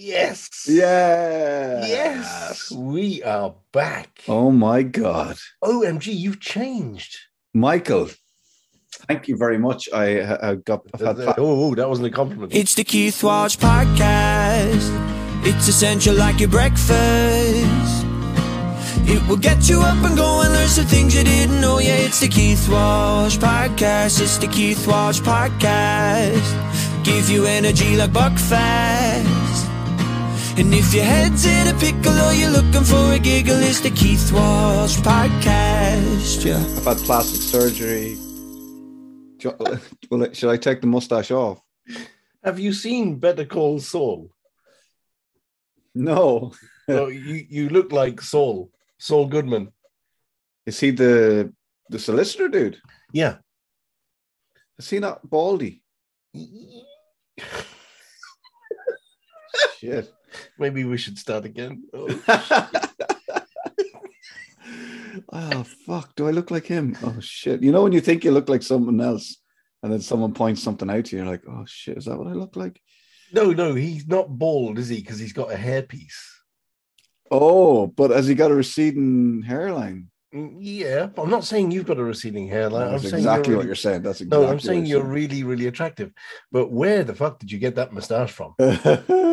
Yes. 0.00 0.66
Yeah. 0.66 1.84
Yes. 1.86 2.72
We 2.72 3.22
are 3.22 3.54
back. 3.70 4.22
Oh 4.28 4.50
my 4.50 4.82
God. 4.82 5.36
OMG, 5.62 6.06
you've 6.18 6.40
changed. 6.40 7.18
Michael, 7.52 8.08
thank 8.92 9.28
you 9.28 9.36
very 9.36 9.58
much. 9.58 9.90
I, 9.92 10.52
I 10.52 10.54
got. 10.54 10.86
I've 10.94 11.00
had 11.18 11.18
oh, 11.36 11.68
oh, 11.68 11.74
that 11.74 11.86
wasn't 11.86 12.08
a 12.08 12.10
compliment. 12.10 12.54
It's 12.54 12.74
the 12.74 12.84
Keith 12.84 13.22
Walsh 13.22 13.58
Podcast. 13.58 14.88
It's 15.44 15.68
essential 15.68 16.14
like 16.14 16.40
your 16.40 16.48
breakfast. 16.48 18.06
It 19.04 19.22
will 19.28 19.36
get 19.36 19.68
you 19.68 19.82
up 19.82 20.02
and 20.02 20.16
going, 20.16 20.46
and 20.46 20.54
learn 20.54 20.68
some 20.68 20.86
things 20.86 21.14
you 21.14 21.24
didn't 21.24 21.60
know. 21.60 21.78
Yeah, 21.78 21.96
it's 21.96 22.20
the 22.20 22.28
Keith 22.28 22.66
Walsh 22.70 23.36
Podcast. 23.36 24.22
It's 24.22 24.38
the 24.38 24.46
Keith 24.46 24.86
Walsh 24.86 25.20
Podcast. 25.20 27.04
Give 27.04 27.28
you 27.28 27.44
energy 27.44 27.96
like 27.96 28.12
Buckfast. 28.12 29.39
And 30.60 30.74
if 30.74 30.92
your 30.92 31.04
head's 31.04 31.46
in 31.46 31.68
a 31.74 31.78
pickle 31.78 32.12
or 32.20 32.34
you're 32.34 32.50
looking 32.50 32.84
for 32.84 33.14
a 33.14 33.18
giggle, 33.18 33.56
it's 33.60 33.80
the 33.80 33.90
Keith 33.90 34.30
Walsh 34.30 34.98
Podcast. 34.98 36.44
Yeah. 36.44 36.58
I've 36.76 36.84
had 36.84 36.98
plastic 36.98 37.40
surgery. 37.40 38.16
Do 39.38 39.48
you- 39.48 39.56
Will 40.10 40.24
I, 40.24 40.32
should 40.34 40.50
I 40.50 40.58
take 40.58 40.82
the 40.82 40.86
mustache 40.86 41.30
off? 41.30 41.62
Have 42.44 42.58
you 42.58 42.74
seen 42.74 43.18
Better 43.18 43.46
Call 43.46 43.80
Saul? 43.80 44.30
No. 45.94 46.52
no, 46.88 47.06
you, 47.06 47.46
you 47.48 47.70
look 47.70 47.90
like 47.90 48.20
Saul, 48.20 48.70
Saul 48.98 49.28
Goodman. 49.28 49.72
Is 50.66 50.78
he 50.78 50.90
the 50.90 51.54
the 51.88 51.98
solicitor 51.98 52.50
dude? 52.50 52.76
Yeah. 53.14 53.38
Is 54.78 54.90
he 54.90 54.98
not 54.98 55.28
baldy? 55.28 55.82
Shit. 59.78 60.12
Maybe 60.58 60.84
we 60.84 60.96
should 60.98 61.18
start 61.18 61.44
again. 61.44 61.84
Oh, 61.92 62.08
oh 65.32 65.64
fuck! 65.86 66.14
Do 66.14 66.28
I 66.28 66.30
look 66.30 66.50
like 66.50 66.66
him? 66.66 66.96
Oh 67.02 67.16
shit! 67.20 67.62
You 67.62 67.72
know 67.72 67.82
when 67.82 67.92
you 67.92 68.00
think 68.00 68.24
you 68.24 68.30
look 68.30 68.48
like 68.48 68.62
someone 68.62 69.00
else, 69.00 69.36
and 69.82 69.92
then 69.92 70.00
someone 70.00 70.32
points 70.34 70.62
something 70.62 70.88
out 70.90 71.06
to 71.06 71.16
you, 71.16 71.22
you're 71.22 71.30
like, 71.30 71.42
"Oh 71.48 71.64
shit! 71.66 71.98
Is 71.98 72.04
that 72.04 72.18
what 72.18 72.28
I 72.28 72.32
look 72.32 72.56
like?" 72.56 72.80
no, 73.32 73.52
no, 73.52 73.74
he's 73.74 74.06
not 74.08 74.28
bald, 74.38 74.78
is 74.78 74.88
he? 74.88 74.96
Because 75.00 75.18
he's 75.18 75.32
got 75.32 75.52
a 75.52 75.56
hairpiece. 75.56 76.18
Oh, 77.30 77.86
but 77.86 78.10
has 78.10 78.26
he 78.26 78.34
got 78.34 78.50
a 78.50 78.54
receding 78.54 79.42
hairline? 79.42 80.08
Mm, 80.34 80.56
Yeah, 80.60 81.06
but 81.06 81.22
I'm 81.22 81.30
not 81.30 81.44
saying 81.44 81.70
you've 81.70 81.86
got 81.86 81.98
a 81.98 82.04
receding 82.04 82.48
hairline. 82.48 82.86
I'm 82.88 82.92
That's 82.92 83.04
saying 83.10 83.14
exactly 83.16 83.50
you're 83.50 83.56
what 83.58 83.62
really- 83.62 83.66
you're 83.68 83.74
saying. 83.76 84.02
That's 84.02 84.20
exactly 84.20 84.46
No, 84.46 84.50
I'm 84.52 84.58
saying 84.60 84.86
you're 84.86 85.04
really, 85.04 85.44
really 85.44 85.66
attractive. 85.68 86.12
But 86.50 86.70
where 86.72 87.04
the 87.04 87.14
fuck 87.14 87.38
did 87.38 87.50
you 87.52 87.58
get 87.58 87.76
that 87.76 87.92
mustache 87.92 88.32
from? 88.32 88.54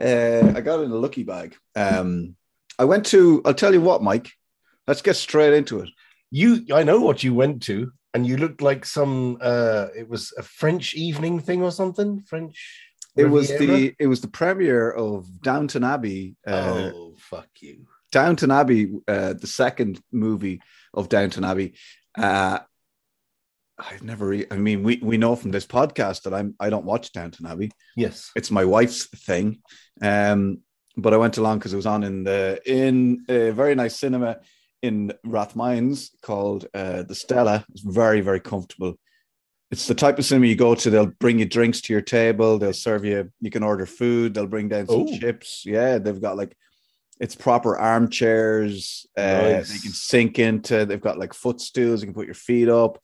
uh, 0.00 0.52
I 0.54 0.60
got 0.60 0.80
in 0.80 0.90
a 0.90 0.96
lucky 0.96 1.22
bag. 1.24 1.56
Um, 1.74 2.36
I 2.78 2.84
went 2.84 3.06
to. 3.06 3.42
I'll 3.44 3.54
tell 3.54 3.72
you 3.72 3.80
what, 3.80 4.02
Mike. 4.02 4.30
Let's 4.86 5.02
get 5.02 5.16
straight 5.16 5.54
into 5.54 5.80
it. 5.80 5.88
You, 6.30 6.64
I 6.72 6.82
know 6.82 7.00
what 7.00 7.22
you 7.24 7.34
went 7.34 7.62
to, 7.64 7.92
and 8.14 8.26
you 8.26 8.36
looked 8.36 8.62
like 8.62 8.84
some. 8.84 9.38
uh 9.40 9.86
It 9.96 10.08
was 10.08 10.32
a 10.36 10.42
French 10.42 10.94
evening 10.94 11.40
thing 11.40 11.62
or 11.62 11.70
something. 11.70 12.22
French. 12.26 12.82
It 13.16 13.24
was 13.24 13.48
the 13.48 13.94
it 13.98 14.08
was 14.08 14.20
the 14.20 14.28
premiere 14.28 14.90
of 14.90 15.40
Downton 15.40 15.84
Abbey. 15.84 16.36
Uh, 16.46 16.90
oh 16.94 17.14
fuck 17.18 17.48
you! 17.60 17.86
Downton 18.12 18.50
Abbey, 18.50 18.92
uh, 19.08 19.32
the 19.32 19.46
second 19.46 20.02
movie 20.12 20.60
of 20.92 21.08
Downton 21.08 21.44
Abbey. 21.44 21.74
Uh, 22.16 22.58
I've 23.78 24.02
never. 24.02 24.28
Re- 24.28 24.46
I 24.50 24.56
mean, 24.56 24.82
we 24.82 24.98
we 25.02 25.18
know 25.18 25.36
from 25.36 25.50
this 25.50 25.66
podcast 25.66 26.22
that 26.22 26.32
I'm 26.34 26.54
I 26.58 26.70
don't 26.70 26.84
watch 26.86 27.12
Downton 27.12 27.46
Abbey. 27.46 27.70
Yes. 27.96 28.30
It's 28.34 28.50
my 28.50 28.64
wife's 28.64 29.06
thing. 29.06 29.58
Um, 30.00 30.58
but 30.96 31.12
I 31.12 31.18
went 31.18 31.36
along 31.36 31.58
because 31.58 31.72
it 31.74 31.76
was 31.76 31.86
on 31.86 32.02
in 32.02 32.24
the 32.24 32.58
in 32.64 33.24
a 33.28 33.50
very 33.50 33.74
nice 33.74 33.96
cinema 33.98 34.38
in 34.82 35.12
Rathmines 35.26 36.10
called 36.22 36.66
uh, 36.74 37.02
the 37.02 37.14
Stella. 37.14 37.66
It's 37.70 37.82
very 37.82 38.22
very 38.22 38.40
comfortable. 38.40 38.94
It's 39.70 39.86
the 39.88 39.94
type 39.94 40.18
of 40.18 40.24
cinema 40.24 40.46
you 40.46 40.54
go 40.56 40.74
to. 40.74 40.88
They'll 40.90 41.06
bring 41.06 41.38
you 41.40 41.44
drinks 41.44 41.80
to 41.82 41.92
your 41.92 42.00
table. 42.00 42.56
They'll 42.56 42.72
serve 42.72 43.04
you. 43.04 43.30
You 43.40 43.50
can 43.50 43.62
order 43.64 43.84
food. 43.84 44.32
They'll 44.32 44.46
bring 44.46 44.68
down 44.68 44.86
some 44.86 45.06
Oh. 45.08 45.18
chips. 45.18 45.64
Yeah, 45.66 45.98
they've 45.98 46.20
got 46.20 46.36
like 46.38 46.56
it's 47.20 47.34
proper 47.34 47.76
armchairs. 47.78 49.06
Uh, 49.18 49.22
Nice. 49.22 49.72
They 49.72 49.78
can 49.80 49.92
sink 49.92 50.38
into. 50.38 50.86
They've 50.86 51.00
got 51.00 51.18
like 51.18 51.34
footstools. 51.34 52.00
You 52.00 52.06
can 52.06 52.14
put 52.14 52.26
your 52.26 52.34
feet 52.34 52.68
up. 52.68 52.98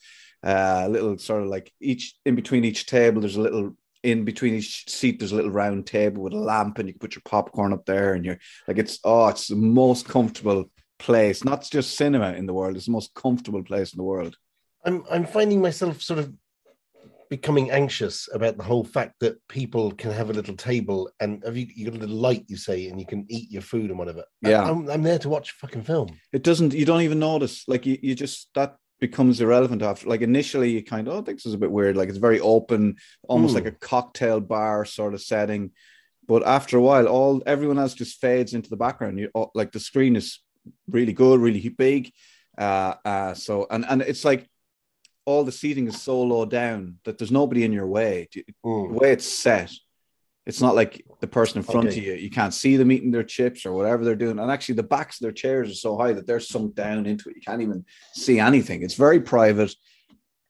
Uh, 0.44 0.82
a 0.86 0.88
little 0.88 1.16
sort 1.18 1.42
of 1.42 1.48
like 1.48 1.72
each 1.80 2.14
in 2.26 2.34
between 2.34 2.64
each 2.64 2.86
table. 2.86 3.20
There's 3.20 3.36
a 3.36 3.40
little 3.40 3.76
in 4.02 4.24
between 4.24 4.54
each 4.54 4.90
seat. 4.90 5.18
There's 5.18 5.32
a 5.32 5.36
little 5.36 5.50
round 5.50 5.86
table 5.86 6.22
with 6.22 6.32
a 6.32 6.38
lamp, 6.38 6.78
and 6.78 6.88
you 6.88 6.94
can 6.94 7.00
put 7.00 7.14
your 7.14 7.22
popcorn 7.24 7.72
up 7.72 7.86
there. 7.86 8.14
And 8.14 8.24
you're 8.24 8.38
like, 8.66 8.78
it's 8.78 8.98
oh, 9.04 9.28
it's 9.28 9.48
the 9.48 9.56
most 9.56 10.08
comfortable 10.08 10.70
place. 10.98 11.44
Not 11.44 11.68
just 11.70 11.96
cinema 11.96 12.32
in 12.32 12.46
the 12.46 12.54
world. 12.54 12.76
It's 12.76 12.86
the 12.86 12.92
most 12.92 13.14
comfortable 13.14 13.62
place 13.62 13.92
in 13.92 13.98
the 13.98 14.04
world. 14.04 14.36
I'm 14.84 15.04
I'm 15.10 15.26
finding 15.26 15.60
myself 15.60 16.02
sort 16.02 16.18
of 16.18 16.32
becoming 17.32 17.70
anxious 17.70 18.28
about 18.34 18.58
the 18.58 18.62
whole 18.62 18.84
fact 18.84 19.14
that 19.20 19.36
people 19.48 19.90
can 19.92 20.10
have 20.10 20.28
a 20.28 20.34
little 20.34 20.54
table 20.54 21.10
and 21.18 21.42
have 21.46 21.56
you, 21.56 21.66
you 21.74 21.86
got 21.86 21.96
a 21.96 22.00
little 22.00 22.14
light 22.14 22.44
you 22.46 22.58
say 22.58 22.88
and 22.88 23.00
you 23.00 23.06
can 23.06 23.24
eat 23.30 23.50
your 23.50 23.62
food 23.62 23.88
and 23.88 23.98
whatever 23.98 24.22
Yeah. 24.42 24.68
I'm, 24.68 24.90
I'm 24.90 25.02
there 25.02 25.18
to 25.20 25.30
watch 25.30 25.52
a 25.52 25.54
fucking 25.54 25.84
film 25.84 26.10
it 26.34 26.42
doesn't 26.42 26.74
you 26.74 26.84
don't 26.84 27.00
even 27.00 27.20
notice 27.20 27.64
like 27.66 27.86
you, 27.86 27.96
you 28.02 28.14
just 28.14 28.50
that 28.54 28.76
becomes 29.06 29.40
irrelevant 29.40 29.82
after 29.82 30.08
like 30.08 30.20
initially 30.30 30.70
you 30.70 30.82
kind 30.94 31.08
of 31.08 31.14
oh 31.14 31.20
this 31.20 31.44
is 31.44 31.54
a 31.54 31.58
bit 31.64 31.72
weird 31.78 31.96
like 31.96 32.08
it's 32.08 32.26
very 32.28 32.40
open 32.54 32.82
almost 33.28 33.52
Mm. 33.52 33.58
like 33.58 33.66
a 33.74 33.78
cocktail 33.92 34.38
bar 34.40 34.84
sort 34.84 35.12
of 35.16 35.20
setting 35.20 35.62
but 36.28 36.40
after 36.56 36.74
a 36.78 36.80
while 36.88 37.06
all 37.08 37.42
everyone 37.54 37.80
else 37.82 37.94
just 38.02 38.20
fades 38.20 38.54
into 38.54 38.70
the 38.70 38.82
background 38.86 39.18
you 39.18 39.28
oh, 39.34 39.50
like 39.60 39.72
the 39.72 39.80
screen 39.90 40.14
is 40.14 40.28
really 40.96 41.12
good 41.12 41.40
really 41.40 41.68
big 41.68 42.12
uh 42.66 42.94
uh 43.12 43.34
so 43.34 43.66
and 43.72 43.84
and 43.90 44.02
it's 44.02 44.24
like 44.24 44.42
all 45.24 45.42
the 45.44 45.52
seating 45.60 45.86
is 45.88 46.00
so 46.00 46.22
low 46.22 46.44
down 46.44 46.98
that 47.04 47.14
there's 47.18 47.32
nobody 47.40 47.62
in 47.64 47.72
your 47.72 47.88
way 47.98 48.28
the 48.32 48.44
Mm. 48.64 48.92
way 49.00 49.10
it's 49.16 49.26
set 49.46 49.70
it's 50.44 50.60
not 50.60 50.74
like 50.74 51.04
the 51.20 51.26
person 51.28 51.58
in 51.58 51.62
front 51.62 51.86
Okay. 51.88 51.98
of 51.98 52.04
you 52.04 52.12
you 52.14 52.30
can't 52.30 52.52
see 52.54 52.76
them 52.76 52.90
eating 52.90 53.12
their 53.12 53.22
chips 53.22 53.64
or 53.64 53.72
whatever 53.72 54.04
they're 54.04 54.16
doing. 54.16 54.38
And 54.38 54.50
actually 54.50 54.74
the 54.76 54.82
backs 54.82 55.16
of 55.20 55.22
their 55.24 55.32
chairs 55.32 55.70
are 55.70 55.74
so 55.74 55.96
high 55.96 56.12
that 56.12 56.26
they're 56.26 56.40
sunk 56.40 56.74
down 56.74 57.06
into 57.06 57.28
it. 57.28 57.36
You 57.36 57.42
can't 57.42 57.62
even 57.62 57.84
see 58.14 58.38
anything. 58.40 58.82
It's 58.82 58.94
very 58.94 59.20
private. 59.20 59.72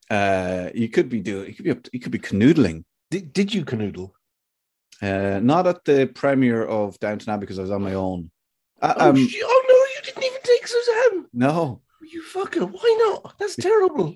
Uh 0.09 0.69
you 0.73 0.89
could 0.89 1.09
be 1.09 1.19
doing 1.21 1.47
you 1.49 1.53
could 1.55 1.65
be 1.65 1.71
up 1.71 1.87
you 1.93 1.99
could 1.99 2.11
be 2.11 2.19
canoodling. 2.19 2.83
Did, 3.11 3.33
did 3.33 3.53
you 3.53 3.63
canoodle? 3.65 4.11
Uh 5.01 5.39
not 5.41 5.67
at 5.67 5.85
the 5.85 6.07
premiere 6.07 6.63
of 6.65 6.99
downton 6.99 7.31
abbey 7.33 7.41
because 7.41 7.59
i 7.59 7.61
was 7.61 7.71
on 7.71 7.83
my 7.83 7.93
own. 7.93 8.31
Uh, 8.81 8.93
oh, 8.97 9.09
um, 9.09 9.15
oh 9.17 9.63
no 9.69 9.75
you 9.95 10.01
didn't 10.03 10.23
even 10.23 10.41
take 10.43 10.67
suzanne. 10.67 11.25
No. 11.33 11.81
You 12.01 12.21
fucker 12.23 12.69
why 12.69 12.89
not? 13.23 13.35
That's 13.39 13.55
terrible. 13.55 14.15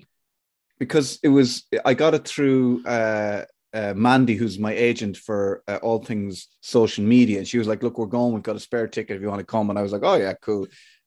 because 0.78 1.18
it 1.22 1.28
was 1.28 1.64
I 1.84 1.94
got 1.94 2.14
it 2.14 2.26
through 2.28 2.84
uh, 2.84 3.44
uh, 3.72 3.94
Mandy, 3.94 4.34
who's 4.34 4.58
my 4.58 4.72
agent 4.72 5.16
for 5.16 5.62
uh, 5.68 5.78
all 5.82 6.02
things 6.02 6.48
social 6.60 7.04
media, 7.04 7.38
and 7.38 7.48
she 7.48 7.58
was 7.58 7.68
like, 7.68 7.82
"Look, 7.82 7.98
we're 7.98 8.06
going. 8.06 8.34
We've 8.34 8.42
got 8.42 8.56
a 8.56 8.60
spare 8.60 8.88
ticket 8.88 9.16
if 9.16 9.22
you 9.22 9.28
want 9.28 9.40
to 9.40 9.46
come." 9.46 9.70
And 9.70 9.78
I 9.78 9.82
was 9.82 9.92
like, 9.92 10.02
"Oh 10.04 10.14
yeah, 10.14 10.34
cool. 10.34 10.66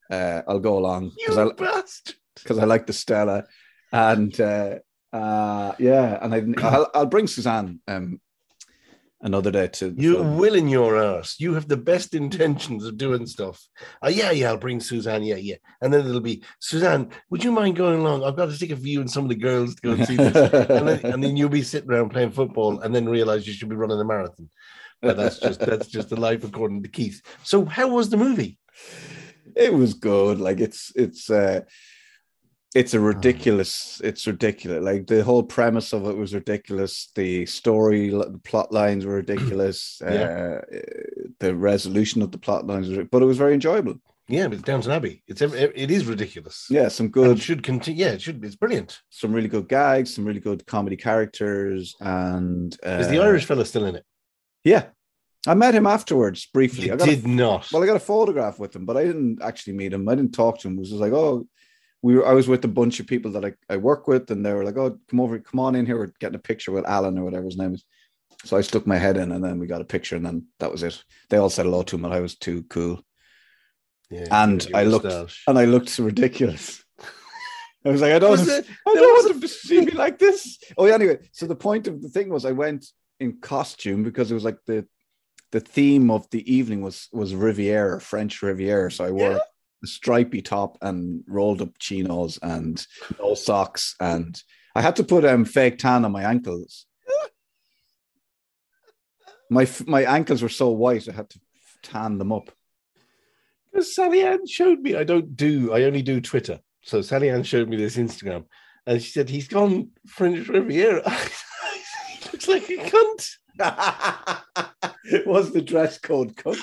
Uh, 0.09 0.41
I'll 0.47 0.59
go 0.59 0.77
along 0.77 1.11
because 1.17 1.37
I 1.37 1.45
because 2.35 2.59
I 2.59 2.65
like 2.65 2.85
the 2.85 2.93
Stella." 2.93 3.45
And 3.91 4.39
uh, 4.39 4.79
uh, 5.11 5.73
yeah, 5.79 6.19
and 6.21 6.33
I, 6.33 6.67
I'll, 6.67 6.91
I'll 6.93 7.05
bring 7.05 7.27
Suzanne. 7.27 7.79
Um, 7.87 8.21
another 9.21 9.51
day 9.51 9.67
to 9.67 9.93
You 9.97 10.21
will 10.21 10.55
in 10.55 10.67
your 10.67 10.97
ass. 10.97 11.35
You 11.39 11.53
have 11.53 11.67
the 11.67 11.77
best 11.77 12.13
intentions 12.13 12.85
of 12.85 12.97
doing 12.97 13.25
stuff. 13.27 13.61
Oh, 14.01 14.09
yeah, 14.09 14.31
yeah, 14.31 14.49
I'll 14.49 14.57
bring 14.57 14.79
Suzanne. 14.79 15.23
Yeah, 15.23 15.35
yeah. 15.35 15.55
And 15.81 15.93
then 15.93 16.05
it'll 16.05 16.21
be, 16.21 16.43
Suzanne, 16.59 17.09
would 17.29 17.43
you 17.43 17.51
mind 17.51 17.75
going 17.75 17.99
along? 17.99 18.23
I've 18.23 18.35
got 18.35 18.49
to 18.49 18.57
take 18.57 18.71
a 18.71 18.75
view 18.75 19.01
and 19.01 19.09
some 19.09 19.23
of 19.23 19.29
the 19.29 19.35
girls 19.35 19.75
to 19.75 19.81
go 19.81 19.91
and 19.91 20.05
see 20.05 20.15
this. 20.15 20.35
and, 20.53 20.87
then, 20.87 21.05
and 21.05 21.23
then 21.23 21.37
you'll 21.37 21.49
be 21.49 21.63
sitting 21.63 21.89
around 21.89 22.09
playing 22.09 22.31
football 22.31 22.79
and 22.81 22.93
then 22.93 23.07
realize 23.07 23.47
you 23.47 23.53
should 23.53 23.69
be 23.69 23.75
running 23.75 23.99
a 23.99 24.05
marathon. 24.05 24.49
But 25.01 25.17
that's 25.17 25.39
just 25.39 25.59
that's 25.59 25.87
just 25.87 26.09
the 26.09 26.19
life 26.19 26.43
according 26.43 26.83
to 26.83 26.89
Keith. 26.89 27.23
So 27.43 27.65
how 27.65 27.87
was 27.87 28.11
the 28.11 28.17
movie? 28.17 28.59
it 29.55 29.73
was 29.73 29.93
good. 29.93 30.39
Like 30.39 30.59
it's 30.59 30.91
it's 30.95 31.29
uh 31.29 31.61
it's 32.73 32.93
a 32.93 32.99
ridiculous. 32.99 33.99
It's 34.03 34.25
ridiculous. 34.25 34.83
Like 34.83 35.07
the 35.07 35.23
whole 35.23 35.43
premise 35.43 35.93
of 35.93 36.07
it 36.07 36.15
was 36.15 36.33
ridiculous. 36.33 37.11
The 37.15 37.45
story, 37.45 38.09
the 38.09 38.39
plot 38.43 38.71
lines 38.71 39.05
were 39.05 39.15
ridiculous. 39.15 40.01
Yeah. 40.11 40.59
uh, 40.71 40.77
the 41.39 41.55
resolution 41.55 42.21
of 42.21 42.31
the 42.31 42.37
plot 42.37 42.65
lines, 42.67 42.87
was, 42.89 43.07
but 43.11 43.21
it 43.21 43.25
was 43.25 43.37
very 43.37 43.53
enjoyable. 43.53 43.95
Yeah, 44.27 44.47
but 44.47 44.55
it's 44.55 44.63
Downton 44.63 44.91
Abbey. 44.91 45.23
It's 45.27 45.41
it 45.41 45.91
is 45.91 46.05
ridiculous. 46.05 46.67
Yeah, 46.69 46.87
some 46.87 47.09
good, 47.09 47.37
it 47.37 47.41
should 47.41 47.63
continue. 47.63 48.05
Yeah, 48.05 48.11
it 48.11 48.21
should. 48.21 48.43
It's 48.43 48.55
brilliant. 48.55 48.99
some 49.09 49.33
really 49.33 49.49
good 49.49 49.67
gags, 49.67 50.13
some 50.15 50.25
really 50.25 50.39
good 50.39 50.65
comedy 50.65 50.95
characters, 50.95 51.95
and 51.99 52.77
uh, 52.85 52.99
Is 53.01 53.09
the 53.09 53.19
Irish 53.19 53.45
fella 53.45 53.65
still 53.65 53.85
in 53.85 53.95
it? 53.95 54.05
Yeah, 54.63 54.85
I 55.47 55.53
met 55.55 55.75
him 55.75 55.87
afterwards 55.87 56.45
briefly. 56.45 56.85
You 56.87 56.93
I 56.93 56.95
got 56.97 57.07
a 57.07 57.15
did 57.15 57.27
not. 57.27 57.71
Well, 57.71 57.83
I 57.83 57.87
got 57.87 57.95
a 57.95 57.99
photograph 57.99 58.59
with 58.59 58.75
him, 58.75 58.85
but 58.85 58.95
I 58.95 59.03
didn't 59.03 59.41
actually 59.41 59.73
meet 59.73 59.93
him. 59.93 60.07
I 60.07 60.15
didn't 60.15 60.33
talk 60.33 60.59
to 60.59 60.67
him. 60.67 60.75
It 60.75 60.79
was 60.81 60.89
just 60.89 61.01
like, 61.01 61.13
oh, 61.13 61.47
we 62.01 62.15
were. 62.15 62.25
I 62.27 62.33
was 62.33 62.47
with 62.47 62.63
a 62.65 62.69
bunch 62.69 62.99
of 62.99 63.07
people 63.07 63.31
that 63.33 63.45
I, 63.45 63.53
I 63.69 63.77
work 63.77 64.07
with, 64.07 64.29
and 64.31 64.45
they 64.45 64.53
were 64.53 64.63
like, 64.63 64.77
oh, 64.77 64.97
come 65.09 65.19
over, 65.19 65.37
come 65.39 65.59
on 65.59 65.75
in 65.75 65.85
here. 65.85 65.97
We're 65.97 66.13
getting 66.19 66.35
a 66.35 66.39
picture 66.39 66.71
with 66.71 66.85
Alan 66.85 67.17
or 67.17 67.23
whatever 67.23 67.45
his 67.45 67.57
name 67.57 67.73
is. 67.75 67.83
So 68.43 68.57
I 68.57 68.61
stuck 68.61 68.87
my 68.87 68.97
head 68.97 69.17
in, 69.17 69.31
and 69.31 69.43
then 69.43 69.59
we 69.59 69.67
got 69.67 69.81
a 69.81 69.85
picture, 69.85 70.15
and 70.15 70.25
then 70.25 70.45
that 70.59 70.71
was 70.71 70.81
it. 70.83 71.03
They 71.29 71.37
all 71.37 71.49
said 71.49 71.65
hello 71.65 71.83
to 71.83 71.95
him, 71.95 72.05
and 72.05 72.13
I 72.13 72.19
was 72.21 72.35
too 72.35 72.63
cool, 72.69 73.03
Yeah, 74.09 74.25
and 74.31 74.67
I 74.73 74.83
looked- 74.83 75.05
and 75.47 75.59
I 75.59 75.65
looked 75.65 75.89
so 75.89 76.03
ridiculous. 76.05 76.83
I 77.85 77.89
was 77.89 78.01
like, 78.01 78.13
I 78.13 78.19
don't, 78.19 78.31
Was 78.31 78.47
want- 78.47 78.65
it- 78.65 78.67
I 78.87 78.93
don't 78.95 79.13
want 79.13 79.27
them 79.33 79.41
to 79.41 79.47
see 79.47 79.81
me 79.85 79.91
like 79.91 80.17
this. 80.17 80.57
Oh, 80.77 80.85
yeah, 80.87 80.95
anyway. 80.95 81.19
So 81.33 81.45
the 81.45 81.55
point 81.55 81.87
of 81.87 82.01
the 82.01 82.09
thing 82.09 82.29
was, 82.29 82.45
I 82.45 82.51
went 82.51 82.85
in 83.19 83.37
costume 83.41 84.01
because 84.03 84.31
it 84.31 84.33
was 84.33 84.43
like 84.43 84.57
the 84.65 84.87
the 85.51 85.59
theme 85.59 86.09
of 86.09 86.27
the 86.31 86.43
evening 86.51 86.81
was 86.81 87.09
was 87.11 87.35
Riviera, 87.35 87.99
French 88.01 88.41
Riviera. 88.41 88.91
So 88.91 89.03
I 89.05 89.11
wore 89.11 89.31
Yeah. 89.33 89.39
Stripy 89.87 90.41
top 90.41 90.77
and 90.81 91.23
rolled 91.27 91.61
up 91.61 91.77
chinos 91.79 92.39
and 92.41 92.85
no 93.19 93.33
socks, 93.33 93.95
and 93.99 94.41
I 94.75 94.81
had 94.81 94.95
to 94.97 95.03
put 95.03 95.25
um 95.25 95.45
fake 95.45 95.77
tan 95.77 96.05
on 96.05 96.11
my 96.11 96.23
ankles. 96.23 96.85
My 99.49 99.67
my 99.85 100.03
ankles 100.03 100.41
were 100.41 100.49
so 100.49 100.69
white, 100.69 101.09
I 101.09 101.11
had 101.11 101.29
to 101.31 101.39
tan 101.83 102.17
them 102.17 102.31
up. 102.31 102.51
Because 103.71 103.95
Sally 103.95 104.21
Ann 104.21 104.45
showed 104.45 104.79
me. 104.79 104.95
I 104.95 105.03
don't 105.03 105.35
do. 105.35 105.73
I 105.73 105.83
only 105.83 106.01
do 106.01 106.19
Twitter. 106.21 106.59
So 106.83 107.01
Sally 107.01 107.29
Ann 107.29 107.43
showed 107.43 107.69
me 107.69 107.77
this 107.77 107.97
Instagram, 107.97 108.45
and 108.85 109.01
she 109.01 109.11
said 109.11 109.29
he's 109.29 109.47
gone 109.47 109.89
French 110.07 110.47
Riviera. 110.47 111.09
he 112.09 112.29
looks 112.31 112.47
like 112.47 112.69
a 112.69 112.77
cunt. 112.77 113.37
it 115.05 115.27
was 115.27 115.51
the 115.51 115.61
dress 115.61 115.97
code 115.99 116.35
cut. 116.35 116.57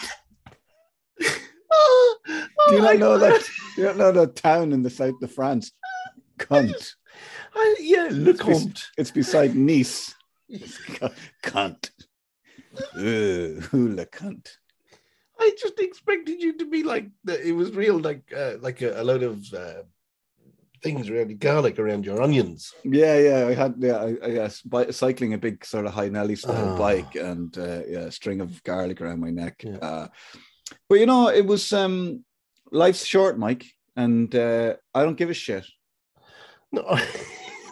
Do 2.68 2.74
you 2.74 2.80
oh, 2.80 2.84
not 2.84 2.98
know 2.98 3.18
that? 3.18 3.48
You 3.76 3.84
don't 3.84 3.98
know 3.98 4.12
that 4.12 4.36
town 4.36 4.72
in 4.72 4.82
the 4.82 4.90
south 4.90 5.22
of 5.22 5.32
France? 5.32 5.72
Cunt. 6.38 6.94
I, 7.54 7.76
yeah, 7.80 8.08
Le 8.12 8.34
Comte. 8.34 8.84
It's 8.96 9.10
beside 9.10 9.56
Nice. 9.56 10.14
Cunt. 11.42 11.90
Ugh, 12.94 13.62
hula 13.70 14.06
cunt. 14.06 14.50
I 15.40 15.52
just 15.58 15.78
expected 15.80 16.42
you 16.42 16.58
to 16.58 16.66
be 16.66 16.82
like 16.82 17.08
the, 17.24 17.46
it 17.46 17.52
was 17.52 17.72
real, 17.72 17.98
like 17.98 18.32
uh, 18.36 18.54
like 18.60 18.82
a, 18.82 19.00
a 19.00 19.04
load 19.04 19.22
of 19.22 19.42
uh, 19.54 19.82
things 20.82 21.08
around 21.08 21.30
your 21.30 21.38
garlic 21.38 21.78
around 21.78 22.04
your 22.04 22.22
onions. 22.22 22.72
Yeah, 22.84 23.18
yeah. 23.18 23.46
I 23.46 23.54
had 23.54 23.74
yeah, 23.78 23.96
I, 23.96 24.16
I 24.22 24.30
guess 24.30 24.62
bi- 24.62 24.90
cycling 24.90 25.34
a 25.34 25.38
big 25.38 25.64
sort 25.64 25.86
of 25.86 25.92
high 25.92 26.08
Nelly 26.08 26.36
style 26.36 26.74
Oh. 26.74 26.78
bike 26.78 27.14
and 27.16 27.56
uh, 27.56 27.82
yeah, 27.88 28.00
a 28.00 28.12
string 28.12 28.40
of 28.40 28.62
garlic 28.64 29.00
around 29.00 29.20
my 29.20 29.30
neck. 29.30 29.62
Yeah. 29.64 29.76
Uh, 29.76 30.08
but 30.88 30.98
you 31.00 31.06
know, 31.06 31.28
it 31.28 31.46
was 31.46 31.72
um 31.72 32.24
life's 32.70 33.04
short, 33.04 33.38
Mike, 33.38 33.64
and 33.96 34.34
uh, 34.34 34.74
I 34.94 35.02
don't 35.02 35.16
give 35.16 35.30
a 35.30 35.34
shit. 35.34 35.66
No, 36.70 36.84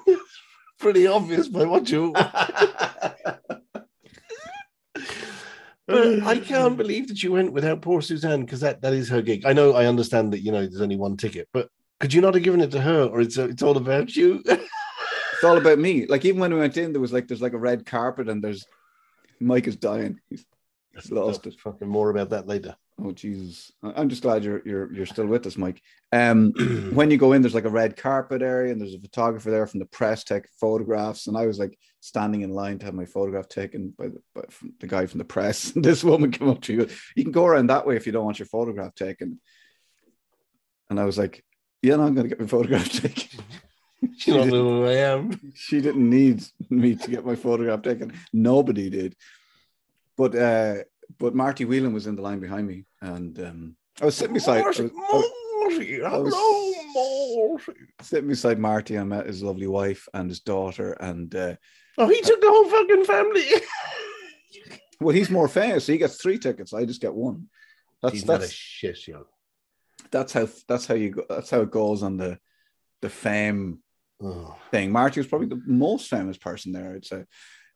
it's 0.06 0.38
pretty 0.78 1.06
obvious 1.06 1.48
by 1.48 1.64
what 1.64 1.90
you. 1.90 2.14
But 5.88 6.24
I 6.24 6.40
can't 6.40 6.76
believe 6.76 7.06
that 7.08 7.22
you 7.22 7.30
went 7.30 7.52
without 7.52 7.80
poor 7.80 8.02
Suzanne 8.02 8.40
because 8.40 8.58
that, 8.58 8.82
that 8.82 8.92
is 8.92 9.08
her 9.08 9.22
gig. 9.22 9.46
I 9.46 9.52
know, 9.52 9.72
I 9.72 9.86
understand 9.86 10.32
that 10.32 10.40
you 10.40 10.50
know 10.50 10.66
there's 10.66 10.80
only 10.80 10.96
one 10.96 11.16
ticket, 11.16 11.48
but 11.52 11.70
could 12.00 12.12
you 12.12 12.20
not 12.20 12.34
have 12.34 12.42
given 12.42 12.60
it 12.60 12.72
to 12.72 12.80
her, 12.80 13.04
or 13.04 13.20
it's 13.20 13.36
it's 13.36 13.62
all 13.62 13.76
about 13.76 14.14
you? 14.16 14.42
It's 15.36 15.44
all 15.44 15.58
about 15.58 15.78
me. 15.78 16.06
Like 16.06 16.24
even 16.24 16.40
when 16.40 16.54
we 16.54 16.60
went 16.60 16.78
in, 16.78 16.92
there 16.92 17.00
was 17.00 17.12
like 17.12 17.28
there's 17.28 17.42
like 17.42 17.52
a 17.52 17.58
red 17.58 17.84
carpet 17.84 18.30
and 18.30 18.42
there's 18.42 18.64
Mike 19.38 19.66
is 19.66 19.76
dying. 19.76 20.18
He's 20.30 20.46
he's 20.94 21.12
lost 21.12 21.46
it. 21.46 21.60
Fucking 21.60 21.86
more 21.86 22.08
about 22.08 22.30
that 22.30 22.46
later. 22.46 22.74
Oh 22.98 23.12
Jesus! 23.12 23.72
I'm 23.82 24.08
just 24.08 24.22
glad 24.22 24.42
you're 24.42 24.62
you're 24.64 24.90
you're 24.90 25.06
still 25.06 25.26
with 25.26 25.46
us, 25.46 25.58
Mike. 25.58 25.82
Um, 26.12 26.52
when 26.94 27.10
you 27.10 27.18
go 27.18 27.32
in, 27.32 27.42
there's 27.42 27.54
like 27.54 27.66
a 27.66 27.70
red 27.70 27.94
carpet 27.94 28.40
area, 28.40 28.72
and 28.72 28.80
there's 28.80 28.94
a 28.94 29.00
photographer 29.00 29.50
there 29.50 29.66
from 29.66 29.80
the 29.80 29.86
press 29.86 30.24
take 30.24 30.48
photographs. 30.58 31.26
And 31.26 31.36
I 31.36 31.46
was 31.46 31.58
like 31.58 31.78
standing 32.00 32.40
in 32.40 32.54
line 32.54 32.78
to 32.78 32.86
have 32.86 32.94
my 32.94 33.04
photograph 33.04 33.48
taken 33.48 33.92
by 33.98 34.08
the 34.08 34.22
by 34.34 34.42
from 34.48 34.72
the 34.80 34.86
guy 34.86 35.04
from 35.04 35.18
the 35.18 35.26
press. 35.26 35.74
And 35.74 35.84
this 35.84 36.02
woman 36.02 36.30
came 36.30 36.48
up 36.48 36.62
to 36.62 36.72
you. 36.72 36.88
You 37.14 37.22
can 37.22 37.32
go 37.32 37.44
around 37.44 37.66
that 37.66 37.86
way 37.86 37.96
if 37.96 38.06
you 38.06 38.12
don't 38.12 38.24
want 38.24 38.38
your 38.38 38.46
photograph 38.46 38.94
taken. 38.94 39.40
And 40.88 40.98
I 40.98 41.04
was 41.04 41.18
like, 41.18 41.44
"Yeah, 41.82 41.96
no, 41.96 42.04
I'm 42.04 42.14
going 42.14 42.24
to 42.24 42.34
get 42.34 42.40
my 42.40 42.46
photograph 42.46 42.88
taken." 43.02 43.40
You 44.24 44.34
don't 44.34 44.48
know 44.48 44.82
who 44.82 44.84
I 44.84 44.92
am. 44.92 45.52
she 45.54 45.80
didn't 45.80 46.08
need 46.08 46.44
me 46.68 46.94
to 46.94 47.10
get 47.10 47.24
my 47.24 47.34
photograph 47.34 47.82
taken. 47.82 48.12
Nobody 48.32 48.90
did. 48.90 49.16
But 50.16 50.34
uh 50.34 50.74
but 51.18 51.34
Marty 51.34 51.64
Whelan 51.64 51.92
was 51.92 52.06
in 52.06 52.16
the 52.16 52.22
line 52.22 52.40
behind 52.40 52.66
me, 52.66 52.86
and 53.00 53.38
um, 53.40 53.76
I 54.00 54.04
was 54.06 54.14
sitting 54.16 54.34
beside 54.34 54.58
I 54.60 54.62
Marty, 54.62 54.82
was, 54.82 54.90
I 54.92 55.16
was 55.16 55.30
Marty, 55.72 56.00
was- 56.02 56.34
hello, 56.34 57.52
Marty. 57.52 57.80
sitting 58.02 58.28
beside 58.28 58.58
Marty. 58.58 58.98
I 58.98 59.04
met 59.04 59.26
his 59.26 59.42
lovely 59.42 59.66
wife 59.66 60.08
and 60.14 60.28
his 60.30 60.40
daughter, 60.40 60.92
and 60.92 61.34
uh, 61.34 61.56
Oh, 61.98 62.08
he 62.08 62.20
took 62.20 62.40
the 62.40 62.48
whole 62.50 62.68
fucking 62.68 63.04
family. 63.04 63.44
well, 65.00 65.14
he's 65.14 65.30
more 65.30 65.48
famous. 65.48 65.84
So 65.86 65.92
he 65.92 65.98
gets 65.98 66.16
three 66.20 66.38
tickets. 66.38 66.72
I 66.74 66.84
just 66.84 67.00
get 67.00 67.14
one. 67.14 67.46
That's 68.02 68.14
He's 68.14 68.26
not 68.26 68.36
a 68.36 68.38
that's 68.40 68.52
shit, 68.52 69.08
yo. 69.08 69.26
that's 70.10 70.32
how 70.34 70.48
that's 70.68 70.86
how 70.86 70.94
you 70.94 71.10
go. 71.10 71.24
That's 71.28 71.48
how 71.50 71.62
it 71.62 71.70
goes 71.70 72.02
on 72.02 72.16
the 72.18 72.38
the 73.02 73.08
fame 73.08 73.80
Oh. 74.22 74.56
thing. 74.70 74.92
Marty 74.92 75.20
was 75.20 75.26
probably 75.26 75.48
the 75.48 75.60
most 75.66 76.08
famous 76.08 76.38
person 76.38 76.72
there. 76.72 76.94
I'd 76.94 77.04
say. 77.04 77.24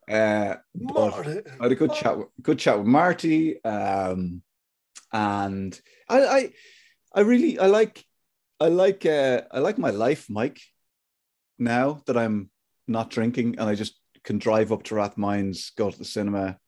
Uh, 0.09 0.57
but- 0.75 1.11
Marty. 1.11 1.41
I 1.59 1.63
had 1.65 1.73
a 1.73 1.77
good 1.77 1.93
chat, 1.93 2.19
with, 2.19 2.29
good 2.43 2.59
chat 2.59 2.79
with 2.79 2.87
Marty, 2.87 3.63
um, 3.65 4.43
and 5.13 5.81
I, 6.09 6.27
I, 6.27 6.53
I 7.15 7.21
really, 7.21 7.59
I 7.59 7.67
like, 7.67 8.05
I 8.61 8.69
like, 8.69 9.07
uh, 9.07 9.43
I 9.51 9.59
like 9.59 9.79
my 9.79 9.91
life, 9.91 10.27
Mike. 10.29 10.61
Now 11.59 12.03
that 12.07 12.17
I'm 12.17 12.51
not 12.87 13.11
drinking 13.11 13.57
and 13.59 13.69
I 13.69 13.75
just 13.75 13.95
can 14.25 14.39
drive 14.39 14.73
up 14.73 14.83
to 14.85 14.95
Rathmines, 14.95 15.75
go 15.77 15.91
to 15.91 15.99
the 15.99 16.05
cinema, 16.05 16.59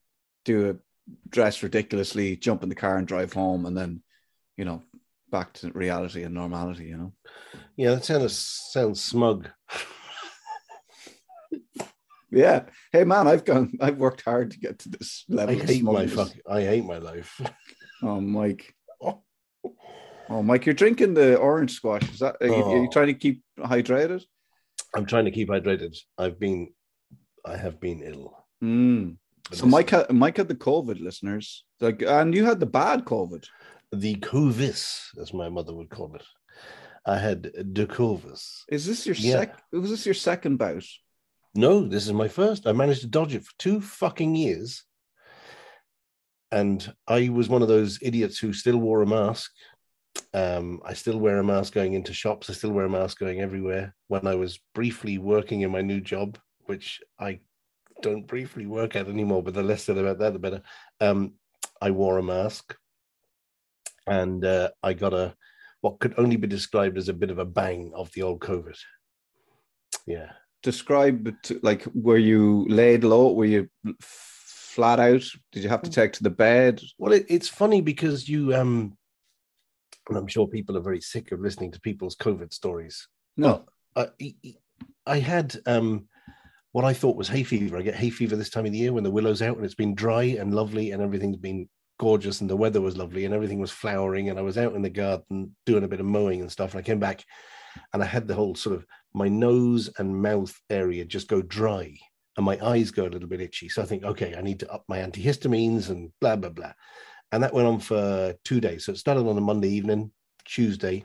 do 0.44 0.70
a 0.70 0.76
dress 1.28 1.62
ridiculously, 1.62 2.36
jump 2.36 2.62
in 2.62 2.68
the 2.68 2.74
car 2.74 2.96
and 2.96 3.06
drive 3.06 3.32
home, 3.32 3.66
and 3.66 3.76
then, 3.76 4.02
you 4.56 4.64
know, 4.64 4.82
back 5.30 5.52
to 5.54 5.70
reality 5.72 6.22
and 6.22 6.34
normality. 6.34 6.84
You 6.84 6.96
know, 6.96 7.12
Yeah, 7.76 7.94
that 7.94 8.04
sounds 8.04 8.38
sounds 8.70 9.02
smug. 9.02 9.48
yeah. 12.32 12.64
Hey, 12.92 13.04
man, 13.04 13.28
I've 13.28 13.44
gone, 13.44 13.72
I've 13.80 13.98
worked 13.98 14.22
hard 14.22 14.50
to 14.52 14.58
get 14.58 14.80
to 14.80 14.88
this 14.88 15.24
level. 15.28 15.54
I 15.54 15.64
hate 15.64 15.82
my 15.84 16.06
fuck. 16.06 16.32
I 16.48 16.62
hate 16.62 16.84
my 16.84 16.98
life. 16.98 17.40
Oh, 18.02 18.20
Mike. 18.20 18.74
Oh, 20.28 20.42
Mike, 20.42 20.64
you're 20.64 20.74
drinking 20.74 21.12
the 21.14 21.36
orange 21.36 21.72
squash. 21.72 22.08
Is 22.10 22.20
that 22.20 22.36
are 22.40 22.46
you, 22.46 22.54
are 22.54 22.76
you 22.78 22.86
Oh. 22.88 22.90
trying 22.90 23.08
to 23.08 23.14
keep 23.14 23.42
hydrated? 23.58 24.22
I'm 24.96 25.04
trying 25.04 25.26
to 25.26 25.30
keep 25.30 25.48
hydrated. 25.48 25.94
I've 26.16 26.38
been, 26.38 26.72
I 27.44 27.56
have 27.56 27.80
been 27.80 28.00
ill. 28.02 28.34
Mm. 28.64 29.16
So 29.52 29.66
Mike 29.66 29.90
had 29.90 30.10
Mike 30.10 30.38
had 30.38 30.48
the 30.48 30.54
COVID, 30.54 31.00
listeners. 31.00 31.64
Like, 31.80 32.00
and 32.02 32.34
you 32.34 32.46
had 32.46 32.60
the 32.60 32.66
bad 32.66 33.04
COVID. 33.04 33.44
the 33.92 34.14
Covis, 34.14 35.08
as 35.20 35.34
my 35.34 35.50
mother 35.50 35.74
would 35.74 35.90
call 35.90 36.14
it. 36.14 36.24
I 37.04 37.18
had 37.18 37.42
the 37.42 37.86
Covis. 37.86 38.62
Is 38.70 38.86
this 38.86 39.04
your 39.04 39.16
Yeah. 39.16 39.40
sec? 39.40 39.58
Was 39.72 39.90
this 39.90 40.06
your 40.06 40.14
second 40.14 40.56
bout? 40.56 40.84
No, 41.54 41.86
this 41.86 42.06
is 42.06 42.12
my 42.12 42.28
first. 42.28 42.66
I 42.66 42.72
managed 42.72 43.02
to 43.02 43.06
dodge 43.06 43.34
it 43.34 43.44
for 43.44 43.52
two 43.58 43.80
fucking 43.80 44.34
years. 44.34 44.84
And 46.50 46.94
I 47.06 47.28
was 47.28 47.48
one 47.48 47.62
of 47.62 47.68
those 47.68 47.98
idiots 48.02 48.38
who 48.38 48.52
still 48.52 48.78
wore 48.78 49.02
a 49.02 49.06
mask. 49.06 49.50
Um, 50.34 50.80
I 50.84 50.94
still 50.94 51.18
wear 51.18 51.38
a 51.38 51.44
mask 51.44 51.72
going 51.72 51.94
into 51.94 52.12
shops. 52.12 52.48
I 52.48 52.54
still 52.54 52.72
wear 52.72 52.86
a 52.86 52.90
mask 52.90 53.18
going 53.18 53.40
everywhere. 53.40 53.94
When 54.08 54.26
I 54.26 54.34
was 54.34 54.60
briefly 54.74 55.18
working 55.18 55.62
in 55.62 55.70
my 55.70 55.82
new 55.82 56.00
job, 56.00 56.38
which 56.66 57.00
I 57.18 57.40
don't 58.02 58.26
briefly 58.26 58.66
work 58.66 58.96
at 58.96 59.08
anymore, 59.08 59.42
but 59.42 59.54
the 59.54 59.62
less 59.62 59.84
said 59.84 59.98
about 59.98 60.18
that, 60.18 60.32
the 60.32 60.38
better. 60.38 60.62
Um, 61.00 61.34
I 61.80 61.90
wore 61.90 62.18
a 62.18 62.22
mask, 62.22 62.76
and 64.06 64.44
uh, 64.44 64.70
I 64.82 64.92
got 64.92 65.14
a 65.14 65.34
what 65.80 65.98
could 65.98 66.14
only 66.16 66.36
be 66.36 66.46
described 66.46 66.96
as 66.96 67.08
a 67.08 67.14
bit 67.14 67.30
of 67.30 67.38
a 67.38 67.44
bang 67.44 67.92
of 67.94 68.10
the 68.12 68.22
old 68.22 68.40
COVID. 68.40 68.76
Yeah. 70.06 70.32
Describe 70.62 71.34
like 71.62 71.86
were 71.94 72.18
you 72.18 72.66
laid 72.68 73.04
low? 73.04 73.32
Were 73.32 73.44
you 73.44 73.68
flat 74.00 75.00
out? 75.00 75.24
Did 75.52 75.62
you 75.62 75.68
have 75.68 75.82
to 75.82 75.90
take 75.90 76.12
to 76.14 76.22
the 76.22 76.30
bed? 76.30 76.80
Well, 76.98 77.12
it, 77.12 77.26
it's 77.28 77.48
funny 77.48 77.80
because 77.80 78.28
you, 78.28 78.54
um, 78.54 78.96
and 80.08 80.16
I'm 80.16 80.26
sure 80.26 80.46
people 80.46 80.76
are 80.76 80.82
very 80.82 81.00
sick 81.00 81.32
of 81.32 81.40
listening 81.40 81.72
to 81.72 81.80
people's 81.80 82.16
COVID 82.16 82.52
stories. 82.52 83.08
No. 83.36 83.64
I, 83.94 84.08
I 85.06 85.18
had 85.18 85.56
um, 85.66 86.08
what 86.72 86.84
I 86.84 86.94
thought 86.94 87.16
was 87.16 87.28
hay 87.28 87.42
fever. 87.42 87.76
I 87.76 87.82
get 87.82 87.94
hay 87.94 88.10
fever 88.10 88.36
this 88.36 88.50
time 88.50 88.66
of 88.66 88.72
the 88.72 88.78
year 88.78 88.92
when 88.92 89.04
the 89.04 89.10
willow's 89.10 89.42
out 89.42 89.56
and 89.56 89.64
it's 89.64 89.74
been 89.74 89.94
dry 89.94 90.24
and 90.24 90.54
lovely 90.54 90.92
and 90.92 91.02
everything's 91.02 91.36
been 91.36 91.68
gorgeous 91.98 92.40
and 92.40 92.48
the 92.48 92.56
weather 92.56 92.80
was 92.80 92.96
lovely 92.96 93.24
and 93.24 93.34
everything 93.34 93.60
was 93.60 93.70
flowering 93.70 94.30
and 94.30 94.38
I 94.38 94.42
was 94.42 94.58
out 94.58 94.74
in 94.74 94.82
the 94.82 94.90
garden 94.90 95.54
doing 95.66 95.84
a 95.84 95.88
bit 95.88 96.00
of 96.00 96.06
mowing 96.06 96.40
and 96.40 96.50
stuff. 96.50 96.72
And 96.72 96.80
I 96.80 96.82
came 96.82 96.98
back 96.98 97.24
and 97.92 98.02
I 98.02 98.06
had 98.06 98.26
the 98.26 98.34
whole 98.34 98.54
sort 98.54 98.76
of 98.76 98.86
my 99.14 99.28
nose 99.28 99.90
and 99.98 100.22
mouth 100.22 100.58
area 100.70 101.04
just 101.04 101.28
go 101.28 101.42
dry 101.42 101.96
and 102.36 102.46
my 102.46 102.58
eyes 102.62 102.90
go 102.90 103.04
a 103.04 103.10
little 103.10 103.28
bit 103.28 103.40
itchy. 103.40 103.68
So 103.68 103.82
I 103.82 103.84
think, 103.84 104.04
okay, 104.04 104.34
I 104.36 104.40
need 104.40 104.60
to 104.60 104.72
up 104.72 104.84
my 104.88 104.98
antihistamines 104.98 105.90
and 105.90 106.10
blah, 106.20 106.36
blah, 106.36 106.50
blah. 106.50 106.72
And 107.30 107.42
that 107.42 107.52
went 107.52 107.68
on 107.68 107.80
for 107.80 108.34
two 108.44 108.60
days. 108.60 108.84
So 108.84 108.92
it 108.92 108.98
started 108.98 109.26
on 109.26 109.36
a 109.36 109.42
Monday 109.42 109.68
evening, 109.68 110.12
Tuesday. 110.44 111.04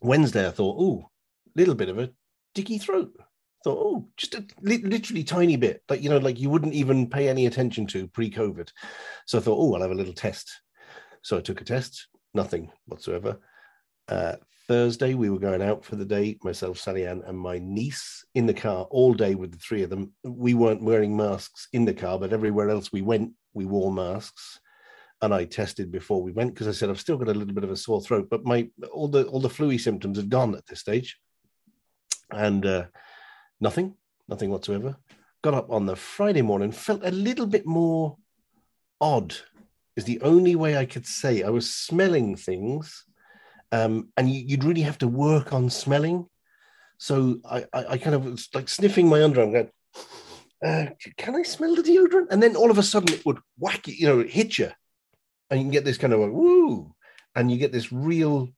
Wednesday, 0.00 0.46
I 0.46 0.50
thought, 0.50 0.76
oh, 0.78 1.10
little 1.56 1.74
bit 1.74 1.88
of 1.88 1.98
a 1.98 2.10
dicky 2.54 2.78
throat. 2.78 3.12
Thought, 3.64 3.78
oh, 3.78 4.08
just 4.16 4.34
a 4.34 4.44
li- 4.60 4.82
literally 4.84 5.24
tiny 5.24 5.56
bit, 5.56 5.82
like 5.88 6.00
you 6.02 6.08
know, 6.08 6.18
like 6.18 6.38
you 6.38 6.48
wouldn't 6.48 6.74
even 6.74 7.10
pay 7.10 7.28
any 7.28 7.46
attention 7.46 7.86
to 7.88 8.06
pre-COVID. 8.08 8.70
So 9.26 9.38
I 9.38 9.40
thought, 9.40 9.58
oh, 9.58 9.74
I'll 9.74 9.82
have 9.82 9.90
a 9.90 9.94
little 9.94 10.12
test. 10.12 10.60
So 11.22 11.36
I 11.36 11.40
took 11.40 11.60
a 11.60 11.64
test, 11.64 12.06
nothing 12.34 12.70
whatsoever. 12.86 13.40
Uh, 14.08 14.36
Thursday, 14.68 15.14
we 15.14 15.30
were 15.30 15.38
going 15.38 15.62
out 15.62 15.82
for 15.82 15.96
the 15.96 16.04
day, 16.04 16.38
myself, 16.44 16.78
Sally 16.78 17.06
Ann, 17.06 17.22
and 17.26 17.38
my 17.38 17.58
niece 17.58 18.22
in 18.34 18.44
the 18.44 18.52
car 18.52 18.86
all 18.90 19.14
day 19.14 19.34
with 19.34 19.50
the 19.50 19.58
three 19.58 19.82
of 19.82 19.88
them. 19.88 20.12
We 20.22 20.52
weren't 20.52 20.82
wearing 20.82 21.16
masks 21.16 21.68
in 21.72 21.86
the 21.86 21.94
car, 21.94 22.18
but 22.18 22.34
everywhere 22.34 22.68
else 22.68 22.92
we 22.92 23.00
went, 23.00 23.32
we 23.54 23.64
wore 23.64 23.90
masks. 23.90 24.60
And 25.22 25.32
I 25.32 25.46
tested 25.46 25.90
before 25.90 26.22
we 26.22 26.32
went 26.32 26.52
because 26.52 26.68
I 26.68 26.72
said 26.72 26.90
I've 26.90 27.00
still 27.00 27.16
got 27.16 27.28
a 27.28 27.34
little 27.34 27.54
bit 27.54 27.64
of 27.64 27.70
a 27.70 27.76
sore 27.76 28.02
throat, 28.02 28.28
but 28.30 28.44
my 28.44 28.68
all 28.92 29.08
the 29.08 29.24
all 29.24 29.40
the 29.40 29.48
fluey 29.48 29.80
symptoms 29.80 30.18
have 30.18 30.28
gone 30.28 30.54
at 30.54 30.66
this 30.66 30.80
stage, 30.80 31.18
and 32.30 32.64
uh, 32.64 32.84
nothing, 33.60 33.94
nothing 34.28 34.50
whatsoever. 34.50 34.96
Got 35.42 35.54
up 35.54 35.70
on 35.70 35.86
the 35.86 35.96
Friday 35.96 36.42
morning, 36.42 36.70
felt 36.70 37.00
a 37.04 37.10
little 37.10 37.46
bit 37.46 37.66
more 37.66 38.16
odd. 39.00 39.34
Is 39.96 40.04
the 40.04 40.20
only 40.20 40.54
way 40.54 40.76
I 40.76 40.84
could 40.84 41.06
say. 41.06 41.42
I 41.42 41.48
was 41.48 41.74
smelling 41.74 42.36
things, 42.36 43.04
um, 43.72 44.08
and 44.16 44.30
you, 44.30 44.42
you'd 44.46 44.64
really 44.64 44.82
have 44.82 44.98
to 44.98 45.08
work 45.08 45.52
on 45.52 45.70
smelling. 45.70 46.26
So 46.98 47.38
I, 47.48 47.64
I, 47.72 47.84
I 47.90 47.98
kind 47.98 48.16
of 48.16 48.24
was 48.24 48.48
like 48.54 48.68
sniffing 48.68 49.08
my 49.08 49.18
underarm, 49.18 49.52
going, 49.52 49.70
uh, 50.64 50.90
"Can 51.16 51.36
I 51.36 51.42
smell 51.42 51.76
the 51.76 51.82
deodorant?" 51.82 52.28
And 52.30 52.42
then 52.42 52.56
all 52.56 52.70
of 52.70 52.78
a 52.78 52.82
sudden, 52.82 53.14
it 53.14 53.24
would 53.24 53.38
whack 53.58 53.86
you, 53.86 53.94
you 53.94 54.06
know, 54.06 54.22
hit 54.26 54.58
you, 54.58 54.70
and 55.50 55.60
you 55.60 55.64
can 55.64 55.72
get 55.72 55.84
this 55.84 55.98
kind 55.98 56.12
of 56.12 56.20
a 56.20 56.30
woo, 56.30 56.94
and 57.34 57.50
you 57.50 57.58
get 57.58 57.72
this 57.72 57.92
real 57.92 58.48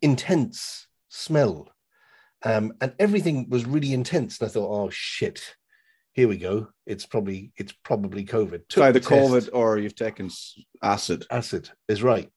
intense 0.00 0.86
smell 1.08 1.72
um, 2.44 2.72
and 2.80 2.92
everything 2.98 3.48
was 3.48 3.66
really 3.66 3.92
intense. 3.92 4.40
And 4.40 4.48
I 4.48 4.52
thought, 4.52 4.70
oh 4.70 4.90
shit, 4.90 5.54
here 6.12 6.28
we 6.28 6.36
go. 6.36 6.68
It's 6.86 7.06
probably 7.06 7.52
it's 7.56 7.72
probably 7.72 8.24
COVID. 8.24 8.54
It's 8.54 8.74
Took 8.74 8.84
either 8.84 9.00
the. 9.00 9.06
COVID 9.06 9.50
or 9.52 9.78
you've 9.78 9.94
taken 9.94 10.30
acid. 10.82 11.26
acid 11.30 11.70
is 11.88 12.02
right. 12.02 12.30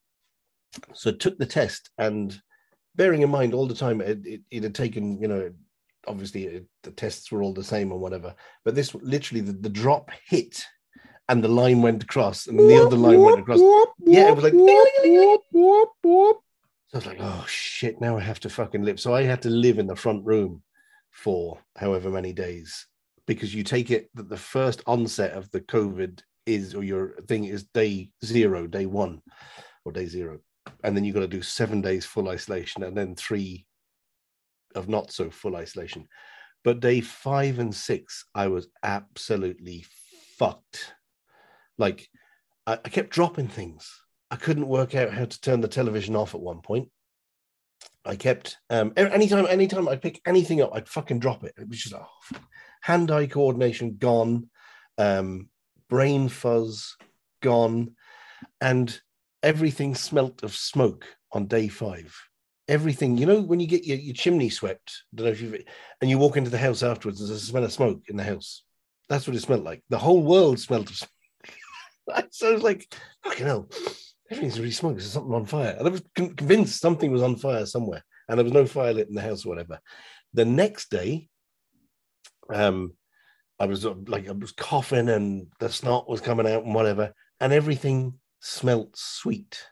So 0.93 1.11
took 1.11 1.37
the 1.37 1.45
test, 1.45 1.89
and 1.97 2.39
bearing 2.95 3.21
in 3.21 3.29
mind 3.29 3.53
all 3.53 3.67
the 3.67 3.75
time 3.75 4.01
it, 4.01 4.25
it, 4.25 4.41
it 4.51 4.63
had 4.63 4.75
taken, 4.75 5.21
you 5.21 5.27
know, 5.27 5.51
obviously 6.07 6.45
it, 6.45 6.65
the 6.83 6.91
tests 6.91 7.31
were 7.31 7.41
all 7.41 7.53
the 7.53 7.63
same 7.63 7.91
or 7.91 7.99
whatever, 7.99 8.35
but 8.63 8.75
this 8.75 8.93
literally 8.95 9.41
the, 9.41 9.53
the 9.53 9.69
drop 9.69 10.09
hit, 10.27 10.63
and 11.27 11.43
the 11.43 11.47
line 11.47 11.81
went 11.81 12.03
across, 12.03 12.47
and 12.47 12.59
the 12.59 12.81
other 12.85 12.97
line 12.97 13.19
went 13.19 13.39
across. 13.39 13.59
Yeah, 13.99 14.29
it 14.29 14.35
was 14.35 14.43
like. 14.43 14.53
So 16.87 16.93
I 16.93 16.97
was 16.97 17.05
like, 17.07 17.17
oh 17.19 17.45
shit, 17.47 17.99
now 17.99 18.15
I 18.15 18.21
have 18.21 18.39
to 18.41 18.49
fucking 18.49 18.83
live. 18.83 18.99
So 18.99 19.13
I 19.13 19.23
had 19.23 19.41
to 19.41 19.49
live 19.49 19.79
in 19.79 19.87
the 19.87 19.95
front 19.95 20.23
room 20.23 20.61
for 21.11 21.59
however 21.75 22.09
many 22.09 22.31
days 22.31 22.87
because 23.25 23.55
you 23.55 23.63
take 23.63 23.89
it 23.89 24.09
that 24.13 24.29
the 24.29 24.37
first 24.37 24.83
onset 24.85 25.31
of 25.31 25.49
the 25.51 25.61
COVID 25.61 26.21
is, 26.45 26.75
or 26.75 26.83
your 26.83 27.15
thing 27.27 27.45
is 27.45 27.63
day 27.63 28.11
zero, 28.23 28.67
day 28.67 28.85
one, 28.85 29.21
or 29.83 29.91
day 29.91 30.05
zero. 30.05 30.39
And 30.85 30.95
then 30.95 31.03
you've 31.03 31.15
got 31.15 31.21
to 31.21 31.27
do 31.27 31.41
seven 31.41 31.81
days 31.81 32.05
full 32.05 32.29
isolation 32.29 32.83
and 32.83 32.95
then 32.95 33.15
three 33.15 33.65
of 34.75 34.87
not 34.87 35.11
so 35.11 35.31
full 35.31 35.55
isolation. 35.55 36.07
But 36.63 36.79
day 36.79 37.01
five 37.01 37.59
and 37.59 37.73
six, 37.73 38.25
I 38.35 38.47
was 38.47 38.67
absolutely 38.83 39.85
fucked. 40.37 40.93
Like, 41.77 42.07
I, 42.67 42.73
I 42.73 42.89
kept 42.89 43.09
dropping 43.09 43.47
things. 43.47 43.91
I 44.29 44.35
couldn't 44.35 44.67
work 44.67 44.95
out 44.95 45.11
how 45.11 45.25
to 45.25 45.41
turn 45.41 45.61
the 45.61 45.67
television 45.67 46.15
off 46.15 46.35
at 46.35 46.41
one 46.41 46.61
point. 46.61 46.89
I 48.05 48.15
kept 48.15 48.57
um 48.69 48.93
anytime 48.95 49.47
anytime 49.47 49.87
I'd 49.87 50.01
pick 50.01 50.21
anything 50.25 50.61
up, 50.61 50.71
I'd 50.73 50.87
fucking 50.87 51.19
drop 51.19 51.43
it. 51.43 51.53
It 51.57 51.67
was 51.67 51.79
just 51.79 51.95
oh, 51.95 52.37
hand-eye 52.81 53.27
coordination 53.27 53.97
gone, 53.97 54.49
um, 54.97 55.49
brain 55.89 56.29
fuzz 56.29 56.95
gone, 57.41 57.95
and 58.61 58.99
everything 59.43 59.95
smelt 59.95 60.43
of 60.43 60.55
smoke 60.55 61.05
on 61.31 61.47
day 61.47 61.67
five. 61.67 62.15
Everything, 62.67 63.17
you 63.17 63.25
know, 63.25 63.41
when 63.41 63.59
you 63.59 63.67
get 63.67 63.85
your, 63.85 63.97
your 63.97 64.15
chimney 64.15 64.49
swept, 64.49 65.03
I 65.13 65.17
don't 65.17 65.25
know 65.27 65.31
if 65.31 65.41
you've 65.41 65.63
and 66.01 66.09
you 66.09 66.17
walk 66.17 66.35
into 66.35 66.49
the 66.49 66.57
house 66.57 66.81
afterwards, 66.81 67.19
there's 67.19 67.29
a 67.29 67.39
smell 67.39 67.63
of 67.63 67.71
smoke 67.71 68.03
in 68.07 68.17
the 68.17 68.23
house. 68.23 68.63
That's 69.07 69.27
what 69.27 69.35
it 69.35 69.41
smelled 69.41 69.63
like. 69.63 69.83
The 69.89 69.99
whole 69.99 70.23
world 70.23 70.59
smelled 70.59 70.89
of 70.89 70.95
smoke. 70.95 72.27
so 72.31 72.49
I 72.49 72.53
was 72.53 72.63
like, 72.63 72.91
fucking 73.23 73.45
hell, 73.45 73.69
everything's 74.31 74.59
really 74.59 74.71
smoke. 74.71 74.95
There's 74.95 75.11
something 75.11 75.33
on 75.33 75.45
fire. 75.45 75.75
And 75.77 75.87
I 75.87 75.91
was 75.91 76.01
con- 76.15 76.35
convinced 76.35 76.81
something 76.81 77.11
was 77.11 77.21
on 77.21 77.35
fire 77.35 77.65
somewhere, 77.65 78.03
and 78.27 78.37
there 78.37 78.43
was 78.43 78.53
no 78.53 78.65
fire 78.65 78.93
lit 78.93 79.09
in 79.09 79.15
the 79.15 79.21
house 79.21 79.45
or 79.45 79.49
whatever. 79.49 79.79
The 80.33 80.45
next 80.45 80.89
day, 80.89 81.29
um, 82.51 82.93
I 83.59 83.67
was 83.67 83.85
uh, 83.85 83.93
like, 84.07 84.27
I 84.27 84.31
was 84.31 84.51
coughing 84.51 85.09
and 85.09 85.47
the 85.59 85.69
snot 85.69 86.09
was 86.09 86.21
coming 86.21 86.47
out 86.47 86.63
and 86.63 86.73
whatever, 86.73 87.13
and 87.39 87.53
everything 87.53 88.15
smelt 88.45 88.95
sweet. 88.95 89.65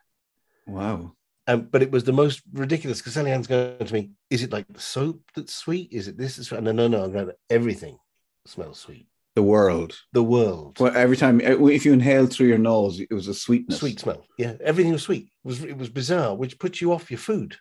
Wow. 0.67 1.13
Um, 1.47 1.67
but 1.71 1.83
it 1.83 1.91
was 1.91 2.03
the 2.03 2.13
most 2.13 2.41
ridiculous 2.53 2.99
because 2.99 3.13
Sally 3.13 3.31
Ann's 3.31 3.47
going 3.47 3.77
to 3.77 3.93
me, 3.93 4.11
is 4.29 4.43
it 4.43 4.51
like 4.51 4.65
the 4.69 4.79
soap 4.79 5.21
that's 5.35 5.53
sweet? 5.53 5.91
Is 5.91 6.07
it 6.07 6.17
this? 6.17 6.37
Is 6.37 6.51
no, 6.51 6.59
no, 6.59 6.87
no. 6.87 7.03
I'm 7.03 7.31
everything 7.49 7.97
smells 8.45 8.79
sweet. 8.79 9.07
The 9.35 9.43
world. 9.43 9.99
The 10.13 10.23
world. 10.23 10.79
Well, 10.79 10.95
every 10.95 11.17
time, 11.17 11.41
if 11.41 11.85
you 11.85 11.91
inhaled 11.91 12.31
through 12.31 12.47
your 12.47 12.59
nose, 12.59 12.99
it 12.99 13.11
was 13.11 13.27
a 13.27 13.33
sweetness. 13.33 13.79
sweet 13.79 13.99
smell. 13.99 14.25
Yeah, 14.37 14.53
everything 14.63 14.93
was 14.93 15.03
sweet. 15.03 15.25
It 15.43 15.47
was 15.47 15.63
it 15.63 15.77
was 15.77 15.89
bizarre, 15.89 16.35
which 16.35 16.59
puts 16.59 16.81
you 16.81 16.93
off 16.93 17.11
your 17.11 17.17
food 17.17 17.57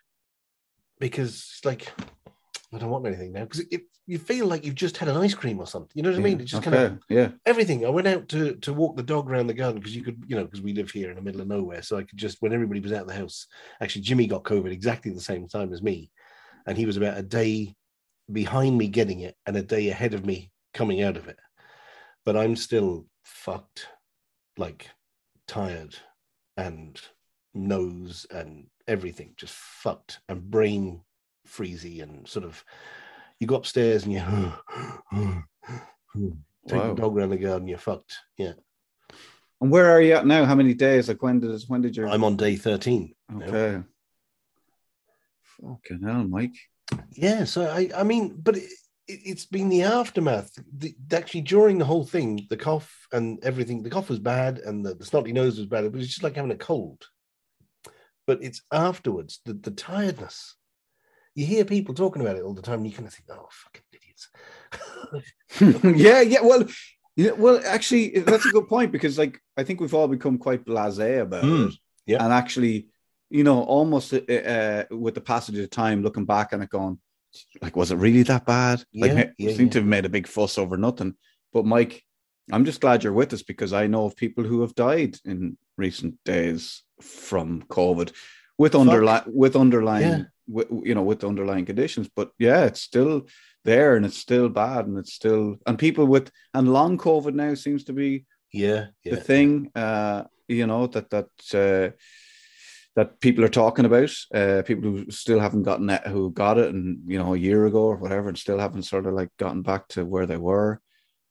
because 1.00 1.30
it's 1.30 1.64
like 1.64 1.92
I 2.74 2.78
don't 2.78 2.90
want 2.90 3.06
anything 3.06 3.32
now 3.32 3.44
because 3.44 3.64
you 4.06 4.18
feel 4.18 4.46
like 4.46 4.64
you've 4.64 4.74
just 4.74 4.96
had 4.96 5.08
an 5.08 5.16
ice 5.16 5.34
cream 5.34 5.60
or 5.60 5.66
something. 5.66 5.92
You 5.94 6.02
know 6.02 6.10
what 6.10 6.18
I 6.18 6.22
mean? 6.22 6.38
Yeah, 6.38 6.42
It 6.42 6.46
just 6.46 6.66
okay, 6.66 6.76
kind 6.76 6.92
of 6.92 6.98
yeah. 7.08 7.28
everything. 7.44 7.84
I 7.84 7.90
went 7.90 8.08
out 8.08 8.28
to 8.30 8.54
to 8.56 8.72
walk 8.72 8.96
the 8.96 9.02
dog 9.02 9.30
around 9.30 9.46
the 9.46 9.54
garden 9.54 9.78
because 9.78 9.94
you 9.94 10.02
could, 10.02 10.24
you 10.26 10.36
know, 10.36 10.44
because 10.44 10.62
we 10.62 10.72
live 10.72 10.90
here 10.90 11.10
in 11.10 11.16
the 11.16 11.22
middle 11.22 11.40
of 11.40 11.48
nowhere, 11.48 11.82
so 11.82 11.98
I 11.98 12.02
could 12.02 12.18
just 12.18 12.38
when 12.40 12.52
everybody 12.52 12.80
was 12.80 12.92
out 12.92 13.02
of 13.02 13.08
the 13.08 13.14
house. 13.14 13.46
Actually, 13.80 14.02
Jimmy 14.02 14.26
got 14.26 14.44
COVID 14.44 14.72
exactly 14.72 15.12
the 15.12 15.20
same 15.20 15.46
time 15.48 15.72
as 15.72 15.82
me, 15.82 16.10
and 16.66 16.78
he 16.78 16.86
was 16.86 16.96
about 16.96 17.18
a 17.18 17.22
day 17.22 17.74
behind 18.30 18.78
me 18.78 18.88
getting 18.88 19.20
it 19.20 19.36
and 19.46 19.56
a 19.56 19.62
day 19.62 19.88
ahead 19.90 20.14
of 20.14 20.24
me 20.24 20.50
coming 20.72 21.02
out 21.02 21.16
of 21.16 21.28
it. 21.28 21.38
But 22.24 22.36
I'm 22.36 22.56
still 22.56 23.06
fucked, 23.22 23.86
like 24.56 24.88
tired 25.46 25.96
and 26.56 27.00
nose 27.54 28.26
and 28.30 28.66
everything 28.88 29.34
just 29.36 29.54
fucked 29.54 30.20
and 30.28 30.50
brain 30.50 31.00
freezy 31.48 32.02
and 32.02 32.26
sort 32.28 32.44
of 32.44 32.64
you 33.38 33.46
go 33.46 33.56
upstairs 33.56 34.04
and 34.04 34.12
you 34.12 34.20
take 36.68 36.78
Wow. 36.78 36.94
the 36.94 37.00
dog 37.00 37.16
around 37.16 37.30
the 37.30 37.36
garden, 37.38 37.66
you're 37.68 37.78
fucked. 37.78 38.16
Yeah. 38.36 38.52
And 39.60 39.70
where 39.70 39.90
are 39.90 40.00
you 40.02 40.14
at 40.14 40.26
now? 40.26 40.44
How 40.44 40.54
many 40.54 40.74
days? 40.74 41.08
Like 41.08 41.22
when 41.22 41.40
did 41.40 41.62
when 41.68 41.80
did 41.82 41.96
your 41.96 42.08
I'm 42.08 42.24
on 42.24 42.36
day 42.36 42.56
13. 42.56 43.14
now. 43.30 43.46
okay? 43.46 43.82
Fucking 45.60 46.02
hell, 46.02 46.24
Mike. 46.24 46.54
Yeah, 47.12 47.44
so 47.44 47.66
I, 47.70 47.90
I 47.96 48.02
mean, 48.02 48.34
but 48.42 48.56
it, 48.56 48.68
it's 49.06 49.46
been 49.46 49.68
the 49.68 49.82
aftermath. 49.82 50.50
The, 50.76 50.94
actually, 51.12 51.42
during 51.42 51.78
the 51.78 51.84
whole 51.84 52.04
thing, 52.04 52.46
the 52.50 52.56
cough 52.56 53.06
and 53.12 53.42
everything, 53.42 53.82
the 53.82 53.90
cough 53.90 54.08
was 54.10 54.18
bad, 54.18 54.58
and 54.58 54.84
the, 54.84 54.94
the 54.94 55.04
snotty 55.04 55.32
nose 55.32 55.56
was 55.58 55.66
bad. 55.66 55.84
It 55.84 55.92
was 55.92 56.06
just 56.08 56.22
like 56.22 56.36
having 56.36 56.50
a 56.50 56.56
cold. 56.56 57.04
But 58.26 58.42
it's 58.42 58.62
afterwards, 58.72 59.40
the, 59.44 59.54
the 59.54 59.70
tiredness. 59.70 60.56
You 61.34 61.46
hear 61.46 61.64
people 61.64 61.94
talking 61.94 62.22
about 62.22 62.36
it 62.36 62.42
all 62.42 62.54
the 62.54 62.62
time, 62.62 62.78
and 62.80 62.86
you 62.86 62.92
kind 62.92 63.06
of 63.08 63.14
think, 63.14 63.28
oh, 63.30 63.48
fucking 63.50 63.82
idiots. 63.92 64.28
yeah, 66.00 66.20
yeah. 66.20 66.40
Well, 66.42 66.64
yeah, 67.16 67.32
well, 67.32 67.60
actually, 67.66 68.10
that's 68.20 68.46
a 68.46 68.50
good 68.50 68.68
point 68.68 68.92
because, 68.92 69.18
like, 69.18 69.40
I 69.56 69.64
think 69.64 69.80
we've 69.80 69.94
all 69.94 70.08
become 70.08 70.38
quite 70.38 70.64
blasé 70.64 71.20
about 71.20 71.44
Mm, 71.44 71.68
it, 71.68 71.74
yeah. 72.06 72.24
and 72.24 72.32
actually, 72.32 72.88
you 73.30 73.44
know, 73.44 73.62
almost 73.62 74.12
uh, 74.14 74.18
uh, 74.32 74.84
with 74.90 75.14
the 75.14 75.20
passage 75.20 75.58
of 75.58 75.70
time, 75.70 76.02
looking 76.02 76.24
back 76.24 76.52
and 76.52 76.62
it, 76.62 76.70
going, 76.70 76.98
like, 77.60 77.76
was 77.76 77.92
it 77.92 77.96
really 77.96 78.22
that 78.24 78.46
bad? 78.46 78.84
Like, 78.94 79.12
Yeah, 79.12 79.30
we 79.38 79.46
yeah, 79.46 79.56
seem 79.56 79.66
yeah. 79.66 79.72
to 79.72 79.78
have 79.80 79.86
made 79.88 80.04
a 80.04 80.10
big 80.10 80.26
fuss 80.26 80.58
over 80.58 80.76
nothing. 80.76 81.14
But 81.52 81.66
Mike, 81.66 82.02
I'm 82.50 82.64
just 82.64 82.80
glad 82.80 83.04
you're 83.04 83.12
with 83.12 83.32
us 83.32 83.42
because 83.42 83.72
I 83.72 83.86
know 83.86 84.06
of 84.06 84.16
people 84.16 84.44
who 84.44 84.62
have 84.62 84.74
died 84.74 85.16
in 85.24 85.56
recent 85.76 86.22
days 86.24 86.82
from 87.00 87.62
COVID 87.64 88.12
with 88.58 88.74
underlying 88.74 89.24
with 89.26 89.56
underlying 89.56 90.26
Yeah. 90.46 90.64
wi- 90.64 90.86
you 90.88 90.94
know 90.94 91.02
with 91.02 91.20
the 91.20 91.28
underlying 91.28 91.66
conditions. 91.66 92.08
But 92.14 92.30
yeah, 92.38 92.64
it's 92.64 92.80
still 92.80 93.26
there 93.64 93.96
and 93.96 94.04
it's 94.04 94.18
still 94.18 94.48
bad 94.48 94.86
and 94.86 94.98
it's 94.98 95.12
still 95.12 95.56
and 95.66 95.78
people 95.78 96.06
with 96.06 96.30
and 96.54 96.72
long 96.72 96.98
COVID 96.98 97.34
now 97.34 97.54
seems 97.54 97.84
to 97.84 97.92
be 97.92 98.24
Yeah, 98.52 98.86
yeah. 99.04 99.14
the 99.14 99.20
thing. 99.20 99.70
Uh, 99.74 100.24
you 100.48 100.66
know 100.66 100.86
that 100.88 101.08
that 101.10 101.26
uh, 101.54 101.96
that 102.94 103.20
people 103.20 103.44
are 103.44 103.48
talking 103.48 103.84
about. 103.86 104.10
Uh, 104.34 104.62
people 104.66 104.90
who 104.90 105.10
still 105.10 105.40
haven't 105.40 105.62
gotten 105.62 105.88
it, 105.88 106.06
who 106.06 106.30
got 106.30 106.58
it, 106.58 106.74
and 106.74 106.98
you 107.06 107.18
know 107.18 107.34
a 107.34 107.38
year 107.38 107.66
ago 107.66 107.84
or 107.84 107.96
whatever, 107.96 108.28
and 108.28 108.36
still 108.38 108.58
haven't 108.58 108.82
sort 108.82 109.06
of 109.06 109.14
like 109.14 109.30
gotten 109.38 109.62
back 109.62 109.88
to 109.88 110.04
where 110.04 110.26
they 110.26 110.36
were. 110.36 110.80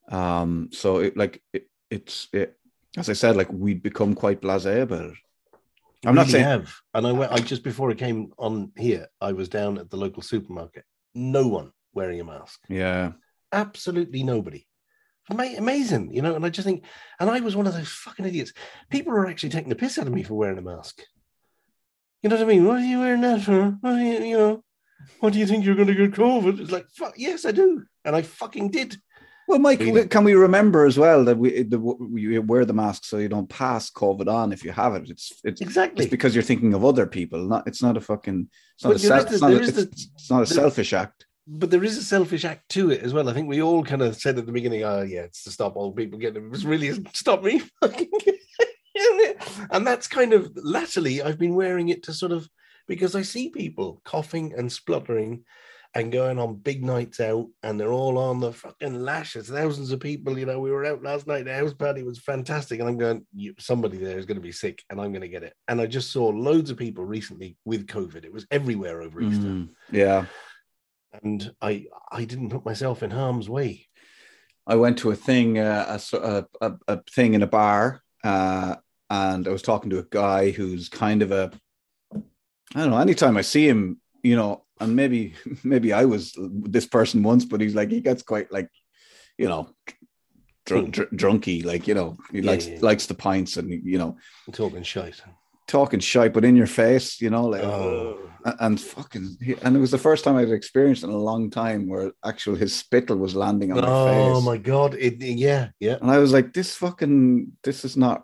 Um, 0.10 0.70
so 0.72 0.98
it 1.00 1.16
like 1.16 1.44
it, 1.54 1.70
it's 1.90 2.28
it, 2.34 2.58
as 2.98 3.10
I 3.10 3.14
said, 3.14 3.36
like 3.36 3.52
we'd 3.52 3.84
become 3.84 4.16
quite 4.16 4.42
blasé 4.42 4.82
about 4.82 5.12
it. 5.12 5.18
I'm 6.06 6.16
not 6.16 6.22
Really 6.22 6.32
saying 6.32 6.46
have. 6.46 6.74
And 6.94 7.06
I 7.06 7.12
went. 7.12 7.32
I 7.32 7.38
just 7.40 7.64
before 7.64 7.92
I 7.92 7.94
came 7.94 8.32
on 8.38 8.72
here, 8.76 9.08
I 9.20 9.34
was 9.34 9.50
down 9.50 9.78
at 9.78 9.90
the 9.90 9.98
local 9.98 10.24
supermarket. 10.24 10.84
No 11.14 11.48
one 11.48 11.72
wearing 11.94 12.20
a 12.20 12.24
mask. 12.24 12.60
yeah, 12.70 13.12
Absolutely 13.52 14.24
nobody. 14.24 14.66
Amazing, 15.30 16.12
you 16.14 16.22
know. 16.22 16.36
And 16.36 16.46
I 16.46 16.50
just 16.50 16.66
think, 16.66 16.84
and 17.20 17.30
I 17.30 17.40
was 17.40 17.56
one 17.56 17.68
of 17.68 17.74
those 17.74 17.88
fucking 17.90 18.26
idiots. 18.26 18.52
People 18.90 19.14
are 19.14 19.28
actually 19.28 19.50
taking 19.50 19.70
the 19.70 19.76
piss 19.76 19.98
out 20.00 20.08
of 20.08 20.14
me 20.14 20.24
for 20.24 20.34
wearing 20.34 20.58
a 20.58 20.62
mask. 20.62 21.02
You 22.22 22.30
know 22.30 22.36
what 22.36 22.44
I 22.44 22.48
mean? 22.48 22.66
What 22.66 22.78
are 22.78 22.86
you 22.86 23.00
wearing 23.00 23.22
that 23.22 23.42
for? 23.42 23.78
What 23.82 23.96
you, 23.96 24.24
you 24.24 24.38
know, 24.38 24.64
what 25.20 25.34
do 25.34 25.40
you 25.40 25.46
think 25.48 25.64
you're 25.66 25.76
going 25.76 25.88
to 25.88 25.96
get 25.96 26.12
COVID? 26.12 26.60
It's 26.60 26.72
like, 26.72 26.88
fuck, 26.96 27.14
yes, 27.18 27.46
I 27.46 27.52
do, 27.52 27.84
and 28.04 28.16
I 28.16 28.24
fucking 28.24 28.72
did. 28.72 28.98
Well, 29.52 29.60
Mike, 29.60 29.82
Really? 29.82 30.08
can 30.08 30.24
we 30.24 30.34
remember 30.34 30.86
as 30.86 30.98
well 30.98 31.26
that 31.26 31.38
we 31.38 31.64
the, 31.64 31.78
we 31.78 32.40
wear 32.40 32.64
the 32.64 32.72
mask 32.74 33.04
so 33.04 33.18
you 33.18 33.28
don't 33.28 33.50
pass 33.50 33.92
COVID 33.92 34.28
on 34.34 34.54
if 34.54 34.64
you 34.64 34.72
have 34.72 34.96
it? 34.96 35.10
It's 35.10 35.34
it's 35.44 35.60
Exactly. 35.60 36.06
It's 36.06 36.10
because 36.12 36.34
you're 36.34 36.42
thinking 36.42 36.74
of 36.74 36.86
other 36.86 37.06
people. 37.06 37.46
Not 37.50 37.68
it's 37.68 37.84
not 37.84 37.98
a 37.98 38.02
fucking 38.02 38.48
it's 38.76 38.84
not 38.86 38.96
a 38.96 39.00
self, 39.00 39.28
the- 39.28 39.34
it's 39.34 39.42
not, 39.42 39.52
a, 39.52 39.58
it's, 39.62 39.72
the- 39.74 39.82
it's 40.16 40.32
not 40.32 40.44
a 40.44 40.46
selfish 40.46 40.94
act. 40.94 41.26
but 41.46 41.70
there 41.70 41.84
is 41.84 41.98
a 41.98 42.04
selfish 42.04 42.46
act 42.46 42.70
to 42.70 42.92
it 42.92 43.02
as 43.02 43.14
well. 43.14 43.28
I 43.28 43.34
think 43.34 43.50
we 43.50 43.62
all 43.62 43.84
kind 43.84 44.02
of 44.02 44.16
said 44.16 44.38
at 44.38 44.46
the 44.46 44.54
beginning, 44.54 44.84
"Oh 44.84 45.02
yeah, 45.02 45.24
it's 45.24 45.44
to 45.44 45.52
stop 45.52 45.76
old 45.76 45.98
people 45.98 46.18
getting." 46.18 46.46
It 46.46 46.50
was 46.52 46.66
really 46.66 46.92
stop 47.14 47.44
me 47.44 47.60
fucking. 47.82 48.10
And 49.72 49.86
that's 49.86 50.08
kind 50.08 50.32
of 50.34 50.52
latterly 50.56 51.22
I've 51.22 51.40
been 51.40 51.56
wearing 51.56 51.90
it 51.90 52.04
to 52.04 52.14
sort 52.14 52.32
of 52.32 52.48
because 52.88 53.16
I 53.16 53.22
see 53.24 53.50
people 53.50 54.02
coughing 54.06 54.54
and 54.58 54.72
spluttering 54.72 55.44
and 55.94 56.12
going 56.12 56.40
on 56.40 56.56
big 56.56 56.84
nights 56.84 57.20
out, 57.20 57.48
and 57.64 57.80
they're 57.80 57.92
all 57.92 58.18
on 58.18 58.40
the 58.40 58.54
fucking 58.54 59.02
lashes. 59.02 59.50
Thousands 59.50 59.92
of 59.92 60.00
people. 60.00 60.38
You 60.38 60.46
know, 60.46 60.60
we 60.60 60.72
were 60.72 60.86
out 60.86 61.04
last 61.04 61.28
night. 61.28 61.46
The 61.46 61.54
house 61.54 61.74
party 61.74 62.04
was 62.04 62.20
fantastic, 62.20 62.80
and 62.80 62.88
I'm 62.88 62.98
going. 62.98 63.26
Somebody 63.60 63.98
there 63.98 64.18
is 64.18 64.26
going 64.26 64.38
to 64.38 64.42
be 64.42 64.52
sick, 64.52 64.84
and 64.90 65.02
I'm 65.02 65.12
going 65.12 65.22
to 65.22 65.28
get 65.28 65.44
it. 65.44 65.54
And 65.68 65.82
I 65.82 65.88
just 65.88 66.12
saw 66.12 66.28
loads 66.28 66.70
of 66.70 66.78
people 66.78 67.06
recently 67.06 67.58
with 67.66 67.88
COVID. 67.88 68.24
It 68.24 68.34
was 68.34 68.48
everywhere 68.52 69.02
over 69.02 69.22
Easter 69.22 69.42
Mm, 69.42 69.70
yeah, 69.92 70.26
and 71.22 71.54
I 71.62 71.88
I 72.12 72.26
didn't 72.26 72.50
put 72.50 72.66
myself 72.66 73.04
in 73.04 73.12
harm's 73.12 73.50
way. 73.50 73.88
I 74.68 74.76
went 74.76 75.00
to 75.00 75.12
a 75.12 75.16
thing, 75.16 75.58
uh, 75.58 76.00
a, 76.14 76.18
a, 76.18 76.46
a 76.62 76.74
a 76.88 77.02
thing 77.12 77.34
in 77.34 77.42
a 77.42 77.48
bar, 77.48 78.02
uh, 78.24 78.76
and 79.10 79.48
I 79.48 79.52
was 79.52 79.62
talking 79.62 79.90
to 79.90 80.00
a 80.00 80.06
guy 80.10 80.52
who's 80.52 80.88
kind 80.88 81.22
of 81.22 81.32
a, 81.32 81.52
I 82.14 82.80
don't 82.80 82.92
know. 82.92 82.98
Anytime 82.98 83.38
I 83.38 83.42
see 83.42 83.68
him, 83.68 84.01
you 84.24 84.36
know, 84.36 84.64
and 84.80 84.96
maybe 84.96 85.34
maybe 85.64 85.94
I 85.94 86.06
was 86.06 86.34
this 86.38 86.86
person 86.86 87.24
once, 87.24 87.46
but 87.46 87.62
he's 87.62 87.76
like 87.76 87.90
he 87.92 88.02
gets 88.02 88.24
quite 88.24 88.52
like, 88.52 88.70
you 89.38 89.48
know, 89.48 89.70
drunk, 90.66 90.94
dr- 90.94 91.10
drunky, 91.12 91.64
like 91.66 91.88
you 91.88 91.94
know, 91.94 92.18
he 92.32 92.40
Yeah, 92.40 92.52
likes 92.52 92.68
yeah. 92.68 92.80
likes 92.82 93.06
the 93.08 93.14
pints 93.16 93.58
and 93.58 93.70
you 93.72 93.98
know, 93.98 94.18
talking 94.52 94.84
shite. 94.84 95.22
talking 95.68 96.00
shite, 96.00 96.34
but 96.34 96.46
in 96.46 96.56
your 96.56 96.68
face, 96.68 97.22
you 97.22 97.30
know, 97.30 97.46
like. 97.48 97.64
Oh, 97.64 98.18
and- 98.18 98.28
and 98.60 98.82
fucking 98.82 99.38
and 99.62 99.76
it 99.76 99.80
was 99.80 99.92
the 99.92 100.00
first 100.00 100.24
time 100.24 100.36
I'd 100.36 100.50
experienced 100.52 101.04
in 101.04 101.12
a 101.12 101.16
long 101.30 101.52
time 101.52 101.88
where 101.88 102.12
actual 102.26 102.56
his 102.56 102.74
spittle 102.74 103.16
was 103.18 103.36
landing 103.36 103.72
on 103.72 103.78
my 103.80 103.88
oh 103.88 104.06
face. 104.08 104.38
oh 104.38 104.42
my 104.42 104.58
god! 104.58 104.96
It, 104.96 105.22
yeah, 105.22 105.70
yeah. 105.80 105.98
And 106.02 106.10
I 106.10 106.18
was 106.18 106.34
like, 106.34 106.52
this 106.52 106.74
fucking 106.74 107.52
this 107.64 107.86
is 107.86 107.96
not 107.96 108.24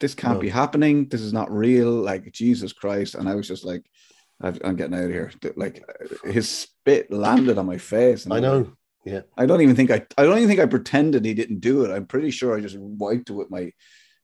this 0.00 0.12
can't 0.12 0.34
No. 0.38 0.40
be 0.40 0.48
happening. 0.48 1.06
This 1.08 1.20
is 1.20 1.32
not 1.32 1.52
real. 1.52 1.92
Like 1.92 2.32
Jesus 2.32 2.72
Christ. 2.72 3.14
And 3.14 3.28
I 3.28 3.36
was 3.36 3.46
just 3.46 3.64
like, 3.64 3.84
I've, 4.40 4.58
I'm 4.64 4.76
getting 4.76 4.94
out 4.94 5.04
of 5.04 5.10
here. 5.10 5.32
Like 5.56 5.84
his 6.24 6.48
spit 6.48 7.10
landed 7.10 7.58
on 7.58 7.66
my 7.66 7.78
face. 7.78 8.24
And 8.24 8.34
I 8.34 8.40
know. 8.40 8.72
Yeah. 9.04 9.20
I 9.36 9.46
don't 9.46 9.60
even 9.60 9.76
think 9.76 9.90
I 9.90 10.06
I 10.16 10.24
don't 10.24 10.38
even 10.38 10.48
think 10.48 10.60
I 10.60 10.66
pretended 10.66 11.24
he 11.24 11.34
didn't 11.34 11.60
do 11.60 11.84
it. 11.84 11.90
I'm 11.90 12.06
pretty 12.06 12.30
sure 12.30 12.56
I 12.56 12.60
just 12.60 12.76
wiped 12.78 13.30
it 13.30 13.34
with 13.34 13.50
my 13.50 13.72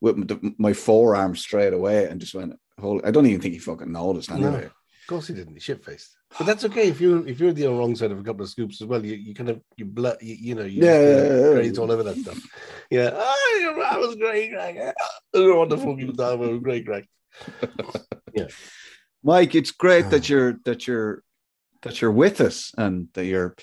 with 0.01 0.55
my, 0.59 0.73
forearm 0.73 1.37
straight 1.37 1.75
away 1.75 2.07
and 2.07 2.21
just 2.21 2.35
went, 2.35 2.55
Holy, 2.79 3.05
I 3.05 3.11
don't 3.11 3.27
even 3.27 3.43
think 3.43 3.53
he 3.53 3.61
fucking 3.61 3.93
noticed 3.93 4.31
anyway. 4.31 4.65
Of 4.65 4.73
course 5.07 5.27
he 5.27 5.35
didn't. 5.35 5.53
He 5.53 5.61
shit 5.61 5.85
faced. 5.85 6.17
But 6.39 6.47
that's 6.47 6.65
okay 6.65 6.89
if 6.89 7.01
you 7.01 7.25
if 7.27 7.41
you're 7.41 7.53
the 7.53 7.67
wrong 7.67 7.95
side 7.97 8.13
of 8.13 8.19
a 8.19 8.23
couple 8.23 8.43
of 8.43 8.49
scoops 8.49 8.81
as 8.81 8.87
well. 8.87 9.05
You, 9.05 9.17
you 9.17 9.35
kind 9.35 9.51
of 9.51 9.61
you 9.77 9.85
blood 9.85 10.19
you, 10.23 10.35
you 10.35 10.55
know 10.55 10.65
you 10.65 10.83
Yeah, 10.83 11.01
yeah, 11.01 11.17
uh, 11.17 11.35
yeah. 11.35 11.53
grades 11.53 11.79
all 11.79 11.91
over 11.91 12.05
that 12.05 12.17
stuff. 12.17 12.41
Yeah. 12.91 13.11
Oh, 13.13 13.75
that 13.81 13.99
was 13.99 14.15
great, 14.17 14.51
Greg. 14.51 14.79
Oh, 15.33 15.59
wonderful 15.59 15.99
you 16.01 16.13
that 16.13 16.39
was 16.39 16.59
great, 16.61 16.85
Greg. 16.85 17.07
Mike, 19.23 19.55
it's 19.55 19.71
great 19.71 20.11
that 20.11 20.29
you're 20.29 20.55
that 20.65 20.87
you're 20.87 21.23
that 21.83 22.01
you're 22.01 22.13
with 22.13 22.41
us 22.41 22.73
and 22.77 23.09
that 23.15 23.25
you're 23.27 23.55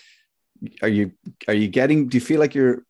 are 0.81 0.87
you 0.87 1.11
are 1.47 1.53
you 1.53 1.67
getting 1.67 2.07
do 2.09 2.17
you 2.17 2.21
feel 2.21 2.39
like 2.39 2.55
you're 2.55 2.83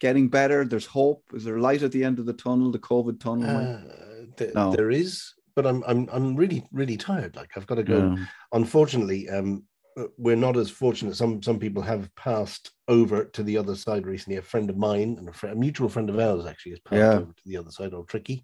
getting 0.00 0.28
better? 0.28 0.64
There's 0.64 0.86
hope. 0.86 1.22
Is 1.34 1.44
there 1.44 1.58
light 1.58 1.82
at 1.82 1.92
the 1.92 2.04
end 2.04 2.18
of 2.18 2.26
the 2.26 2.32
tunnel, 2.32 2.70
the 2.70 2.78
COVID 2.78 3.20
tunnel? 3.20 3.50
Uh, 3.50 4.24
th- 4.36 4.54
No. 4.54 4.72
There 4.74 4.90
is, 4.90 5.34
but 5.54 5.66
I'm 5.66 5.82
I'm 5.86 6.08
I'm 6.12 6.36
really 6.36 6.64
really 6.72 6.96
tired. 6.96 7.36
Like 7.36 7.50
I've 7.56 7.66
got 7.66 7.76
to 7.76 7.82
go. 7.82 8.14
Yeah. 8.16 8.24
unfortunately, 8.52 9.28
um, 9.28 9.64
uh, 9.98 10.04
we're 10.16 10.36
not 10.36 10.56
as 10.56 10.70
fortunate. 10.70 11.16
Some 11.16 11.42
some 11.42 11.58
people 11.58 11.82
have 11.82 12.14
passed 12.16 12.70
over 12.88 13.24
to 13.24 13.42
the 13.42 13.56
other 13.58 13.76
side 13.76 14.06
recently. 14.06 14.38
A 14.38 14.42
friend 14.42 14.70
of 14.70 14.76
mine 14.76 15.16
and 15.18 15.28
a, 15.28 15.52
a 15.52 15.54
mutual 15.54 15.88
friend 15.90 16.08
of 16.10 16.18
ours 16.18 16.46
actually 16.46 16.72
has 16.72 16.80
passed 16.80 16.96
Yeah. 16.98 17.12
over 17.18 17.32
to 17.32 17.42
the 17.46 17.56
other 17.58 17.70
side. 17.70 17.92
Or 17.94 18.04
tricky. 18.04 18.42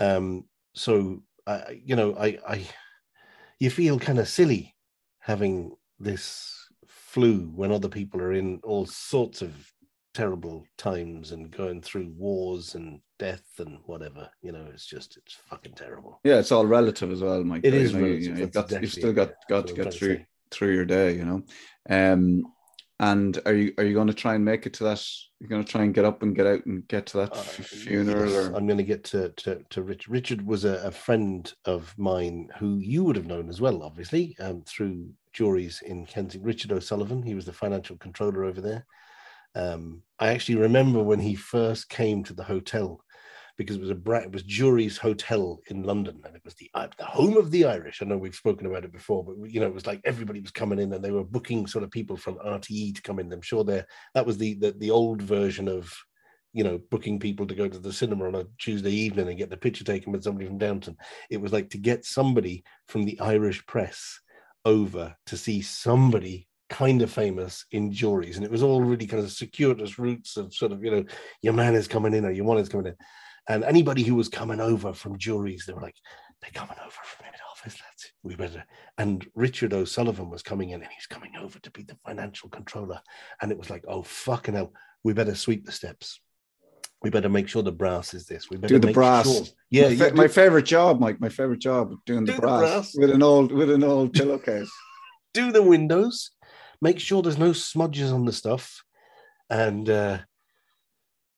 Um, 0.00 0.44
so 0.74 1.22
I, 1.46 1.80
you 1.84 1.96
know, 1.96 2.14
I, 2.16 2.38
I, 2.46 2.66
you 3.60 3.70
feel 3.70 3.98
kind 3.98 4.18
of 4.18 4.28
silly 4.28 4.74
having 5.20 5.72
this 5.98 6.68
flu 6.88 7.50
when 7.54 7.72
other 7.72 7.88
people 7.88 8.20
are 8.20 8.32
in 8.32 8.60
all 8.64 8.86
sorts 8.86 9.42
of 9.42 9.52
terrible 10.14 10.64
times 10.78 11.32
and 11.32 11.50
going 11.50 11.80
through 11.82 12.12
wars 12.16 12.74
and 12.74 13.00
death 13.18 13.44
and 13.58 13.78
whatever. 13.84 14.28
You 14.42 14.52
know, 14.52 14.66
it's 14.72 14.86
just 14.86 15.16
it's 15.18 15.34
fucking 15.34 15.74
terrible. 15.74 16.20
Yeah, 16.24 16.38
it's 16.38 16.52
all 16.52 16.66
relative 16.66 17.10
as 17.12 17.22
well, 17.22 17.44
Mike. 17.44 17.62
It 17.64 17.74
You 17.74 17.80
is 17.80 17.92
know, 17.92 17.98
you- 18.00 18.04
relative, 18.06 18.22
you 18.24 18.32
know, 18.32 18.40
you've, 18.40 18.52
got, 18.52 18.82
you've 18.82 18.92
still 18.92 19.12
got 19.12 19.32
got 19.48 19.66
to 19.68 19.74
get 19.74 19.92
to 19.92 19.98
through 19.98 20.24
through 20.50 20.74
your 20.74 20.84
day, 20.84 21.16
you 21.16 21.24
know. 21.24 21.42
Um, 21.88 22.44
and 22.98 23.38
are 23.44 23.54
you 23.54 23.74
are 23.78 23.84
you 23.84 23.94
going 23.94 24.06
to 24.06 24.14
try 24.14 24.34
and 24.34 24.44
make 24.44 24.66
it 24.66 24.72
to 24.74 24.84
that? 24.84 25.04
You're 25.38 25.50
going 25.50 25.64
to 25.64 25.70
try 25.70 25.82
and 25.82 25.94
get 25.94 26.06
up 26.06 26.22
and 26.22 26.34
get 26.34 26.46
out 26.46 26.64
and 26.64 26.86
get 26.88 27.06
to 27.06 27.18
that 27.18 27.32
Uh, 27.32 27.42
funeral, 27.42 28.30
yes, 28.30 28.46
or 28.46 28.56
I'm 28.56 28.66
going 28.66 28.78
to 28.78 28.84
get 28.84 29.04
to 29.04 29.30
to, 29.30 29.62
to 29.70 29.82
Rich. 29.82 30.08
Richard 30.08 30.46
was 30.46 30.64
a, 30.64 30.76
a 30.78 30.90
friend 30.90 31.52
of 31.64 31.94
mine 31.98 32.48
who 32.58 32.78
you 32.78 33.04
would 33.04 33.16
have 33.16 33.26
known 33.26 33.48
as 33.48 33.60
well, 33.60 33.82
obviously, 33.82 34.36
um, 34.40 34.62
through 34.66 35.10
Jurys 35.34 35.82
in 35.82 36.06
Kensington. 36.06 36.46
Richard 36.46 36.72
O'Sullivan, 36.72 37.22
he 37.22 37.34
was 37.34 37.44
the 37.44 37.52
financial 37.52 37.96
controller 37.98 38.44
over 38.44 38.60
there. 38.60 38.86
Um, 39.54 40.02
I 40.18 40.28
actually 40.28 40.56
remember 40.56 41.02
when 41.02 41.20
he 41.20 41.34
first 41.34 41.88
came 41.88 42.24
to 42.24 42.34
the 42.34 42.44
hotel 42.44 43.00
because 43.56 43.76
it 43.76 43.82
was 43.82 43.90
a 43.90 44.12
it 44.22 44.32
was 44.32 44.42
Jurys 44.42 44.98
Hotel 44.98 45.60
in 45.68 45.82
London, 45.82 46.20
and 46.24 46.36
it 46.36 46.42
was 46.44 46.54
the 46.54 46.70
uh, 46.74 46.88
the 46.98 47.04
home 47.04 47.36
of 47.36 47.50
the 47.50 47.64
Irish. 47.64 48.02
I 48.02 48.04
know 48.04 48.18
we've 48.18 48.34
spoken 48.34 48.66
about 48.66 48.84
it 48.84 48.92
before, 48.92 49.24
but 49.24 49.50
you 49.50 49.60
know 49.60 49.66
it 49.66 49.74
was 49.74 49.86
like 49.86 50.00
everybody 50.04 50.40
was 50.40 50.50
coming 50.50 50.78
in, 50.78 50.92
and 50.92 51.04
they 51.04 51.10
were 51.10 51.24
booking 51.24 51.66
sort 51.66 51.84
of 51.84 51.90
people 51.90 52.16
from 52.16 52.36
RTE 52.36 52.94
to 52.94 53.02
come 53.02 53.18
in. 53.18 53.32
I'm 53.32 53.40
sure 53.40 53.64
they 53.64 53.82
that 54.14 54.26
was 54.26 54.38
the, 54.38 54.54
the 54.54 54.72
the 54.72 54.90
old 54.90 55.22
version 55.22 55.68
of 55.68 55.92
you 56.52 56.64
know 56.64 56.78
booking 56.90 57.18
people 57.18 57.46
to 57.46 57.54
go 57.54 57.68
to 57.68 57.78
the 57.78 57.92
cinema 57.92 58.26
on 58.26 58.34
a 58.34 58.44
Tuesday 58.58 58.92
evening 58.92 59.28
and 59.28 59.38
get 59.38 59.50
the 59.50 59.56
picture 59.56 59.84
taken 59.84 60.12
with 60.12 60.22
somebody 60.22 60.46
from 60.46 60.58
Downton. 60.58 60.96
It 61.30 61.40
was 61.40 61.52
like 61.52 61.70
to 61.70 61.78
get 61.78 62.04
somebody 62.04 62.62
from 62.88 63.04
the 63.04 63.18
Irish 63.20 63.64
press 63.66 64.20
over 64.64 65.16
to 65.26 65.36
see 65.36 65.62
somebody 65.62 66.48
kind 66.68 67.00
of 67.00 67.12
famous 67.12 67.64
in 67.70 67.92
Jurys 67.92 68.36
and 68.36 68.44
it 68.44 68.50
was 68.50 68.62
all 68.62 68.82
really 68.82 69.06
kind 69.06 69.22
of 69.22 69.30
circuitous 69.30 70.00
routes 70.00 70.36
of 70.36 70.52
sort 70.52 70.72
of 70.72 70.82
you 70.82 70.90
know 70.90 71.04
your 71.40 71.52
man 71.52 71.76
is 71.76 71.86
coming 71.86 72.12
in 72.12 72.24
or 72.24 72.32
your 72.32 72.44
one 72.44 72.58
is 72.58 72.68
coming 72.68 72.88
in 72.88 72.96
and 73.48 73.64
anybody 73.64 74.02
who 74.02 74.14
was 74.14 74.28
coming 74.28 74.60
over 74.60 74.92
from 74.92 75.18
Jurys 75.18 75.64
they 75.66 75.72
were 75.72 75.80
like 75.80 75.96
they're 76.42 76.50
coming 76.52 76.76
over 76.82 76.90
from 77.02 77.24
head 77.24 77.34
office, 77.50 77.80
lads. 77.80 78.12
We 78.22 78.36
better. 78.36 78.62
And 78.98 79.26
Richard 79.34 79.72
O'Sullivan 79.72 80.28
was 80.28 80.42
coming 80.42 80.68
in 80.70 80.82
and 80.82 80.90
he's 80.94 81.06
coming 81.06 81.32
over 81.40 81.58
to 81.60 81.70
be 81.70 81.82
the 81.82 81.96
financial 82.06 82.50
controller. 82.50 83.00
And 83.40 83.50
it 83.50 83.56
was 83.56 83.70
like, 83.70 83.84
oh, 83.88 84.02
fucking 84.02 84.52
hell, 84.54 84.72
we 85.02 85.14
better 85.14 85.34
sweep 85.34 85.64
the 85.64 85.72
steps. 85.72 86.20
We 87.00 87.08
better 87.08 87.30
make 87.30 87.48
sure 87.48 87.62
the 87.62 87.72
brass 87.72 88.12
is 88.12 88.26
this. 88.26 88.50
We 88.50 88.58
better 88.58 88.74
Do 88.74 88.80
the 88.80 88.86
make 88.88 88.94
brass. 88.94 89.24
Sure. 89.32 89.44
Yeah, 89.70 89.88
my, 89.88 89.96
fa- 89.96 90.10
do- 90.10 90.16
my 90.16 90.28
favorite 90.28 90.66
job, 90.66 91.00
Mike. 91.00 91.20
My 91.20 91.30
favorite 91.30 91.60
job, 91.60 91.94
doing 92.04 92.26
the 92.26 92.32
Do 92.32 92.36
the 92.36 92.42
brass, 92.42 92.60
brass. 92.60 92.94
with 92.96 93.10
an 93.10 93.22
old 93.22 93.50
with 93.52 93.70
an 93.70 93.82
old 93.84 94.12
pillowcase. 94.18 94.70
do 95.32 95.52
the 95.52 95.62
windows, 95.62 96.32
make 96.82 96.98
sure 97.00 97.22
there's 97.22 97.38
no 97.38 97.52
smudges 97.54 98.12
on 98.12 98.26
the 98.26 98.32
stuff, 98.32 98.82
and 99.48 99.88
uh, 99.88 100.18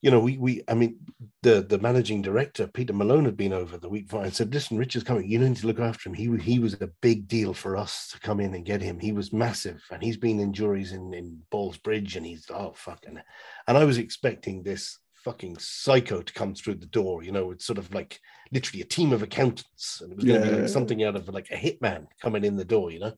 you 0.00 0.10
know, 0.10 0.20
we 0.20 0.38
we 0.38 0.62
I 0.68 0.74
mean, 0.74 0.98
the 1.42 1.62
the 1.62 1.78
managing 1.78 2.22
director 2.22 2.66
Peter 2.66 2.92
Malone 2.92 3.24
had 3.24 3.36
been 3.36 3.52
over 3.52 3.78
the 3.78 3.88
week 3.88 4.06
before 4.06 4.24
and 4.24 4.34
said, 4.34 4.52
"Listen, 4.52 4.78
Richard's 4.78 5.04
coming. 5.04 5.28
You 5.28 5.38
need 5.38 5.56
to 5.56 5.66
look 5.66 5.80
after 5.80 6.08
him. 6.08 6.14
He 6.14 6.36
he 6.36 6.58
was 6.58 6.74
a 6.74 6.90
big 7.00 7.28
deal 7.28 7.52
for 7.52 7.76
us 7.76 8.08
to 8.12 8.20
come 8.20 8.40
in 8.40 8.54
and 8.54 8.64
get 8.64 8.80
him. 8.80 8.98
He 8.98 9.12
was 9.12 9.32
massive, 9.32 9.82
and 9.90 10.02
he's 10.02 10.16
been 10.16 10.40
in 10.40 10.52
Jurys 10.52 10.92
in 10.92 11.12
in 11.14 11.42
Ballsbridge, 11.52 12.16
and 12.16 12.24
he's 12.24 12.46
oh 12.50 12.72
fucking." 12.76 13.18
And 13.66 13.78
I 13.78 13.84
was 13.84 13.98
expecting 13.98 14.62
this 14.62 14.98
fucking 15.24 15.58
psycho 15.58 16.22
to 16.22 16.32
come 16.32 16.54
through 16.54 16.76
the 16.76 16.86
door. 16.86 17.22
You 17.22 17.32
know, 17.32 17.50
it's 17.50 17.66
sort 17.66 17.78
of 17.78 17.92
like 17.92 18.20
literally 18.52 18.82
a 18.82 18.86
team 18.86 19.12
of 19.12 19.22
accountants, 19.22 20.00
and 20.00 20.12
it 20.12 20.16
was 20.16 20.24
going 20.24 20.42
to 20.42 20.48
be 20.48 20.56
like 20.60 20.68
something 20.68 21.02
out 21.02 21.16
of 21.16 21.28
like 21.28 21.50
a 21.50 21.56
hitman 21.56 22.06
coming 22.22 22.44
in 22.44 22.56
the 22.56 22.64
door. 22.64 22.90
You 22.90 23.00
know. 23.00 23.12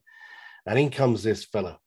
And 0.65 0.77
in 0.77 0.91
comes 0.91 1.23
this 1.23 1.45
fella, 1.45 1.79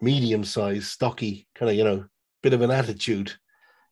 medium 0.00 0.44
sized, 0.44 0.84
stocky, 0.84 1.48
kind 1.54 1.70
of, 1.70 1.76
you 1.76 1.84
know, 1.84 2.04
bit 2.42 2.52
of 2.52 2.62
an 2.62 2.70
attitude. 2.70 3.32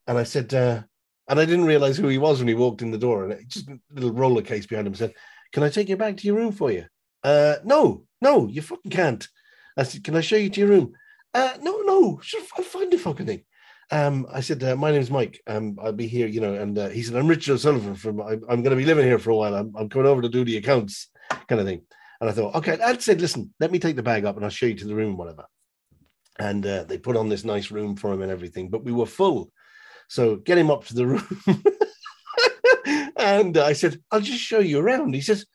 And 0.09 0.17
I 0.17 0.23
said, 0.23 0.51
uh, 0.55 0.81
and 1.29 1.39
I 1.39 1.45
didn't 1.45 1.65
realize 1.65 1.95
who 1.95 2.07
he 2.07 2.17
was 2.17 2.39
when 2.39 2.47
he 2.47 2.55
walked 2.55 2.81
in 2.81 2.89
the 2.89 2.97
door. 2.97 3.23
And 3.23 3.33
it 3.33 3.47
just 3.47 3.69
a 3.69 3.79
little 3.93 4.11
roller 4.11 4.41
case 4.41 4.65
behind 4.65 4.87
him 4.87 4.95
said, 4.95 5.13
Can 5.53 5.61
I 5.61 5.69
take 5.69 5.87
you 5.87 5.97
back 5.97 6.17
to 6.17 6.27
your 6.27 6.35
room 6.35 6.51
for 6.51 6.71
you? 6.71 6.85
Uh, 7.23 7.57
no, 7.63 8.05
no, 8.19 8.47
you 8.47 8.63
fucking 8.63 8.89
can't. 8.89 9.27
I 9.77 9.83
said, 9.83 10.03
Can 10.03 10.15
I 10.15 10.21
show 10.21 10.35
you 10.35 10.49
to 10.49 10.59
your 10.59 10.69
room? 10.69 10.93
Uh, 11.35 11.53
no, 11.61 11.81
no, 11.81 12.19
sure, 12.23 12.41
I'll 12.57 12.63
find 12.63 12.91
the 12.91 12.97
fucking 12.97 13.27
thing. 13.27 13.43
Um, 13.91 14.25
I 14.33 14.41
said, 14.41 14.63
uh, 14.63 14.75
My 14.75 14.91
name's 14.91 15.11
Mike. 15.11 15.39
Um, 15.45 15.77
I'll 15.79 15.93
be 15.93 16.07
here, 16.07 16.25
you 16.25 16.41
know. 16.41 16.55
And 16.55 16.75
uh, 16.75 16.89
he 16.89 17.03
said, 17.03 17.15
I'm 17.15 17.27
Richard 17.27 17.53
O'Sullivan 17.53 17.93
from, 17.93 18.19
I'm, 18.19 18.41
I'm 18.49 18.63
going 18.63 18.71
to 18.71 18.75
be 18.75 18.85
living 18.85 19.05
here 19.05 19.19
for 19.19 19.29
a 19.29 19.35
while. 19.35 19.53
I'm, 19.53 19.71
I'm 19.77 19.89
coming 19.89 20.07
over 20.07 20.23
to 20.23 20.29
do 20.29 20.43
the 20.43 20.57
accounts 20.57 21.11
kind 21.47 21.61
of 21.61 21.67
thing. 21.67 21.83
And 22.19 22.27
I 22.31 22.33
thought, 22.33 22.55
okay, 22.55 22.79
I'd 22.83 23.03
said, 23.03 23.21
listen, 23.21 23.53
let 23.59 23.71
me 23.71 23.77
take 23.77 23.95
the 23.95 24.01
bag 24.01 24.25
up 24.25 24.37
and 24.37 24.43
I'll 24.43 24.49
show 24.49 24.65
you 24.65 24.75
to 24.75 24.87
the 24.87 24.95
room, 24.95 25.17
whatever. 25.17 25.45
And 26.39 26.65
uh, 26.65 26.85
they 26.85 26.97
put 26.97 27.15
on 27.15 27.29
this 27.29 27.45
nice 27.45 27.69
room 27.69 27.95
for 27.95 28.11
him 28.11 28.23
and 28.23 28.31
everything, 28.31 28.69
but 28.69 28.83
we 28.83 28.91
were 28.91 29.05
full. 29.05 29.51
So 30.09 30.35
get 30.35 30.57
him 30.57 30.69
up 30.69 30.85
to 30.87 30.93
the 30.93 31.07
room. 31.07 31.39
and 33.15 33.57
I 33.57 33.73
said, 33.73 34.01
I'll 34.11 34.19
just 34.19 34.41
show 34.41 34.59
you 34.59 34.79
around. 34.79 35.13
He 35.13 35.21
says, 35.21 35.45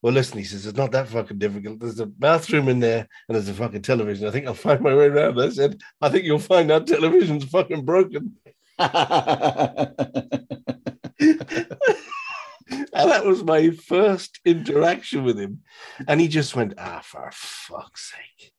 well, 0.00 0.12
listen, 0.12 0.38
he 0.38 0.44
says, 0.44 0.66
it's 0.66 0.78
not 0.78 0.92
that 0.92 1.08
fucking 1.08 1.38
difficult. 1.38 1.80
There's 1.80 2.00
a 2.00 2.06
bathroom 2.06 2.68
in 2.68 2.80
there 2.80 3.06
and 3.28 3.34
there's 3.34 3.48
a 3.48 3.54
fucking 3.54 3.82
television. 3.82 4.26
I 4.26 4.30
think 4.30 4.46
I'll 4.46 4.54
find 4.54 4.80
my 4.80 4.94
way 4.94 5.06
around. 5.06 5.40
I 5.40 5.50
said, 5.50 5.80
I 6.00 6.08
think 6.08 6.24
you'll 6.24 6.38
find 6.38 6.70
that 6.70 6.86
television's 6.86 7.44
fucking 7.44 7.84
broken. 7.84 8.36
And 12.94 13.10
that 13.10 13.24
was 13.24 13.42
my 13.42 13.70
first 13.70 14.40
interaction 14.44 15.24
with 15.24 15.38
him. 15.38 15.62
And 16.06 16.20
he 16.20 16.28
just 16.28 16.54
went, 16.54 16.74
ah, 16.78 17.00
for 17.02 17.28
fuck's 17.32 18.12
sake. 18.12 18.52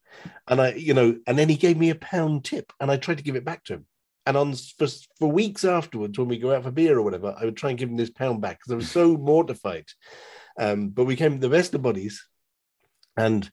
And 0.47 0.61
I, 0.61 0.73
you 0.73 0.93
know, 0.93 1.17
and 1.25 1.39
then 1.39 1.49
he 1.49 1.55
gave 1.55 1.77
me 1.77 1.89
a 1.89 1.95
pound 1.95 2.43
tip 2.43 2.71
and 2.79 2.91
I 2.91 2.97
tried 2.97 3.17
to 3.17 3.23
give 3.23 3.35
it 3.35 3.45
back 3.45 3.63
to 3.65 3.75
him. 3.75 3.85
And 4.25 4.35
on 4.35 4.53
for, 4.53 4.87
for 5.19 5.31
weeks 5.31 5.63
afterwards, 5.63 6.17
when 6.17 6.27
we 6.27 6.37
go 6.37 6.53
out 6.55 6.63
for 6.63 6.71
beer 6.71 6.97
or 6.97 7.03
whatever, 7.03 7.35
I 7.39 7.45
would 7.45 7.57
try 7.57 7.69
and 7.69 7.79
give 7.79 7.89
him 7.89 7.97
this 7.97 8.09
pound 8.09 8.41
back 8.41 8.59
because 8.59 8.71
I 8.71 8.75
was 8.75 8.91
so 8.91 9.17
mortified. 9.17 9.85
Um, 10.57 10.89
but 10.89 11.05
we 11.05 11.13
became 11.13 11.39
the 11.39 11.49
best 11.49 11.73
of 11.75 11.81
buddies. 11.81 12.25
And 13.17 13.49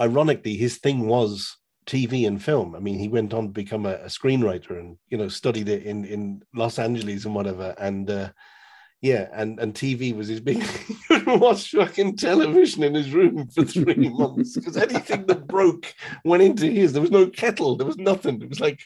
ironically, 0.00 0.56
his 0.56 0.78
thing 0.78 1.06
was 1.06 1.56
TV 1.86 2.26
and 2.26 2.42
film. 2.42 2.74
I 2.74 2.78
mean, 2.78 2.98
he 2.98 3.08
went 3.08 3.34
on 3.34 3.46
to 3.46 3.52
become 3.52 3.86
a, 3.86 3.94
a 3.94 4.06
screenwriter 4.06 4.78
and, 4.78 4.96
you 5.08 5.18
know, 5.18 5.28
studied 5.28 5.68
it 5.68 5.84
in, 5.84 6.04
in 6.04 6.42
Los 6.54 6.78
Angeles 6.78 7.24
and 7.24 7.34
whatever. 7.34 7.74
And, 7.78 8.08
uh, 8.10 8.30
yeah, 9.02 9.28
and, 9.32 9.60
and 9.60 9.74
TV 9.74 10.16
was 10.16 10.28
his 10.28 10.40
big. 10.40 10.62
he 10.62 11.18
watch 11.26 11.70
fucking 11.70 12.16
television 12.16 12.82
in 12.82 12.94
his 12.94 13.12
room 13.12 13.46
for 13.48 13.64
three 13.64 14.08
months 14.16 14.54
because 14.54 14.76
anything 14.76 15.26
that 15.26 15.46
broke 15.46 15.94
went 16.24 16.42
into 16.42 16.66
his. 16.66 16.92
There 16.92 17.02
was 17.02 17.10
no 17.10 17.28
kettle. 17.28 17.76
There 17.76 17.86
was 17.86 17.98
nothing. 17.98 18.42
It 18.42 18.48
was 18.48 18.60
like 18.60 18.80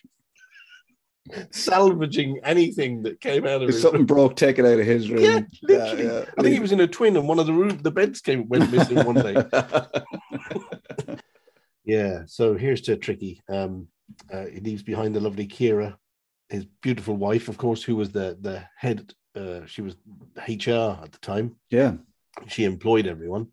salvaging 1.50 2.40
anything 2.44 3.02
that 3.02 3.20
came 3.20 3.44
out 3.46 3.62
of 3.62 3.68
if 3.68 3.74
his 3.74 3.82
something 3.82 4.00
room. 4.00 4.06
broke, 4.06 4.36
take 4.36 4.58
it 4.58 4.64
out 4.64 4.78
of 4.80 4.86
his 4.86 5.10
room. 5.10 5.22
Yeah, 5.22 5.40
literally. 5.62 6.04
yeah. 6.04 6.24
I 6.38 6.42
think 6.42 6.54
he 6.54 6.60
was 6.60 6.72
in 6.72 6.80
a 6.80 6.86
twin, 6.86 7.16
and 7.16 7.28
one 7.28 7.38
of 7.38 7.46
the 7.46 7.52
room, 7.52 7.78
the 7.78 7.90
beds 7.90 8.20
came 8.20 8.48
went 8.48 8.70
missing 8.72 9.04
one 9.04 9.16
day. 9.16 9.36
Yeah. 11.84 12.22
So 12.26 12.54
here's 12.56 12.82
to 12.82 12.96
Tricky. 12.96 13.42
Um, 13.48 13.88
uh, 14.32 14.46
he 14.46 14.60
leaves 14.60 14.82
behind 14.82 15.14
the 15.16 15.20
lovely 15.20 15.46
Kira, 15.46 15.96
his 16.48 16.64
beautiful 16.82 17.16
wife, 17.16 17.48
of 17.48 17.58
course, 17.58 17.82
who 17.82 17.96
was 17.96 18.10
the 18.12 18.36
the 18.40 18.62
head. 18.76 19.12
Uh, 19.34 19.64
she 19.66 19.82
was 19.82 19.96
HR 20.36 20.98
at 21.02 21.12
the 21.12 21.18
time. 21.20 21.56
yeah. 21.70 21.94
She 22.46 22.64
employed 22.64 23.06
everyone, 23.08 23.48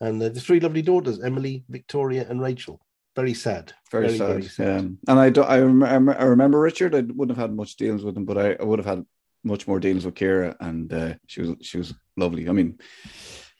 and 0.00 0.22
uh, 0.22 0.28
the 0.28 0.40
three 0.40 0.60
lovely 0.60 0.82
daughters, 0.82 1.22
Emily, 1.22 1.64
Victoria, 1.68 2.26
and 2.28 2.42
Rachel. 2.42 2.78
Very 3.14 3.34
sad. 3.34 3.72
Very, 3.90 4.16
sad. 4.16 4.48
Yeah. 4.58 4.78
And 4.78 4.98
I 5.08 5.28
don't. 5.28 5.48
I, 5.48 5.60
rem- 5.60 6.08
I 6.08 6.24
remember 6.24 6.58
Richard. 6.58 6.94
I 6.94 7.00
wouldn't 7.00 7.36
have 7.36 7.50
had 7.50 7.54
much 7.54 7.76
dealings 7.76 8.04
with 8.04 8.16
him, 8.16 8.24
but 8.24 8.38
I, 8.38 8.52
I 8.54 8.64
would 8.64 8.78
have 8.78 8.86
had 8.86 9.04
much 9.44 9.66
more 9.66 9.80
dealings 9.80 10.04
with 10.04 10.14
Kira, 10.14 10.56
and 10.60 10.92
uh, 10.92 11.14
she 11.26 11.42
was 11.42 11.56
she 11.60 11.78
was 11.78 11.92
lovely. 12.16 12.48
I 12.48 12.52
mean, 12.52 12.78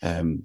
um, 0.03 0.45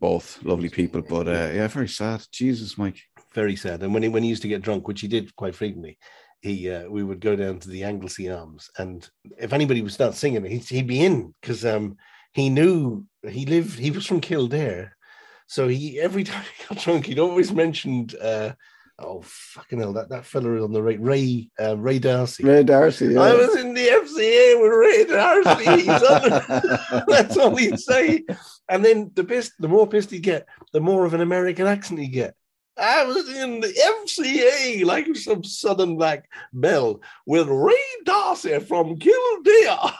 both 0.00 0.42
lovely 0.44 0.68
people, 0.68 1.02
but 1.02 1.28
uh, 1.28 1.50
yeah, 1.52 1.68
very 1.68 1.88
sad. 1.88 2.24
Jesus, 2.32 2.78
Mike. 2.78 3.00
Very 3.34 3.56
sad. 3.56 3.82
And 3.82 3.92
when 3.92 4.02
he 4.02 4.08
when 4.08 4.22
he 4.22 4.28
used 4.30 4.42
to 4.42 4.48
get 4.48 4.62
drunk, 4.62 4.88
which 4.88 5.00
he 5.00 5.08
did 5.08 5.34
quite 5.36 5.54
frequently, 5.54 5.98
he 6.40 6.70
uh, 6.70 6.88
we 6.88 7.02
would 7.04 7.20
go 7.20 7.36
down 7.36 7.58
to 7.60 7.68
the 7.68 7.84
Anglesey 7.84 8.30
Arms, 8.30 8.70
and 8.78 9.08
if 9.38 9.52
anybody 9.52 9.82
would 9.82 9.92
start 9.92 10.14
singing, 10.14 10.44
he'd, 10.44 10.64
he'd 10.64 10.86
be 10.86 11.04
in 11.04 11.34
because 11.40 11.64
um, 11.64 11.96
he 12.32 12.48
knew 12.48 13.04
he 13.28 13.46
lived. 13.46 13.78
He 13.78 13.90
was 13.90 14.06
from 14.06 14.20
Kildare, 14.20 14.96
so 15.48 15.66
he 15.66 15.98
every 15.98 16.22
time 16.30 16.44
he 16.56 16.64
got 16.74 16.82
drunk, 16.84 17.06
he'd 17.06 17.18
always 17.18 17.52
mentioned. 17.52 18.14
Uh, 18.14 18.52
oh 19.00 19.22
fucking 19.24 19.80
hell! 19.80 19.92
That 19.94 20.10
that 20.10 20.24
fella 20.24 20.62
on 20.62 20.72
the 20.72 20.82
right, 20.82 21.00
Ray 21.00 21.50
uh, 21.60 21.76
Ray 21.76 21.98
D'Arcy. 21.98 22.44
Ray 22.44 22.62
D'Arcy. 22.62 23.06
Yeah. 23.14 23.20
I 23.22 23.34
was 23.34 23.56
in 23.56 23.74
the 23.74 23.86
FCA 23.86 24.60
with 24.62 24.72
Ray 24.72 25.04
D'Arcy. 25.04 25.82
He's 25.82 25.88
on- 25.88 27.04
That's 27.08 27.36
all 27.36 27.56
he'd 27.56 27.80
say. 27.80 28.24
And 28.68 28.84
then 28.84 29.10
the 29.14 29.24
pissed, 29.24 29.52
the 29.58 29.68
more 29.68 29.88
pissed 29.88 30.10
he'd 30.10 30.22
get, 30.22 30.46
the 30.72 30.80
more 30.80 31.04
of 31.04 31.14
an 31.14 31.20
American 31.22 31.66
accent 31.66 32.00
he'd 32.00 32.08
get. 32.08 32.34
I 32.76 33.04
was 33.06 33.28
in 33.28 33.58
the 33.58 33.72
FCA, 34.06 34.84
like 34.84 35.16
some 35.16 35.42
southern 35.42 35.96
black 35.96 36.28
belle, 36.52 37.00
with 37.26 37.48
Ray 37.48 37.74
D'Arcy 38.04 38.60
from 38.60 38.96
Kildare. 38.98 39.92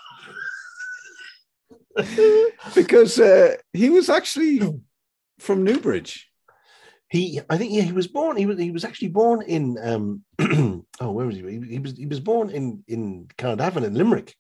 because 2.75 3.19
uh, 3.19 3.57
he 3.73 3.91
was 3.91 4.09
actually 4.09 4.61
from 5.39 5.65
Newbridge. 5.65 6.31
he, 7.11 7.41
I 7.49 7.57
think, 7.57 7.73
yeah, 7.73 7.83
he 7.83 7.93
was 7.93 8.07
born. 8.07 8.37
He 8.37 8.47
was 8.47 8.59
he 8.59 8.71
was 8.71 8.85
actually 8.85 9.09
born 9.09 9.43
in 9.43 9.77
um, 9.83 10.25
oh, 11.01 11.11
where 11.11 11.27
was 11.27 11.37
he? 11.37 11.43
he? 11.43 11.61
He 11.67 11.79
was 11.79 11.97
he 11.97 12.07
was 12.07 12.21
born 12.21 12.51
in 12.51 12.85
in 12.87 13.29
Carnarvon 13.39 13.85
in 13.85 13.95
Limerick. 13.95 14.35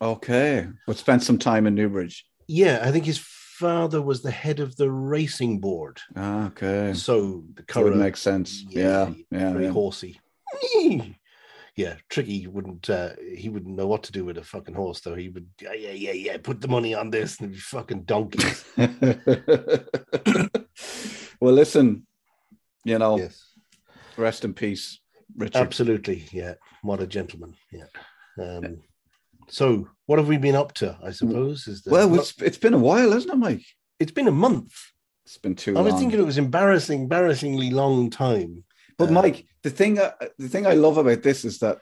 Okay, 0.00 0.68
but 0.86 0.96
spent 0.96 1.22
some 1.22 1.38
time 1.38 1.66
in 1.66 1.74
Newbridge. 1.74 2.24
Yeah, 2.46 2.80
I 2.82 2.92
think 2.92 3.04
his 3.04 3.18
father 3.18 4.00
was 4.00 4.22
the 4.22 4.30
head 4.30 4.60
of 4.60 4.76
the 4.76 4.90
racing 4.90 5.58
board. 5.58 6.00
Ah, 6.16 6.46
okay, 6.46 6.94
So 6.94 7.44
the 7.54 7.62
that 7.62 7.96
makes 7.96 8.20
sense. 8.20 8.64
Yeah, 8.68 9.10
yeah, 9.30 9.52
very 9.52 9.64
yeah. 9.64 9.72
horsey. 9.72 10.20
Yeah, 11.78 11.94
tricky 12.08 12.44
wouldn't 12.48 12.90
uh, 12.90 13.10
he 13.36 13.48
wouldn't 13.48 13.76
know 13.76 13.86
what 13.86 14.02
to 14.02 14.10
do 14.10 14.24
with 14.24 14.36
a 14.36 14.42
fucking 14.42 14.74
horse 14.74 14.98
though. 14.98 15.14
He 15.14 15.28
would 15.28 15.46
yeah 15.62 15.74
yeah 15.74 15.92
yeah 15.92 16.10
yeah 16.10 16.36
put 16.36 16.60
the 16.60 16.66
money 16.66 16.92
on 16.92 17.08
this 17.10 17.38
and 17.38 17.44
it'd 17.44 17.54
be 17.54 17.60
fucking 17.60 18.02
donkeys. 18.02 18.64
well, 21.40 21.54
listen, 21.54 22.04
you 22.84 22.98
know, 22.98 23.16
yes, 23.18 23.40
rest 24.16 24.44
in 24.44 24.54
peace, 24.54 24.98
Richard. 25.36 25.58
absolutely. 25.58 26.26
Yeah, 26.32 26.54
what 26.82 27.00
a 27.00 27.06
gentleman. 27.06 27.54
Yeah. 27.70 27.86
Um, 28.42 28.82
so 29.48 29.88
what 30.06 30.18
have 30.18 30.26
we 30.26 30.36
been 30.36 30.56
up 30.56 30.72
to? 30.74 30.98
I 31.00 31.12
suppose 31.12 31.68
is 31.68 31.84
the 31.84 31.92
Well, 31.92 32.12
it's, 32.16 32.34
it's 32.42 32.58
been 32.58 32.74
a 32.74 32.78
while, 32.78 33.12
hasn't 33.12 33.32
it, 33.32 33.36
Mike? 33.36 33.64
it's 34.00 34.10
been 34.10 34.26
a 34.26 34.32
month. 34.32 34.74
It's 35.26 35.38
been 35.38 35.54
too 35.54 35.78
I 35.78 35.82
was 35.82 35.92
long. 35.92 36.00
thinking 36.00 36.18
it 36.18 36.26
was 36.26 36.38
embarrassing, 36.38 37.02
embarrassingly 37.02 37.70
long 37.70 38.10
time. 38.10 38.64
But 38.98 39.12
Mike, 39.12 39.46
the 39.62 39.70
thing 39.70 39.98
uh, 39.98 40.12
the 40.38 40.48
thing 40.48 40.66
I 40.66 40.74
love 40.74 40.98
about 40.98 41.22
this 41.22 41.44
is 41.44 41.60
that 41.60 41.78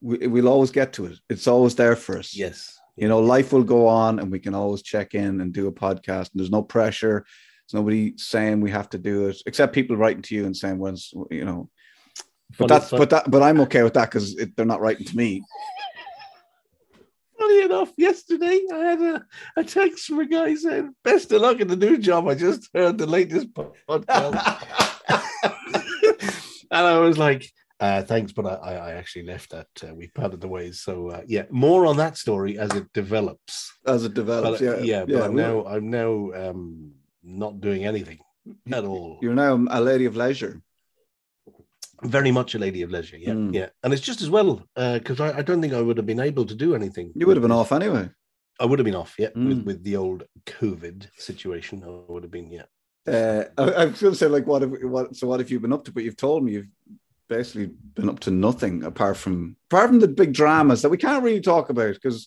we, 0.00 0.26
we'll 0.28 0.48
always 0.48 0.70
get 0.70 0.92
to 0.94 1.06
it. 1.06 1.18
It's 1.28 1.48
always 1.48 1.74
there 1.74 1.96
for 1.96 2.18
us. 2.18 2.34
Yes. 2.36 2.78
You 2.96 3.08
know, 3.08 3.18
life 3.18 3.52
will 3.52 3.64
go 3.64 3.88
on, 3.88 4.18
and 4.18 4.30
we 4.30 4.38
can 4.38 4.54
always 4.54 4.82
check 4.82 5.14
in 5.14 5.40
and 5.40 5.52
do 5.52 5.66
a 5.66 5.72
podcast. 5.72 6.30
And 6.30 6.36
there's 6.40 6.50
no 6.50 6.62
pressure. 6.62 7.24
There's 7.24 7.80
nobody 7.80 8.14
saying 8.16 8.60
we 8.60 8.70
have 8.70 8.88
to 8.90 8.98
do 8.98 9.28
it, 9.28 9.42
except 9.46 9.74
people 9.74 9.96
writing 9.96 10.22
to 10.22 10.34
you 10.34 10.46
and 10.46 10.56
saying, 10.56 10.78
"When's 10.78 11.12
you 11.30 11.44
know." 11.44 11.68
But 12.58 12.68
Funny- 12.68 12.80
that's 12.80 12.90
but 12.90 13.10
that 13.10 13.30
but 13.30 13.42
I'm 13.42 13.60
okay 13.62 13.82
with 13.82 13.94
that 13.94 14.10
because 14.10 14.36
they're 14.56 14.66
not 14.66 14.80
writing 14.80 15.06
to 15.06 15.16
me. 15.16 15.42
Funny 17.38 17.62
enough, 17.62 17.92
yesterday 17.96 18.60
I 18.72 18.76
had 18.76 19.00
a, 19.00 19.24
a 19.56 19.64
text 19.64 20.06
from 20.06 20.20
a 20.20 20.26
guy 20.26 20.54
saying, 20.54 20.94
"Best 21.02 21.32
of 21.32 21.42
luck 21.42 21.60
in 21.60 21.68
the 21.68 21.76
new 21.76 21.96
job." 21.98 22.28
I 22.28 22.34
just 22.34 22.68
heard 22.74 22.98
the 22.98 23.06
latest 23.06 23.48
podcast, 23.54 24.66
and 26.70 26.86
I 26.86 26.98
was 26.98 27.18
like, 27.18 27.50
uh, 27.80 28.02
"Thanks," 28.02 28.32
but 28.32 28.46
I, 28.46 28.74
I 28.74 28.90
actually 28.92 29.24
left 29.26 29.50
that. 29.50 29.68
Uh, 29.82 29.94
we 29.94 30.08
parted 30.08 30.40
the 30.40 30.48
ways. 30.48 30.80
So 30.80 31.08
uh, 31.10 31.22
yeah, 31.26 31.44
more 31.50 31.86
on 31.86 31.96
that 31.98 32.16
story 32.16 32.58
as 32.58 32.70
it 32.74 32.92
develops. 32.92 33.72
As 33.86 34.04
it 34.04 34.14
develops, 34.14 34.60
But, 34.60 34.68
uh, 34.68 34.76
yeah, 34.82 35.04
yeah, 35.06 35.18
but 35.18 35.22
I'm 35.24 35.34
now 35.36 35.64
I'm 35.66 35.90
now 35.90 36.32
um, 36.34 36.92
not 37.22 37.60
doing 37.60 37.84
anything 37.84 38.18
at 38.72 38.84
all. 38.84 39.18
You're 39.22 39.34
now 39.34 39.54
a 39.70 39.80
lady 39.80 40.06
of 40.06 40.16
leisure. 40.16 40.60
very 42.02 42.30
much 42.32 42.54
a 42.54 42.58
lady 42.58 42.80
of 42.82 42.90
leisure. 42.90 43.18
Yeah, 43.18 43.34
Mm. 43.34 43.52
yeah, 43.54 43.68
and 43.82 43.92
it's 43.92 44.00
just 44.02 44.22
as 44.22 44.30
well 44.30 44.50
because 44.74 45.20
I, 45.20 45.38
I 45.38 45.42
don't 45.42 45.60
think 45.60 45.74
I 45.74 45.82
would 45.82 45.98
have 45.98 46.06
been 46.06 46.20
able 46.30 46.46
to 46.46 46.54
do 46.54 46.74
anything. 46.74 47.12
You 47.14 47.26
would 47.26 47.36
have 47.36 47.42
been 47.42 47.52
off 47.60 47.72
anyway. 47.72 48.08
I 48.58 48.64
would 48.64 48.78
have 48.78 48.84
been 48.90 48.94
off. 49.02 49.14
Yeah, 49.18 49.32
with, 49.34 49.58
Mm. 49.58 49.64
with 49.64 49.82
the 49.84 49.96
old 49.96 50.24
COVID 50.46 51.08
situation, 51.16 51.82
I 51.84 51.88
would 52.12 52.22
have 52.22 52.30
been. 52.32 52.50
Yeah. 52.50 52.64
Uh, 53.06 53.44
I, 53.56 53.62
I 53.62 53.84
was 53.86 54.00
going 54.00 54.12
to 54.12 54.18
say, 54.18 54.26
like, 54.28 54.46
what 54.46 54.62
have 54.62 54.72
what? 54.82 55.16
So, 55.16 55.26
what 55.26 55.40
have 55.40 55.50
you 55.50 55.58
been 55.60 55.72
up 55.72 55.84
to? 55.84 55.92
But 55.92 56.04
you've 56.04 56.16
told 56.16 56.44
me 56.44 56.52
you've 56.52 56.66
basically 57.28 57.66
been 57.94 58.08
up 58.08 58.20
to 58.20 58.30
nothing 58.30 58.82
apart 58.84 59.16
from 59.16 59.56
apart 59.70 59.88
from 59.88 60.00
the 60.00 60.08
big 60.08 60.32
dramas 60.32 60.82
that 60.82 60.90
we 60.90 60.96
can't 60.98 61.22
really 61.22 61.40
talk 61.40 61.70
about 61.70 61.94
because 61.94 62.26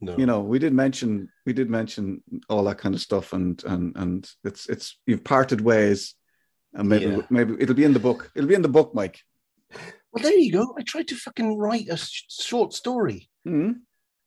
No. 0.00 0.16
you 0.16 0.24
know 0.24 0.40
we 0.40 0.58
did 0.60 0.72
mention 0.72 1.28
we 1.44 1.52
did 1.52 1.68
mention 1.68 2.22
all 2.48 2.62
that 2.64 2.78
kind 2.78 2.94
of 2.94 3.00
stuff 3.00 3.32
and 3.32 3.62
and 3.64 3.96
and 3.96 4.30
it's 4.44 4.68
it's 4.68 4.96
you've 5.04 5.24
parted 5.24 5.60
ways 5.60 6.14
and 6.74 6.88
maybe 6.88 7.06
Yeah. 7.06 7.22
maybe 7.28 7.56
it'll 7.58 7.74
be 7.74 7.84
in 7.84 7.92
the 7.92 7.98
book 7.98 8.30
it'll 8.36 8.48
be 8.48 8.54
in 8.54 8.62
the 8.62 8.68
book 8.78 8.94
mike 8.94 9.18
Well, 10.12 10.22
there 10.22 10.38
you 10.38 10.52
go. 10.52 10.74
I 10.78 10.82
tried 10.82 11.08
to 11.08 11.16
fucking 11.16 11.58
write 11.58 11.88
a 11.90 11.96
sh- 11.96 12.24
short 12.30 12.72
story 12.72 13.28
Mhm. 13.46 13.80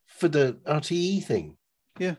for 0.08 0.28
the 0.30 0.60
RTE 0.66 1.22
thing. 1.26 1.58
Yeah. 1.98 2.16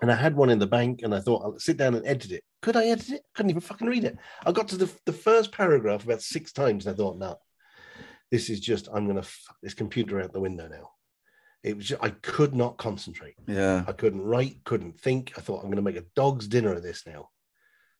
And 0.00 0.12
I 0.12 0.14
had 0.14 0.36
one 0.36 0.50
in 0.50 0.58
the 0.58 0.66
bank, 0.66 1.00
and 1.02 1.14
I 1.14 1.20
thought 1.20 1.42
I'll 1.42 1.58
sit 1.58 1.76
down 1.76 1.94
and 1.94 2.06
edit 2.06 2.30
it. 2.30 2.44
Could 2.62 2.76
I 2.76 2.86
edit 2.86 3.10
it? 3.10 3.22
Couldn't 3.34 3.50
even 3.50 3.60
fucking 3.60 3.88
read 3.88 4.04
it. 4.04 4.16
I 4.46 4.52
got 4.52 4.68
to 4.68 4.76
the, 4.76 4.90
the 5.06 5.12
first 5.12 5.50
paragraph 5.50 6.04
about 6.04 6.22
six 6.22 6.52
times, 6.52 6.86
and 6.86 6.94
I 6.94 6.96
thought, 6.96 7.18
no, 7.18 7.36
this 8.30 8.50
is 8.50 8.60
just 8.60 8.88
I'm 8.92 9.06
gonna 9.06 9.22
fuck 9.22 9.56
this 9.62 9.74
computer 9.74 10.20
out 10.20 10.32
the 10.32 10.40
window 10.40 10.68
now. 10.68 10.90
It 11.64 11.76
was 11.76 11.86
just, 11.86 12.02
I 12.02 12.10
could 12.10 12.54
not 12.54 12.78
concentrate. 12.78 13.34
yeah 13.46 13.84
I 13.86 13.92
couldn't 13.92 14.22
write, 14.22 14.62
couldn't 14.64 15.00
think. 15.00 15.32
I 15.36 15.40
thought 15.40 15.58
I'm 15.58 15.70
going 15.70 15.76
to 15.76 15.82
make 15.82 15.96
a 15.96 16.06
dog's 16.14 16.46
dinner 16.46 16.72
of 16.72 16.84
this 16.84 17.02
now. 17.04 17.30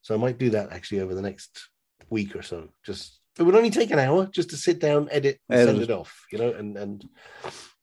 So 0.02 0.14
I 0.14 0.18
might 0.18 0.38
do 0.38 0.50
that 0.50 0.72
actually 0.72 1.00
over 1.00 1.14
the 1.14 1.22
next 1.22 1.68
week 2.08 2.37
or 2.37 2.42
so. 2.42 2.68
Just 2.87 3.18
it 3.38 3.42
would 3.42 3.56
only 3.56 3.70
take 3.70 3.90
an 3.90 3.98
hour 3.98 4.26
just 4.26 4.50
to 4.50 4.56
sit 4.56 4.78
down, 4.78 5.08
edit, 5.11 5.40
and 5.48 5.68
send 5.68 5.82
it. 5.82 5.90
it 5.90 5.92
off, 5.92 6.24
you 6.30 6.38
know, 6.38 6.52
and 6.52 6.76
and 6.76 7.04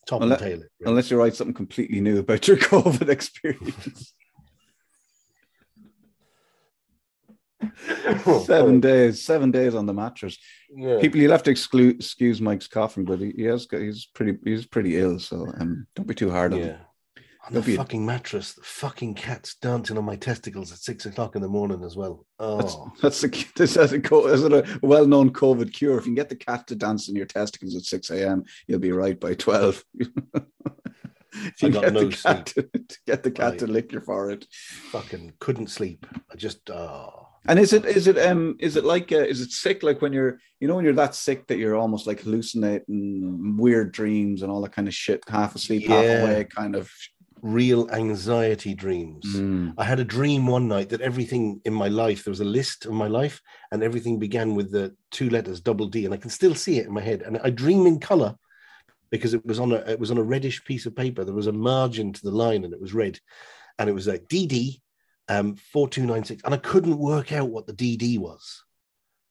top 0.06 0.22
Unless- 0.22 0.42
and 0.42 0.50
tail 0.50 0.60
it. 0.62 0.70
really. 0.80 0.90
unless 0.92 1.12
you 1.12 1.18
write 1.18 1.36
something 1.36 1.54
completely 1.54 2.02
new 2.02 2.20
about 2.20 2.48
your 2.48 2.58
covid 2.72 3.10
experience 3.10 4.14
seven 8.46 8.80
days 8.80 9.24
seven 9.24 9.52
days 9.52 9.74
on 9.76 9.86
the 9.86 9.94
mattress 9.94 10.38
Yeah. 10.70 11.00
people 11.00 11.20
you'll 11.20 11.32
have 11.32 11.44
to 11.44 11.52
exclude 11.52 11.96
excuse 11.96 12.40
mike's 12.42 12.68
coughing 12.68 13.06
but 13.06 13.20
he, 13.20 13.32
he 13.36 13.44
has 13.44 13.66
got 13.66 13.82
he's 13.82 14.06
pretty 14.14 14.38
he's 14.44 14.66
pretty 14.66 14.98
ill 15.00 15.20
so 15.20 15.48
um 15.60 15.88
don't 15.96 16.08
be 16.08 16.14
too 16.16 16.30
hard 16.30 16.54
on 16.54 16.60
him 16.60 16.78
yeah. 17.52 17.58
On 17.58 17.62
the 17.62 17.62
be 17.62 17.74
a- 17.76 17.78
fucking 17.78 18.06
mattress, 18.06 18.54
the 18.54 18.64
fucking 18.64 19.16
cat's 19.16 19.56
dancing 19.56 19.98
on 19.98 20.06
my 20.06 20.16
testicles 20.16 20.72
at 20.72 20.80
six 20.80 21.06
o'clock 21.06 21.36
in 21.36 21.42
the 21.42 21.48
morning 21.48 21.84
as 21.84 21.96
well. 21.96 22.26
Oh, 22.40 22.92
that's 23.02 23.24
a 23.24 23.28
this 23.56 23.78
is 23.78 23.94
a, 23.94 24.26
is 24.28 24.44
it 24.44 24.54
a 24.54 24.80
well-known 24.82 25.32
COVID 25.32 25.74
cure? 25.74 25.98
If 25.98 26.06
you 26.06 26.12
can 26.12 26.16
get 26.16 26.30
the 26.30 26.36
cat 26.36 26.68
to 26.68 26.76
dance 26.76 27.10
in 27.10 27.16
your 27.16 27.26
testicles 27.26 27.76
at 27.76 27.84
six 27.84 28.10
a.m., 28.10 28.44
you'll 28.68 28.80
be 28.80 28.92
right 28.92 29.20
by 29.20 29.34
twelve. 29.34 29.84
if 31.36 31.62
you 31.62 31.68
I 31.68 31.72
got 31.72 31.84
get 31.84 31.94
no 31.94 32.06
the 32.06 32.16
cat 32.16 32.46
to, 32.48 32.64
to 32.64 32.98
get 33.06 33.24
the 33.24 33.32
cat 33.32 33.60
to 33.60 33.68
lick 33.68 33.92
your 33.92 34.02
forehead. 34.02 34.46
fucking 34.92 35.34
couldn't 35.40 35.68
sleep. 35.68 36.06
I 36.32 36.36
just 36.36 36.70
oh 36.70 37.28
And 37.48 37.60
is 37.60 37.74
it 37.74 37.86
is 37.86 38.08
it 38.08 38.18
um 38.18 38.56
is 38.60 38.76
it 38.76 38.86
like 38.86 39.12
uh, 39.12 39.18
is 39.18 39.42
it 39.42 39.52
sick 39.52 39.84
like 39.84 40.02
when 40.02 40.14
you're 40.14 40.40
you 40.60 40.68
know 40.68 40.76
when 40.76 40.86
you're 40.86 40.94
that 40.94 41.16
sick 41.16 41.48
that 41.48 41.58
you're 41.58 41.76
almost 41.76 42.08
like 42.08 42.22
hallucinating 42.22 43.58
weird 43.58 43.92
dreams 43.92 44.42
and 44.42 44.52
all 44.52 44.62
that 44.62 44.72
kind 44.72 44.88
of 44.88 44.94
shit, 44.94 45.24
half 45.28 45.56
asleep, 45.56 45.88
half 45.88 46.24
awake, 46.24 46.50
kind 46.50 46.76
of. 46.76 46.90
Real 47.42 47.90
anxiety 47.92 48.74
dreams. 48.74 49.26
Mm. 49.36 49.74
I 49.78 49.84
had 49.84 50.00
a 50.00 50.06
dream 50.06 50.48
one 50.48 50.68
night 50.68 50.90
that 50.90 51.02
everything 51.02 51.62
in 51.66 51.74
my 51.74 51.88
life, 51.88 52.24
there 52.24 52.32
was 52.32 52.40
a 52.40 52.46
list 52.46 52.86
of 52.86 52.94
my 52.94 53.08
life, 53.08 53.42
and 53.72 53.84
everything 53.84 54.20
began 54.20 54.56
with 54.56 54.72
the 54.72 54.96
two 55.12 55.30
letters 55.30 55.62
double 55.62 55.88
D, 55.88 56.06
and 56.06 56.14
I 56.14 56.18
can 56.18 56.30
still 56.30 56.56
see 56.56 56.80
it 56.80 56.88
in 56.88 56.94
my 56.94 57.02
head. 57.02 57.22
And 57.22 57.40
I 57.44 57.50
dream 57.50 57.86
in 57.86 58.00
color 58.00 58.36
because 59.12 59.34
it 59.34 59.46
was 59.46 59.60
on 59.60 59.72
a 59.72 59.76
it 59.76 60.00
was 60.00 60.12
on 60.12 60.18
a 60.18 60.24
reddish 60.24 60.64
piece 60.66 60.86
of 60.86 60.96
paper. 60.96 61.24
There 61.24 61.34
was 61.34 61.48
a 61.48 61.52
margin 61.52 62.14
to 62.14 62.22
the 62.22 62.32
line, 62.32 62.64
and 62.64 62.74
it 62.74 62.82
was 62.82 62.94
red, 62.94 63.20
and 63.78 63.90
it 63.90 63.94
was 63.94 64.08
like 64.08 64.28
DD 64.28 64.82
um 65.28 65.56
four 65.56 65.88
two 65.88 66.06
nine 66.06 66.24
six, 66.24 66.42
and 66.44 66.54
I 66.54 66.58
couldn't 66.58 66.98
work 66.98 67.32
out 67.32 67.50
what 67.50 67.68
the 67.68 67.74
DD 67.74 68.20
was. 68.20 68.64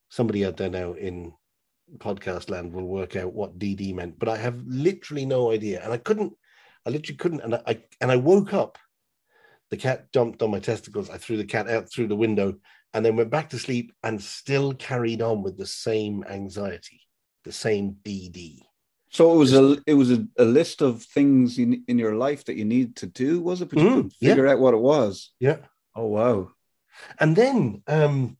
Somebody 0.08 0.44
out 0.44 0.56
there 0.56 0.70
now 0.70 0.92
in 0.92 1.32
podcast 1.98 2.50
land 2.50 2.72
will 2.72 2.86
work 2.86 3.16
out 3.16 3.32
what 3.32 3.58
DD 3.58 3.94
meant, 3.94 4.18
but 4.18 4.28
I 4.28 4.36
have 4.36 4.62
literally 4.66 5.26
no 5.26 5.50
idea, 5.50 5.82
and 5.82 5.92
I 5.92 5.98
couldn't. 5.98 6.32
I 6.86 6.90
literally 6.90 7.16
couldn't, 7.16 7.40
and 7.40 7.54
I 7.54 7.82
and 8.00 8.10
I 8.10 8.16
woke 8.16 8.52
up 8.52 8.78
the 9.70 9.76
cat 9.76 10.12
jumped 10.12 10.42
on 10.42 10.50
my 10.50 10.60
testicles. 10.60 11.10
I 11.10 11.18
threw 11.18 11.36
the 11.36 11.44
cat 11.44 11.68
out 11.68 11.90
through 11.90 12.08
the 12.08 12.16
window 12.16 12.54
and 12.92 13.04
then 13.04 13.16
went 13.16 13.30
back 13.30 13.50
to 13.50 13.58
sleep 13.58 13.92
and 14.02 14.22
still 14.22 14.72
carried 14.74 15.20
on 15.20 15.42
with 15.42 15.56
the 15.56 15.66
same 15.66 16.24
anxiety, 16.28 17.00
the 17.44 17.52
same 17.52 17.96
DD. 18.04 18.60
So 19.10 19.32
it 19.32 19.36
was 19.36 19.52
a 19.52 19.78
it 19.86 19.94
was 19.94 20.10
a, 20.12 20.26
a 20.38 20.44
list 20.44 20.82
of 20.82 21.02
things 21.02 21.58
in, 21.58 21.84
in 21.88 21.98
your 21.98 22.14
life 22.14 22.44
that 22.44 22.56
you 22.56 22.64
need 22.64 22.96
to 22.96 23.06
do, 23.06 23.40
was 23.40 23.62
it? 23.62 23.70
But 23.70 23.78
you 23.78 23.86
Mm, 23.86 23.94
couldn't 23.94 24.14
yeah. 24.20 24.28
figure 24.30 24.46
out 24.48 24.58
what 24.58 24.74
it 24.74 24.80
was. 24.80 25.32
Yeah. 25.40 25.58
Oh 25.94 26.06
wow. 26.06 26.50
And 27.18 27.34
then 27.34 27.82
um, 27.86 28.36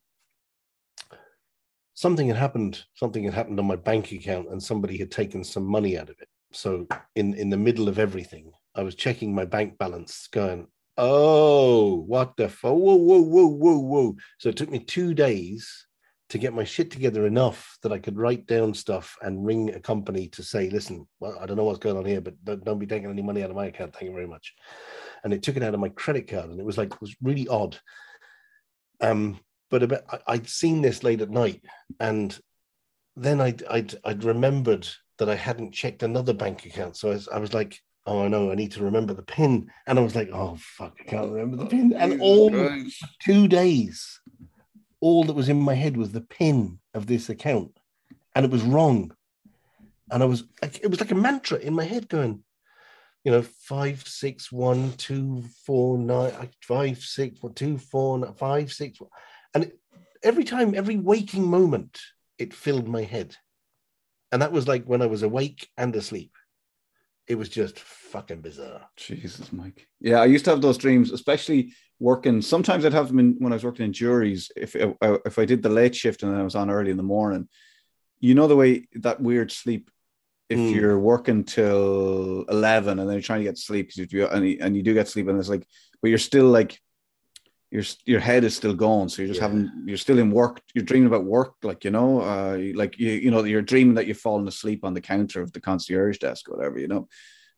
something 1.94 2.28
had 2.28 2.36
happened. 2.36 2.84
Something 2.94 3.24
had 3.24 3.34
happened 3.34 3.58
on 3.58 3.66
my 3.66 3.76
bank 3.76 4.12
account, 4.12 4.50
and 4.50 4.62
somebody 4.62 4.98
had 4.98 5.10
taken 5.10 5.44
some 5.44 5.64
money 5.64 5.98
out 5.98 6.10
of 6.10 6.16
it. 6.20 6.28
So 6.54 6.86
in 7.14 7.34
in 7.34 7.50
the 7.50 7.56
middle 7.56 7.88
of 7.88 7.98
everything, 7.98 8.52
I 8.74 8.82
was 8.82 8.94
checking 8.94 9.34
my 9.34 9.44
bank 9.44 9.78
balance, 9.78 10.28
going, 10.28 10.68
"Oh, 10.96 11.96
what 12.02 12.36
the 12.36 12.48
fuck? 12.48 12.74
Whoa, 12.74 12.94
whoa, 12.96 13.20
whoa, 13.20 13.46
whoa, 13.46 13.78
whoa!" 13.78 14.16
So 14.38 14.48
it 14.48 14.56
took 14.56 14.70
me 14.70 14.78
two 14.78 15.14
days 15.14 15.86
to 16.30 16.38
get 16.38 16.54
my 16.54 16.64
shit 16.64 16.90
together 16.90 17.26
enough 17.26 17.76
that 17.82 17.92
I 17.92 17.98
could 17.98 18.16
write 18.16 18.46
down 18.46 18.72
stuff 18.74 19.16
and 19.20 19.44
ring 19.44 19.74
a 19.74 19.80
company 19.80 20.28
to 20.28 20.42
say, 20.42 20.70
"Listen, 20.70 21.06
well, 21.20 21.38
I 21.40 21.46
don't 21.46 21.56
know 21.56 21.64
what's 21.64 21.78
going 21.78 21.96
on 21.96 22.06
here, 22.06 22.20
but 22.20 22.42
don't, 22.44 22.78
be 22.78 22.86
taking 22.86 23.10
any 23.10 23.22
money 23.22 23.42
out 23.42 23.50
of 23.50 23.56
my 23.56 23.66
account. 23.66 23.94
Thank 23.94 24.06
you 24.06 24.14
very 24.14 24.26
much." 24.28 24.54
And 25.24 25.32
it 25.32 25.42
took 25.42 25.56
it 25.56 25.62
out 25.62 25.74
of 25.74 25.80
my 25.80 25.90
credit 25.90 26.28
card, 26.28 26.50
and 26.50 26.60
it 26.60 26.66
was 26.66 26.78
like 26.78 26.92
it 26.92 27.00
was 27.00 27.16
really 27.22 27.48
odd. 27.48 27.78
Um, 29.00 29.40
but 29.70 29.92
I, 29.92 30.18
I'd 30.28 30.48
seen 30.48 30.82
this 30.82 31.02
late 31.02 31.20
at 31.20 31.30
night, 31.30 31.64
and 31.98 32.38
then 33.16 33.40
I'd, 33.40 33.64
I'd 33.64 33.94
I'd 34.04 34.24
remembered 34.24 34.88
that 35.18 35.28
I 35.28 35.34
hadn't 35.34 35.72
checked 35.72 36.02
another 36.02 36.32
bank 36.32 36.66
account. 36.66 36.96
So 36.96 37.10
I 37.10 37.14
was, 37.14 37.28
I 37.28 37.38
was 37.38 37.54
like, 37.54 37.80
oh, 38.06 38.24
I 38.24 38.28
know, 38.28 38.50
I 38.50 38.54
need 38.54 38.72
to 38.72 38.84
remember 38.84 39.14
the 39.14 39.22
pin. 39.22 39.70
And 39.86 39.98
I 39.98 40.02
was 40.02 40.14
like, 40.14 40.30
oh 40.32 40.56
fuck, 40.58 40.96
I 41.00 41.04
can't 41.04 41.30
remember 41.30 41.56
the 41.56 41.66
pin. 41.66 41.92
And 41.92 42.20
all 42.20 42.50
two 43.20 43.48
days, 43.48 44.20
all 45.00 45.24
that 45.24 45.36
was 45.36 45.48
in 45.48 45.60
my 45.60 45.74
head 45.74 45.96
was 45.96 46.12
the 46.12 46.20
pin 46.20 46.78
of 46.94 47.06
this 47.06 47.28
account, 47.28 47.78
and 48.34 48.44
it 48.44 48.50
was 48.50 48.62
wrong. 48.62 49.14
And 50.10 50.22
I 50.22 50.26
was 50.26 50.44
like, 50.62 50.80
it 50.82 50.88
was 50.88 51.00
like 51.00 51.10
a 51.10 51.16
mantra 51.16 51.58
in 51.58 51.74
my 51.74 51.84
head 51.84 52.08
going, 52.08 52.42
you 53.24 53.32
know, 53.32 53.42
five, 53.42 54.06
six, 54.06 54.52
one, 54.52 54.92
two, 54.92 55.44
four, 55.66 55.98
nine, 55.98 56.32
uh, 56.32 56.46
five, 56.62 56.98
six, 56.98 57.42
one, 57.42 57.54
two, 57.54 57.78
four, 57.78 58.18
nine, 58.18 58.34
five, 58.34 58.72
six, 58.72 59.00
one. 59.00 59.10
and 59.54 59.64
it, 59.64 59.78
every 60.22 60.44
time, 60.44 60.74
every 60.74 60.96
waking 60.96 61.46
moment, 61.48 62.00
it 62.38 62.52
filled 62.52 62.88
my 62.88 63.02
head, 63.02 63.36
and 64.34 64.42
that 64.42 64.50
was 64.50 64.66
like 64.66 64.84
when 64.84 65.00
I 65.00 65.06
was 65.06 65.22
awake 65.22 65.68
and 65.78 65.94
asleep. 65.94 66.32
It 67.28 67.36
was 67.36 67.48
just 67.48 67.78
fucking 67.78 68.40
bizarre. 68.40 68.82
Jesus, 68.96 69.52
Mike. 69.52 69.86
Yeah, 70.00 70.20
I 70.20 70.24
used 70.24 70.44
to 70.46 70.50
have 70.50 70.60
those 70.60 70.76
dreams, 70.76 71.12
especially 71.12 71.72
working. 72.00 72.42
Sometimes 72.42 72.84
I'd 72.84 72.92
have 72.92 73.06
them 73.06 73.20
in, 73.20 73.36
when 73.38 73.52
I 73.52 73.56
was 73.56 73.64
working 73.64 73.86
in 73.86 73.92
Jurys. 73.92 74.50
If 74.56 74.74
if 74.74 75.38
I 75.38 75.44
did 75.44 75.62
the 75.62 75.68
late 75.68 75.94
shift 75.94 76.24
and 76.24 76.32
then 76.32 76.40
I 76.40 76.42
was 76.42 76.56
on 76.56 76.68
early 76.68 76.90
in 76.90 76.96
the 76.96 77.04
morning, 77.04 77.48
you 78.18 78.34
know 78.34 78.48
the 78.48 78.56
way 78.56 78.88
that 78.94 79.20
weird 79.20 79.52
sleep. 79.52 79.88
If 80.48 80.58
Mm. 80.58 80.72
you're 80.72 80.98
working 80.98 81.44
till 81.44 82.44
eleven 82.48 82.98
and 82.98 83.08
then 83.08 83.14
you're 83.14 83.22
trying 83.22 83.40
to 83.40 83.50
get 83.50 83.56
sleep 83.56 83.86
because 83.86 84.12
you 84.12 84.26
and 84.26 84.48
you, 84.48 84.58
and 84.60 84.76
you 84.76 84.82
do 84.82 84.94
get 84.94 85.08
sleep 85.08 85.28
and 85.28 85.38
it's 85.38 85.48
like, 85.48 85.64
but 86.02 86.08
you're 86.08 86.18
still 86.18 86.46
like, 86.46 86.80
your 87.74 87.84
your 88.06 88.20
head 88.20 88.44
is 88.44 88.56
still 88.56 88.74
going, 88.74 89.08
so 89.08 89.20
you're 89.20 89.28
just 89.34 89.40
Yeah. 89.40 89.48
having 89.48 89.70
you're 89.88 90.04
still 90.06 90.18
in 90.18 90.30
work. 90.30 90.62
You're 90.74 90.88
dreaming 90.90 91.08
about 91.08 91.24
work, 91.38 91.52
like 91.62 91.84
you 91.84 91.90
know, 91.90 92.20
uh, 92.32 92.56
like 92.74 92.98
you 92.98 93.10
you 93.24 93.30
know 93.32 93.44
you're 93.44 93.70
dreaming 93.72 93.96
that 93.96 94.06
you've 94.06 94.24
fallen 94.26 94.48
asleep 94.48 94.80
on 94.84 94.94
the 94.94 95.06
counter 95.12 95.42
of 95.42 95.52
the 95.52 95.60
concierge 95.60 96.18
desk 96.18 96.48
or 96.48 96.56
whatever, 96.56 96.78
you 96.78 96.88
know 96.88 97.08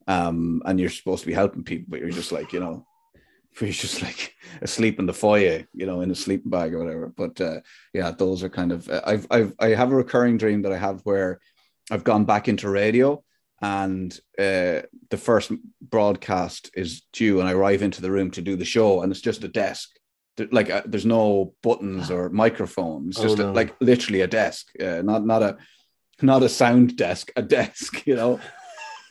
um, 0.06 0.62
and 0.64 0.78
you're 0.78 0.90
supposed 0.90 1.22
to 1.22 1.26
be 1.26 1.34
helping 1.34 1.64
people, 1.64 1.86
but 1.88 2.00
you're 2.00 2.10
just 2.10 2.32
like, 2.32 2.52
you 2.52 2.60
know, 2.60 2.86
you're 3.60 3.70
just 3.70 4.02
like 4.02 4.34
asleep 4.62 4.98
in 4.98 5.06
the 5.06 5.14
foyer, 5.14 5.66
you 5.72 5.86
know, 5.86 6.00
in 6.00 6.10
a 6.10 6.14
sleeping 6.14 6.50
bag 6.50 6.74
or 6.74 6.78
whatever. 6.78 7.12
But 7.16 7.40
uh, 7.40 7.60
yeah, 7.92 8.10
those 8.10 8.42
are 8.42 8.48
kind 8.48 8.72
of. 8.72 8.88
I've 9.04 9.26
I've 9.30 9.54
I 9.58 9.68
have 9.68 9.92
a 9.92 9.96
recurring 9.96 10.38
dream 10.38 10.62
that 10.62 10.72
I 10.72 10.78
have 10.78 11.00
where 11.04 11.40
I've 11.90 12.04
gone 12.04 12.24
back 12.24 12.48
into 12.48 12.68
radio, 12.68 13.22
and 13.60 14.12
uh, 14.38 14.82
the 15.10 15.18
first 15.18 15.52
broadcast 15.80 16.70
is 16.74 17.02
due, 17.12 17.40
and 17.40 17.48
I 17.48 17.52
arrive 17.52 17.82
into 17.82 18.02
the 18.02 18.10
room 18.10 18.30
to 18.32 18.42
do 18.42 18.56
the 18.56 18.64
show, 18.64 19.02
and 19.02 19.10
it's 19.10 19.20
just 19.20 19.44
a 19.44 19.48
desk. 19.48 19.90
Like 20.50 20.70
uh, 20.70 20.82
there's 20.84 21.06
no 21.06 21.54
buttons 21.62 22.10
or 22.10 22.28
microphones, 22.30 23.16
Oh, 23.18 23.22
just 23.22 23.38
a- 23.38 23.52
like 23.52 23.74
literally 23.80 24.20
a 24.22 24.26
desk, 24.26 24.68
uh, 24.80 25.02
not 25.02 25.24
not 25.24 25.42
a 25.42 25.56
not 26.22 26.42
a 26.42 26.48
sound 26.48 26.96
desk, 26.96 27.30
a 27.36 27.42
desk, 27.42 28.06
you 28.06 28.16
know. 28.16 28.38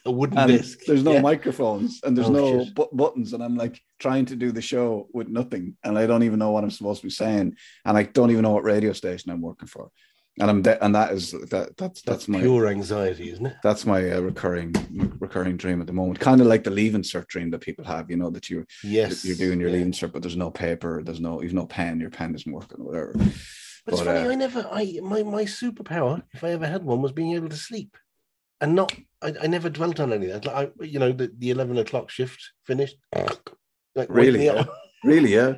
A 0.08 0.12
wooden 0.12 0.38
And 0.38 0.52
disc. 0.52 0.80
there's 0.86 1.04
no 1.04 1.14
Yeah. 1.14 1.22
microphones 1.22 2.00
and 2.04 2.16
there's 2.16 2.30
Oh, 2.30 2.34
no 2.34 2.66
bu- 2.76 2.94
buttons, 2.96 3.34
and 3.34 3.44
I'm 3.44 3.56
like 3.56 3.82
trying 3.98 4.26
to 4.28 4.36
do 4.36 4.52
the 4.52 4.62
show 4.62 5.08
with 5.14 5.28
nothing, 5.30 5.78
and 5.84 5.98
I 5.98 6.06
don't 6.06 6.22
even 6.22 6.38
know 6.38 6.52
what 6.52 6.64
I'm 6.64 6.70
supposed 6.70 7.02
to 7.02 7.08
be 7.08 7.12
saying, 7.12 7.56
and 7.86 7.98
I 7.98 8.04
don't 8.04 8.30
even 8.30 8.44
know 8.44 8.52
what 8.52 8.64
radio 8.64 8.94
station 8.94 9.32
I'm 9.32 9.42
working 9.42 9.68
for, 9.68 9.90
and 10.40 10.50
I'm 10.50 10.62
de- 10.62 10.84
and 10.84 10.94
that 10.96 11.12
is 11.14 11.32
that 11.32 11.50
that's 11.52 11.76
that's, 11.78 12.02
That's 12.02 12.28
my 12.28 12.42
pure 12.42 12.68
anxiety, 12.68 13.30
isn't 13.32 13.46
it? 13.46 13.56
that's 13.64 13.86
my 13.86 14.12
uh, 14.12 14.20
recurring 14.20 14.74
recurring 15.20 15.58
dream 15.58 15.80
at 15.82 15.88
the 15.88 15.94
moment. 15.94 16.20
Kind 16.20 16.42
of 16.42 16.48
like 16.48 16.64
the 16.64 16.72
leaving 16.72 17.04
cert 17.04 17.28
dream 17.28 17.50
that 17.52 17.62
people 17.62 17.86
have, 17.86 18.10
you 18.10 18.18
know, 18.18 18.30
that 18.32 18.50
you 18.50 18.66
Yes. 18.84 19.24
you're 19.24 19.38
doing 19.38 19.60
your 19.60 19.70
yeah. 19.70 19.78
leaving 19.78 19.94
cert, 19.94 20.12
but 20.12 20.22
there's 20.22 20.36
no 20.38 20.52
paper, 20.52 21.02
there's 21.04 21.22
no 21.22 21.42
you've 21.42 21.54
no 21.54 21.66
pen, 21.66 22.00
your 22.00 22.10
pen 22.10 22.36
isn't 22.36 22.52
working, 22.52 22.84
whatever. 22.84 23.14
But 23.14 23.94
it's 23.94 24.02
funny, 24.02 24.20
uh, 24.28 24.32
I 24.32 24.36
never, 24.36 24.68
I 24.72 25.00
my 25.04 25.24
my 25.24 25.44
superpower, 25.44 26.24
if 26.34 26.44
I 26.44 26.52
ever 26.52 26.68
had 26.68 26.84
one, 26.84 27.02
was 27.02 27.12
being 27.12 27.34
able 27.34 27.50
to 27.50 27.56
sleep, 27.56 27.96
and 28.60 28.76
not. 28.76 28.94
I, 29.22 29.34
I 29.44 29.48
never 29.48 29.70
dwelt 29.70 30.00
on 30.00 30.12
any 30.14 30.30
of 30.30 30.34
that. 30.44 30.46
Like, 30.46 30.74
I, 30.80 30.84
you 30.84 31.00
know, 31.00 31.12
the, 31.12 31.32
the 31.38 31.50
eleven 31.52 31.78
o'clock 31.78 32.10
shift 32.10 32.52
finished. 32.66 32.98
Like 33.96 34.08
Really, 34.10 34.46
yeah? 34.46 34.66
Really, 35.04 35.34
yeah. 35.34 35.58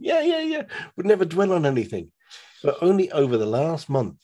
Yeah, 0.00 0.20
yeah, 0.20 0.40
yeah. 0.40 0.62
Would 0.96 1.06
never 1.06 1.24
dwell 1.24 1.52
on 1.52 1.64
anything. 1.64 2.10
But 2.62 2.78
only 2.82 3.10
over 3.12 3.36
the 3.36 3.46
last 3.46 3.88
month, 3.88 4.20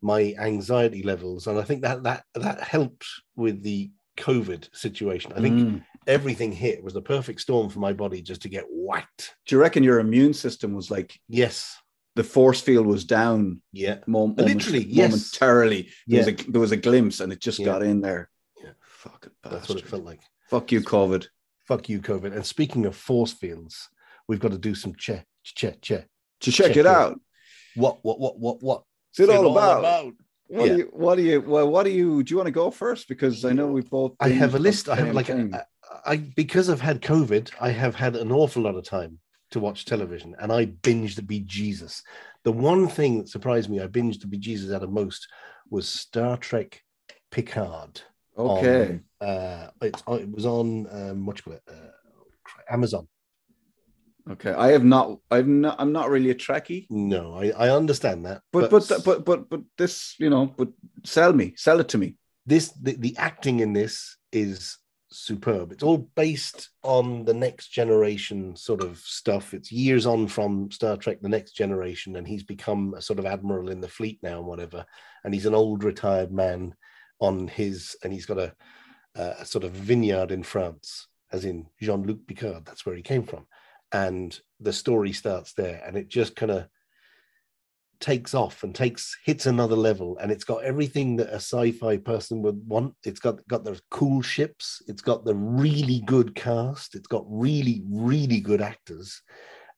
my 0.00 0.34
anxiety 0.38 1.02
levels, 1.02 1.46
and 1.46 1.58
I 1.58 1.62
think 1.62 1.82
that 1.82 2.02
that 2.04 2.24
that 2.34 2.60
helped 2.60 3.06
with 3.36 3.62
the 3.62 3.90
COVID 4.16 4.68
situation. 4.74 5.32
I 5.32 5.40
think 5.40 5.58
Mm. 5.60 5.84
everything 6.06 6.52
hit 6.52 6.82
was 6.82 6.92
the 6.94 7.00
perfect 7.02 7.40
storm 7.40 7.70
for 7.70 7.78
my 7.78 7.92
body 7.92 8.20
just 8.20 8.42
to 8.42 8.48
get 8.48 8.64
whacked. 8.68 9.34
Do 9.46 9.54
you 9.54 9.60
reckon 9.60 9.82
your 9.82 10.00
immune 10.00 10.34
system 10.34 10.74
was 10.74 10.90
like 10.90 11.18
Yes. 11.28 11.76
the 12.16 12.24
force 12.24 12.60
field 12.60 12.86
was 12.86 13.04
down 13.04 13.62
Yeah. 13.72 14.00
mom- 14.06 14.34
Literally, 14.34 14.80
moment- 14.80 14.92
yes. 14.94 15.10
momentarily. 15.10 15.82
There, 15.82 15.92
Yeah. 16.06 16.18
was 16.18 16.28
a, 16.28 16.50
there 16.50 16.60
was 16.60 16.72
a 16.72 16.76
glimpse 16.76 17.20
and 17.20 17.32
it 17.32 17.40
just 17.40 17.58
Yeah. 17.58 17.66
got 17.66 17.82
in 17.82 18.00
there. 18.02 18.28
Yeah. 18.62 18.72
Fucking 18.82 19.32
That's 19.44 19.68
what 19.68 19.78
it 19.78 19.86
felt 19.88 20.04
like. 20.04 20.20
Fuck 20.50 20.72
you, 20.72 20.82
COVID. 20.82 21.26
Fuck 21.66 21.88
you, 21.88 22.00
COVID. 22.02 22.34
And 22.34 22.44
speaking 22.44 22.84
of 22.84 22.94
force 22.96 23.32
fields, 23.32 23.88
we've 24.28 24.40
got 24.40 24.50
to 24.52 24.58
do 24.58 24.74
some 24.74 24.94
check, 24.96 25.26
check, 25.42 25.80
check. 25.80 26.06
To 26.40 26.52
check, 26.52 26.66
Check 26.68 26.76
it. 26.76 26.86
out. 26.86 27.18
What, 27.74 27.98
what, 28.02 28.20
what, 28.20 28.38
what, 28.38 28.62
what? 28.62 28.82
What's 29.16 29.20
it 29.20 29.30
all 29.30 29.50
about? 29.52 30.14
What 30.46 30.66
Yeah. 30.66 30.72
do 30.72 30.78
you? 30.78 30.90
What 30.92 31.16
do 31.16 31.22
you? 31.22 31.40
Well, 31.40 31.70
what 31.70 31.84
do 31.84 31.90
you? 31.90 32.22
Do 32.22 32.30
you 32.30 32.36
want 32.36 32.46
to 32.46 32.52
go 32.52 32.70
first? 32.70 33.08
Because 33.08 33.44
I 33.44 33.52
know 33.52 33.68
we 33.68 33.80
both. 33.80 34.14
I 34.20 34.28
have 34.28 34.54
a 34.54 34.58
list. 34.58 34.88
I 34.88 34.96
have 34.96 35.14
like 35.14 35.28
a. 35.28 35.66
I 36.04 36.16
because 36.16 36.68
I've 36.68 36.80
had 36.80 37.00
COVID, 37.00 37.50
I 37.60 37.70
have 37.70 37.94
had 37.94 38.16
an 38.16 38.32
awful 38.32 38.62
lot 38.62 38.74
of 38.74 38.84
time 38.84 39.18
to 39.50 39.60
watch 39.60 39.84
television, 39.84 40.34
and 40.38 40.52
I 40.52 40.66
binged 40.66 41.16
the 41.16 41.22
Be 41.22 41.40
Jesus. 41.40 42.02
The 42.44 42.52
one 42.52 42.88
thing 42.88 43.18
that 43.18 43.28
surprised 43.28 43.70
me, 43.70 43.80
I 43.80 43.86
binged 43.86 44.20
the 44.20 44.26
Be 44.26 44.38
Jesus 44.38 44.72
out 44.72 44.82
of 44.82 44.90
most, 44.90 45.26
was 45.70 45.88
Star 45.88 46.36
Trek 46.36 46.82
Picard. 47.30 48.00
okay. 48.36 49.00
on, 49.20 49.28
uh, 49.28 49.70
it's 49.80 50.02
it 50.08 50.30
was 50.30 50.46
on 50.46 50.86
um, 50.90 51.26
what 51.26 51.38
you 51.38 51.42
call 51.44 51.54
it? 51.54 51.62
Uh, 51.68 52.72
Amazon. 52.72 53.06
Okay. 54.30 54.52
I 54.52 54.72
have 54.72 54.84
not. 54.84 55.18
I've 55.30 55.48
not. 55.48 55.76
I'm 55.80 55.92
not 55.92 56.10
really 56.10 56.30
a 56.30 56.34
Trekkie. 56.34 56.86
No, 56.90 57.34
I, 57.34 57.50
I 57.50 57.70
understand 57.70 58.24
that, 58.26 58.42
But 58.52 58.70
but 58.70 58.90
but 59.04 59.24
but 59.24 59.50
but 59.50 59.60
this, 59.76 60.14
you 60.18 60.30
know, 60.30 60.46
but 60.46 60.68
sell 61.04 61.32
me, 61.32 61.54
sell 61.56 61.80
it 61.80 61.88
to 61.88 61.98
me. 61.98 62.16
this 62.46 62.68
the, 62.80 62.94
the 62.96 63.16
acting 63.16 63.60
in 63.60 63.72
this 63.72 64.16
is 64.32 64.78
superb 65.14 65.72
it's 65.72 65.82
all 65.82 66.08
based 66.16 66.70
on 66.82 67.24
the 67.26 67.34
next 67.34 67.68
generation 67.68 68.56
sort 68.56 68.82
of 68.82 68.96
stuff 68.98 69.52
it's 69.52 69.70
years 69.70 70.06
on 70.06 70.26
from 70.26 70.70
star 70.70 70.96
trek 70.96 71.18
the 71.20 71.28
next 71.28 71.52
generation 71.52 72.16
and 72.16 72.26
he's 72.26 72.42
become 72.42 72.94
a 72.96 73.02
sort 73.02 73.18
of 73.18 73.26
admiral 73.26 73.68
in 73.68 73.78
the 73.80 73.88
fleet 73.88 74.18
now 74.22 74.38
and 74.38 74.46
whatever 74.46 74.86
and 75.24 75.34
he's 75.34 75.44
an 75.44 75.54
old 75.54 75.84
retired 75.84 76.32
man 76.32 76.74
on 77.20 77.46
his 77.46 77.94
and 78.02 78.10
he's 78.10 78.24
got 78.24 78.38
a, 78.38 78.54
a 79.14 79.44
sort 79.44 79.64
of 79.64 79.72
vineyard 79.72 80.32
in 80.32 80.42
france 80.42 81.08
as 81.30 81.44
in 81.44 81.66
jean-luc 81.80 82.26
picard 82.26 82.64
that's 82.64 82.86
where 82.86 82.96
he 82.96 83.02
came 83.02 83.22
from 83.22 83.46
and 83.92 84.38
the 84.60 84.72
story 84.72 85.12
starts 85.12 85.52
there 85.54 85.82
and 85.86 85.96
it 85.96 86.08
just 86.08 86.34
kind 86.34 86.50
of 86.50 86.66
takes 88.00 88.34
off 88.34 88.64
and 88.64 88.74
takes 88.74 89.16
hits 89.24 89.46
another 89.46 89.76
level 89.76 90.18
and 90.18 90.32
it's 90.32 90.42
got 90.42 90.64
everything 90.64 91.16
that 91.16 91.28
a 91.28 91.36
sci-fi 91.36 91.96
person 91.96 92.42
would 92.42 92.60
want. 92.66 92.94
It's 93.04 93.20
got 93.20 93.46
got 93.46 93.64
the 93.64 93.80
cool 93.90 94.22
ships 94.22 94.82
it's 94.88 95.02
got 95.02 95.24
the 95.24 95.36
really 95.36 96.02
good 96.04 96.34
cast 96.34 96.96
it's 96.96 97.06
got 97.06 97.24
really 97.28 97.84
really 97.88 98.40
good 98.40 98.60
actors 98.60 99.22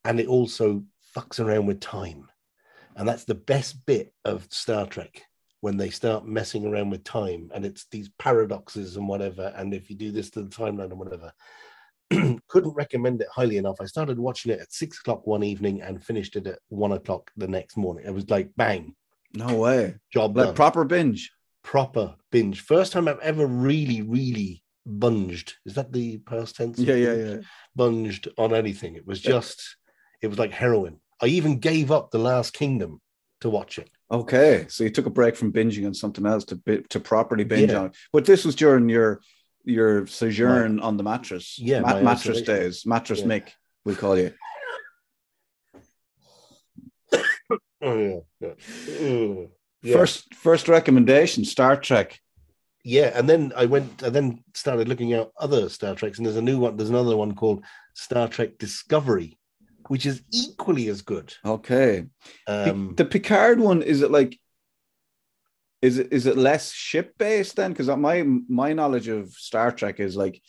and 0.07 0.18
it 0.18 0.27
also 0.27 0.85
fucks 1.14 1.38
around 1.38 1.66
with 1.66 1.81
time. 1.81 2.29
And 2.96 3.07
that's 3.09 3.24
the 3.24 3.35
best 3.35 3.85
bit 3.87 4.12
of 4.24 4.46
star 4.50 4.87
trek 4.87 5.22
when 5.61 5.77
they 5.77 5.90
start 5.90 6.27
messing 6.27 6.66
around 6.66 6.90
with 6.90 7.05
time 7.05 7.50
and 7.55 7.64
it's 7.64 7.87
these 7.90 8.11
paradoxes 8.18 8.96
and 8.96 9.09
whatever 9.09 9.53
and 9.57 9.74
if 9.74 9.90
you 9.90 9.96
do 9.96 10.12
this 10.12 10.31
to 10.31 10.42
the 10.42 10.48
timeline 10.48 10.90
and 10.90 10.98
whatever 10.98 11.33
couldn't 12.49 12.75
recommend 12.75 13.21
it 13.21 13.29
highly 13.33 13.57
enough. 13.57 13.77
I 13.81 13.87
started 13.87 14.19
watching 14.19 14.53
it 14.53 14.61
at 14.61 14.73
six 14.73 14.99
o'clock 15.01 15.27
one 15.27 15.43
evening 15.43 15.83
and 15.83 16.03
finished 16.05 16.37
it 16.37 16.47
at 16.47 16.59
one 16.69 16.93
o'clock 16.93 17.31
the 17.37 17.49
next 17.49 17.77
morning. 17.77 18.05
It 18.07 18.14
was 18.14 18.29
like 18.31 18.51
bang, 18.57 18.95
No 19.35 19.57
way. 19.57 19.97
job 20.12 20.37
Like 20.37 20.47
done. 20.49 20.55
proper 20.55 20.85
binge. 20.85 21.31
proper 21.62 22.14
binge. 22.31 22.61
First 22.61 22.93
time 22.93 23.09
I've 23.09 23.21
ever 23.21 23.47
really, 23.47 24.03
really 24.03 24.62
bunged. 24.87 25.55
Is 25.64 25.75
that 25.75 25.93
the 25.93 26.19
past 26.19 26.57
tense? 26.57 26.79
Yeah, 26.79 26.95
yeah, 26.97 27.14
yeah. 27.14 27.37
Bunged 27.75 28.29
on 28.37 28.55
anything. 28.55 28.97
It 28.97 29.07
was 29.07 29.21
just, 29.21 29.77
it 30.21 30.27
was 30.29 30.38
like 30.38 30.53
heroin. 30.53 31.01
I 31.23 31.27
even 31.27 31.59
gave 31.59 31.90
up 31.90 32.11
The 32.11 32.19
Last 32.19 32.53
Kingdom 32.53 33.01
to 33.40 33.49
watch 33.49 33.79
it. 33.79 33.88
Okay, 34.11 34.67
so 34.69 34.85
you 34.85 34.90
took 34.90 35.07
a 35.07 35.11
break 35.11 35.37
from 35.37 35.53
binging 35.53 35.87
on 35.87 35.95
something 35.95 36.27
else 36.27 36.45
to 36.47 36.61
to 36.90 37.01
properly 37.01 37.45
binge 37.45 37.71
Yeah. 37.71 37.79
on 37.79 37.87
it. 37.87 37.97
But 38.12 38.27
this 38.27 38.45
was 38.45 38.55
during 38.55 38.88
your 38.90 39.21
your 39.64 40.07
sojourn 40.07 40.81
on 40.81 40.96
the 40.96 41.03
mattress. 41.03 41.59
Yeah, 41.59 41.81
Ma- 41.81 42.00
mattress 42.00 42.38
isolation. 42.42 42.55
days. 42.55 42.87
Mattress 42.87 43.20
Yeah. 43.20 43.27
Mick, 43.27 43.48
we 43.85 43.94
call 43.94 44.18
you. 44.18 44.33
Oh 47.83 47.98
yeah, 47.98 48.20
yeah. 48.40 49.07
Ugh. 49.09 49.48
Yeah. 49.83 49.96
First 49.96 50.35
first 50.35 50.68
recommendation, 50.68 51.44
Star 51.44 51.77
Trek. 51.77 52.18
yeah 52.87 53.11
and 53.18 53.27
then 53.31 53.50
i 53.57 53.64
went 53.64 54.03
i 54.03 54.11
then 54.11 54.42
started 54.55 54.88
looking 54.88 55.12
at 55.14 55.31
other 55.40 55.68
star 55.70 55.94
treks 55.94 56.18
and 56.18 56.27
there's 56.27 56.37
a 56.44 56.48
new 56.50 56.59
one 56.59 56.77
there's 56.77 56.90
another 56.90 57.16
one 57.16 57.35
called 57.35 57.64
star 57.94 58.29
trek 58.29 58.50
discovery 58.59 59.38
which 59.88 60.05
is 60.05 60.20
equally 60.33 60.88
as 60.88 61.00
good 61.00 61.33
Okay. 61.57 62.05
Pe- 62.46 62.70
um 62.70 62.94
the 62.96 63.05
Picard 63.07 63.59
one 63.59 63.81
is 63.83 64.03
it 64.03 64.11
like 64.11 64.38
is 65.85 65.99
it 65.99 66.12
is 66.12 66.27
it 66.27 66.37
less 66.37 66.73
ship 66.73 67.18
based 67.18 67.57
then? 67.57 67.73
Because 67.73 67.88
my 67.88 68.25
my 68.49 68.73
knowledge 68.73 69.09
of 69.09 69.31
Star 69.33 69.70
Trek 69.70 70.01
is 70.01 70.16
like 70.16 70.40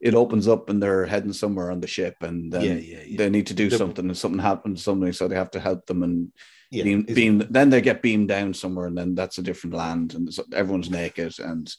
it 0.00 0.14
opens 0.14 0.48
up 0.48 0.68
and 0.68 0.82
they're 0.82 1.06
heading 1.06 1.32
somewhere 1.32 1.70
on 1.70 1.80
the 1.80 1.86
ship 1.86 2.16
and 2.20 2.52
then 2.52 2.62
yeah 2.62 2.74
yeah 2.74 3.04
yeah. 3.06 3.16
they 3.16 3.30
need 3.30 3.46
to 3.46 3.54
do 3.54 3.70
something 3.70 4.06
and 4.06 4.18
something 4.18 4.40
happens 4.40 4.80
to 4.80 4.84
somebody 4.84 5.12
so 5.12 5.28
they 5.28 5.36
have 5.36 5.52
to 5.52 5.60
help 5.60 5.86
them 5.86 6.02
and 6.02 6.32
yeah 6.72 6.82
beam, 6.82 7.02
beam 7.04 7.46
then 7.50 7.70
they 7.70 7.80
get 7.80 8.02
beamed 8.02 8.28
down 8.28 8.52
somewhere 8.52 8.86
and 8.86 8.98
then 8.98 9.14
that's 9.14 9.38
a 9.38 9.42
different 9.42 9.76
land 9.76 10.14
and 10.14 10.28
everyone's 10.52 10.90
naked 10.90 11.32
and 11.38 11.72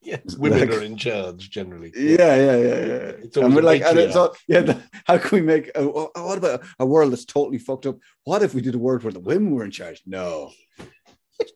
yeah 0.00 0.16
women 0.38 0.60
like- 0.60 0.70
are 0.70 0.82
in 0.82 0.96
charge 0.96 1.50
generally. 1.50 1.92
Yeah 1.94 2.34
yeah 2.46 2.56
yeah 2.56 2.80
yeah. 2.92 3.12
It's 3.24 3.36
and 3.36 3.54
we're 3.54 3.62
like 3.62 3.82
and 3.82 3.98
it's 3.98 4.16
all, 4.16 4.34
yeah 4.46 4.78
how 5.04 5.18
can 5.18 5.38
we 5.38 5.42
make 5.42 5.70
a, 5.74 5.86
what 5.86 6.38
about 6.38 6.62
a 6.78 6.86
world 6.86 7.12
that's 7.12 7.24
totally 7.26 7.58
fucked 7.58 7.86
up? 7.86 7.98
What 8.24 8.42
if 8.42 8.54
we 8.54 8.62
did 8.62 8.74
a 8.74 8.78
world 8.78 9.02
where 9.02 9.12
the 9.12 9.20
women 9.20 9.50
were 9.50 9.64
in 9.64 9.72
charge? 9.72 10.00
No 10.06 10.52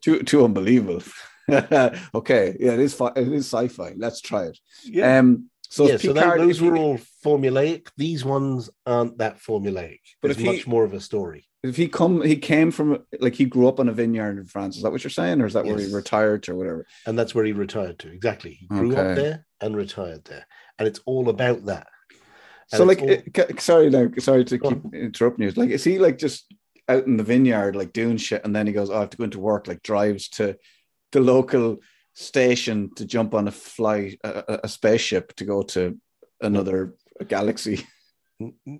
too 0.01 0.23
too 0.23 0.43
unbelievable 0.45 1.01
okay 1.49 2.55
yeah 2.59 2.71
it 2.73 2.79
is 2.79 2.93
fi- 2.93 3.11
it 3.15 3.27
is 3.27 3.45
sci-fi 3.45 3.93
let's 3.97 4.21
try 4.21 4.43
it 4.45 4.57
yeah 4.85 5.19
um 5.19 5.49
so, 5.69 5.87
yeah, 5.87 5.93
it's 5.95 6.03
so 6.03 6.13
tho- 6.13 6.21
Picard, 6.21 6.41
those 6.41 6.61
were 6.61 6.77
all 6.77 6.99
formulaic. 7.25 7.87
These 7.97 8.23
ones 8.23 8.69
aren't 8.85 9.17
that 9.17 9.39
formulaic. 9.39 10.01
But 10.21 10.27
There's 10.27 10.37
if 10.37 10.43
he- 10.43 10.45
much 10.51 10.67
more 10.67 10.83
of 10.83 10.93
a 10.93 10.99
story. 11.01 11.47
if 11.63 11.75
he 11.75 11.87
come 11.87 12.21
he 12.21 12.35
came 12.35 12.69
from 12.69 12.99
like 13.19 13.33
he 13.33 13.45
grew 13.45 13.67
up 13.67 13.79
on 13.79 13.89
a 13.89 13.91
vineyard 13.91 14.37
in 14.37 14.45
France 14.45 14.77
is 14.77 14.83
that 14.83 14.91
what 14.91 15.03
you're 15.03 15.09
saying 15.09 15.41
or 15.41 15.47
is 15.47 15.53
that 15.53 15.65
where 15.65 15.79
he 15.79 15.91
retired 15.91 16.43
to 16.43 16.51
or 16.51 16.55
whatever 16.57 16.85
And 17.07 17.17
that's 17.17 17.33
where 17.33 17.43
he 17.43 17.53
retired 17.53 17.97
to. 17.99 18.11
Exactly. 18.11 18.51
He 18.59 18.67
grew 18.67 18.91
Okay. 18.91 19.01
up 19.01 19.15
there 19.15 19.45
and 19.61 19.75
retired 19.75 20.25
there. 20.25 20.45
And 20.77 20.87
it's 20.87 20.99
all 21.07 21.27
about 21.27 21.65
that. 21.65 21.87
And 22.71 22.77
so 22.77 22.83
like 22.83 23.01
all- 23.01 23.57
sorry 23.57 23.89
now 23.89 24.09
sorry 24.19 24.45
to 24.45 24.57
Go 24.59 24.69
keep 24.69 24.93
interrupting 24.93 25.45
you 25.45 25.51
like 25.55 25.71
is 25.71 25.83
he 25.83 25.97
like 25.97 26.19
just 26.19 26.53
out 26.89 27.05
in 27.05 27.17
the 27.17 27.23
vineyard 27.23 27.75
like 27.75 27.93
doing 27.93 28.17
shit 28.17 28.43
and 28.43 28.55
then 28.55 28.67
he 28.67 28.73
goes 28.73 28.89
oh, 28.89 28.97
I 28.97 28.99
have 29.01 29.09
to 29.11 29.17
go 29.17 29.23
into 29.23 29.39
work 29.39 29.67
like 29.67 29.81
drives 29.83 30.29
to 30.29 30.57
the 31.11 31.21
local 31.21 31.77
station 32.13 32.93
to 32.95 33.05
jump 33.05 33.33
on 33.33 33.47
a 33.47 33.51
fly, 33.51 34.15
a, 34.23 34.59
a- 34.63 34.67
spaceship 34.67 35.33
to 35.35 35.45
go 35.45 35.63
to 35.63 35.97
another 36.41 36.95
galaxy 37.27 37.85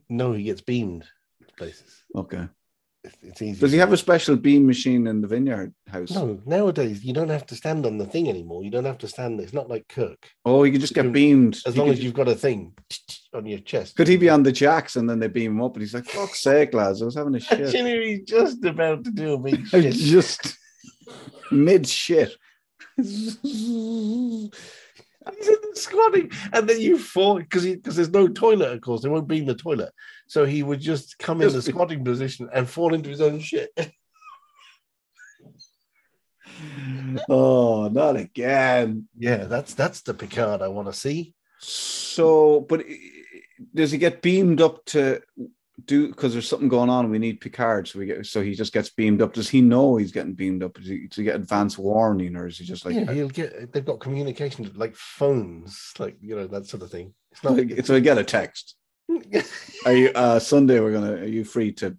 no, 0.10 0.34
he 0.34 0.43
gets 0.43 0.62
beamed 0.62 1.06
places. 1.58 2.04
okay 2.16 2.47
It's, 3.06 3.18
it's 3.22 3.41
easy. 3.41 3.60
Does 3.60 3.72
he 3.74 3.78
have 3.80 3.91
a 3.91 3.97
special 3.97 4.38
beam 4.38 4.66
machine 4.66 5.08
in 5.08 5.20
the 5.20 5.28
vineyard 5.28 5.74
house? 5.89 6.12
No, 6.12 6.39
nowadays 6.45 7.04
you 7.04 7.12
don't 7.14 7.28
have 7.30 7.45
to 7.47 7.56
stand 7.56 7.86
on 7.86 7.97
the 7.97 8.06
thing 8.06 8.30
anymore. 8.30 8.64
You 8.64 8.70
don't 8.72 8.86
have 8.86 8.97
to 8.99 9.08
stand. 9.10 9.41
It's 9.41 9.51
not 9.51 9.68
like 9.70 9.88
Kirk. 9.89 10.30
Oh, 10.45 10.64
you 10.64 10.72
can 10.72 10.80
just 10.80 10.93
get 10.93 11.12
beamed. 11.12 11.60
As 11.66 11.74
He 11.74 11.80
long 11.80 11.89
could- 11.89 11.97
as 11.97 12.04
you've 12.04 12.14
got 12.14 12.30
a 12.30 12.36
thing 12.36 12.74
on 13.34 13.45
your 13.45 13.60
chest. 13.60 13.97
Could 13.97 14.08
he 14.08 14.16
be 14.16 14.30
on 14.30 14.43
the 14.43 14.54
jacks 14.54 14.95
and 14.95 15.10
then 15.10 15.20
they 15.20 15.28
beam 15.28 15.51
him 15.54 15.62
up 15.62 15.74
and 15.74 15.82
he's 15.82 15.93
like, 15.93 16.06
fuck's 16.06 16.41
sake, 16.41 16.74
lads, 16.74 17.01
I 17.01 17.06
was 17.06 17.16
having 17.16 17.36
a 17.36 17.39
shit. 17.41 17.60
Actually, 17.62 18.06
he's 18.20 18.24
just 18.24 18.64
about 18.64 19.04
to 19.04 19.12
do 19.12 19.34
a 19.34 19.38
big 19.38 19.68
shit. 19.72 19.93
just 19.93 20.58
mid 21.51 21.86
shit. 21.88 22.34
He's 25.38 25.48
in 25.48 25.56
the 25.62 25.76
squatting, 25.80 26.32
and 26.52 26.68
then 26.68 26.80
you 26.80 26.98
fall 26.98 27.40
because 27.40 27.66
because 27.66 27.96
there's 27.96 28.10
no 28.10 28.28
toilet. 28.28 28.74
Of 28.74 28.82
course, 28.82 29.02
they 29.02 29.10
won't 29.10 29.28
be 29.28 29.40
in 29.40 29.46
the 29.46 29.56
toilet, 29.56 29.94
so 30.28 30.46
he 30.46 30.64
would 30.64 30.80
just 30.80 31.18
come 31.18 31.42
in 31.42 31.52
the 31.52 31.62
squatting 31.62 32.04
position 32.04 32.50
and 32.54 32.70
fall 32.70 32.94
into 32.94 33.10
his 33.10 33.22
own 33.22 33.40
shit. 33.40 33.70
Oh, 37.30 37.88
not 37.88 38.16
again. 38.16 39.08
yeah, 39.18 39.46
that's 39.46 39.74
that's 39.74 40.02
the 40.02 40.14
Picard 40.14 40.62
I 40.62 40.68
want 40.68 40.88
to 40.88 40.94
see. 40.94 41.34
So, 41.60 42.62
but 42.62 42.82
eh, 42.82 42.96
does 43.74 43.92
he 43.92 43.98
get 43.98 44.22
beamed 44.22 44.62
up 44.62 44.84
to 44.86 45.22
do 45.86 46.08
because 46.08 46.34
there's 46.34 46.48
something 46.48 46.68
going 46.68 46.90
on? 46.90 47.10
We 47.10 47.20
need 47.20 47.42
Picard, 47.42 47.88
so 47.88 48.00
we 48.00 48.06
get 48.06 48.26
so 48.26 48.42
he 48.42 48.54
just 48.54 48.74
gets 48.74 48.90
beamed 48.90 49.22
up. 49.22 49.34
Does 49.34 49.50
he 49.50 49.62
know 49.62 49.96
he's 49.96 50.12
getting 50.12 50.34
beamed 50.34 50.64
up? 50.64 50.76
Does 50.76 50.88
he, 50.88 51.08
does 51.08 51.18
he 51.18 51.24
get 51.24 51.36
advance 51.36 51.78
warning, 51.78 52.36
or 52.36 52.48
is 52.48 52.58
he 52.58 52.66
just 52.66 52.86
like, 52.86 52.96
yeah, 52.96 53.12
he'll 53.12 53.30
get. 53.30 53.72
They've 53.72 53.86
got 53.86 54.00
communication 54.00 54.72
like 54.76 54.96
phones, 54.96 55.94
like 55.98 56.18
you 56.22 56.36
know 56.36 56.48
that 56.48 56.68
sort 56.68 56.84
of 56.84 56.92
thing. 56.92 57.14
It's 57.32 57.44
not. 57.44 57.58
like 57.58 57.86
so 57.86 57.96
I 57.96 58.00
get 58.00 58.18
a 58.18 58.24
text? 58.24 58.76
Are 59.86 59.94
you 59.94 60.10
uh 60.16 60.40
Sunday? 60.40 60.80
We're 60.80 60.94
gonna. 60.94 61.14
Are 61.14 61.26
you 61.26 61.44
free 61.44 61.72
to 61.74 61.98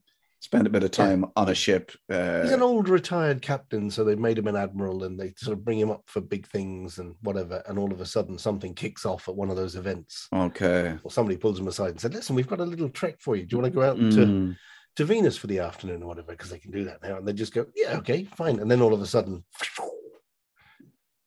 spend 0.54 0.66
a 0.66 0.70
bit 0.70 0.84
of 0.84 0.90
time 0.90 1.24
on 1.36 1.48
a 1.48 1.54
ship? 1.54 1.92
Uh, 2.10 2.42
He's 2.42 2.52
an 2.52 2.62
old 2.62 2.88
retired 2.88 3.42
captain, 3.42 3.90
so 3.90 4.04
they've 4.04 4.18
made 4.18 4.38
him 4.38 4.46
an 4.46 4.56
admiral 4.56 5.04
and 5.04 5.18
they 5.18 5.34
sort 5.36 5.56
of 5.56 5.64
bring 5.64 5.78
him 5.78 5.90
up 5.90 6.02
for 6.06 6.20
big 6.20 6.46
things 6.46 6.98
and 6.98 7.14
whatever. 7.22 7.62
And 7.66 7.78
all 7.78 7.92
of 7.92 8.00
a 8.00 8.06
sudden, 8.06 8.38
something 8.38 8.74
kicks 8.74 9.04
off 9.04 9.28
at 9.28 9.34
one 9.34 9.50
of 9.50 9.56
those 9.56 9.74
events, 9.76 10.28
okay. 10.32 10.96
or 11.02 11.10
somebody 11.10 11.36
pulls 11.36 11.58
him 11.58 11.68
aside 11.68 11.90
and 11.90 12.00
said, 12.00 12.14
"Listen, 12.14 12.36
we've 12.36 12.46
got 12.48 12.60
a 12.60 12.64
little 12.64 12.88
trek 12.88 13.16
for 13.20 13.36
you. 13.36 13.44
Do 13.46 13.56
you 13.56 13.62
want 13.62 13.72
to 13.72 13.78
go 13.80 13.86
out 13.86 13.96
to 13.96 14.26
Mm. 14.26 14.56
to 14.96 15.04
Venus 15.04 15.36
for 15.36 15.48
the 15.48 15.58
afternoon 15.58 16.02
or 16.02 16.06
whatever?" 16.06 16.32
Because 16.32 16.50
they 16.50 16.58
can 16.58 16.70
do 16.70 16.84
that 16.84 17.02
now, 17.02 17.16
and 17.16 17.26
they 17.26 17.32
just 17.32 17.52
go, 17.54 17.66
"Yeah, 17.74 17.96
okay, 17.98 18.24
fine." 18.24 18.60
And 18.60 18.70
then 18.70 18.80
all 18.80 18.94
of 18.94 19.02
a 19.02 19.06
sudden, 19.06 19.44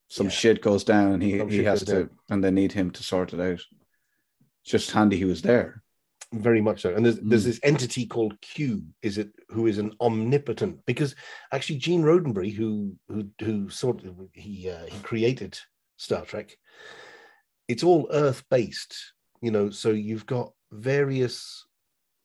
Some 0.09 0.27
Yeah. 0.27 0.31
shit 0.31 0.61
goes 0.61 0.85
down, 0.85 1.11
and 1.11 1.21
he 1.21 1.37
Some 1.37 1.49
he 1.49 1.63
has 1.65 1.83
to, 1.83 1.85
down. 1.85 2.09
and 2.29 2.41
they 2.41 2.49
need 2.49 2.71
him 2.71 2.91
to 2.91 3.03
sort 3.03 3.33
it 3.33 3.41
out. 3.41 3.59
It's 3.59 4.71
just 4.71 4.91
handy 4.91 5.17
he 5.17 5.25
was 5.25 5.41
there. 5.41 5.83
Very 6.33 6.61
much 6.61 6.81
so. 6.81 6.93
And 6.93 7.05
there's 7.05 7.19
there's 7.19 7.43
Mm. 7.43 7.47
this 7.47 7.59
entity 7.63 8.05
called 8.05 8.39
Q, 8.41 8.83
is 9.01 9.17
it 9.17 9.29
who 9.49 9.67
is 9.67 9.77
an 9.77 9.93
omnipotent? 10.01 10.85
Because 10.85 11.15
actually, 11.51 11.79
Gene 11.79 12.03
Roddenberry, 12.03 12.53
who 12.53 12.95
who 13.07 13.29
who 13.41 13.69
sort 13.69 14.03
of 14.03 14.15
he 14.33 14.69
uh, 14.69 14.85
he 14.85 14.99
created 14.99 15.57
Star 15.97 16.25
Trek. 16.25 16.57
It's 17.67 17.83
all 17.83 18.07
Earth 18.11 18.43
based, 18.49 18.95
you 19.41 19.51
know. 19.51 19.69
So 19.69 19.91
you've 19.91 20.25
got 20.25 20.53
various 20.71 21.65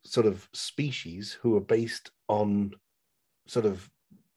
sort 0.05 0.27
of 0.27 0.49
species 0.53 1.39
who 1.41 1.57
are 1.57 1.61
based 1.61 2.11
on 2.29 2.73
sort 3.47 3.67
of 3.67 3.89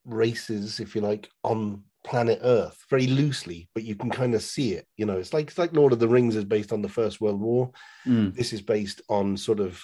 races, 0.05 0.79
if 0.79 0.95
you 0.95 1.01
like, 1.01 1.29
on 1.43 1.83
planet 2.05 2.39
Earth, 2.43 2.85
very 2.89 3.07
loosely, 3.07 3.67
but 3.73 3.83
you 3.83 3.95
can 3.95 4.09
kind 4.09 4.33
of 4.35 4.41
see 4.41 4.73
it. 4.73 4.85
You 4.95 5.05
know, 5.05 5.17
it's 5.17 5.33
like 5.33 5.47
it's 5.47 5.57
like 5.57 5.73
Lord 5.73 5.91
of 5.91 5.99
the 5.99 6.07
Rings 6.07 6.35
is 6.35 6.45
based 6.45 6.71
on 6.71 6.81
the 6.81 6.89
First 6.89 7.19
World 7.19 7.41
War 7.41 7.71
Mm. 8.07 8.33
this 8.35 8.53
is 8.53 8.61
based 8.61 9.01
on 9.09 9.35
sort 9.35 9.59
of 9.59 9.81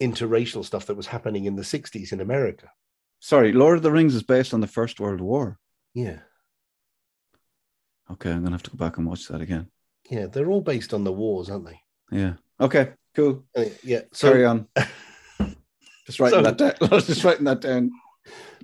interracial 0.00 0.64
stuff 0.64 0.86
that 0.86 0.96
was 0.96 1.06
happening 1.06 1.44
in 1.46 1.56
the 1.56 1.62
60s 1.62 2.12
in 2.12 2.20
America. 2.20 2.70
Sorry, 3.20 3.52
Lord 3.52 3.76
of 3.78 3.82
the 3.82 3.90
Rings 3.90 4.14
is 4.14 4.22
based 4.22 4.54
on 4.54 4.60
the 4.60 4.66
First 4.66 5.00
World 5.00 5.20
War. 5.20 5.58
Yeah. 5.94 6.20
Okay, 8.10 8.30
I'm 8.30 8.42
gonna 8.42 8.54
have 8.54 8.62
to 8.64 8.70
go 8.70 8.76
back 8.76 8.98
and 8.98 9.06
watch 9.06 9.26
that 9.28 9.40
again. 9.40 9.66
Yeah. 10.10 10.26
They're 10.26 10.50
all 10.50 10.60
based 10.60 10.94
on 10.94 11.02
the 11.04 11.12
wars, 11.12 11.50
aren't 11.50 11.66
they? 11.66 11.80
Yeah. 12.12 12.34
Okay. 12.60 12.92
Cool. 13.14 13.44
Uh, 13.56 13.64
yeah. 13.82 14.02
So, 14.12 14.30
Carry 14.30 14.44
on. 14.44 14.68
Just 16.06 16.20
writing 16.20 16.38
So- 16.38 16.42
that 16.42 16.58
down. 16.58 16.74
Just 17.00 17.24
writing 17.24 17.44
that 17.46 17.60
down. 17.60 17.90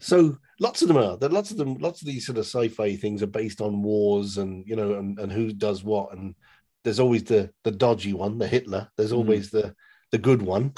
so 0.00 0.38
lots 0.62 0.80
of 0.80 0.88
them 0.88 0.96
are. 0.96 1.16
There 1.16 1.28
lots 1.28 1.50
of 1.50 1.56
them, 1.56 1.74
lots 1.74 2.00
of 2.00 2.06
these 2.06 2.24
sort 2.24 2.38
of 2.38 2.46
sci-fi 2.46 2.96
things 2.96 3.22
are 3.22 3.38
based 3.40 3.60
on 3.60 3.82
wars 3.82 4.38
and, 4.38 4.66
you 4.66 4.76
know, 4.76 4.94
and, 4.94 5.18
and 5.18 5.30
who 5.30 5.52
does 5.52 5.82
what. 5.82 6.14
And 6.14 6.34
there's 6.84 7.00
always 7.00 7.24
the, 7.24 7.50
the 7.64 7.70
dodgy 7.70 8.12
one, 8.12 8.38
the 8.38 8.46
Hitler. 8.46 8.88
There's 8.96 9.12
Mhm. 9.12 9.16
always 9.18 9.50
the, 9.50 9.74
the 10.12 10.18
good 10.18 10.40
one. 10.40 10.72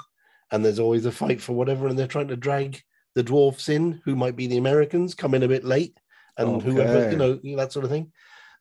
And 0.50 0.64
there's 0.64 0.78
always 0.78 1.06
a 1.06 1.12
fight 1.12 1.40
for 1.40 1.52
whatever. 1.52 1.86
And 1.86 1.98
they're 1.98 2.06
trying 2.14 2.28
to 2.28 2.36
drag 2.36 2.80
the 3.14 3.22
dwarfs 3.22 3.68
in, 3.68 4.00
who 4.04 4.16
might 4.16 4.36
be 4.36 4.46
the 4.46 4.56
Americans, 4.56 5.14
come 5.14 5.34
in 5.34 5.42
a 5.42 5.48
bit 5.48 5.64
late. 5.64 5.98
And 6.36 6.62
whoever, 6.62 6.98
Okay. 6.98 7.10
you 7.10 7.16
know, 7.16 7.38
you 7.42 7.52
know, 7.52 7.62
that 7.62 7.72
sort 7.72 7.84
of 7.84 7.90
thing. 7.90 8.12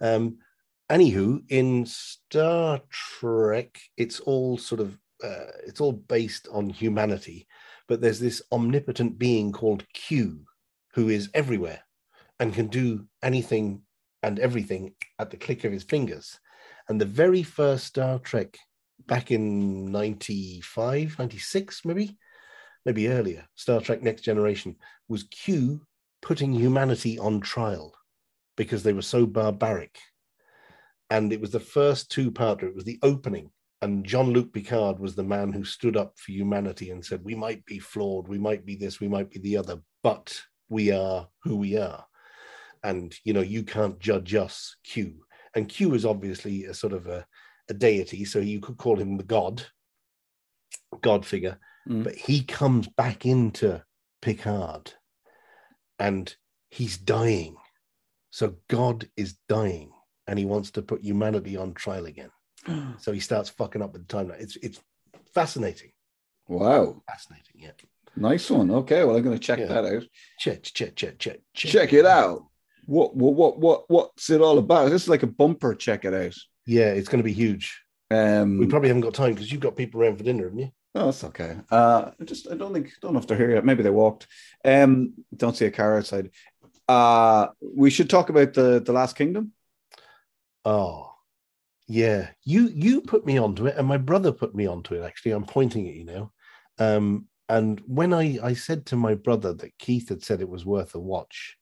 Um, 0.01 0.37
anywho, 0.91 1.43
in 1.49 1.85
Star 1.85 2.81
Trek, 2.89 3.79
it's 3.97 4.19
all 4.19 4.57
sort 4.57 4.81
of 4.81 4.97
uh, 5.23 5.51
it's 5.65 5.79
all 5.79 5.93
based 5.93 6.49
on 6.51 6.69
humanity, 6.69 7.47
but 7.87 8.01
there's 8.01 8.19
this 8.19 8.41
omnipotent 8.51 9.17
being 9.17 9.53
called 9.53 9.87
Q, 9.93 10.45
who 10.93 11.09
is 11.09 11.29
everywhere 11.33 11.81
and 12.39 12.53
can 12.53 12.67
do 12.67 13.05
anything 13.21 13.81
and 14.21 14.39
everything 14.39 14.93
at 15.19 15.29
the 15.29 15.37
click 15.37 15.63
of 15.63 15.71
his 15.71 15.83
fingers. 15.83 16.39
And 16.89 16.99
the 16.99 17.05
very 17.05 17.43
first 17.43 17.85
Star 17.85 18.19
Trek 18.19 18.57
back 19.05 19.31
in 19.31 19.91
95, 19.91 21.17
96, 21.19 21.85
maybe, 21.85 22.17
maybe 22.85 23.09
earlier, 23.09 23.45
Star 23.55 23.81
Trek 23.81 24.01
Next 24.01 24.21
Generation 24.21 24.75
was 25.07 25.23
Q 25.23 25.81
putting 26.21 26.53
humanity 26.53 27.19
on 27.19 27.41
trial 27.41 27.93
because 28.55 28.83
they 28.83 28.93
were 28.93 29.01
so 29.01 29.25
barbaric. 29.25 29.97
And 31.09 31.33
it 31.33 31.41
was 31.41 31.51
the 31.51 31.59
first 31.59 32.09
two 32.09 32.31
parter, 32.31 32.63
it 32.63 32.75
was 32.75 32.85
the 32.85 32.99
opening. 33.03 33.51
And 33.81 34.05
Jean 34.05 34.31
Luc 34.31 34.53
Picard 34.53 34.99
was 34.99 35.15
the 35.15 35.23
man 35.23 35.51
who 35.51 35.65
stood 35.65 35.97
up 35.97 36.17
for 36.17 36.31
humanity 36.31 36.91
and 36.91 37.03
said, 37.03 37.21
We 37.23 37.35
might 37.35 37.65
be 37.65 37.79
flawed, 37.79 38.29
we 38.29 38.39
might 38.39 38.65
be 38.65 38.75
this, 38.75 39.01
we 39.01 39.09
might 39.09 39.29
be 39.29 39.39
the 39.39 39.57
other, 39.57 39.79
but 40.01 40.41
we 40.69 40.91
are 40.91 41.27
who 41.43 41.55
we 41.55 41.77
are. 41.77 42.05
And, 42.83 43.13
you 43.23 43.33
know, 43.33 43.41
you 43.41 43.63
can't 43.63 43.99
judge 43.99 44.35
us, 44.35 44.75
Q. 44.83 45.25
And 45.55 45.69
Q 45.69 45.93
is 45.93 46.05
obviously 46.05 46.65
a 46.65 46.73
sort 46.73 46.93
of 46.93 47.07
a, 47.07 47.25
a 47.69 47.73
deity. 47.73 48.25
So 48.25 48.39
you 48.39 48.59
could 48.59 48.77
call 48.77 48.97
him 48.97 49.17
the 49.17 49.23
God, 49.23 49.63
God 51.01 51.25
figure. 51.25 51.59
Mm. 51.87 52.03
But 52.03 52.15
he 52.15 52.43
comes 52.43 52.87
back 52.87 53.25
into 53.25 53.83
Picard 54.21 54.93
and 55.99 56.33
he's 56.69 56.97
dying. 56.97 57.55
So 58.31 58.55
God 58.69 59.07
is 59.15 59.35
dying 59.47 59.91
and 60.27 60.39
he 60.39 60.45
wants 60.45 60.71
to 60.71 60.81
put 60.81 61.03
humanity 61.03 61.57
on 61.57 61.73
trial 61.73 62.05
again. 62.05 62.31
So 62.99 63.11
he 63.11 63.19
starts 63.19 63.49
fucking 63.49 63.81
up 63.81 63.91
with 63.93 64.07
the 64.07 64.15
timeline. 64.15 64.39
It's 64.39 64.55
it's 64.57 64.79
fascinating. 65.33 65.91
Wow. 66.47 67.01
Fascinating, 67.07 67.55
yeah. 67.55 67.71
Nice 68.15 68.49
one. 68.49 68.69
Okay, 68.71 69.03
well, 69.03 69.15
I'm 69.15 69.23
going 69.23 69.37
to 69.37 69.43
check 69.43 69.59
Yeah. 69.59 69.65
that 69.67 69.85
out. 69.85 70.03
Check, 70.39 70.63
check, 70.63 70.95
check, 70.95 71.17
check, 71.17 71.39
Check 71.53 71.71
Check 71.71 71.93
it 71.93 72.05
out. 72.05 72.45
What, 72.85 73.15
what, 73.15 73.33
what, 73.33 73.59
what, 73.59 73.89
what's 73.89 74.29
it 74.29 74.41
all 74.41 74.57
about? 74.57 74.89
This 74.91 75.03
is 75.03 75.09
like 75.09 75.23
a 75.23 75.27
bumper. 75.27 75.73
Check 75.73 76.05
it 76.05 76.13
out. 76.13 76.35
Yeah, 76.65 76.91
it's 76.91 77.09
going 77.09 77.19
to 77.19 77.23
be 77.23 77.33
huge. 77.33 77.81
Um, 78.11 78.59
We 78.59 78.67
probably 78.67 78.89
haven't 78.89 79.01
got 79.01 79.13
time 79.13 79.33
because 79.33 79.51
you've 79.51 79.61
got 79.61 79.75
people 79.75 80.01
around 80.01 80.17
for 80.17 80.23
dinner, 80.23 80.43
haven't 80.43 80.59
you? 80.59 80.71
Oh, 80.95 81.05
that's 81.05 81.23
okay. 81.23 81.57
Uh, 81.71 82.11
I 82.19 82.23
just 82.23 82.51
I 82.51 82.55
don't 82.55 82.71
think 82.71 82.91
don't 83.01 83.13
know 83.13 83.19
if 83.19 83.25
they're 83.25 83.37
here 83.37 83.49
yet. 83.55 83.65
Maybe 83.65 83.81
they 83.81 83.89
walked. 83.89 84.27
Um, 84.63 85.13
don't 85.35 85.57
see 85.57 85.65
a 85.65 85.71
car 85.71 85.97
outside. 85.97 86.29
Uh, 86.87 87.47
we 87.61 87.89
should 87.89 88.11
talk 88.11 88.29
about 88.29 88.53
the 88.53 88.79
the 88.79 88.93
Last 88.93 89.15
Kingdom. 89.15 89.53
Oh, 90.65 91.11
yeah. 91.87 92.29
You 92.43 92.67
you 92.67 93.01
put 93.01 93.25
me 93.25 93.39
onto 93.39 93.65
it, 93.65 93.75
and 93.75 93.87
my 93.87 93.97
brother 93.97 94.31
put 94.31 94.53
me 94.53 94.67
onto 94.67 94.93
it. 94.93 95.03
Actually, 95.03 95.31
I'm 95.31 95.45
pointing 95.45 95.87
at 95.89 95.95
you 95.95 96.05
now. 96.05 96.31
Um, 96.77 97.27
and 97.49 97.81
when 97.85 98.13
I 98.13 98.39
I 98.41 98.53
said 98.53 98.85
to 98.87 98.95
my 98.95 99.15
brother 99.15 99.53
that 99.53 99.77
Keith 99.77 100.09
had 100.09 100.23
said 100.23 100.41
it 100.41 100.49
was 100.49 100.65
worth 100.65 100.95
a 100.95 100.99
watch, 100.99 101.57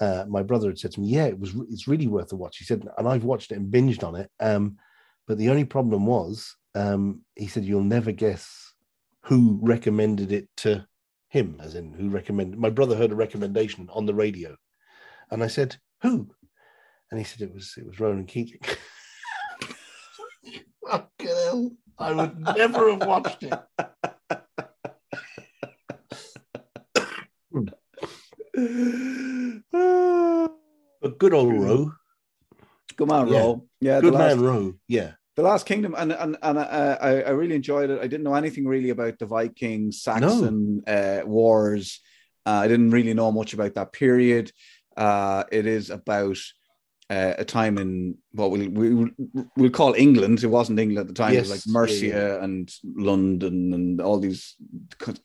uh, 0.00 0.24
my 0.28 0.42
brother 0.42 0.68
had 0.68 0.78
said 0.78 0.92
to 0.92 1.00
me, 1.00 1.08
"Yeah, 1.08 1.26
it 1.26 1.38
was. 1.38 1.54
It's 1.70 1.86
really 1.88 2.08
worth 2.08 2.32
a 2.32 2.36
watch." 2.36 2.58
He 2.58 2.64
said, 2.64 2.88
and 2.98 3.08
I've 3.08 3.24
watched 3.24 3.52
it 3.52 3.56
and 3.56 3.72
binged 3.72 4.02
on 4.02 4.16
it. 4.16 4.30
Um, 4.40 4.78
but 5.26 5.38
the 5.38 5.50
only 5.50 5.64
problem 5.64 6.06
was, 6.06 6.56
um, 6.74 7.22
he 7.36 7.46
said, 7.46 7.64
"You'll 7.64 7.84
never 7.84 8.10
guess 8.12 8.74
who 9.22 9.60
recommended 9.62 10.32
it 10.32 10.48
to 10.58 10.86
him, 11.28 11.60
as 11.60 11.74
in 11.76 11.92
who 11.92 12.08
recommended." 12.08 12.58
My 12.58 12.70
brother 12.70 12.96
heard 12.96 13.12
a 13.12 13.16
recommendation 13.16 13.88
on 13.92 14.06
the 14.06 14.14
radio, 14.14 14.56
and 15.30 15.42
I 15.44 15.46
said, 15.46 15.76
"Who?" 16.02 16.28
And 17.10 17.18
he 17.20 17.24
said 17.24 17.42
it 17.42 17.54
was 17.54 17.74
it 17.76 17.86
was 17.86 18.00
Ronan 18.00 18.26
Keating. 18.26 18.60
Fucking 20.88 21.26
hell. 21.26 21.70
I 21.98 22.12
would 22.12 22.40
never 22.40 22.90
have 22.90 23.06
watched 23.06 23.44
it. 23.44 23.52
But 31.00 31.18
good 31.18 31.34
old 31.34 31.52
Roe. 31.52 31.92
Come 32.96 33.10
on, 33.10 33.28
Yeah. 33.28 33.54
Yeah, 33.80 34.00
Good 34.00 34.12
the 34.12 34.18
last, 34.18 34.36
man 34.36 34.44
Roe. 34.44 34.74
Yeah. 34.86 35.12
the 35.34 35.42
Last 35.42 35.66
Kingdom, 35.66 35.94
and 35.98 36.12
and 36.12 36.36
and 36.42 36.58
uh, 36.58 36.98
I 37.00 37.22
I 37.22 37.30
really 37.30 37.56
enjoyed 37.56 37.90
it. 37.90 37.98
I 37.98 38.06
didn't 38.06 38.22
know 38.22 38.34
anything 38.34 38.66
really 38.66 38.90
about 38.90 39.18
the 39.18 39.26
Viking 39.26 39.90
Saxon 39.90 40.82
uh, 40.86 41.22
wars. 41.24 42.00
Uh, 42.46 42.60
I 42.64 42.68
didn't 42.68 42.90
really 42.90 43.14
know 43.14 43.32
much 43.32 43.54
about 43.54 43.74
that 43.74 43.92
period. 43.92 44.52
Uh, 44.96 45.44
it 45.50 45.66
is 45.66 45.90
about 45.90 46.36
uh, 47.12 47.34
a 47.38 47.44
time 47.44 47.76
in 47.78 48.16
what 48.32 48.50
we'll, 48.50 48.68
we, 48.70 49.10
we'll 49.56 49.70
call 49.70 49.92
England. 49.94 50.42
It 50.42 50.46
wasn't 50.58 50.78
England 50.78 50.98
at 51.04 51.08
the 51.08 51.14
time. 51.22 51.34
it 51.34 51.40
was 51.40 51.50
like 51.50 51.66
Mercia 51.66 52.06
yeah, 52.06 52.14
yeah. 52.28 52.44
and 52.44 52.72
London 53.10 53.74
and 53.74 54.00
all 54.00 54.18
these. 54.18 54.56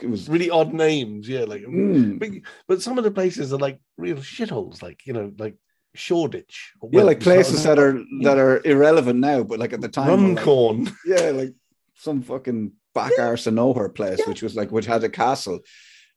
It 0.01 0.09
was 0.09 0.27
really 0.27 0.49
odd 0.49 0.73
names. 0.73 1.29
Yeah, 1.29 1.45
like 1.53 1.63
Mm. 1.63 2.19
but, 2.19 2.29
but 2.67 2.81
some 2.81 2.97
of 2.97 3.03
the 3.05 3.11
places 3.19 3.53
are 3.53 3.57
like 3.67 3.79
real 3.97 4.17
shitholes, 4.17 4.81
like 4.81 5.05
you 5.07 5.13
know, 5.13 5.31
like 5.37 5.55
Shoreditch. 5.95 6.73
or 6.81 6.89
yeah, 6.91 7.03
like 7.03 7.19
places 7.21 7.63
that 7.63 7.79
are 7.79 7.93
that 8.23 8.37
are 8.37 8.61
irrelevant 8.65 9.19
now, 9.19 9.43
but 9.43 9.59
like 9.59 9.73
at 9.73 9.81
the 9.81 9.87
time, 9.89 10.35
were 10.35 10.73
like- 10.73 10.93
yeah, 11.05 11.29
like 11.31 11.53
some 11.95 12.21
fucking 12.21 12.73
back 12.93 13.13
arse 13.19 13.47
of 13.47 13.53
nowhere 13.53 13.89
place, 13.89 14.21
which 14.27 14.41
was 14.43 14.55
like 14.55 14.71
which 14.71 14.85
had 14.85 15.03
a 15.03 15.09
castle, 15.09 15.59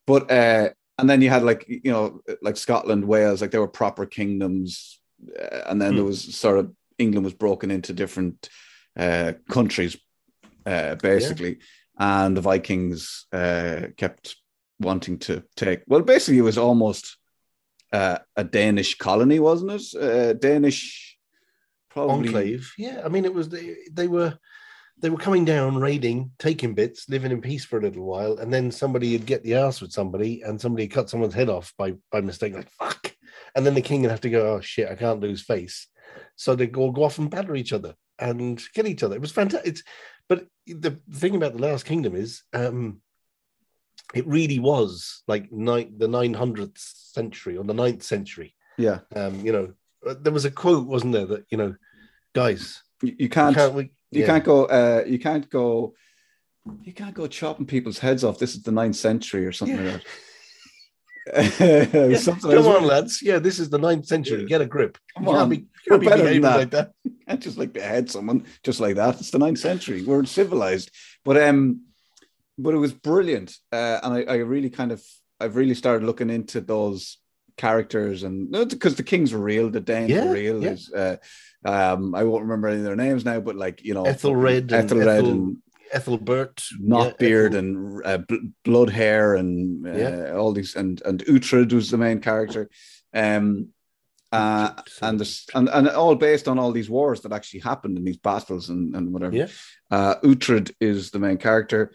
but 0.06 0.30
uh, 0.30 0.68
and 0.98 1.08
then 1.08 1.22
you 1.22 1.30
had 1.30 1.42
like 1.42 1.64
you 1.68 1.92
know 1.92 2.20
like 2.42 2.56
Scotland, 2.56 3.04
Wales, 3.04 3.40
like 3.40 3.50
they 3.52 3.58
were 3.58 3.68
proper 3.68 4.06
kingdoms, 4.06 4.99
and 5.66 5.80
then 5.80 5.94
there 5.94 6.02
Hmm. 6.04 6.08
was 6.08 6.34
sort 6.36 6.58
of 6.58 6.72
England 6.98 7.24
was 7.24 7.34
broken 7.34 7.70
into 7.70 7.92
different 7.92 8.48
uh, 8.98 9.32
countries, 9.48 9.96
uh, 10.66 10.94
basically, 10.96 11.58
and 11.98 12.36
the 12.36 12.40
Vikings 12.42 13.26
uh, 13.32 13.88
kept 13.96 14.36
wanting 14.80 15.18
to 15.18 15.42
take. 15.56 15.82
Well, 15.86 16.02
basically, 16.02 16.38
it 16.38 16.42
was 16.42 16.58
almost 16.58 17.16
uh, 17.92 18.18
a 18.36 18.44
Danish 18.44 18.96
colony, 18.98 19.38
wasn't 19.38 19.72
it? 19.72 19.94
Uh, 19.94 20.32
Danish. 20.34 21.18
Probably 21.88 22.28
enclave. 22.28 22.72
Yeah, 22.78 23.02
I 23.04 23.08
mean, 23.08 23.24
it 23.24 23.34
was 23.34 23.48
they, 23.48 23.76
they 23.92 24.06
were 24.06 24.38
they 24.98 25.10
were 25.10 25.16
coming 25.16 25.44
down, 25.46 25.78
raiding, 25.78 26.30
taking 26.38 26.74
bits, 26.74 27.08
living 27.08 27.32
in 27.32 27.40
peace 27.40 27.64
for 27.64 27.78
a 27.78 27.82
little 27.82 28.04
while, 28.04 28.36
and 28.38 28.52
then 28.52 28.70
somebody 28.70 29.12
would 29.12 29.26
get 29.26 29.42
the 29.42 29.54
ass 29.54 29.80
with 29.80 29.90
somebody, 29.92 30.42
and 30.42 30.60
somebody 30.60 30.86
cut 30.86 31.10
someone's 31.10 31.34
head 31.34 31.48
off 31.48 31.72
by 31.76 31.94
by 32.12 32.20
mistake, 32.20 32.54
like 32.54 32.70
fuck, 32.70 32.99
and 33.55 33.66
then 33.66 33.74
the 33.74 33.82
king 33.82 34.03
would 34.03 34.11
have 34.11 34.20
to 34.22 34.30
go, 34.30 34.55
oh 34.55 34.61
shit, 34.61 34.88
I 34.88 34.94
can't 34.94 35.20
lose 35.20 35.42
face, 35.42 35.88
so 36.36 36.55
they 36.55 36.66
go 36.66 36.90
go 36.90 37.05
off 37.05 37.18
and 37.18 37.30
batter 37.30 37.55
each 37.55 37.72
other 37.72 37.94
and 38.18 38.62
kill 38.74 38.86
each 38.86 39.03
other. 39.03 39.16
It 39.16 39.20
was 39.20 39.32
fantastic. 39.32 39.68
It's, 39.68 39.82
but 40.28 40.46
the 40.66 41.01
thing 41.12 41.34
about 41.36 41.55
the 41.55 41.62
Last 41.62 41.86
Kingdom 41.86 42.14
is, 42.14 42.42
um, 42.53 43.01
it 44.14 44.26
really 44.26 44.59
was 44.59 45.22
like 45.26 45.51
nine, 45.51 45.94
the 45.96 46.09
nine 46.09 46.34
hundredth 46.34 46.78
century 46.78 47.57
or 47.57 47.64
the 47.64 47.74
9th 47.74 48.03
century. 48.03 48.55
Yeah, 48.78 49.01
Um, 49.14 49.44
you 49.44 49.53
know, 49.53 49.72
uh, 50.07 50.14
there 50.20 50.32
was 50.32 50.44
a 50.44 50.51
quote, 50.51 50.86
wasn't 50.86 51.12
there, 51.12 51.26
that 51.26 51.44
you 51.51 51.59
know, 51.59 51.74
guys, 52.34 52.82
you, 53.03 53.14
you 53.18 53.28
can't. 53.28 53.55
can't 53.55 53.74
we? 53.74 53.90
You 54.11 54.22
yeah. 54.22 54.26
can't 54.26 54.44
go. 54.44 54.64
Uh, 54.64 55.05
you 55.07 55.18
can't 55.18 55.48
go. 55.51 55.94
You 56.82 56.92
can't 56.92 57.14
go 57.14 57.26
chopping 57.26 57.66
people's 57.66 57.98
heads 57.98 58.24
off. 58.24 58.38
This 58.38 58.55
is 58.55 58.62
the 58.62 58.72
ninth 58.72 58.96
century 58.96 59.46
or 59.46 59.53
something 59.53 59.84
like 59.84 59.94
that. 59.94 60.05
Yeah, 61.61 62.18
Come 62.24 62.66
on, 62.66 62.85
lads. 62.87 63.20
Yeah, 63.22 63.39
this 63.39 63.59
is 63.59 63.70
the 63.70 63.78
ninth 63.78 64.07
century. 64.07 64.45
Get 64.47 64.61
a 64.61 64.66
grip. 64.66 64.99
Come 65.14 65.24
you 65.26 65.31
on. 65.33 65.49
be, 65.49 65.66
We're 65.89 65.99
be 65.99 66.07
better 66.07 66.24
than 66.24 66.43
that. 66.43 66.57
like 66.57 66.70
that. 66.70 66.93
can't 67.28 67.41
just 67.43 67.59
like 67.59 67.72
behead 67.72 68.11
someone 68.11 68.45
just 68.64 68.81
like 68.81 68.97
that. 68.97 69.20
It's 69.20 69.31
the 69.31 69.39
ninth 69.39 69.59
century. 69.59 70.03
We're 70.03 70.24
civilized, 70.24 70.91
but 71.24 71.41
um, 71.41 71.83
but 72.59 72.74
it 72.74 72.78
was 72.78 72.93
brilliant, 72.93 73.57
uh, 73.72 74.01
and 74.03 74.14
I, 74.14 74.22
I 74.24 74.35
really 74.37 74.70
kind 74.70 74.93
of 74.93 75.03
I've 75.39 75.57
really 75.57 75.74
started 75.74 76.05
looking 76.05 76.31
into 76.31 76.61
those 76.61 77.18
characters 77.57 78.22
and 78.22 78.51
because 78.68 78.95
the 78.97 79.03
kings 79.03 79.33
were 79.33 79.39
real, 79.41 79.70
the 79.70 79.81
Danes 79.81 80.11
Yeah, 80.11 80.24
were 80.26 80.33
real. 80.33 80.62
yeah. 80.62 80.70
Is, 80.70 80.91
uh, 80.93 81.16
um, 81.64 82.14
I 82.14 82.24
won't 82.24 82.43
remember 82.45 82.68
any 82.68 82.78
of 82.78 82.85
their 82.85 82.97
names 82.97 83.24
now, 83.24 83.39
but 83.41 83.55
like 83.57 83.85
you 83.85 83.95
know, 83.95 84.05
Ethelred 84.05 84.72
and 84.72 84.85
Ethelred 84.91 85.09
Ethel- 85.09 85.31
and 85.31 85.57
Ethelbert, 85.93 86.62
Knockbeard 86.80 87.53
yeah, 87.53 87.59
Ethel- 87.59 87.59
and 87.59 88.07
uh, 88.07 88.18
bl- 88.18 88.47
blood 88.64 88.91
hair 88.91 89.34
and 89.34 89.86
uh, 89.86 89.93
Yeah. 89.93 90.32
all 90.36 90.53
these 90.53 90.74
and 90.76 91.01
and 91.05 91.24
Uhtred 91.26 91.72
was 91.72 91.91
the 91.91 91.99
main 91.99 92.20
character. 92.20 92.68
Um 93.14 93.68
uh, 94.32 94.70
and 95.03 95.18
this 95.18 95.47
and, 95.57 95.68
and 95.68 95.88
all 95.88 96.14
based 96.14 96.47
on 96.47 96.57
all 96.59 96.70
these 96.70 96.88
wars 96.88 97.20
that 97.22 97.32
actually 97.32 97.59
happened 97.61 97.99
in 97.99 98.05
these 98.05 98.16
battles 98.18 98.68
and, 98.68 98.95
and 98.95 99.12
whatever. 99.12 99.34
Yeah. 99.34 99.49
uh 99.91 100.14
Uhtred 100.22 100.70
is 100.80 101.11
the 101.11 101.18
main 101.18 101.36
character. 101.36 101.93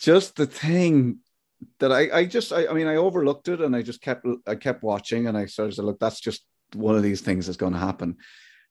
Just 0.00 0.34
the 0.36 0.46
thing 0.46 1.18
that 1.80 1.92
I 1.92 2.10
I 2.20 2.24
just 2.24 2.52
I, 2.52 2.66
I 2.66 2.72
mean 2.72 2.88
I 2.88 2.96
overlooked 2.96 3.48
it 3.48 3.60
and 3.60 3.74
I 3.76 3.82
just 3.82 4.00
kept 4.00 4.26
I 4.46 4.54
kept 4.56 4.82
watching 4.82 5.26
and 5.28 5.36
I 5.38 5.46
sort 5.46 5.68
of 5.68 5.74
said 5.74 5.84
look 5.84 5.98
that's 6.00 6.20
just 6.20 6.44
one 6.74 6.96
of 6.96 7.02
these 7.02 7.20
things 7.20 7.46
that's 7.46 7.56
going 7.56 7.72
to 7.72 7.78
happen 7.78 8.16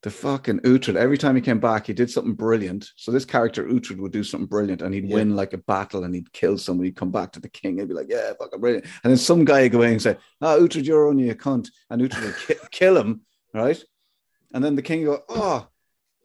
the 0.07 0.11
fucking 0.11 0.59
Uhtred, 0.61 0.95
every 0.95 1.17
time 1.17 1.35
he 1.35 1.41
came 1.41 1.59
back, 1.59 1.87
he 1.87 1.91
did 1.93 2.09
something 2.09 2.33
brilliant. 2.33 2.91
So 2.95 3.11
this 3.11 3.25
character 3.25 3.65
Uhtred 3.67 3.97
would 3.97 4.13
do 4.13 4.23
something 4.23 4.47
brilliant 4.47 4.81
and 4.81 4.93
he'd 4.93 5.09
Yeah. 5.09 5.15
win 5.15 5.35
like 5.35 5.51
a 5.51 5.57
battle 5.57 6.05
and 6.05 6.15
he'd 6.15 6.31
kill 6.31 6.57
somebody, 6.57 6.91
come 6.93 7.11
back 7.11 7.33
to 7.33 7.41
the 7.41 7.49
king 7.49 7.79
and 7.79 7.89
be 7.89 7.93
like, 7.93 8.07
yeah, 8.09 8.31
fucking 8.39 8.61
brilliant. 8.61 8.85
And 9.03 9.11
then 9.11 9.17
some 9.17 9.43
guy 9.43 9.63
would 9.63 9.73
go 9.73 9.81
in 9.81 9.91
and 9.93 10.01
say, 10.01 10.15
ah, 10.41 10.55
Uhtred, 10.57 10.85
you're 10.85 11.09
only 11.09 11.29
a 11.29 11.35
cunt. 11.35 11.69
And 11.89 12.01
Uhtred 12.01 12.23
would 12.23 12.37
ki- 12.47 12.65
kill 12.71 12.95
him, 12.97 13.21
right? 13.53 13.83
And 14.53 14.63
then 14.63 14.75
the 14.75 14.81
king 14.81 15.05
would 15.05 15.17
go, 15.17 15.23
oh, 15.27 15.67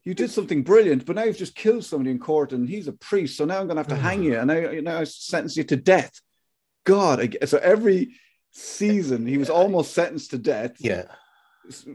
you 0.05 0.15
did 0.15 0.31
something 0.31 0.63
brilliant, 0.63 1.05
but 1.05 1.17
now 1.17 1.25
you've 1.25 1.37
just 1.37 1.57
killed 1.57 1.85
somebody 1.85 2.13
in 2.13 2.21
court 2.21 2.53
and 2.53 2.69
he's 2.69 2.87
a 2.87 2.93
priest. 2.93 3.37
So 3.37 3.45
now 3.45 3.59
I'm 3.59 3.67
going 3.67 3.77
to 3.77 3.81
have 3.83 3.89
to 3.89 3.97
hang 3.97 4.23
you 4.23 4.39
and 4.39 4.47
now, 4.47 4.61
now 4.93 4.99
I 5.01 5.05
sentence 5.05 5.57
you 5.57 5.65
to 5.65 5.77
death. 5.77 6.21
God. 6.85 7.21
I, 7.43 7.47
so 7.47 7.59
every 7.59 8.15
season 8.53 9.27
he 9.27 9.39
was 9.39 9.51
almost 9.51 9.93
sentenced 9.93 10.31
to 10.31 10.39
death 10.39 10.77
Yeah. 10.79 11.07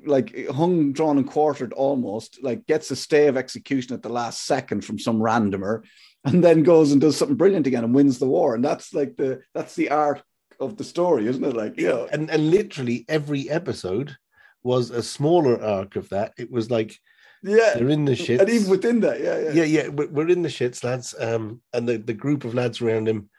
Like 0.05 0.47
hung, 0.49 0.93
drawn, 0.93 1.17
and 1.17 1.27
quartered 1.27 1.73
almost, 1.73 2.43
like 2.43 2.65
gets 2.65 2.91
a 2.91 2.95
stay 2.95 3.27
of 3.27 3.37
execution 3.37 3.93
at 3.93 4.01
the 4.01 4.09
last 4.09 4.45
second 4.45 4.85
from 4.85 4.99
some 4.99 5.19
randomer, 5.19 5.83
and 6.25 6.43
then 6.43 6.63
goes 6.63 6.91
and 6.91 7.01
does 7.01 7.17
something 7.17 7.37
brilliant 7.37 7.67
again 7.67 7.83
and 7.83 7.95
wins 7.95 8.19
the 8.19 8.27
war. 8.27 8.55
And 8.55 8.63
that's 8.63 8.93
like 8.93 9.17
the 9.17 9.41
that's 9.53 9.75
the 9.75 9.89
art 9.89 10.21
of 10.59 10.77
the 10.77 10.83
story, 10.83 11.27
isn't 11.27 11.43
it? 11.43 11.55
Like, 11.55 11.79
yeah, 11.79 12.05
And 12.11 12.29
and 12.29 12.51
literally 12.51 13.05
every 13.07 13.49
episode 13.49 14.15
was 14.63 14.89
a 14.89 15.03
smaller 15.03 15.61
arc 15.61 15.95
of 15.95 16.09
that. 16.09 16.33
It 16.37 16.51
was 16.51 16.69
like 16.69 16.99
yeah. 17.43 17.73
they're 17.75 17.89
in 17.89 18.05
the 18.05 18.15
shit. 18.15 18.41
And 18.41 18.49
even 18.49 18.69
within 18.69 18.99
that, 19.01 19.21
yeah, 19.21 19.39
yeah. 19.39 19.51
yeah, 19.51 19.63
yeah, 19.63 19.87
we're, 19.89 20.09
we're 20.09 20.29
in 20.29 20.41
the 20.41 20.49
shits, 20.49 20.83
lads. 20.83 21.15
Um, 21.19 21.61
and 21.73 21.87
the, 21.87 21.97
the 21.97 22.13
group 22.13 22.43
of 22.43 22.53
lads 22.53 22.81
around 22.81 23.07
him, 23.07 23.29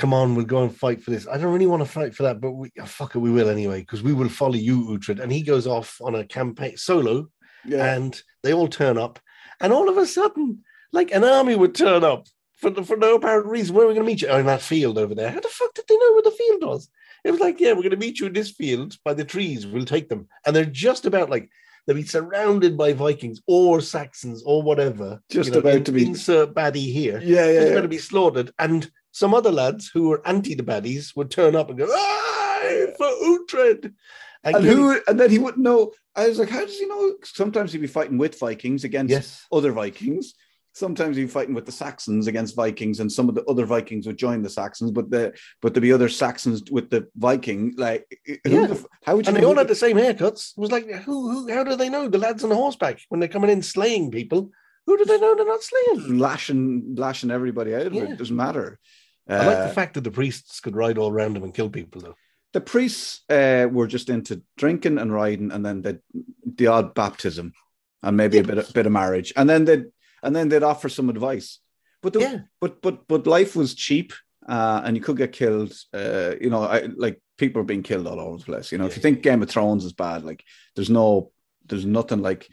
come 0.00 0.14
on, 0.14 0.34
we'll 0.34 0.46
go 0.46 0.62
and 0.62 0.74
fight 0.74 1.02
for 1.02 1.10
this. 1.10 1.28
I 1.28 1.36
don't 1.36 1.52
really 1.52 1.66
want 1.66 1.82
to 1.82 1.88
fight 1.88 2.14
for 2.14 2.22
that, 2.22 2.40
but 2.40 2.52
we, 2.52 2.72
oh, 2.80 2.86
fuck 2.86 3.14
it, 3.14 3.18
we 3.18 3.30
will 3.30 3.50
anyway, 3.50 3.80
because 3.80 4.02
we 4.02 4.14
will 4.14 4.30
follow 4.30 4.54
you, 4.54 4.86
Uhtred. 4.86 5.20
And 5.20 5.30
he 5.30 5.42
goes 5.42 5.66
off 5.66 6.00
on 6.00 6.14
a 6.14 6.24
campaign 6.24 6.78
solo, 6.78 7.28
yeah. 7.66 7.94
and 7.94 8.20
they 8.42 8.54
all 8.54 8.66
turn 8.66 8.96
up, 8.96 9.18
and 9.60 9.74
all 9.74 9.90
of 9.90 9.98
a 9.98 10.06
sudden, 10.06 10.64
like 10.90 11.12
an 11.12 11.22
army 11.22 11.54
would 11.54 11.74
turn 11.74 12.02
up 12.02 12.26
for 12.56 12.72
for 12.82 12.96
no 12.96 13.16
apparent 13.16 13.46
reason. 13.46 13.76
Where 13.76 13.84
are 13.84 13.88
we 13.88 13.94
going 13.94 14.06
to 14.06 14.10
meet 14.10 14.22
you? 14.22 14.28
Oh, 14.28 14.38
in 14.38 14.46
that 14.46 14.62
field 14.62 14.96
over 14.96 15.14
there. 15.14 15.30
How 15.30 15.40
the 15.40 15.48
fuck 15.48 15.74
did 15.74 15.84
they 15.86 15.96
know 15.96 16.12
where 16.14 16.22
the 16.22 16.30
field 16.30 16.64
was? 16.64 16.88
It 17.22 17.30
was 17.30 17.40
like, 17.40 17.60
yeah, 17.60 17.72
we're 17.72 17.82
going 17.82 17.90
to 17.90 17.96
meet 17.98 18.18
you 18.18 18.26
in 18.26 18.32
this 18.32 18.50
field 18.50 18.96
by 19.04 19.12
the 19.12 19.24
trees. 19.24 19.66
We'll 19.66 19.84
take 19.84 20.08
them, 20.08 20.28
and 20.46 20.56
they're 20.56 20.64
just 20.64 21.04
about 21.04 21.28
like 21.28 21.50
they'll 21.86 21.96
be 21.96 22.04
surrounded 22.04 22.78
by 22.78 22.94
Vikings 22.94 23.42
or 23.46 23.82
Saxons 23.82 24.42
or 24.44 24.62
whatever. 24.62 25.20
Just 25.30 25.54
about 25.54 25.84
to 25.84 25.92
be- 25.92 26.06
insert 26.06 26.54
baddie 26.54 26.90
here. 26.90 27.20
yeah, 27.22 27.44
yeah, 27.46 27.52
Just 27.52 27.66
yeah. 27.66 27.72
about 27.72 27.82
to 27.82 27.88
be 27.88 27.98
slaughtered, 27.98 28.50
and 28.58 28.90
some 29.12 29.34
other 29.34 29.50
lads 29.52 29.90
who 29.92 30.08
were 30.08 30.26
anti 30.26 30.54
the 30.54 30.62
baddies 30.62 31.14
would 31.16 31.30
turn 31.30 31.56
up 31.56 31.68
and 31.70 31.78
go, 31.78 31.88
ah, 31.90 32.60
for 32.96 33.06
Uhtred. 33.06 33.92
And 34.44 34.54
get- 34.54 34.64
who? 34.64 35.00
And 35.06 35.18
then 35.20 35.30
he 35.30 35.38
wouldn't 35.38 35.62
know. 35.62 35.92
I 36.16 36.28
was 36.28 36.38
like, 36.38 36.48
how 36.50 36.64
does 36.64 36.78
he 36.78 36.86
know? 36.86 37.14
Sometimes 37.24 37.72
he'd 37.72 37.80
be 37.80 37.86
fighting 37.86 38.18
with 38.18 38.38
Vikings 38.38 38.84
against 38.84 39.10
Yes. 39.10 39.46
other 39.52 39.72
Vikings. 39.72 40.34
Sometimes 40.72 41.16
he'd 41.16 41.24
be 41.24 41.28
fighting 41.28 41.54
with 41.54 41.66
the 41.66 41.72
Saxons 41.72 42.28
against 42.28 42.54
Vikings, 42.54 43.00
and 43.00 43.10
some 43.10 43.28
of 43.28 43.34
the 43.34 43.44
other 43.46 43.66
Vikings 43.66 44.06
would 44.06 44.16
join 44.16 44.40
the 44.40 44.48
Saxons, 44.48 44.92
but 44.92 45.10
the 45.10 45.32
but 45.60 45.74
there'd 45.74 45.82
be 45.82 45.92
other 45.92 46.08
Saxons 46.08 46.62
with 46.70 46.90
the 46.90 47.08
Viking. 47.16 47.74
Like, 47.76 48.06
who 48.24 48.38
Yeah. 48.44 48.66
the 48.68 48.84
how 49.04 49.16
would 49.16 49.26
you? 49.26 49.30
And 49.34 49.36
they 49.36 49.44
all 49.44 49.56
had 49.56 49.66
the 49.68 49.74
same 49.74 49.96
haircuts. 49.96 50.52
It 50.56 50.60
was 50.60 50.70
like, 50.70 50.88
who, 50.88 51.30
who, 51.30 51.52
how 51.52 51.64
do 51.64 51.74
they 51.74 51.88
know 51.88 52.08
the 52.08 52.18
lads 52.18 52.44
on 52.44 52.50
the 52.50 52.56
horseback 52.56 53.00
when 53.08 53.18
they're 53.18 53.28
coming 53.28 53.50
in 53.50 53.62
slaying 53.62 54.12
people? 54.12 54.52
Who 54.90 54.98
do 54.98 55.04
they 55.04 55.20
know 55.20 55.36
they're 55.36 55.46
not 55.46 55.62
slaying? 55.62 56.18
lashing 56.18 56.96
lashing 56.96 57.30
everybody 57.30 57.74
out 57.76 57.86
of 57.86 57.92
it. 57.94 57.96
Yeah. 57.96 58.12
It 58.12 58.18
doesn't 58.18 58.34
matter. 58.36 58.78
I 59.28 59.46
like 59.46 59.58
Uh, 59.58 59.66
the 59.68 59.72
fact 59.74 59.94
that 59.94 60.02
the 60.02 60.10
priests 60.10 60.58
could 60.60 60.74
ride 60.74 60.98
all 60.98 61.12
around 61.12 61.34
them 61.34 61.44
and 61.44 61.54
kill 61.54 61.70
people, 61.70 62.00
though. 62.00 62.16
the 62.52 62.60
priests 62.60 63.22
uh, 63.30 63.68
were 63.70 63.86
just 63.86 64.08
into 64.08 64.42
drinking 64.56 64.98
and 64.98 65.12
riding, 65.14 65.52
and 65.52 65.64
then 65.64 65.82
the 65.82 66.00
the 66.58 66.66
odd 66.66 66.94
baptism, 66.94 67.52
and 68.02 68.16
maybe 68.16 68.38
a 68.38 68.42
bit 68.42 68.58
of, 68.58 68.72
bit 68.74 68.86
of 68.86 68.92
marriage, 68.92 69.32
and 69.36 69.48
then 69.48 69.64
they'd 69.64 69.84
and 70.24 70.34
then 70.34 70.48
they'd 70.48 70.64
offer 70.64 70.88
some 70.88 71.08
advice. 71.08 71.60
But 72.02 72.12
the, 72.14 72.20
Yeah. 72.20 72.38
but 72.60 72.82
but 72.82 73.06
but 73.06 73.26
life 73.28 73.54
was 73.54 73.74
cheap, 73.76 74.12
uh, 74.48 74.82
and 74.84 74.96
you 74.96 75.02
could 75.02 75.16
get 75.18 75.32
killed. 75.32 75.72
Uh, 75.94 76.32
you 76.40 76.50
know, 76.50 76.64
I, 76.64 76.88
like 76.96 77.20
people 77.38 77.62
are 77.62 77.70
being 77.72 77.84
killed 77.84 78.06
all 78.08 78.18
over 78.20 78.38
the 78.38 78.44
place. 78.44 78.72
You 78.72 78.78
know, 78.78 78.86
if 78.86 78.96
you 78.96 79.02
think 79.02 79.22
Game 79.22 79.42
of 79.42 79.48
Thrones 79.50 79.84
is 79.84 79.92
bad, 79.92 80.24
like 80.24 80.42
there's 80.74 80.90
no, 80.90 81.30
there's 81.68 81.86
nothing 81.86 82.20
like 82.22 82.48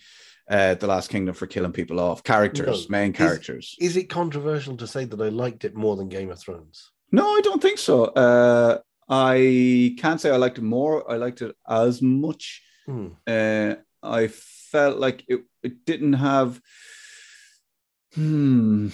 uh, 0.49 0.75
the 0.75 0.87
Last 0.87 1.09
Kingdom 1.09 1.35
for 1.35 1.47
killing 1.47 1.71
people 1.73 1.99
off. 1.99 2.23
Characters, 2.23 2.89
No. 2.89 2.97
main 2.97 3.13
characters. 3.13 3.75
Is 3.79 3.97
it 3.97 4.05
controversial 4.09 4.77
to 4.77 4.87
say 4.87 5.05
that 5.05 5.21
I 5.21 5.29
liked 5.29 5.65
it 5.65 5.75
more 5.75 5.95
than 5.95 6.09
Game 6.09 6.31
of 6.31 6.39
Thrones? 6.39 6.91
No, 7.11 7.25
I 7.25 7.41
don't 7.41 7.61
think 7.61 7.79
so. 7.79 8.05
Uh, 8.05 8.79
I 9.09 9.95
can't 9.99 10.19
say 10.19 10.29
I 10.29 10.37
liked 10.37 10.57
it 10.57 10.63
more. 10.63 11.09
I 11.09 11.15
liked 11.15 11.41
it 11.41 11.55
as 11.67 12.01
much. 12.01 12.61
Hmm. 12.85 13.07
Uh, 13.25 13.75
I 14.03 14.27
felt 14.27 14.97
like 14.97 15.23
it, 15.27 15.41
it 15.63 15.85
didn't 15.85 16.13
have. 16.13 16.61
Hmm. 18.13 18.89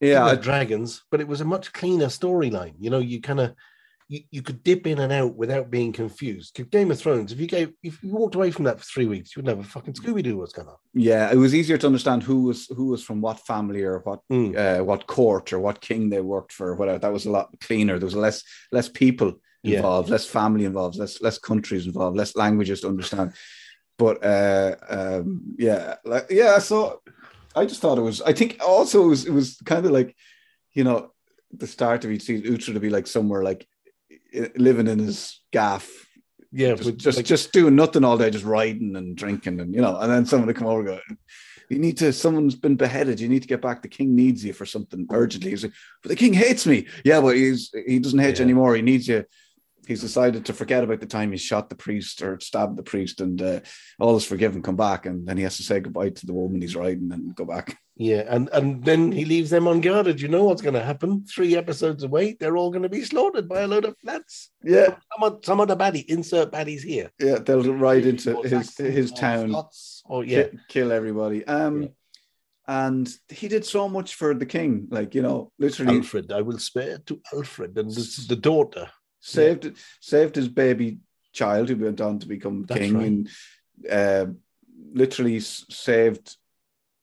Yeah. 0.00 0.34
dragons, 0.36 1.02
but 1.10 1.20
it 1.20 1.26
was 1.28 1.40
a 1.40 1.44
much 1.44 1.72
cleaner 1.72 2.06
storyline. 2.06 2.74
You 2.78 2.90
know, 2.90 2.98
you 2.98 3.20
kind 3.20 3.40
of 3.40 3.54
you, 4.08 4.20
you 4.30 4.42
could 4.42 4.62
dip 4.64 4.86
in 4.86 4.98
and 4.98 5.12
out 5.12 5.34
without 5.36 5.70
being 5.70 5.92
confused. 5.92 6.54
'Cause 6.54 6.66
Game 6.66 6.90
of 6.90 6.98
Thrones, 6.98 7.30
if 7.32 7.38
you 7.40 7.46
gave 7.46 7.72
if 7.82 8.02
you 8.02 8.10
walked 8.10 8.34
away 8.34 8.50
from 8.50 8.64
that 8.64 8.78
for 8.78 8.84
three 8.84 9.06
weeks, 9.06 9.34
you 9.36 9.40
would 9.40 9.46
never 9.46 9.62
fucking 9.62 9.94
Scooby 9.94 10.22
Doo 10.22 10.38
what's 10.38 10.52
going 10.52 10.68
on. 10.68 10.76
Yeah, 10.94 11.30
it 11.30 11.36
was 11.36 11.54
easier 11.54 11.76
to 11.78 11.86
understand 11.86 12.22
who 12.22 12.44
was 12.44 12.66
who 12.68 12.86
was 12.86 13.02
from 13.02 13.20
what 13.20 13.38
family 13.40 13.82
or 13.82 13.98
what 14.00 14.20
Mm. 14.32 14.56
uh, 14.56 14.84
what 14.84 15.06
court 15.06 15.52
or 15.52 15.60
what 15.60 15.80
king 15.80 16.08
they 16.10 16.20
worked 16.22 16.52
for. 16.52 16.68
or 16.70 16.74
Whatever 16.76 16.98
that 17.00 17.12
was 17.12 17.26
a 17.26 17.30
lot 17.30 17.48
cleaner. 17.60 17.98
There 17.98 18.06
was 18.06 18.16
less 18.16 18.42
less 18.72 18.88
people 18.88 19.34
Yeah. 19.62 19.76
involved, 19.76 20.08
less 20.08 20.26
family 20.26 20.64
involved, 20.64 20.96
less 20.96 21.20
less 21.20 21.38
countries 21.38 21.86
involved, 21.86 22.16
less 22.16 22.34
languages 22.34 22.80
to 22.80 22.88
understand. 22.88 23.32
But 23.98 24.24
uh, 24.24 24.76
um, 24.88 25.54
yeah, 25.58 25.96
like 26.04 26.26
yeah. 26.30 26.58
So 26.60 27.02
I 27.54 27.66
just 27.66 27.80
thought 27.80 27.98
it 27.98 28.02
was. 28.02 28.22
I 28.22 28.32
think 28.32 28.56
also 28.66 29.04
it 29.04 29.08
was 29.08 29.24
it 29.26 29.32
was 29.32 29.56
kind 29.66 29.84
of 29.84 29.92
like 29.92 30.16
you 30.72 30.84
know 30.84 31.12
the 31.50 31.66
start 31.66 32.04
of 32.04 32.10
each 32.10 32.22
season. 32.22 32.46
Uhtred 32.46 32.74
to 32.74 32.80
be 32.80 32.90
like 32.90 33.06
somewhere 33.06 33.42
like 33.42 33.66
living 34.56 34.86
in 34.86 34.98
his 34.98 35.40
gaff 35.52 35.88
Yeah, 36.52 36.74
just 36.74 36.96
just, 36.96 37.16
like- 37.18 37.26
just 37.26 37.52
doing 37.52 37.76
nothing 37.76 38.04
all 38.04 38.18
day, 38.18 38.30
just 38.30 38.44
riding 38.44 38.96
and 38.96 39.16
drinking, 39.16 39.60
and 39.60 39.74
you 39.74 39.80
know, 39.80 39.96
and 39.98 40.10
then 40.10 40.26
someone 40.26 40.48
to 40.48 40.54
come 40.54 40.66
over 40.66 40.80
and 40.80 40.88
go, 40.88 41.00
"You 41.68 41.78
need 41.78 41.98
to. 41.98 42.12
Someone's 42.12 42.54
been 42.54 42.76
beheaded. 42.76 43.20
You 43.20 43.28
need 43.28 43.42
to 43.42 43.48
get 43.48 43.60
back. 43.60 43.82
The 43.82 43.88
king 43.88 44.16
needs 44.16 44.44
you 44.44 44.52
for 44.54 44.64
something 44.66 45.06
urgently." 45.10 45.50
He's 45.50 45.64
like, 45.64 45.74
"But 46.02 46.08
the 46.10 46.16
king 46.16 46.32
hates 46.32 46.66
me." 46.66 46.86
Yeah, 47.04 47.20
but 47.20 47.36
he's 47.36 47.70
he 47.86 47.98
doesn't 47.98 48.18
hate 48.18 48.38
you 48.38 48.44
anymore. 48.44 48.74
He 48.76 48.82
needs 48.82 49.06
you. 49.08 49.24
He's 49.86 50.00
decided 50.02 50.44
to 50.46 50.52
forget 50.52 50.84
about 50.84 51.00
the 51.00 51.06
time 51.06 51.32
he 51.32 51.38
shot 51.38 51.68
the 51.70 51.74
priest 51.74 52.20
or 52.22 52.38
stabbed 52.40 52.76
the 52.76 52.82
priest, 52.82 53.20
and 53.20 53.40
uh, 53.40 53.60
all 53.98 54.16
is 54.16 54.24
forgiven. 54.24 54.62
Come 54.62 54.76
back, 54.76 55.06
and 55.06 55.26
then 55.26 55.36
he 55.36 55.42
has 55.44 55.56
to 55.58 55.62
say 55.62 55.80
goodbye 55.80 56.10
to 56.10 56.26
the 56.26 56.34
woman 56.34 56.60
he's 56.62 56.76
riding 56.76 57.10
and 57.12 57.34
go 57.34 57.44
back. 57.44 57.76
Yeah, 58.00 58.22
and 58.28 58.48
and 58.52 58.84
then 58.84 59.10
he 59.12 59.24
leaves 59.24 59.50
them 59.50 59.66
unguarded. 59.66 60.20
You 60.20 60.28
know 60.28 60.44
what's 60.44 60.62
going 60.62 60.74
to 60.80 60.82
happen? 60.84 61.24
Three 61.26 61.56
episodes 61.56 62.04
away, 62.04 62.36
they're 62.38 62.56
all 62.56 62.70
going 62.70 62.84
to 62.84 62.88
be 62.88 63.02
slaughtered 63.04 63.48
by 63.48 63.60
a 63.62 63.66
load 63.66 63.84
of 63.84 63.98
flats. 63.98 64.50
Yeah, 64.62 64.86
Some 65.12 65.22
of, 65.22 65.44
some 65.44 65.60
of 65.60 65.68
the 65.68 65.76
baddie, 65.76 66.04
insert 66.06 66.52
baddies 66.52 66.82
here. 66.82 67.10
yeah, 67.18 67.38
they'll 67.38 67.74
ride 67.74 68.06
into 68.06 68.40
his 68.42 68.76
his 68.78 69.10
town. 69.12 69.50
Scots, 69.50 70.02
or 70.06 70.24
yeah, 70.24 70.44
ki- 70.44 70.58
kill 70.68 70.92
everybody. 70.92 71.44
Um, 71.46 71.82
Yeah. 71.82 71.88
and 72.68 73.08
he 73.28 73.48
did 73.48 73.64
so 73.64 73.88
much 73.88 74.14
for 74.14 74.32
the 74.34 74.46
king, 74.46 74.86
like 74.90 75.14
you 75.16 75.22
know, 75.22 75.52
literally 75.58 75.96
Alfred. 75.98 76.30
I 76.32 76.42
will 76.42 76.58
spare 76.58 76.98
to 77.06 77.20
Alfred 77.34 77.76
and 77.78 77.90
the, 77.90 78.24
the 78.28 78.36
daughter. 78.36 78.86
saved 79.20 79.76
saved 80.00 80.36
his 80.36 80.48
baby 80.48 80.98
child 81.32 81.68
who 81.68 81.76
went 81.76 82.00
on 82.00 82.18
to 82.20 82.26
become 82.28 82.64
That's 82.68 82.80
king, 82.80 82.94
right. 82.94 83.06
and 83.06 83.28
uh, 83.90 84.26
literally 84.92 85.40
saved 85.40 86.36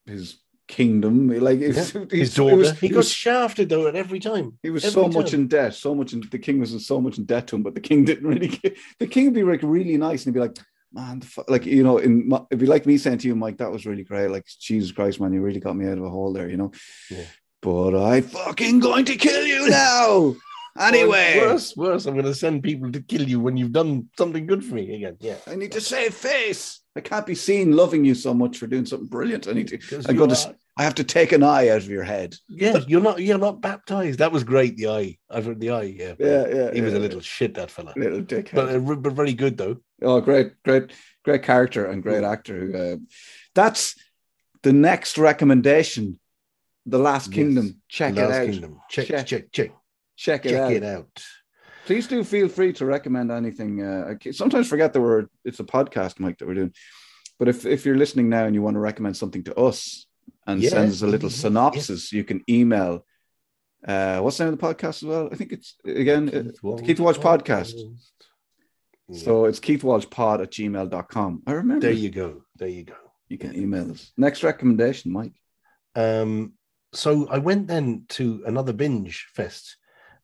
his 0.06 0.38
kingdom. 0.68 1.28
Like 1.30 1.60
it's, 1.62 1.94
Yeah. 1.94 2.02
it's- 2.04 2.20
His 2.20 2.34
daughter. 2.36 2.56
was- 2.56 2.80
he 2.80 2.88
it 2.88 2.90
got 2.92 2.98
was- 2.98 3.12
shafted 3.12 3.70
though 3.70 3.88
at 3.88 3.96
every 3.96 4.20
time. 4.20 4.58
he 4.64 4.70
was 4.70 4.84
every 4.86 4.94
so 4.94 5.08
much 5.10 5.34
in 5.34 5.48
debt, 5.48 5.74
so 5.74 5.94
much 5.96 6.14
in 6.14 6.22
the 6.32 6.40
king 6.40 6.60
was 6.60 6.74
in 6.74 6.80
so 6.80 7.00
much 7.02 7.18
in 7.18 7.26
debt 7.26 7.48
to 7.48 7.56
him, 7.56 7.64
but 7.64 7.76
the 7.76 7.82
king 7.82 8.06
didn't 8.10 8.28
really. 8.28 8.48
Get, 8.50 8.78
the 9.00 9.08
king 9.08 9.26
would 9.26 9.34
be 9.34 9.44
like 9.44 9.62
really 9.64 9.98
nice 9.98 10.26
and 10.26 10.34
he'd 10.36 10.40
be 10.40 10.46
like, 10.48 10.58
"Man, 10.94 11.20
the 11.20 11.44
like 11.48 11.66
you 11.66 11.84
know, 11.84 11.98
in 11.98 12.28
my, 12.28 12.42
it'd 12.50 12.60
be 12.60 12.66
like 12.66 12.86
me 12.86 12.98
saying 12.98 13.20
to 13.20 13.28
you, 13.28 13.36
Mike, 13.36 13.58
that 13.58 13.72
was 13.72 13.86
really 13.86 14.04
great. 14.04 14.30
Like 14.30 14.46
Jesus 14.60 14.92
Christ, 14.92 15.20
man, 15.20 15.34
you 15.34 15.42
really 15.42 15.60
got 15.60 15.76
me 15.76 15.88
out 15.88 15.98
of 15.98 16.04
a 16.06 16.10
hole 16.10 16.34
there, 16.34 16.50
you 16.50 16.58
know." 16.58 16.72
Yeah. 17.12 17.26
But 17.62 17.96
I 17.96 18.22
fucking 18.22 18.80
going 18.80 19.06
to 19.06 19.16
kill 19.16 19.44
you 19.46 19.70
now. 19.70 20.36
anyway, 20.80 21.40
Or 21.40 21.48
worse, 21.54 21.76
worse. 21.76 22.06
I'm 22.06 22.14
going 22.14 22.26
to 22.26 22.34
send 22.36 22.64
people 22.64 22.92
to 22.92 23.02
kill 23.02 23.24
you 23.28 23.40
when 23.40 23.58
you've 23.58 23.72
done 23.72 24.10
something 24.18 24.46
good 24.46 24.64
for 24.64 24.76
me 24.76 24.96
again. 24.96 25.18
Yeah, 25.20 25.36
I 25.48 25.56
need 25.56 25.72
to 25.74 25.82
save 25.82 26.14
face. 26.14 26.82
I 26.96 27.02
can't 27.02 27.26
be 27.26 27.36
seen 27.36 27.74
loving 27.76 28.06
you 28.06 28.16
so 28.16 28.34
much 28.34 28.58
for 28.58 28.68
doing 28.68 28.86
something 28.86 29.08
brilliant. 29.08 29.48
I 29.48 29.54
need 29.54 29.68
to. 29.70 30.04
I 30.08 30.14
got 30.14 30.30
to. 30.30 30.56
I 30.78 30.84
have 30.84 30.96
to 30.96 31.04
take 31.06 31.32
an 31.32 31.42
eye 31.44 31.70
out 31.70 31.78
of 31.78 31.90
your 31.90 32.04
head. 32.04 32.36
Yeah, 32.50 32.80
you're 32.88 33.02
not. 33.02 33.20
You're 33.20 33.38
not 33.38 33.62
baptized. 33.62 34.20
That 34.20 34.32
was 34.32 34.44
great. 34.44 34.78
The 34.78 34.88
eye. 34.90 35.18
I've 35.30 35.46
heard 35.46 35.60
the 35.60 35.72
eye. 35.72 35.84
Yeah, 35.84 36.14
Yeah, 36.20 36.48
yeah. 36.48 36.74
He 36.74 36.82
was 36.82 36.94
yeah, 36.94 37.00
a 37.00 37.02
little 37.02 37.22
shit. 37.22 37.54
That 37.56 37.72
fella. 37.72 37.94
little 37.96 38.22
dickhead. 38.22 38.54
But, 38.56 38.70
uh, 38.76 38.96
but 38.96 39.14
very 39.14 39.34
good 39.34 39.58
though. 39.58 39.78
Oh, 40.02 40.20
great, 40.22 40.52
great, 40.64 40.92
great 41.24 41.44
character 41.44 41.86
and 41.86 42.04
great 42.04 42.24
actor. 42.24 42.60
Who, 42.60 42.78
uh, 42.78 42.96
that's 43.54 43.96
the 44.64 44.74
next 44.74 45.18
recommendation. 45.18 46.20
The 46.86 47.00
Last 47.00 47.28
Yes. 47.28 47.36
Kingdom. 47.36 47.82
Check 47.90 48.16
Last 48.16 48.30
it 48.30 48.32
out. 48.34 48.46
Kingdom. 48.52 48.80
Check, 48.90 49.08
Check- 49.08 49.26
check, 49.26 49.52
check, 49.52 49.72
Check 50.16 50.46
it 50.46 50.50
check 50.50 50.62
out. 50.62 50.72
it 50.72 50.84
out. 50.84 51.24
Please 51.86 52.08
do 52.08 52.24
feel 52.24 52.48
free 52.48 52.74
to 52.74 52.86
recommend 52.86 53.32
anything. 53.32 53.82
Uh, 53.84 54.16
I 54.26 54.32
sometimes 54.32 54.68
forget 54.68 54.94
that 54.94 55.02
we're 55.02 55.26
it's 55.44 55.60
a 55.60 55.64
podcast, 55.64 56.20
Mike, 56.20 56.38
that 56.40 56.48
we're 56.48 56.56
doing. 56.56 56.74
But 57.38 57.48
if 57.48 57.66
if 57.66 57.86
you're 57.86 57.98
listening 57.98 58.30
now 58.30 58.46
and 58.46 58.56
you 58.56 58.62
want 58.62 58.76
to 58.76 58.80
recommend 58.80 59.18
something 59.18 59.44
to 59.44 59.56
us 59.56 60.06
and 60.48 60.62
Yeah. 60.62 60.70
send 60.70 60.92
us 60.92 61.02
a 61.02 61.08
little 61.08 61.30
synopsis, 61.30 62.12
you 62.12 62.24
can 62.24 62.42
email. 62.50 63.06
Uh, 63.88 64.20
what's 64.22 64.38
the 64.38 64.46
name 64.46 64.54
of 64.54 64.60
the 64.60 64.66
podcast 64.66 65.04
as 65.04 65.04
well? 65.04 65.30
I 65.32 65.36
think 65.36 65.52
it's 65.52 65.76
again 65.86 66.54
uh, 66.64 66.78
Keith 66.78 67.00
Walsh 67.00 67.18
Podcast. 67.20 67.74
Yeah. 67.76 69.20
So 69.20 69.46
it's 69.46 69.60
keithwalshpod 69.60 70.42
at 70.42 70.52
gmail.com. 70.52 71.44
I 71.46 71.52
remember 71.52 71.82
there 71.82 71.92
you 71.92 72.10
go. 72.10 72.42
There 72.56 72.68
you 72.68 72.84
go. 72.84 72.96
you 73.30 73.38
can 73.38 73.56
email 73.56 73.92
us. 73.92 74.12
Next 74.18 74.44
recommendation, 74.44 75.12
Mike. 75.12 75.34
Um, 75.96 76.54
so 76.94 77.28
I 77.28 77.38
went 77.38 77.68
then 77.68 78.06
to 78.10 78.44
another 78.48 78.74
binge 78.74 79.28
fest, 79.34 79.78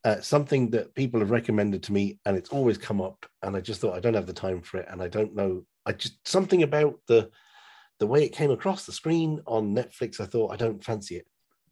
uh, 0.03 0.19
something 0.21 0.69
that 0.71 0.95
people 0.95 1.19
have 1.19 1.31
recommended 1.31 1.83
to 1.83 1.93
me, 1.93 2.19
and 2.25 2.35
it's 2.37 2.49
always 2.49 2.77
come 2.77 3.01
up. 3.01 3.25
And 3.43 3.55
I 3.55 3.61
just 3.61 3.81
thought 3.81 3.95
I 3.95 3.99
don't 3.99 4.15
have 4.15 4.27
the 4.27 4.33
time 4.33 4.61
for 4.61 4.77
it, 4.77 4.87
and 4.89 5.01
I 5.01 5.07
don't 5.07 5.35
know. 5.35 5.63
I 5.85 5.91
just 5.93 6.25
something 6.27 6.63
about 6.63 6.99
the 7.07 7.29
the 7.99 8.07
way 8.07 8.23
it 8.23 8.33
came 8.33 8.49
across 8.51 8.85
the 8.85 8.91
screen 8.91 9.41
on 9.45 9.75
Netflix. 9.75 10.19
I 10.19 10.25
thought 10.25 10.51
I 10.51 10.55
don't 10.55 10.83
fancy 10.83 11.17
it. 11.17 11.27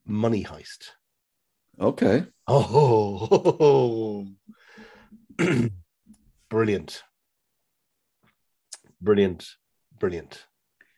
Money 0.05 0.43
Heist. 0.43 0.89
Okay. 1.79 2.23
Oh, 2.47 4.27
brilliant, 6.49 7.03
brilliant, 9.01 9.47
brilliant. 9.99 10.45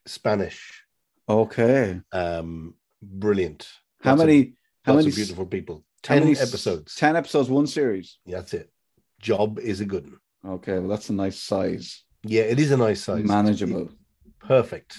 Spanish, 0.07 0.83
Okay. 1.29 2.01
um, 2.11 2.73
brilliant. 3.01 3.67
How 4.01 4.11
Lots 4.11 4.21
of- 4.21 4.27
many 4.27 4.53
how 4.83 4.95
many 4.95 5.11
beautiful 5.11 5.45
people. 5.45 5.85
How 6.07 6.15
Ten 6.15 6.29
episodes. 6.29 6.95
Ten 6.95 7.15
episodes, 7.15 7.49
one 7.49 7.67
series. 7.67 8.17
Yeah, 8.25 8.37
that's 8.37 8.53
it. 8.53 8.71
Job 9.19 9.59
is 9.59 9.81
a 9.81 9.85
good 9.85 10.05
one. 10.05 10.53
Okay, 10.55 10.79
well 10.79 10.89
that's 10.89 11.09
a 11.09 11.13
nice 11.13 11.39
size. 11.39 12.03
Yeah, 12.23 12.43
it 12.43 12.59
is 12.59 12.71
a 12.71 12.77
nice 12.77 13.03
size. 13.03 13.23
Manageable. 13.23 13.89
Perfect. 14.39 14.97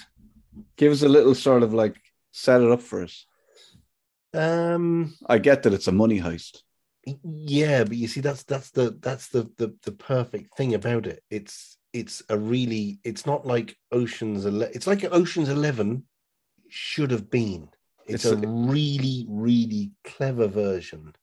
Give 0.77 0.91
us 0.91 1.01
a 1.01 1.09
little 1.09 1.35
sort 1.35 1.63
of 1.63 1.73
like 1.73 1.97
set 2.31 2.61
it 2.61 2.71
up 2.71 2.81
for 2.81 3.03
us. 3.03 3.25
Um, 4.33 5.13
I 5.27 5.37
get 5.37 5.63
that 5.63 5.73
it's 5.73 5.87
a 5.87 5.91
money 5.91 6.19
heist. 6.19 6.59
yeah, 7.23 7.83
but 7.83 7.97
you 7.97 8.07
see, 8.07 8.21
that's 8.21 8.43
that's 8.43 8.71
the 8.71 8.97
that's 9.01 9.29
the 9.29 9.49
the 9.57 9.75
the 9.83 9.91
perfect 9.91 10.55
thing 10.57 10.73
about 10.73 11.05
it. 11.05 11.21
It's 11.29 11.77
it's 11.91 12.23
a 12.29 12.37
really 12.37 12.99
it's 13.03 13.25
not 13.25 13.45
like 13.45 13.75
Ocean's 13.91 14.45
Eleven. 14.45 14.75
It's 14.75 14.87
like 14.87 15.03
Ocean's 15.03 15.49
Eleven 15.49 16.05
should 16.69 17.11
have 17.11 17.29
been. 17.29 17.69
It's, 18.05 18.25
It's 18.25 18.33
a, 18.33 18.35
a- 18.35 18.47
really 18.47 19.25
really 19.29 19.91
clever 20.03 20.47
version 20.47 21.13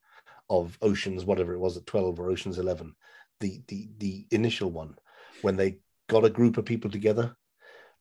of 0.48 0.76
Ocean's 0.82 1.24
whatever 1.24 1.52
it 1.54 1.58
was 1.58 1.76
at 1.76 1.86
twelve 1.86 2.18
or 2.18 2.30
Ocean's 2.30 2.58
Eleven, 2.58 2.94
the 3.40 3.62
the 3.68 3.88
the 3.98 4.26
initial 4.30 4.70
one 4.70 4.96
when 5.42 5.56
they 5.56 5.78
got 6.08 6.24
a 6.24 6.30
group 6.30 6.56
of 6.58 6.64
people 6.64 6.90
together, 6.90 7.36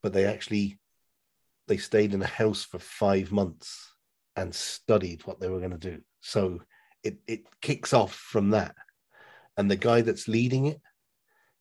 but 0.02 0.14
they 0.14 0.26
actually 0.26 0.80
they 1.68 1.78
stayed 1.78 2.14
in 2.14 2.22
a 2.22 2.28
house 2.28 2.64
for 2.64 2.80
five 2.80 3.32
months 3.32 3.94
and 4.36 4.54
studied 4.56 5.22
what 5.26 5.40
they 5.40 5.48
were 5.48 5.60
going 5.60 5.78
to 5.78 5.78
do. 5.78 6.02
So 6.22 6.62
it 7.04 7.20
it 7.28 7.44
kicks 7.62 7.94
off 7.94 8.14
from 8.16 8.50
that, 8.52 8.76
and 9.58 9.70
the 9.70 9.76
guy 9.76 10.02
that's 10.02 10.28
leading 10.28 10.66
it 10.68 10.82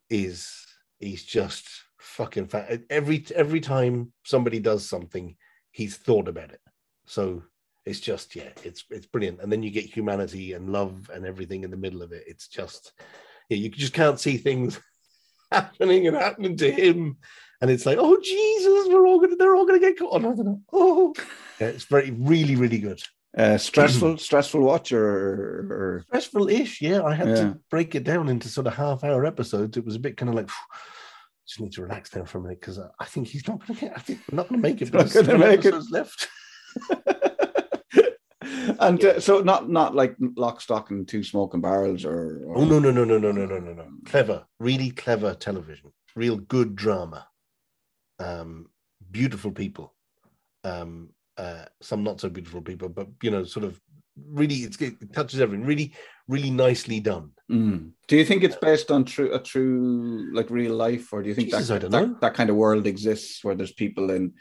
is 0.08 0.48
he's 0.98 1.24
just 1.24 1.68
fucking 1.98 2.46
fat. 2.46 2.80
Every 2.88 3.24
every 3.34 3.60
time 3.60 4.12
somebody 4.24 4.58
does 4.60 4.88
something, 4.88 5.36
he's 5.70 5.96
thought 5.96 6.28
about 6.28 6.52
it. 6.52 6.60
So 7.08 7.42
it's 7.86 8.00
just 8.00 8.36
yeah, 8.36 8.50
it's 8.64 8.84
it's 8.90 9.06
brilliant. 9.06 9.40
And 9.40 9.50
then 9.50 9.62
you 9.62 9.70
get 9.70 9.84
humanity 9.84 10.52
and 10.52 10.70
love 10.70 11.10
and 11.12 11.24
everything 11.26 11.64
in 11.64 11.70
the 11.70 11.76
middle 11.76 12.02
of 12.02 12.12
it. 12.12 12.24
It's 12.26 12.48
just 12.48 12.92
yeah, 13.48 13.56
you 13.56 13.70
just 13.70 13.94
can't 13.94 14.20
see 14.20 14.36
things 14.36 14.78
happening 15.52 16.06
and 16.06 16.16
happening 16.16 16.56
to 16.58 16.70
him. 16.70 17.16
And 17.60 17.70
it's 17.70 17.86
like, 17.86 17.98
oh 17.98 18.20
Jesus, 18.22 18.88
we're 18.88 19.06
all 19.06 19.20
gonna 19.20 19.36
they're 19.36 19.56
all 19.56 19.66
gonna 19.66 19.80
get 19.80 19.98
caught. 19.98 20.12
Oh, 20.12 20.18
no, 20.18 20.34
they're 20.34 20.56
oh 20.72 21.14
yeah, 21.60 21.68
it's 21.68 21.84
very 21.84 22.10
really, 22.10 22.56
really 22.56 22.78
good. 22.78 23.02
Uh, 23.36 23.58
stressful, 23.58 24.16
stressful 24.28 24.60
watch 24.60 24.92
or, 24.92 25.04
or 25.04 26.04
stressful-ish. 26.08 26.80
Yeah, 26.80 27.02
I 27.02 27.14
had 27.14 27.28
Yeah. 27.28 27.34
to 27.34 27.58
break 27.70 27.94
it 27.94 28.04
down 28.04 28.28
into 28.28 28.48
sort 28.48 28.66
of 28.66 28.74
half-hour 28.74 29.24
episodes. 29.26 29.76
It 29.76 29.84
was 29.84 29.96
a 29.96 30.00
bit 30.00 30.16
kind 30.16 30.28
of 30.30 30.34
like, 30.34 30.48
just 31.46 31.60
need 31.60 31.72
to 31.72 31.82
relax 31.82 32.14
now 32.16 32.24
for 32.24 32.38
a 32.38 32.40
minute 32.42 32.60
because 32.60 32.78
I 32.78 33.04
think 33.04 33.28
he's 33.28 33.46
not 33.46 33.64
going 33.66 33.78
to 33.78 33.84
get. 33.86 33.96
I 33.96 34.00
think 34.00 34.20
we're 34.30 34.36
not 34.36 34.48
going 34.48 34.62
to 34.62 34.68
make 34.68 34.80
it. 34.80 34.92
Not 34.92 35.04
but 35.04 35.12
there's 35.12 35.26
gonna 35.26 35.38
make 35.38 35.64
it. 35.64 35.74
left. 35.90 36.28
and 38.80 39.04
uh, 39.04 39.20
so 39.20 39.40
not 39.40 39.68
not 39.68 39.94
like 39.94 40.16
lock, 40.36 40.60
stock, 40.60 40.90
and 40.90 41.06
two 41.06 41.22
smoking 41.22 41.60
barrels 41.60 42.04
or, 42.04 42.44
or 42.46 42.58
Oh 42.58 42.64
no 42.64 42.78
no 42.78 42.90
no 42.90 43.04
no 43.04 43.18
no 43.18 43.32
no 43.32 43.46
no 43.46 43.58
no 43.58 43.72
no! 43.72 43.86
Clever, 44.04 44.44
really 44.58 44.90
clever 44.90 45.34
television. 45.34 45.92
Real 46.14 46.36
good 46.36 46.76
drama. 46.76 47.26
Um, 48.18 48.66
beautiful 49.10 49.52
people. 49.52 49.94
Um, 50.64 51.10
uh, 51.36 51.64
some 51.80 52.02
not 52.02 52.20
so 52.20 52.28
beautiful 52.28 52.60
people, 52.60 52.88
but 52.88 53.08
you 53.22 53.30
know, 53.30 53.44
sort 53.44 53.64
of 53.64 53.80
really 54.30 54.56
it's 54.56 54.80
it 54.80 55.12
touches 55.12 55.40
everything. 55.40 55.66
Really, 55.66 55.94
really 56.26 56.50
nicely 56.50 57.00
done. 57.00 57.30
Mm. 57.50 57.92
Do 58.08 58.16
you 58.16 58.24
think 58.24 58.42
it's 58.42 58.56
based 58.56 58.90
on 58.90 59.04
true 59.04 59.32
a 59.34 59.38
true 59.38 60.30
like 60.32 60.50
real 60.50 60.74
life, 60.74 61.12
or 61.12 61.22
do 61.22 61.28
you 61.28 61.34
think 61.34 61.50
Jesus, 61.50 61.68
that, 61.68 61.90
that 61.90 62.20
that 62.20 62.34
kind 62.34 62.50
of 62.50 62.56
world 62.56 62.86
exists 62.86 63.44
where 63.44 63.54
there's 63.54 63.72
people 63.72 64.10
in 64.10 64.34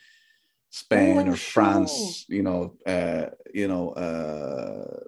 Spain 0.70 1.18
Oh, 1.28 1.32
or 1.32 1.36
France, 1.36 2.26
you 2.28 2.44
know, 2.44 2.76
uh, 2.86 3.28
you 3.54 3.68
know, 3.68 3.92
uh, 3.92 5.00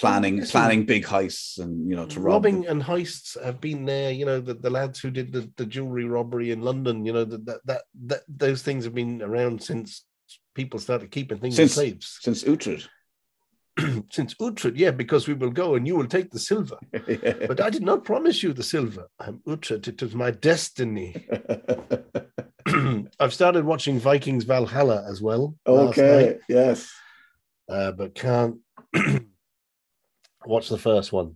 planning 0.00 0.42
planning 0.46 0.84
big 0.84 1.04
heists 1.04 1.58
and 1.58 1.88
you 1.88 1.96
know 1.96 2.06
to 2.06 2.20
rob 2.20 2.26
robbing 2.44 2.62
them. 2.62 2.70
and 2.72 2.82
heists 2.82 3.42
have 3.42 3.60
been 3.60 3.84
there. 3.84 4.10
You 4.12 4.26
know, 4.26 4.40
the, 4.40 4.54
the 4.54 4.70
lads 4.70 5.00
who 5.00 5.10
did 5.10 5.32
the, 5.32 5.50
the 5.56 5.66
jewelry 5.66 6.04
robbery 6.04 6.50
in 6.50 6.62
London. 6.62 7.04
You 7.06 7.12
know, 7.12 7.24
that 7.24 7.44
that, 7.46 7.60
that 7.64 7.82
that 8.06 8.20
those 8.28 8.62
things 8.62 8.84
have 8.84 8.94
been 8.94 9.22
around 9.22 9.62
since 9.62 10.04
people 10.54 10.78
started 10.80 11.10
keeping 11.10 11.38
things 11.38 11.56
Since- 11.56 11.76
in 11.78 11.84
safes. 11.92 12.18
since 12.22 12.44
Uhtred. 12.44 12.86
since 14.10 14.34
Uhtred, 14.34 14.72
yeah, 14.76 14.90
because 14.90 15.28
we 15.28 15.34
will 15.34 15.50
go 15.52 15.76
and 15.76 15.86
you 15.86 15.94
will 15.96 16.08
take 16.08 16.30
the 16.30 16.38
silver. 16.40 16.78
But 16.92 17.60
I 17.60 17.70
did 17.70 17.82
not 17.82 18.04
promise 18.04 18.42
you 18.42 18.52
the 18.52 18.62
silver. 18.64 19.06
I'm 19.20 19.38
Uhtred. 19.46 19.86
It 19.88 20.02
was 20.02 20.14
my 20.16 20.30
destiny. 20.32 21.26
I've 23.20 23.34
started 23.34 23.64
watching 23.64 23.98
Vikings 23.98 24.44
Valhalla 24.44 25.04
as 25.08 25.20
well. 25.22 25.54
okay, 25.66 26.38
yes. 26.48 26.90
uh, 27.68 27.92
but 27.92 28.14
can't 28.14 28.56
watch 30.46 30.68
the 30.68 30.78
first 30.78 31.12
one. 31.12 31.34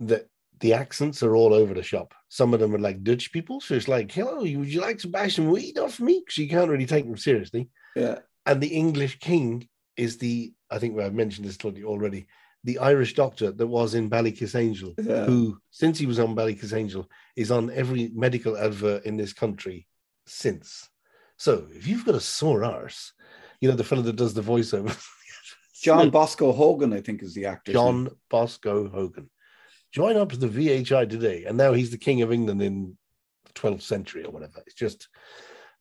The 0.00 0.26
the 0.60 0.74
accents 0.74 1.24
are 1.24 1.34
all 1.34 1.52
over 1.52 1.74
the 1.74 1.82
shop. 1.82 2.14
Some 2.28 2.54
of 2.54 2.60
them 2.60 2.74
are 2.74 2.78
like 2.78 3.02
Dutch 3.02 3.32
people, 3.32 3.60
so 3.60 3.74
it's 3.74 3.88
like, 3.88 4.10
"Hello, 4.12 4.38
would 4.38 4.48
you 4.72 4.80
like 4.80 4.98
to 4.98 5.08
buy 5.08 5.28
some 5.28 5.50
weed 5.50 5.78
off 5.78 6.00
me?" 6.00 6.20
Because 6.20 6.38
you 6.38 6.48
can't 6.48 6.70
really 6.70 6.86
take 6.86 7.04
them 7.04 7.16
seriously. 7.16 7.68
Yeah. 7.96 8.18
And 8.46 8.60
the 8.60 8.68
English 8.68 9.18
king 9.18 9.68
is 9.96 10.18
the 10.18 10.52
I 10.70 10.78
think 10.78 10.98
I've 10.98 11.14
mentioned 11.14 11.46
this 11.46 11.58
already. 11.84 12.26
The 12.64 12.78
Irish 12.78 13.14
doctor 13.14 13.50
that 13.50 13.66
was 13.66 13.94
in 13.94 14.08
Ballykissangel, 14.08 14.94
Yeah. 15.04 15.24
who 15.24 15.58
since 15.70 15.98
he 15.98 16.06
was 16.06 16.20
on 16.20 16.36
Ballykissangel 16.36 17.06
is 17.34 17.50
on 17.50 17.70
every 17.70 18.10
medical 18.14 18.56
advert 18.56 19.04
in 19.04 19.16
this 19.16 19.32
country 19.32 19.86
since. 20.32 20.88
So 21.36 21.66
if 21.72 21.86
you've 21.86 22.04
got 22.04 22.14
a 22.14 22.20
sore 22.20 22.64
arse, 22.64 23.12
you 23.60 23.68
know 23.68 23.76
the 23.76 23.84
fellow 23.84 24.02
that 24.02 24.16
does 24.16 24.34
the 24.34 24.42
voiceover. 24.42 24.96
John 25.82 26.10
Bosco 26.10 26.52
Hogan, 26.52 26.92
I 26.92 27.00
think, 27.00 27.22
is 27.22 27.34
the 27.34 27.46
actor. 27.46 27.72
John 27.72 28.08
Bosco 28.30 28.88
Hogan. 28.88 29.28
Join 29.90 30.16
up 30.16 30.30
to 30.30 30.36
the 30.36 30.46
VHI 30.46 31.10
today, 31.10 31.44
and 31.44 31.56
now 31.56 31.72
he's 31.72 31.90
the 31.90 31.98
king 31.98 32.22
of 32.22 32.32
England 32.32 32.62
in 32.62 32.96
the 33.44 33.52
12th 33.52 33.82
century 33.82 34.24
or 34.24 34.30
whatever. 34.30 34.62
It's 34.66 34.76
just. 34.76 35.08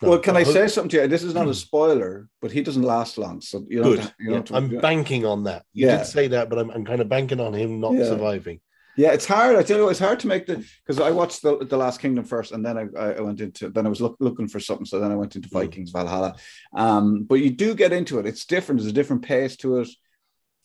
Well, 0.01 0.17
can 0.17 0.35
I 0.35 0.43
Ho- 0.43 0.51
say 0.51 0.67
something 0.67 0.89
to 0.89 1.01
you? 1.03 1.07
This 1.07 1.21
is 1.21 1.35
not 1.35 1.43
a 1.43 1.49
hmm. 1.49 1.53
spoiler, 1.53 2.27
but 2.41 2.51
he 2.51 2.63
doesn't 2.63 2.81
last 2.81 3.19
long. 3.19 3.39
So 3.39 3.63
you 3.69 3.81
know, 3.81 3.95
Good. 3.95 4.13
you 4.19 4.31
know, 4.31 4.43
Yeah, 4.49 4.57
I'm 4.57 4.79
banking 4.79 5.27
on 5.27 5.43
that. 5.43 5.63
You 5.73 5.85
Yeah. 5.85 5.97
did 5.97 6.07
say 6.07 6.27
that, 6.29 6.49
but 6.49 6.57
I'm, 6.57 6.71
I'm 6.71 6.83
kind 6.83 7.01
of 7.01 7.07
banking 7.07 7.39
on 7.39 7.53
him 7.53 7.79
not 7.79 7.93
Yeah. 7.93 8.05
surviving. 8.05 8.59
Yeah, 8.97 9.11
it's 9.13 9.25
hard. 9.25 9.55
I 9.55 9.63
tell 9.63 9.77
you, 9.77 9.83
what, 9.83 9.91
it's 9.91 9.99
hard 9.99 10.19
to 10.21 10.27
make 10.27 10.45
the 10.45 10.65
because 10.85 10.99
I 10.99 11.11
watched 11.11 11.41
the, 11.41 11.65
the 11.65 11.77
Last 11.77 12.01
Kingdom 12.01 12.25
first, 12.25 12.51
and 12.51 12.65
then 12.65 12.77
I, 12.77 12.87
I 12.99 13.21
went 13.21 13.39
into 13.39 13.69
then 13.69 13.85
I 13.85 13.89
was 13.89 14.01
look, 14.01 14.17
looking 14.19 14.47
for 14.47 14.59
something, 14.59 14.85
so 14.85 14.99
then 14.99 15.11
I 15.11 15.15
went 15.15 15.35
into 15.35 15.49
Mm. 15.49 15.53
Vikings 15.53 15.91
Valhalla. 15.91 16.35
Um, 16.75 17.23
but 17.23 17.35
you 17.35 17.51
do 17.51 17.73
get 17.75 17.93
into 17.93 18.19
it. 18.19 18.25
It's 18.25 18.45
different. 18.45 18.79
There's 18.79 18.91
a 18.91 18.93
different 18.93 19.23
pace 19.23 19.55
to 19.57 19.79
it. 19.79 19.89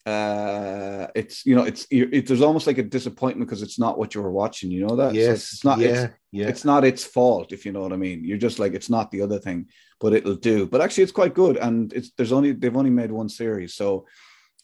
Uh, 0.06 1.08
it's 1.16 1.44
you 1.44 1.56
know, 1.56 1.64
it's 1.64 1.86
it, 1.90 2.26
there's 2.26 2.42
almost 2.42 2.66
like 2.66 2.78
a 2.78 2.82
disappointment 2.82 3.48
because 3.48 3.62
it's 3.62 3.78
not 3.78 3.98
what 3.98 4.14
you 4.14 4.22
were 4.22 4.30
watching. 4.30 4.70
You 4.70 4.86
know 4.86 4.96
that. 4.96 5.10
So 5.10 5.18
yes. 5.18 5.52
it's 5.52 5.64
not. 5.64 5.78
yeah. 5.78 5.88
It's, 5.88 6.14
yeah. 6.32 6.48
it's 6.48 6.64
not 6.64 6.84
its 6.84 7.04
fault 7.04 7.52
if 7.52 7.66
you 7.66 7.72
know 7.72 7.80
what 7.80 7.92
I 7.92 7.96
mean. 7.96 8.24
You're 8.24 8.38
just 8.38 8.58
like 8.58 8.74
it's 8.74 8.90
not 8.90 9.10
the 9.10 9.22
other 9.22 9.38
thing, 9.38 9.66
but 10.00 10.12
it'll 10.12 10.36
do. 10.36 10.66
But 10.66 10.80
actually, 10.80 11.04
it's 11.04 11.12
quite 11.12 11.34
good, 11.34 11.56
and 11.56 11.92
it's 11.92 12.10
there's 12.16 12.32
only 12.32 12.52
they've 12.52 12.76
only 12.76 12.90
made 12.90 13.10
one 13.10 13.28
series, 13.28 13.74
so 13.74 14.06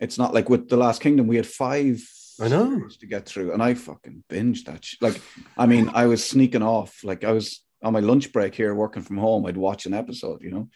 it's 0.00 0.18
not 0.18 0.34
like 0.34 0.48
with 0.48 0.68
the 0.68 0.76
Last 0.76 1.00
Kingdom 1.00 1.26
we 1.26 1.36
had 1.36 1.46
five. 1.46 2.00
I 2.41 2.49
know. 2.49 2.89
to 3.01 3.07
get 3.07 3.26
through, 3.26 3.53
and 3.53 3.62
I 3.62 3.74
fucking 3.74 4.24
binged 4.28 4.64
that. 4.66 4.85
sh- 4.85 4.97
Like, 5.01 5.20
I 5.57 5.66
mean, 5.66 5.91
I 5.95 6.07
was 6.07 6.24
sneaking 6.24 6.62
off. 6.62 7.03
Like, 7.05 7.24
I 7.24 7.33
was 7.33 7.62
on 7.83 7.93
my 7.93 8.01
lunch 8.01 8.33
break 8.33 8.55
here 8.55 8.74
working 8.74 9.03
from 9.03 9.18
home. 9.18 9.45
I'd 9.47 9.57
watch 9.57 9.87
an 9.87 9.95
episode, 9.95 10.43
you 10.43 10.51
know. 10.51 10.68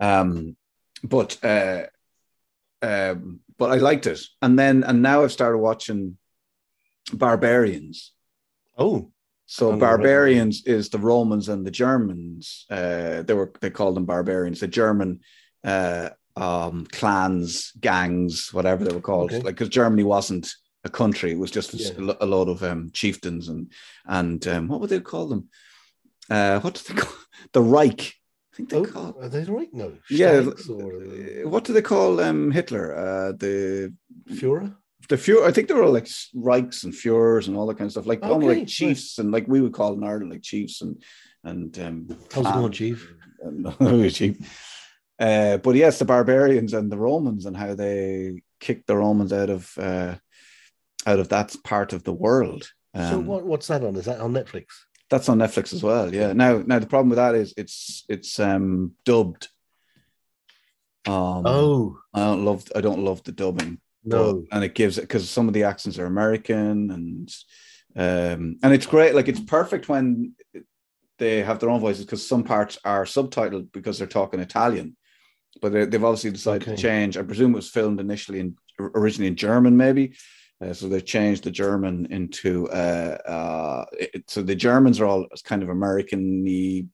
Um, 0.00 0.56
but 1.04 1.42
uh, 1.44 1.84
um, 2.80 3.40
but 3.58 3.70
I 3.70 3.76
liked 3.76 4.06
it, 4.06 4.20
and 4.40 4.58
then 4.58 4.82
and 4.84 5.02
now 5.02 5.22
I've 5.22 5.32
started 5.32 5.58
watching 5.58 6.16
Barbarians. 7.12 8.12
Oh, 8.78 9.10
So 9.46 9.66
I'm 9.70 9.78
gonna 9.78 9.82
write 9.82 9.90
that 9.90 9.96
barbarians 9.98 10.64
is 10.66 10.88
the 10.88 10.98
Romans 10.98 11.48
and 11.48 11.66
the 11.66 11.70
Germans. 11.70 12.64
Uh, 12.70 13.22
they 13.22 13.34
were 13.34 13.52
they 13.60 13.70
called 13.70 13.96
them 13.96 14.06
barbarians. 14.06 14.60
The 14.60 14.68
German 14.68 15.20
uh, 15.64 16.10
um, 16.36 16.86
clans, 16.90 17.72
gangs, 17.80 18.52
whatever 18.52 18.84
they 18.84 18.94
were 18.94 19.00
called. 19.00 19.32
Okay. 19.32 19.42
Like 19.42 19.54
because 19.56 19.68
Germany 19.68 20.04
wasn't 20.04 20.50
a 20.84 20.88
country; 20.90 21.32
it 21.32 21.38
was 21.38 21.50
just 21.50 21.74
a, 21.74 21.76
Yeah. 21.76 21.90
lo- 21.98 22.16
a 22.20 22.26
load 22.26 22.48
of 22.48 22.62
um, 22.62 22.90
chieftains 22.92 23.48
and 23.48 23.72
and 24.06 24.46
um, 24.48 24.68
what 24.68 24.80
would 24.80 24.90
they 24.90 25.00
call 25.00 25.26
them? 25.28 25.48
Uh, 26.30 26.60
what 26.60 26.74
do 26.74 26.80
they 26.94 27.00
call 27.02 27.14
the 27.52 27.62
Reich? 27.62 28.14
I 28.52 28.56
think 28.56 28.68
they 28.70 28.76
oh 28.76 28.84
call. 28.84 29.16
are 29.20 29.28
they 29.28 29.44
right? 29.44 29.72
No. 29.72 29.92
Yeah, 30.10 30.44
or 30.68 31.02
uh, 31.02 31.48
what 31.48 31.64
do 31.64 31.72
they 31.72 31.82
call 31.82 32.20
um, 32.20 32.50
Hitler? 32.50 32.94
Uh, 32.94 33.32
the 33.32 33.94
Führer? 34.30 34.74
the 35.08 35.16
Fuhrer, 35.16 35.44
I 35.46 35.52
think 35.52 35.68
they 35.68 35.74
were 35.74 35.82
all 35.84 35.92
like 35.92 36.06
Reichs 36.34 36.84
and 36.84 36.92
Führers 36.92 37.48
and 37.48 37.56
all 37.56 37.66
that 37.66 37.78
kind 37.78 37.86
of 37.86 37.92
stuff, 37.92 38.06
like 38.06 38.22
almost 38.22 38.50
Okay, 38.50 38.58
like 38.60 38.68
chiefs 38.68 39.18
and 39.18 39.32
like 39.32 39.48
we 39.48 39.60
would 39.60 39.72
call 39.72 39.94
in 39.94 40.04
Ireland 40.04 40.30
like 40.30 40.42
chiefs 40.42 40.80
and 40.82 41.02
and 41.44 41.76
um 41.78 42.06
How's 42.32 42.46
it 42.46 42.52
going, 42.52 42.54
clans 42.60 42.76
Chief? 42.76 43.14
and- 43.42 44.14
chief. 44.14 44.36
Uh, 45.18 45.56
but 45.58 45.74
yes, 45.74 45.98
the 45.98 46.04
barbarians 46.04 46.72
and 46.74 46.90
the 46.90 46.98
Romans 46.98 47.46
and 47.46 47.56
how 47.56 47.74
they 47.74 48.42
kicked 48.60 48.86
the 48.86 48.96
Romans 48.96 49.32
out 49.32 49.50
of 49.50 49.72
uh, 49.78 50.14
out 51.06 51.18
of 51.18 51.28
that 51.30 51.54
part 51.64 51.92
of 51.92 52.04
the 52.04 52.12
world. 52.12 52.64
so 52.94 53.18
Um, 53.18 53.26
what, 53.26 53.44
what's 53.44 53.66
that 53.68 53.82
on? 53.84 53.96
Is 53.96 54.04
that 54.06 54.20
on 54.20 54.32
Netflix? 54.32 54.66
That's 55.10 55.28
on 55.28 55.38
Netflix 55.38 55.72
as 55.72 55.82
well. 55.82 56.12
Yeah. 56.14 56.32
Now, 56.32 56.62
now 56.64 56.78
the 56.78 56.86
problem 56.86 57.10
with 57.10 57.16
that 57.18 57.34
is 57.34 57.52
it's 57.56 58.04
it's 58.08 58.38
um 58.40 58.92
dubbed. 59.04 59.48
Um, 61.06 61.42
oh, 61.46 61.98
I 62.14 62.20
don't 62.20 62.44
love 62.44 62.64
I 62.76 62.80
don't 62.80 63.00
love 63.04 63.22
the 63.24 63.32
dubbing. 63.32 63.78
no. 64.04 64.34
but- 64.34 64.56
and 64.56 64.64
it 64.64 64.74
gives 64.74 64.98
it 64.98 65.02
because 65.02 65.28
some 65.28 65.48
of 65.48 65.54
the 65.54 65.64
accents 65.64 65.98
are 65.98 66.06
American 66.06 66.90
and 66.90 67.28
um 67.96 68.56
and 68.62 68.72
it's 68.72 68.86
great. 68.86 69.14
Like 69.14 69.28
it's 69.28 69.40
perfect 69.40 69.88
when 69.88 70.34
they 71.18 71.42
have 71.42 71.58
their 71.58 71.70
own 71.70 71.80
voices 71.80 72.04
because 72.06 72.26
some 72.26 72.42
parts 72.44 72.78
are 72.84 73.04
subtitled 73.04 73.70
because 73.72 73.98
they're 73.98 74.06
talking 74.06 74.40
Italian, 74.40 74.96
but 75.60 75.72
they, 75.72 75.84
they've 75.84 76.02
obviously 76.02 76.30
decided 76.30 76.62
Okay. 76.62 76.74
to 76.76 76.80
change. 76.82 77.16
I 77.18 77.22
presume 77.22 77.52
it 77.52 77.56
was 77.56 77.68
filmed 77.68 78.00
initially 78.00 78.40
in 78.40 78.56
originally 78.80 79.28
in 79.28 79.36
German, 79.36 79.76
maybe. 79.76 80.14
Uh, 80.62 80.72
so 80.72 80.88
they've 80.88 81.04
changed 81.04 81.42
the 81.44 81.50
German 81.50 82.06
into 82.10 82.68
uh, 82.70 83.18
uh, 83.26 83.84
it, 83.98 84.30
so 84.30 84.42
the 84.42 84.54
Germans 84.54 85.00
are 85.00 85.06
all 85.06 85.26
kind 85.44 85.62
of 85.62 85.68
American-y, 85.68 86.84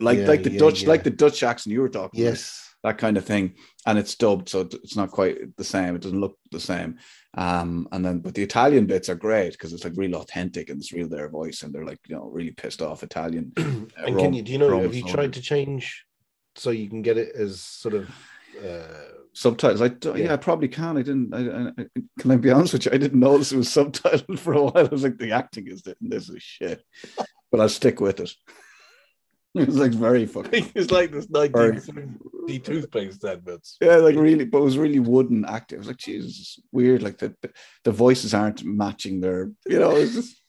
like 0.00 0.18
Yeah, 0.18 0.26
like 0.26 0.42
the 0.42 0.50
yeah, 0.52 0.58
Dutch, 0.58 0.82
yeah. 0.82 0.88
like 0.88 1.04
the 1.04 1.10
Dutch 1.10 1.42
accent 1.42 1.72
you 1.72 1.80
were 1.80 1.88
talking. 1.88 2.20
about 2.20 2.30
Yes. 2.32 2.64
that 2.84 2.98
kind 2.98 3.16
of 3.16 3.24
thing 3.24 3.54
and 3.86 3.98
it's 3.98 4.14
dubbed 4.14 4.48
so 4.48 4.60
it's 4.60 4.94
not 4.96 5.10
quite 5.10 5.36
the 5.56 5.64
same 5.64 5.96
it 5.96 6.02
doesn't 6.02 6.20
look 6.20 6.36
the 6.52 6.60
same 6.60 6.90
um 7.34 7.88
and 7.90 8.04
then 8.04 8.20
but 8.20 8.34
the 8.34 8.42
italian 8.42 8.86
bits 8.86 9.08
are 9.08 9.16
great 9.16 9.50
because 9.52 9.72
it's 9.72 9.82
like 9.86 9.96
real 9.96 10.14
authentic 10.14 10.70
and 10.70 10.78
it's 10.80 10.92
real 10.92 11.08
their 11.08 11.28
voice 11.28 11.62
and 11.62 11.70
they're 11.72 11.84
like 11.92 11.98
you 12.08 12.14
know 12.14 12.26
really 12.36 12.52
pissed 12.52 12.80
off 12.80 13.02
italian 13.02 13.50
and 13.56 13.90
Rome- 14.06 14.18
can 14.18 14.32
you 14.32 14.42
do 14.42 14.52
you 14.52 14.58
know 14.58 14.70
Rome 14.70 14.82
have 14.84 14.94
you 14.94 15.02
tried 15.16 15.32
to 15.32 15.42
change 15.42 16.04
so 16.54 16.70
you 16.70 16.88
can 16.88 17.02
get 17.02 17.18
it 17.18 17.30
as 17.34 17.60
sort 17.60 17.94
of 17.94 18.04
uh 18.64 19.17
subtitles 19.38 19.80
i 19.80 19.88
don't, 19.88 20.16
yeah. 20.18 20.24
Yeah. 20.26 20.32
i 20.32 20.36
probably 20.36 20.68
can 20.68 20.96
i 20.98 21.02
didn't 21.02 21.32
I, 21.32 21.68
I, 21.82 21.86
can 22.18 22.30
i 22.32 22.36
be 22.36 22.50
honest 22.50 22.72
with 22.72 22.86
you 22.86 22.92
i 22.92 22.98
didn't 22.98 23.20
notice 23.20 23.52
it 23.52 23.56
was 23.56 23.68
subtitled 23.68 24.38
for 24.44 24.52
a 24.54 24.62
while 24.62 24.76
i 24.76 24.82
was 24.82 25.04
like 25.04 25.18
the 25.18 25.32
acting 25.32 25.68
is 25.68 25.86
it 25.86 25.96
and 26.00 26.10
this 26.10 26.28
is 26.28 26.42
shit 26.42 26.82
but 27.50 27.60
i'll 27.60 27.68
stick 27.68 28.00
with 28.00 28.18
it 28.20 28.32
it 29.54 29.66
was 29.66 29.78
like 29.78 29.92
very 29.92 30.26
fucking 30.26 30.70
it's 30.74 30.90
like 30.90 31.10
this 31.12 31.26
1970 31.28 32.58
toothpaste 32.58 33.24
adverts 33.24 33.76
Yeah, 33.80 33.96
like 33.96 34.16
really, 34.16 34.44
but 34.44 34.58
it 34.58 34.64
was 34.64 34.78
really 34.78 35.00
wooden 35.00 35.44
acting. 35.44 35.76
It 35.76 35.80
was 35.80 35.88
like, 35.88 35.96
Jesus, 35.96 36.38
it's 36.38 36.60
weird. 36.70 37.02
Like 37.02 37.18
the 37.18 37.34
the 37.84 37.90
voices 37.90 38.34
aren't 38.34 38.62
matching 38.64 39.20
their, 39.20 39.50
you 39.66 39.78
know, 39.78 39.96
it's 39.96 40.14
just. 40.14 40.42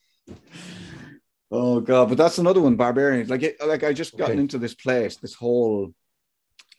Oh 1.52 1.80
god! 1.80 2.10
But 2.10 2.18
that's 2.18 2.38
another 2.38 2.62
one, 2.62 2.76
barbarians. 2.76 3.30
Like, 3.30 3.44
it, 3.44 3.56
like 3.66 3.84
I 3.84 3.94
just 3.94 4.16
gotten 4.18 4.34
Okay. 4.34 4.42
into 4.42 4.60
this 4.60 4.76
place, 4.76 5.16
this 5.18 5.34
whole, 5.34 5.94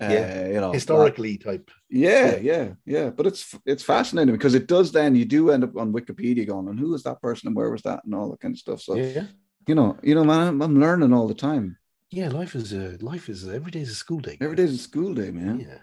uh, 0.00 0.08
Yeah. 0.12 0.46
you 0.48 0.60
know, 0.60 0.72
historically 0.72 1.36
type 1.38 1.70
yeah, 1.90 2.36
yeah, 2.36 2.66
yeah. 2.86 3.10
But 3.10 3.26
it's 3.26 3.54
it's 3.66 3.82
fascinating 3.82 4.34
because 4.34 4.54
it 4.54 4.66
does. 4.68 4.92
Then 4.92 5.14
you 5.14 5.24
do 5.24 5.50
end 5.50 5.64
up 5.64 5.76
on 5.76 5.92
Wikipedia 5.92 6.46
going, 6.46 6.68
and 6.68 6.78
who 6.78 6.90
was 6.90 7.02
that 7.02 7.20
person, 7.20 7.48
and 7.48 7.56
where 7.56 7.70
was 7.70 7.82
that, 7.82 8.00
and 8.04 8.14
all 8.14 8.30
that 8.30 8.40
kind 8.40 8.54
of 8.54 8.58
stuff. 8.58 8.80
So 8.80 8.94
yeah 8.96 9.24
you 9.68 9.74
know, 9.74 9.96
you 10.02 10.14
know, 10.14 10.24
man, 10.24 10.48
I'm, 10.48 10.62
I'm 10.62 10.80
learning 10.80 11.12
all 11.12 11.28
the 11.28 11.34
time. 11.50 11.76
yeah 12.10 12.28
life 12.40 12.54
is 12.60 12.72
a 12.72 12.96
life 13.12 13.28
is 13.28 13.46
every 13.48 13.70
day 13.70 13.80
is 13.82 13.90
a 13.90 13.94
school 14.04 14.20
day 14.20 14.36
Every 14.40 14.56
day's 14.56 14.72
a 14.74 14.78
school 14.78 15.12
day, 15.14 15.30
man. 15.30 15.60
yeah 15.60 15.78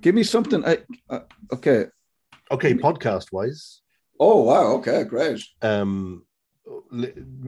Give 0.00 0.14
me 0.14 0.22
something. 0.22 0.60
I, 0.64 0.78
uh, 1.10 1.20
okay. 1.56 1.86
okay 2.50 2.74
podcast 2.74 3.32
wise 3.32 3.80
Oh 4.20 4.42
wow. 4.48 4.66
Okay, 4.78 5.04
great. 5.04 5.40
um 5.62 6.24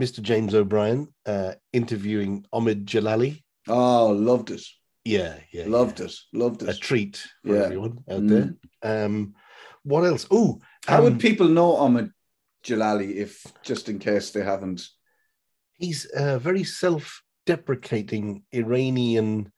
mr 0.05 0.21
james 0.23 0.55
o'brien 0.55 1.09
uh 1.27 1.53
interviewing 1.73 2.45
Omid 2.53 2.85
Djalili 2.85 3.43
Oh, 3.69 4.07
loved 4.31 4.51
it. 4.51 4.63
Yeah 5.09 5.35
yeah 5.53 5.65
Loved 5.67 6.01
yeah. 6.01 6.07
it. 6.07 6.15
Loved 6.33 6.63
it. 6.63 6.69
a 6.69 6.75
treat 6.79 7.17
for 7.45 7.55
Yeah. 7.55 7.63
everyone 7.65 7.99
out 8.11 8.21
Mm. 8.23 8.29
there 8.83 9.05
um 9.05 9.35
what 9.85 10.05
else? 10.05 10.27
Oh, 10.31 10.61
How 10.87 11.03
would 11.03 11.19
people 11.19 11.49
know 11.49 11.73
Omid 11.77 12.13
Djalili 12.65 13.15
if 13.17 13.33
just 13.63 13.89
in 13.89 13.99
case 13.99 14.31
they 14.33 14.43
haven't? 14.43 14.83
he's 15.81 16.11
a 16.15 16.39
very 16.41 16.65
self-deprecating 16.65 18.43
Iranian, 18.53 19.53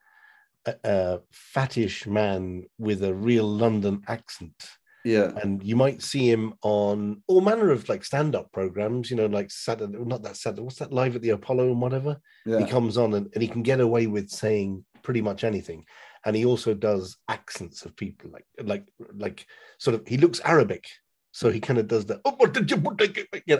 uh, 0.67 0.73
uh, 0.85 1.19
fattish 1.57 2.07
man 2.07 2.65
with 2.79 3.03
a 3.03 3.15
real 3.15 3.49
London 3.49 4.03
accent. 4.07 4.55
Yeah. 5.03 5.33
and 5.43 5.63
you 5.65 5.77
might 5.77 6.03
see 6.03 6.29
him 6.31 6.53
on 6.63 7.23
all 7.27 7.41
manner 7.41 7.71
of 7.71 7.89
like 7.89 8.05
stand-up 8.05 8.53
programs 8.53 9.11
you 9.11 9.17
know 9.17 9.25
like 9.39 9.51
saturday 9.51 9.97
not 9.97 10.23
that 10.25 10.37
saturday 10.37 10.61
what's 10.61 10.77
that 10.81 10.93
live 10.93 11.17
at 11.17 11.23
the 11.23 11.31
apollo 11.31 11.71
and 11.73 11.81
whatever 11.81 12.21
Yeah. 12.45 12.59
he 12.59 12.67
comes 12.67 12.99
on 12.99 13.15
and, 13.15 13.27
and 13.33 13.41
he 13.41 13.49
can 13.49 13.63
get 13.63 13.81
away 13.81 14.07
with 14.09 14.29
saying 14.29 14.85
pretty 15.03 15.21
much 15.21 15.45
anything 15.45 15.85
and 16.25 16.37
he 16.37 16.45
also 16.45 16.75
does 16.75 17.17
accents 17.29 17.85
of 17.85 17.97
people 17.97 18.31
like 18.31 18.45
like 18.63 18.87
like 19.15 19.47
sort 19.79 19.95
of 19.95 20.07
he 20.07 20.17
looks 20.17 20.41
arabic 20.45 20.87
so 21.33 21.51
he 21.51 21.61
kind 21.61 21.79
of 21.79 21.87
does 21.87 22.07
that 22.07 22.21
oh, 22.25 22.37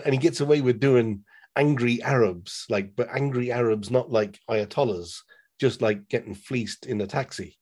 and 0.05 0.13
he 0.13 0.19
gets 0.19 0.41
away 0.41 0.61
with 0.61 0.79
doing 0.79 1.23
angry 1.55 2.01
arabs 2.03 2.65
like 2.69 2.95
but 2.95 3.09
angry 3.13 3.51
arabs 3.51 3.91
not 3.91 4.11
like 4.11 4.39
ayatollahs 4.49 5.19
just 5.59 5.81
like 5.81 6.07
getting 6.09 6.33
fleeced 6.33 6.85
in 6.85 7.01
a 7.01 7.07
taxi 7.07 7.57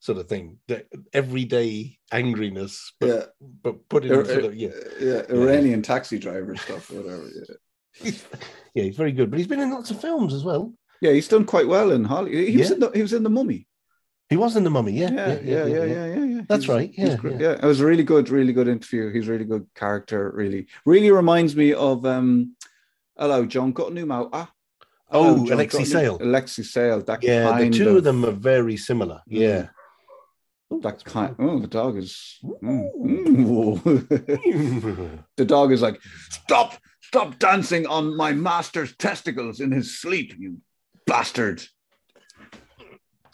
sort 0.00 0.18
of 0.18 0.28
thing 0.28 0.58
the 0.68 0.84
everyday 1.12 1.96
angriness 2.12 2.78
but, 3.00 3.08
yeah. 3.08 3.22
but 3.62 3.88
put 3.88 4.04
it 4.04 4.10
in 4.10 4.24
sort 4.26 4.44
of, 4.44 4.54
yeah 4.54 4.68
yeah. 5.00 5.22
Iranian 5.30 5.82
taxi 5.82 6.18
driver 6.18 6.54
stuff, 6.56 6.90
or 6.90 6.96
whatever. 6.96 7.28
Yeah. 8.02 8.10
yeah 8.74 8.82
he's 8.82 8.96
very 8.96 9.12
good 9.12 9.30
but 9.30 9.38
he's 9.38 9.48
been 9.48 9.60
in 9.60 9.70
lots 9.70 9.90
of 9.90 10.00
films 10.00 10.34
as 10.34 10.44
well 10.44 10.74
Yeah, 11.00 11.12
he's 11.12 11.28
done 11.28 11.44
quite 11.44 11.68
well 11.68 11.90
in 11.90 12.04
Hollywood. 12.04 12.48
He 12.48 12.56
was 12.56 12.70
in 12.70 12.80
the 12.80 12.90
he 12.94 13.02
was 13.02 13.12
in 13.12 13.22
the 13.22 13.30
Mummy. 13.30 13.66
he 14.30 14.36
was 14.36 14.56
in 14.56 14.64
the 14.64 14.70
mummy 14.70 14.92
yeah 14.92 15.10
Yeah, 15.10 15.40
yeah, 15.42 15.66
yeah, 15.66 15.84
yeah, 15.84 16.24
yeah. 16.24 16.40
That's 16.48 16.68
right, 16.68 16.90
yeah, 16.96 17.16
yeah. 17.24 17.52
It 17.52 17.62
was 17.62 17.80
a 17.80 17.86
really 17.86 18.04
good, 18.04 18.28
really 18.30 18.52
good 18.52 18.68
interview. 18.68 19.12
He's 19.12 19.28
a 19.28 19.32
really 19.32 19.44
good 19.44 19.66
character. 19.74 20.30
Really, 20.34 20.66
really 20.86 21.10
reminds 21.10 21.54
me 21.56 21.72
of 21.74 22.04
um. 22.06 22.56
Hello, 23.16 23.46
John. 23.46 23.72
Got 23.72 23.92
a 23.92 23.94
new 23.94 24.06
mouth. 24.06 24.30
Ah. 24.32 24.50
Oh, 25.10 25.44
John, 25.46 25.52
Alexei 25.52 25.78
got 25.78 25.78
a 25.78 25.86
new- 25.86 25.92
Sayle. 25.92 26.18
Alexei 26.20 26.62
Sayle. 26.62 27.02
That 27.02 27.22
yeah 27.22 27.58
the 27.58 27.70
two 27.70 27.98
of, 27.98 28.04
them 28.04 28.24
are 28.24 28.32
very 28.32 28.76
similar 28.76 29.20
yeah 29.26 29.68
That 30.82 31.04
kind. 31.04 31.36
Oh, 31.38 31.60
the 31.60 31.68
dog 31.68 31.96
is. 31.98 32.38
mm, 32.42 32.88
mm. 32.98 35.18
the 35.36 35.44
dog 35.44 35.70
is 35.72 35.82
like, 35.82 36.00
stop, 36.30 36.74
stop 37.00 37.38
dancing 37.38 37.86
on 37.86 38.16
my 38.16 38.32
master's 38.32 38.96
testicles 38.96 39.60
in 39.60 39.70
his 39.70 40.00
sleep, 40.00 40.34
you 40.38 40.58
bastard. 41.06 41.62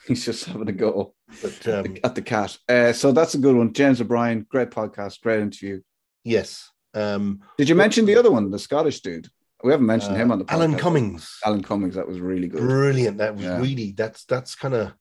He's 0.07 0.25
just 0.25 0.45
having 0.47 0.69
a 0.69 0.73
go 0.73 1.15
but 1.43 1.69
um, 1.69 1.97
at 2.03 2.15
the 2.15 2.23
cat. 2.23 2.57
Uh, 2.69 2.93
so 2.93 3.13
that's 3.13 3.35
a 3.35 3.39
good 3.39 3.55
one. 3.55 3.73
James 3.73 4.01
O'Brien, 4.01 4.47
great 4.49 4.71
podcast, 4.71 5.21
great 5.21 5.41
interview. 5.41 5.81
yes 6.25 6.71
um 6.95 7.41
Did 7.57 7.69
you 7.69 7.77
mention 7.77 8.05
the 8.05 8.17
other 8.17 8.33
one, 8.33 8.51
the 8.51 8.59
Scottish 8.59 9.01
dude? 9.01 9.29
We 9.63 9.71
haven't 9.71 9.87
mentioned 9.87 10.17
him 10.17 10.33
on 10.33 10.39
the 10.41 10.45
podcast. 10.45 10.53
Uh, 10.55 10.57
alan 10.57 10.75
cummings 10.77 11.39
Alan 11.45 11.63
Cummings, 11.63 11.95
that 11.95 12.09
was 12.09 12.19
really 12.19 12.49
good. 12.49 12.61
brilliant 12.63 13.19
that 13.19 13.37
was 13.37 13.45
Yeah. 13.45 13.61
really 13.61 13.93
that's 13.97 14.25
that's 14.25 14.57
kind 14.57 14.75
of 14.75 14.93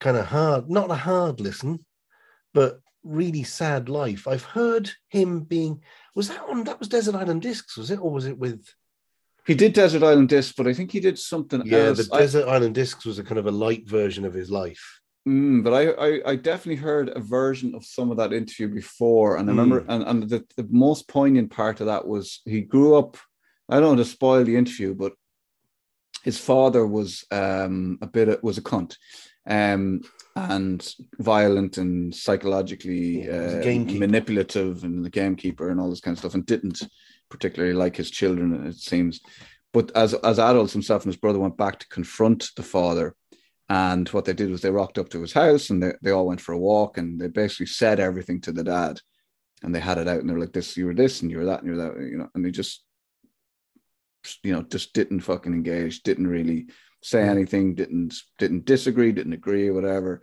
kind 0.00 0.16
of 0.16 0.26
hard 0.26 0.68
not 0.68 0.90
a 0.90 0.96
hard 0.96 1.40
listen 1.40 1.84
but 2.52 2.80
really 3.04 3.44
sad 3.44 3.88
life 3.88 4.26
i've 4.26 4.42
heard 4.42 4.90
him 5.08 5.40
being 5.44 5.80
was 6.16 6.28
that 6.28 6.42
on 6.48 6.64
that 6.64 6.78
was 6.80 6.88
desert 6.88 7.14
island 7.14 7.42
discs 7.42 7.76
was 7.76 7.90
it 7.92 8.00
or 8.00 8.10
was 8.10 8.26
it 8.26 8.36
with 8.38 8.66
He 9.46 9.54
did 9.54 9.72
Desert 9.74 10.02
Island 10.02 10.28
Discs, 10.30 10.54
but 10.56 10.66
I 10.66 10.72
think 10.72 10.90
he 10.90 11.00
did 11.00 11.18
something 11.18 11.62
yeah 11.66 11.88
else. 11.88 11.98
the 12.08 12.14
I- 12.16 12.20
desert 12.20 12.48
island 12.48 12.74
discs 12.74 13.04
was 13.04 13.18
a 13.18 13.24
kind 13.24 13.38
of 13.38 13.46
a 13.46 13.50
light 13.50 13.86
version 13.88 14.24
of 14.24 14.34
his 14.34 14.50
life 14.50 15.00
Mm, 15.26 15.64
but 15.64 15.72
I, 15.72 15.84
I 16.08 16.20
I 16.32 16.36
definitely 16.36 16.76
heard 16.82 17.08
a 17.08 17.18
version 17.20 17.74
of 17.74 17.82
some 17.82 18.10
of 18.10 18.18
that 18.18 18.34
interview 18.34 18.68
before, 18.68 19.38
and 19.38 19.48
I 19.48 19.52
remember, 19.52 19.80
Mm. 19.80 19.86
and, 19.88 20.02
and 20.08 20.18
the, 20.28 20.44
the 20.58 20.66
most 20.70 21.08
poignant 21.08 21.50
part 21.50 21.80
of 21.80 21.86
that 21.86 22.06
was 22.06 22.42
he 22.44 22.60
grew 22.60 22.94
up. 22.96 23.16
I 23.70 23.80
don't 23.80 23.88
want 23.96 24.00
to 24.00 24.04
spoil 24.18 24.44
the 24.44 24.56
interview, 24.56 24.92
but 24.94 25.12
his 26.24 26.38
father 26.38 26.86
was 26.86 27.24
um, 27.30 27.96
a 28.02 28.06
bit 28.06 28.28
of, 28.28 28.42
was 28.42 28.58
a 28.58 28.62
cunt, 28.62 28.98
um, 29.46 30.02
and 30.36 30.94
violent 31.18 31.78
and 31.78 32.14
psychologically 32.14 33.24
Yeah, 33.24 33.24
he 33.24 33.54
was 33.54 33.54
a 33.54 33.96
uh, 33.96 33.98
manipulative 33.98 34.84
and 34.84 35.02
the 35.02 35.10
gamekeeper 35.10 35.70
and 35.70 35.80
all 35.80 35.88
this 35.88 36.00
kind 36.00 36.14
of 36.14 36.18
stuff, 36.18 36.34
and 36.34 36.44
didn't 36.44 36.82
particularly 37.34 37.74
like 37.74 37.96
his 37.96 38.12
children. 38.12 38.64
It 38.64 38.76
seems, 38.76 39.20
but 39.72 39.90
as 39.96 40.14
as 40.14 40.38
adults, 40.38 40.72
himself 40.72 41.02
and 41.02 41.12
his 41.12 41.20
brother 41.20 41.40
went 41.40 41.56
back 41.56 41.80
to 41.80 41.88
confront 41.88 42.50
the 42.54 42.62
father. 42.62 43.16
And 43.68 44.08
what 44.10 44.24
they 44.24 44.34
did 44.34 44.50
was 44.50 44.60
they 44.60 44.70
rocked 44.70 44.98
up 44.98 45.08
to 45.08 45.20
his 45.20 45.32
house 45.32 45.70
and 45.70 45.82
they, 45.82 45.92
they 46.00 46.12
all 46.12 46.26
went 46.26 46.40
for 46.40 46.52
a 46.52 46.58
walk 46.58 46.96
and 46.96 47.18
they 47.18 47.28
basically 47.28 47.66
said 47.66 47.98
everything 47.98 48.40
to 48.42 48.52
the 48.52 48.62
dad. 48.62 49.00
And 49.62 49.74
they 49.74 49.80
had 49.80 49.98
it 49.98 50.06
out 50.06 50.20
and 50.20 50.28
they're 50.28 50.38
like, 50.38 50.52
this, 50.52 50.76
you 50.76 50.86
were 50.86 50.94
this 50.94 51.22
and 51.22 51.30
you 51.30 51.38
were 51.38 51.46
that 51.46 51.62
and 51.62 51.68
you 51.68 51.76
were 51.76 51.82
that, 51.82 51.98
you 51.98 52.18
know, 52.18 52.28
and 52.34 52.44
they 52.44 52.50
just, 52.50 52.84
you 54.42 54.52
know, 54.52 54.62
just 54.62 54.92
didn't 54.92 55.20
fucking 55.20 55.54
engage, 55.54 56.02
didn't 56.02 56.26
really 56.26 56.66
say 57.02 57.20
mm. 57.20 57.28
anything, 57.28 57.74
didn't, 57.74 58.14
didn't 58.38 58.66
disagree, 58.66 59.12
didn't 59.12 59.32
agree, 59.32 59.70
whatever. 59.70 60.20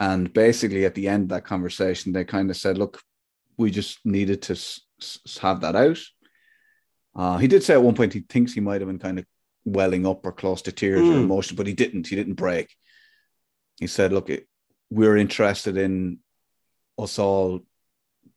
And 0.00 0.32
basically 0.32 0.84
at 0.86 0.94
the 0.94 1.08
end 1.08 1.24
of 1.24 1.28
that 1.30 1.44
conversation, 1.44 2.12
they 2.12 2.24
kind 2.24 2.48
of 2.48 2.56
said, 2.56 2.78
look, 2.78 3.02
we 3.58 3.70
just 3.70 3.98
needed 4.04 4.40
to 4.42 4.52
s- 4.52 4.80
s- 5.00 5.38
have 5.42 5.60
that 5.60 5.76
out. 5.76 5.98
Uh, 7.14 7.38
he 7.38 7.46
did 7.46 7.62
say 7.62 7.74
at 7.74 7.82
one 7.82 7.94
point 7.94 8.12
he 8.12 8.20
thinks 8.20 8.52
he 8.52 8.60
might 8.60 8.80
have 8.80 8.88
been 8.88 8.98
kind 8.98 9.18
of 9.18 9.26
welling 9.64 10.06
up 10.06 10.24
or 10.24 10.32
close 10.32 10.62
to 10.62 10.72
tears 10.72 11.08
or 11.08 11.14
Mm. 11.14 11.24
emotion, 11.24 11.56
but 11.56 11.66
he 11.66 11.74
didn't. 11.74 12.06
He 12.08 12.16
didn't 12.16 12.34
break. 12.34 12.74
He 13.78 13.86
said, 13.86 14.12
"Look, 14.12 14.30
it, 14.30 14.48
we're 14.90 15.16
interested 15.16 15.76
in 15.76 16.18
us 16.98 17.18
all 17.18 17.60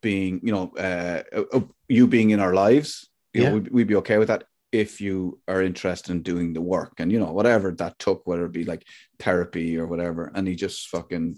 being, 0.02 0.42
you 0.44 0.52
know, 0.52 0.72
uh, 0.78 1.24
uh, 1.54 1.62
you 1.88 2.08
being 2.08 2.30
in 2.32 2.40
our 2.40 2.54
lives. 2.54 3.10
You 3.34 3.42
Yeah. 3.42 3.50
know, 3.50 3.56
we'd, 3.56 3.72
we'd 3.72 3.88
be 3.88 3.96
okay 3.98 4.18
with 4.18 4.28
that 4.28 4.44
if 4.72 5.00
you 5.02 5.40
are 5.48 5.62
interested 5.64 6.12
in 6.12 6.22
doing 6.22 6.54
the 6.54 6.62
work, 6.62 7.00
and 7.00 7.12
you 7.12 7.20
know, 7.20 7.32
whatever 7.32 7.72
that 7.72 7.98
took, 7.98 8.28
whether 8.28 8.46
it 8.46 8.52
be 8.52 8.66
like 8.66 8.86
therapy 9.20 9.78
or 9.78 9.88
whatever." 9.88 10.32
And 10.36 10.48
he 10.48 10.56
just 10.56 10.90
fucking 10.90 11.38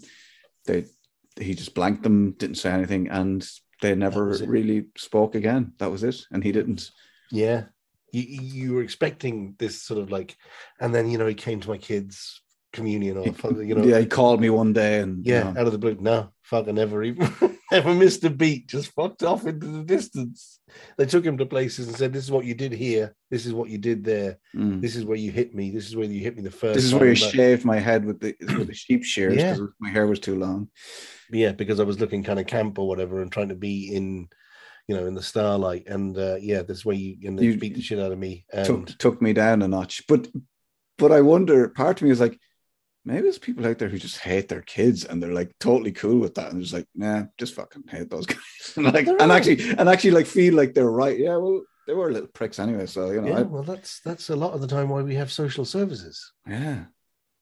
they 0.66 0.84
he 1.40 1.54
just 1.54 1.74
blanked 1.74 2.02
them, 2.02 2.32
didn't 2.32 2.56
say 2.56 2.70
anything, 2.70 3.08
and 3.08 3.48
they 3.80 3.94
never 3.94 4.26
really 4.46 4.86
spoke 4.96 5.36
again. 5.36 5.72
That 5.78 5.90
was 5.92 6.02
it, 6.02 6.26
and 6.32 6.42
he 6.42 6.52
didn't. 6.52 6.90
Yeah. 7.30 7.64
You, 8.12 8.22
you 8.22 8.72
were 8.74 8.82
expecting 8.82 9.54
this 9.58 9.82
sort 9.82 10.00
of 10.00 10.10
like, 10.10 10.36
and 10.80 10.94
then, 10.94 11.10
you 11.10 11.18
know, 11.18 11.26
he 11.26 11.34
came 11.34 11.60
to 11.60 11.68
my 11.68 11.76
kids' 11.78 12.40
communion 12.72 13.18
or, 13.18 13.26
you 13.62 13.74
know, 13.74 13.84
yeah, 13.84 13.98
he 13.98 14.06
called 14.06 14.40
me 14.40 14.48
one 14.50 14.72
day, 14.72 15.00
and 15.00 15.26
you 15.26 15.34
yeah, 15.34 15.42
know, 15.52 15.60
out 15.60 15.66
of 15.66 15.72
the 15.72 15.78
blue. 15.78 15.96
No, 16.00 16.32
fucking 16.42 16.74
never 16.74 17.02
even, 17.02 17.30
never 17.72 17.92
missed 17.94 18.24
a 18.24 18.30
beat, 18.30 18.66
just 18.66 18.92
fucked 18.92 19.22
off 19.22 19.46
into 19.46 19.66
the 19.66 19.82
distance. 19.84 20.58
They 20.96 21.04
took 21.04 21.24
him 21.24 21.36
to 21.38 21.44
places 21.46 21.86
and 21.88 21.96
said, 21.96 22.12
This 22.14 22.24
is 22.24 22.30
what 22.30 22.46
you 22.46 22.54
did 22.54 22.72
here. 22.72 23.14
This 23.30 23.44
is 23.44 23.52
what 23.52 23.68
you 23.68 23.76
did 23.76 24.04
there. 24.04 24.38
mm. 24.56 24.80
This 24.80 24.96
is 24.96 25.04
where 25.04 25.18
you 25.18 25.30
hit 25.30 25.54
me. 25.54 25.70
This 25.70 25.86
is 25.86 25.94
where 25.96 26.06
you 26.06 26.20
hit 26.20 26.36
me 26.36 26.42
the 26.42 26.50
first 26.50 26.76
this 26.76 26.84
is 26.84 26.90
time." 26.92 27.00
where 27.00 27.08
you 27.10 27.14
that- 27.16 27.30
shaved 27.30 27.64
my 27.66 27.78
head 27.78 28.04
with 28.06 28.20
the 28.20 28.34
with 28.40 28.68
the 28.68 28.74
sheep 28.74 29.04
shears 29.04 29.36
Yeah. 29.36 29.52
because 29.54 29.68
my 29.80 29.90
hair 29.90 30.06
was 30.06 30.20
too 30.20 30.38
long. 30.38 30.68
yeah, 31.30 31.52
because 31.52 31.78
I 31.80 31.84
was 31.84 32.00
looking 32.00 32.22
kind 32.22 32.38
of 32.38 32.46
camp 32.46 32.78
or 32.78 32.88
whatever 32.88 33.20
and 33.20 33.30
trying 33.30 33.48
to 33.50 33.54
be 33.54 33.94
in, 33.94 34.28
you 34.88 34.96
know, 34.96 35.06
in 35.06 35.14
the 35.14 35.22
starlight. 35.22 35.86
And 35.86 36.16
uh, 36.18 36.36
yeah, 36.40 36.62
this 36.62 36.84
way 36.84 36.96
you, 36.96 37.28
and 37.28 37.38
they 37.38 37.44
You- 37.44 37.58
beat 37.58 37.74
the 37.74 37.82
shit 37.82 37.98
out 38.00 38.10
of 38.12 38.18
me. 38.18 38.44
And 38.52 38.66
Took 38.66 38.98
took 38.98 39.22
me 39.22 39.32
down 39.32 39.62
a 39.62 39.68
notch. 39.68 40.02
But 40.08 40.28
but 40.98 41.12
I 41.12 41.20
wonder. 41.20 41.68
Part 41.68 42.00
of 42.00 42.04
me 42.06 42.10
is 42.10 42.20
like, 42.20 42.38
maybe 43.04 43.22
there's 43.22 43.38
people 43.38 43.66
out 43.66 43.78
there 43.78 43.88
who 43.88 43.98
just 43.98 44.18
hate 44.18 44.48
their 44.48 44.62
kids 44.62 45.04
and 45.04 45.22
they're 45.22 45.32
like 45.32 45.52
totally 45.60 45.92
cool 45.92 46.18
with 46.18 46.34
that 46.34 46.50
and 46.52 46.60
just 46.60 46.74
like, 46.74 46.86
nah, 46.94 47.24
just 47.38 47.54
fucking 47.54 47.84
hate 47.88 48.10
those 48.10 48.26
guys. 48.32 48.38
and 48.76 48.86
like 48.86 49.04
They're 49.06 49.16
and 49.20 49.30
right. 49.30 49.36
actually 49.48 49.70
and 49.78 49.88
actually 49.88 50.10
like 50.12 50.26
feel 50.26 50.54
like 50.54 50.74
they're 50.74 50.90
right. 50.90 51.18
Yeah, 51.18 51.36
well, 51.36 51.62
they 51.86 51.94
were 51.94 52.10
little 52.12 52.28
pricks 52.28 52.58
anyway. 52.58 52.86
So 52.86 53.10
you 53.10 53.20
know, 53.20 53.28
yeah, 53.28 53.38
I- 53.40 53.42
well, 53.42 53.62
that's 53.62 54.00
that's 54.00 54.30
a 54.30 54.36
lot 54.36 54.54
of 54.54 54.60
the 54.62 54.66
time 54.66 54.88
why 54.88 55.02
we 55.02 55.14
have 55.16 55.30
social 55.30 55.64
services. 55.64 56.32
yeah. 56.46 56.84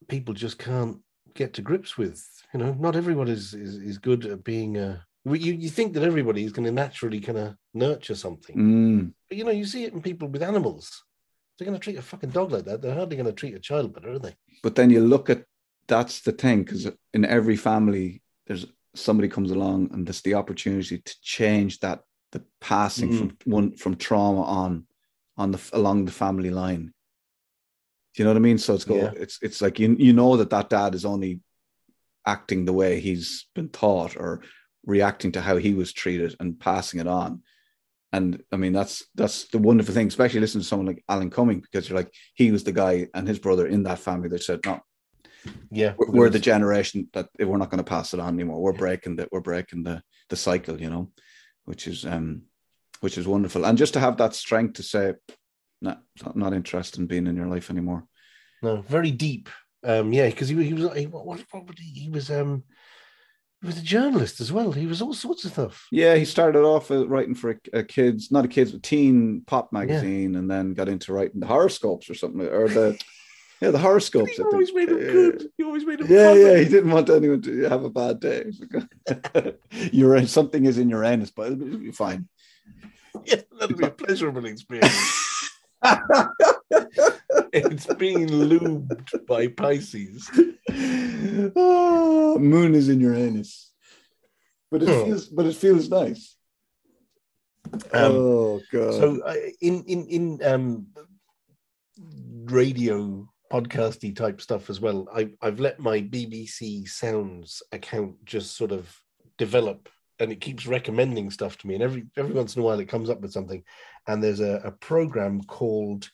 People 0.09 0.34
just 0.34 0.59
can't 0.59 0.99
get 1.34 1.55
to 1.55 1.62
grips 1.62 1.97
with. 1.97 2.22
You 2.53 2.61
know, 2.61 2.74
not 2.74 2.94
everyone 2.97 3.28
is 3.28 3.55
is, 3.55 3.76
is 3.76 3.99
good 3.99 4.26
at 4.26 4.44
being 4.44 4.76
a. 4.76 5.06
You, 5.35 5.55
you 5.55 5.68
think 5.70 5.93
that 5.95 6.05
everybody 6.05 6.45
is 6.45 6.53
going 6.53 6.66
to 6.66 6.72
naturally 6.72 7.18
kind 7.20 7.39
of 7.39 7.57
nurture 7.74 8.14
something, 8.14 8.57
Mm. 8.57 9.12
but 9.29 9.37
you 9.37 9.45
know, 9.45 9.51
you 9.51 9.64
see 9.66 9.85
it 9.85 9.93
in 9.93 10.01
people 10.01 10.29
with 10.29 10.43
animals. 10.43 11.03
They're 11.59 11.66
going 11.66 11.79
to 11.79 11.83
treat 11.83 11.99
a 11.99 12.03
fucking 12.03 12.31
dog 12.31 12.53
like 12.53 12.64
that. 12.66 12.81
They're 12.81 12.95
hardly 12.95 13.16
going 13.16 13.27
to 13.27 13.33
treat 13.33 13.55
a 13.55 13.59
child 13.59 13.93
better, 13.93 14.12
are 14.12 14.18
they? 14.20 14.37
But 14.62 14.77
then 14.77 14.91
you 14.91 15.01
look 15.01 15.29
at 15.31 15.45
that's 15.89 16.20
the 16.20 16.33
thing 16.33 16.62
because 16.64 16.89
in 17.14 17.24
every 17.24 17.57
family 17.57 18.20
there's 18.47 18.66
somebody 18.95 19.29
comes 19.29 19.51
along 19.51 19.91
and 19.93 20.07
there's 20.07 20.22
the 20.22 20.35
opportunity 20.35 20.99
to 20.99 21.14
change 21.22 21.81
that 21.81 22.03
the 22.33 22.43
passing 22.61 23.11
Mm. 23.11 23.18
from 23.18 23.37
one 23.53 23.72
from 23.77 23.97
trauma 23.97 24.43
on 24.43 24.87
on 25.37 25.51
the 25.53 25.61
along 25.72 26.05
the 26.07 26.12
family 26.12 26.51
line. 26.51 26.93
Do 28.14 28.22
you 28.22 28.24
know 28.24 28.31
what 28.31 28.37
I 28.39 28.41
mean? 28.41 28.59
So 28.59 28.74
it's 28.74 28.85
go 28.85 28.97
Yeah. 28.97 29.12
it's 29.16 29.39
it's 29.43 29.61
like 29.61 29.79
you 29.81 29.97
you 29.99 30.12
know 30.12 30.37
that 30.37 30.51
that 30.51 30.70
dad 30.70 30.95
is 30.95 31.05
only 31.05 31.41
acting 32.27 32.64
the 32.64 32.72
way 32.72 33.01
he's 33.01 33.47
been 33.55 33.68
taught 33.68 34.16
or 34.16 34.43
reacting 34.87 35.32
to 35.32 35.41
how 35.41 35.57
he 35.57 35.74
was 35.74 35.93
treated 35.93 36.34
and 36.41 36.59
passing 36.59 37.01
it 37.01 37.07
on. 37.07 37.43
And 38.12 38.43
I 38.53 38.57
mean 38.57 38.72
that's 38.72 39.05
that's 39.14 39.49
the 39.49 39.59
wonderful 39.59 39.93
thing, 39.93 40.07
especially 40.07 40.41
listening 40.41 40.62
to 40.62 40.68
someone 40.68 40.87
like 40.87 41.05
Alan 41.09 41.28
Cumming, 41.28 41.61
because 41.61 41.89
you're 41.89 41.99
like 41.99 42.12
he 42.34 42.51
was 42.53 42.64
the 42.64 42.72
guy 42.72 43.09
and 43.12 43.28
his 43.28 43.39
brother 43.39 43.66
in 43.66 43.82
that 43.82 43.99
family 43.99 44.28
that 44.30 44.43
said, 44.43 44.61
No, 44.64 44.80
Yeah, 45.70 45.95
we're, 45.99 46.11
we're 46.11 46.30
the 46.30 46.39
generation 46.39 47.09
that 47.12 47.28
we're 47.39 47.59
not 47.59 47.70
going 47.70 47.84
to 47.84 47.91
pass 47.91 48.14
it 48.14 48.20
on 48.20 48.34
anymore. 48.34 48.62
We're 48.62 48.72
breaking 48.72 49.16
that. 49.16 49.28
we're 49.32 49.41
breaking 49.41 49.82
the 49.82 50.03
the 50.30 50.37
cycle, 50.37 50.80
you 50.80 50.89
know, 50.89 51.11
which 51.64 51.87
is 51.89 52.07
um 52.07 52.43
which 53.01 53.18
is 53.18 53.26
wonderful. 53.26 53.66
And 53.66 53.76
just 53.76 53.93
to 53.95 54.01
have 54.01 54.16
that 54.18 54.34
strength 54.34 54.74
to 54.74 54.82
say, 54.82 55.14
no, 55.82 55.97
not 56.34 56.55
interested 56.55 57.01
in 57.01 57.07
being 57.07 57.26
in 57.26 57.37
your 57.37 57.49
life 57.49 57.70
anymore. 57.70 58.07
no 58.62 58.82
very 58.82 59.11
deep. 59.11 59.49
Um, 59.84 60.12
yeah, 60.12 60.28
because 60.28 60.49
he, 60.49 60.62
he 60.64 60.72
was 60.72 60.97
he, 60.97 61.07
what, 61.07 61.26
what, 61.26 61.45
what 61.53 61.78
he, 61.78 62.01
he 62.01 62.11
was 62.11 62.30
um 62.30 62.64
he 63.63 63.67
was 63.67 63.79
a 63.79 63.83
journalist 63.83 64.41
as 64.41 64.53
well. 64.53 64.73
He 64.73 64.87
was 64.87 65.01
all 65.01 65.15
sorts 65.15 65.45
of 65.45 65.53
stuff. 65.53 65.87
Yeah, 65.91 66.15
he 66.17 66.25
started 66.25 66.63
off 66.63 66.91
uh, 66.91 67.09
writing 67.09 67.35
for 67.35 67.51
a, 67.51 67.79
a 67.79 67.83
kids, 67.83 68.31
not 68.31 68.45
a 68.45 68.49
kids, 68.49 68.73
but 68.73 68.83
teen 68.83 69.43
pop 69.47 69.73
magazine, 69.73 70.37
and 70.37 70.51
then 70.51 70.75
got 70.75 70.89
into 70.89 71.13
writing 71.13 71.41
the 71.41 71.47
horoscopes 71.47 72.11
or 72.11 72.15
something, 72.15 72.43
or 72.43 72.69
the 72.69 72.99
yeah, 73.61 73.71
the 73.71 73.79
horoscopes. 73.79 74.37
He 74.37 74.43
always 74.43 74.75
made 74.75 74.91
him 74.91 74.99
good. 74.99 75.49
He 75.57 75.65
always 75.65 75.87
made 75.87 76.01
him. 76.01 76.09
Yeah, 76.11 76.31
fun. 76.31 76.41
yeah, 76.41 76.59
he 76.59 76.65
didn't 76.67 76.91
want 76.91 77.09
anyone 77.09 77.41
to 77.43 77.63
have 77.63 77.85
a 77.85 77.91
bad 77.91 78.21
day. 78.21 78.53
You're 79.93 80.27
something 80.27 80.67
is 80.67 80.77
in 80.77 80.91
your 80.91 81.03
Uranus, 81.03 81.31
but 81.31 81.53
it'll 81.53 81.79
be 81.79 81.93
fine. 81.93 82.29
Yeah, 83.25 83.41
that'll 83.59 83.75
be 83.75 83.87
a 83.87 83.91
pleasurable 83.91 84.45
experience. 84.45 85.41
it's 87.57 87.87
being 87.95 88.29
lubed 88.29 89.27
by 89.27 89.49
Pisces. 89.49 90.29
oh, 91.57 92.39
moon 92.41 92.75
is 92.75 92.89
in 92.89 93.01
Uranus, 93.01 93.73
but 94.71 94.83
it 94.83 94.89
Oh. 94.89 95.05
feels, 95.05 95.27
but 95.29 95.47
it 95.47 95.57
feels 95.57 95.89
nice. 95.89 96.37
Um, 97.93 98.13
oh 98.15 98.61
god! 98.71 98.95
So 98.95 99.21
uh, 99.23 99.35
in 99.61 99.83
in 99.85 100.07
in 100.07 100.41
um, 100.45 100.87
radio 102.45 103.29
podcasty 103.53 104.15
type 104.15 104.41
stuff 104.41 104.71
as 104.71 104.81
well. 104.81 105.09
I 105.15 105.31
I've 105.43 105.61
let 105.61 105.81
my 105.81 106.01
BBC 106.01 106.89
Sounds 106.89 107.63
account 107.73 108.25
just 108.25 108.57
sort 108.57 108.71
of 108.73 108.95
develop, 109.39 109.89
and 110.21 110.31
it 110.31 110.41
keeps 110.41 110.67
recommending 110.67 111.31
stuff 111.31 111.59
to 111.59 111.67
me. 111.67 111.75
And 111.75 111.83
every 111.83 112.07
every 112.17 112.35
once 112.35 112.55
in 112.55 112.63
a 112.63 112.65
while, 112.65 112.79
it 112.81 112.89
comes 112.89 113.11
up 113.11 113.21
with 113.21 113.33
something. 113.33 113.65
And 114.07 114.23
there's 114.23 114.41
a, 114.41 114.61
a 114.65 114.71
program 114.71 115.43
called 115.43 116.09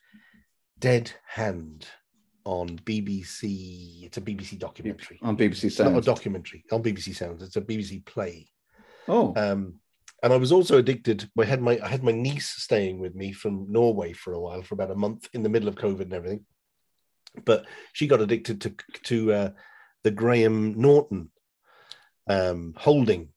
Dead 0.82 1.12
Hand 1.28 1.86
on 2.44 2.70
BBC. 2.80 4.02
It's 4.04 4.16
a 4.16 4.20
BBC 4.20 4.58
documentary. 4.58 5.20
on 5.22 5.36
BBC 5.36 5.70
Sounds. 5.70 5.92
Not 5.92 5.98
a 5.98 6.04
documentary 6.04 6.64
on 6.72 6.82
BBC 6.82 7.14
Sounds. 7.14 7.40
It's 7.40 7.54
a 7.54 7.60
BBC 7.60 8.04
play. 8.04 8.48
oh, 9.06 9.32
Um, 9.36 9.74
and 10.24 10.32
I 10.32 10.36
was 10.36 10.50
also 10.50 10.78
addicted. 10.78 11.28
I 11.38 11.44
had 11.44 11.62
my 11.62 11.78
I 11.82 11.86
had 11.88 12.02
my 12.02 12.10
niece 12.10 12.48
staying 12.48 12.98
with 12.98 13.14
me 13.14 13.30
from 13.32 13.66
Norway 13.70 14.12
for 14.12 14.32
a 14.34 14.40
while, 14.40 14.62
for 14.62 14.74
about 14.74 14.90
a 14.90 14.96
month, 14.96 15.28
in 15.32 15.44
the 15.44 15.48
middle 15.48 15.68
of 15.68 15.76
COVID 15.76 16.00
and 16.02 16.12
everything. 16.12 16.44
But 17.44 17.64
she 17.92 18.08
got 18.08 18.20
addicted 18.20 18.60
to 18.62 18.74
to 19.04 19.32
uh, 19.32 19.50
the 20.02 20.10
Graham 20.10 20.80
Norton 20.80 21.30
um, 22.28 22.74
holding. 22.76 23.28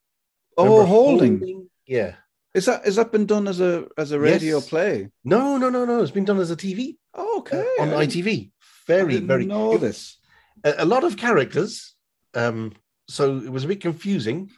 oh, 0.58 0.64
Remember 0.64 0.86
holding. 0.86 1.70
Yeah. 1.86 2.16
Is 2.56 2.66
that 2.66 2.88
is 2.88 2.96
that 2.96 3.12
been 3.12 3.26
done 3.28 3.48
as 3.48 3.60
a 3.62 3.86
as 4.00 4.12
a 4.12 4.20
radio 4.20 4.58
Yes. 4.58 4.70
play? 4.70 5.10
No, 5.24 5.58
no, 5.58 5.70
no, 5.70 5.86
no. 5.86 6.02
It's 6.02 6.12
been 6.12 6.26
done 6.26 6.40
as 6.40 6.50
a 6.52 6.56
TV 6.56 6.98
Oh, 7.16 7.38
uh, 7.38 7.40
okay, 7.40 7.66
on 7.80 7.90
ITV. 7.90 8.52
Very, 8.88 9.18
very. 9.18 9.46
know 9.46 9.74
it- 9.74 9.82
this. 9.82 10.18
a, 10.64 10.76
a 10.80 10.86
lot 10.86 11.04
of 11.04 11.18
characters 11.18 11.96
um 12.34 12.74
so 13.08 13.38
it 13.38 13.50
was 13.52 13.64
a 13.64 13.68
bit 13.68 13.82
confusing 13.82 14.52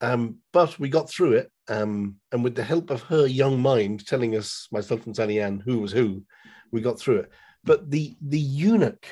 um 0.00 0.36
but 0.52 0.78
we 0.78 0.88
got 0.88 1.08
through 1.08 1.32
it 1.32 1.50
um 1.68 2.16
and 2.32 2.44
with 2.44 2.54
the 2.54 2.62
help 2.62 2.90
of 2.90 3.02
her 3.02 3.26
young 3.26 3.60
mind 3.60 4.06
telling 4.06 4.36
us 4.36 4.68
myself 4.70 5.06
and 5.06 5.16
Sally 5.16 5.40
Ann 5.40 5.60
who 5.64 5.78
was 5.80 5.92
who 5.92 6.22
we 6.70 6.80
got 6.80 6.98
through 7.00 7.18
it 7.20 7.30
but 7.64 7.90
the 7.90 8.14
the 8.20 8.38
eunuch 8.38 9.06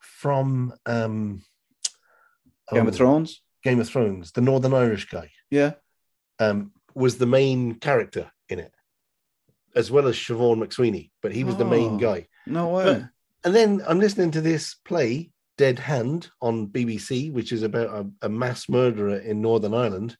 from 0.00 0.72
um 0.86 1.42
Game 2.72 2.86
oh, 2.86 2.88
of 2.88 2.94
Thrones. 2.96 3.42
Game 3.62 3.80
of 3.80 3.88
Thrones 3.88 4.32
the 4.32 4.40
Northern 4.40 4.74
Irish 4.74 5.06
guy 5.10 5.30
Yeah. 5.50 5.72
um 6.38 6.72
was 6.94 7.18
the 7.18 7.26
main 7.26 7.74
character 7.74 8.30
in 8.48 8.58
it 8.58 8.72
as 9.74 9.90
well 9.90 10.06
as 10.08 10.16
Siobhan 10.16 10.58
McSweeney 10.64 11.10
but 11.22 11.32
he 11.32 11.44
was 11.44 11.56
the 11.56 11.64
main 11.64 11.94
Oh. 11.94 11.98
guy 11.98 12.26
No 12.46 12.68
way. 12.70 12.84
But- 12.84 13.02
and 13.46 13.54
then 13.54 13.82
I'm 13.86 14.00
listening 14.00 14.30
to 14.32 14.40
this 14.40 14.74
play, 14.86 15.30
Dead 15.58 15.78
Hand, 15.78 16.30
on 16.40 16.66
BBC, 16.68 17.30
which 17.30 17.52
is 17.52 17.62
about 17.62 17.88
a, 17.88 18.26
a 18.26 18.28
mass 18.30 18.70
murderer 18.70 19.18
in 19.18 19.42
Northern 19.42 19.74
Ireland. 19.74 20.16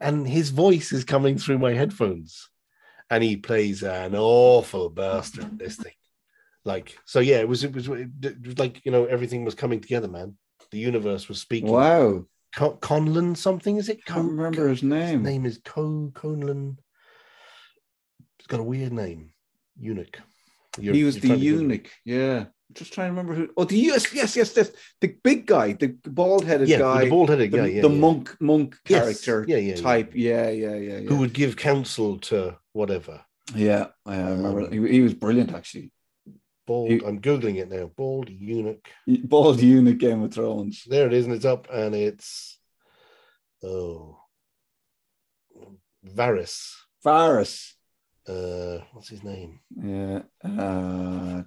And 0.00 0.26
his 0.26 0.48
voice 0.48 0.90
is 0.90 1.04
coming 1.04 1.36
through 1.36 1.58
my 1.58 1.74
headphones. 1.74 2.48
And 3.10 3.22
he 3.22 3.36
plays 3.36 3.82
an 3.82 4.14
awful 4.14 4.88
bastard, 4.88 5.58
this 5.58 5.76
thing. 5.76 5.92
Like, 6.64 6.96
so 7.04 7.20
yeah, 7.20 7.36
it 7.40 7.48
was, 7.48 7.64
it 7.64 7.74
was, 7.74 7.86
it 7.88 8.10
was 8.46 8.58
like, 8.58 8.80
you 8.86 8.92
know, 8.92 9.04
everything 9.04 9.44
was 9.44 9.54
coming 9.54 9.80
together, 9.82 10.08
man. 10.08 10.36
The 10.70 10.78
universe 10.78 11.28
was 11.28 11.40
speaking. 11.42 11.70
wow. 11.70 12.24
Con- 12.54 12.78
Conlon 12.78 13.36
something, 13.36 13.76
is 13.76 13.90
it? 13.90 13.98
I 14.08 14.12
can't 14.12 14.30
remember 14.32 14.68
his 14.68 14.82
name. 14.82 15.00
His 15.02 15.10
name. 15.12 15.22
name 15.22 15.44
is 15.46 15.60
Co 15.66 16.10
Conlon. 16.14 16.78
It's 18.38 18.46
got 18.46 18.60
a 18.60 18.64
weird 18.64 18.92
name. 18.92 19.32
Eunuch. 19.78 20.18
You're- 20.78 20.96
he 20.96 21.04
was 21.04 21.16
the 21.16 21.28
trying 21.28 21.40
to 21.40 21.44
Google 21.44 21.58
it. 21.58 21.62
eunuch. 21.62 21.90
Yeah. 22.04 22.38
I'm 22.70 22.74
just 22.74 22.92
trying 22.92 23.06
to 23.06 23.10
remember 23.12 23.34
who. 23.34 23.48
Oh, 23.56 23.64
the 23.64 23.76
yes, 23.78 24.12
yes, 24.12 24.36
yes, 24.36 24.54
yes. 24.54 24.70
The 25.00 25.16
big 25.24 25.46
guy, 25.46 25.72
the 25.72 25.88
bald 26.04 26.44
headed 26.44 26.68
Yeah, 26.68 26.78
guy. 26.78 27.04
the 27.04 27.10
bald-headed 27.10 27.50
the, 27.50 27.56
guy. 27.56 27.66
Yeah, 27.66 27.82
the 27.82 27.88
yeah. 27.90 27.98
monk 28.00 28.36
monk 28.40 28.76
Yes. 28.86 29.00
character 29.00 29.44
Yeah, 29.48 29.56
yeah, 29.56 29.74
yeah. 29.74 29.80
type. 29.80 30.12
Yeah, 30.14 30.50
yeah, 30.50 30.74
yeah, 30.74 30.98
yeah. 30.98 31.08
who 31.08 31.16
would 31.16 31.32
give 31.32 31.56
counsel 31.56 32.18
to 32.30 32.58
whatever. 32.72 33.24
yeah, 33.54 33.86
I 34.04 34.18
remember. 34.18 34.62
Um, 34.66 34.72
he, 34.72 34.86
he 34.96 35.00
was 35.00 35.14
brilliant, 35.14 35.54
actually. 35.54 35.92
Bald. 36.66 36.90
You- 36.90 37.06
I'm 37.06 37.20
googling 37.22 37.56
it 37.56 37.70
now. 37.70 37.86
Bald 37.96 38.28
eunuch. 38.28 38.86
Bald 39.06 39.62
eunuch, 39.62 39.96
Game 39.98 40.22
of 40.22 40.34
Thrones. 40.34 40.84
There 40.86 41.06
it 41.06 41.14
is, 41.14 41.24
and 41.24 41.34
it's 41.34 41.46
up, 41.46 41.68
and 41.72 41.94
it's 41.94 42.58
oh, 43.62 44.20
Varys. 46.06 46.74
Varys. 47.04 47.72
Uh, 48.28 48.78
what's 48.92 49.08
his 49.08 49.22
name? 49.24 49.58
Yeah. 49.76 50.20
Uh. 50.44 51.42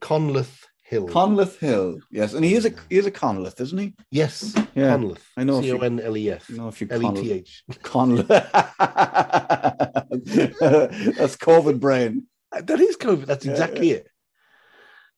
Conleth 0.00 0.58
Hill. 0.84 1.08
Conleth 1.08 1.58
Hill. 1.58 1.98
Yes, 2.10 2.34
and 2.34 2.44
he 2.44 2.54
is 2.54 2.66
a 2.66 2.72
he 2.90 2.98
is 2.98 3.06
a 3.06 3.10
Conleth, 3.10 3.60
isn't 3.60 3.78
he? 3.78 3.94
yes, 4.10 4.52
Yeah. 4.74 4.96
Conleth. 4.96 5.22
I 5.36 5.44
know 5.44 5.60
C 5.62 5.72
O 5.72 5.78
N 5.78 6.00
L 6.00 6.16
E 6.16 6.30
F. 6.30 6.50
Know 6.50 6.68
if 6.68 6.80
you 6.80 6.88
L 6.90 7.18
E 7.18 7.22
T 7.22 7.32
H. 7.32 7.64
Conleth. 7.82 8.28
That's 11.16 11.36
COVID 11.36 11.80
brain. 11.80 12.26
That 12.52 12.80
is 12.80 12.96
COVID. 12.96 13.26
That's 13.26 13.44
Yeah, 13.46 13.52
exactly 13.52 13.90
it. 13.92 14.08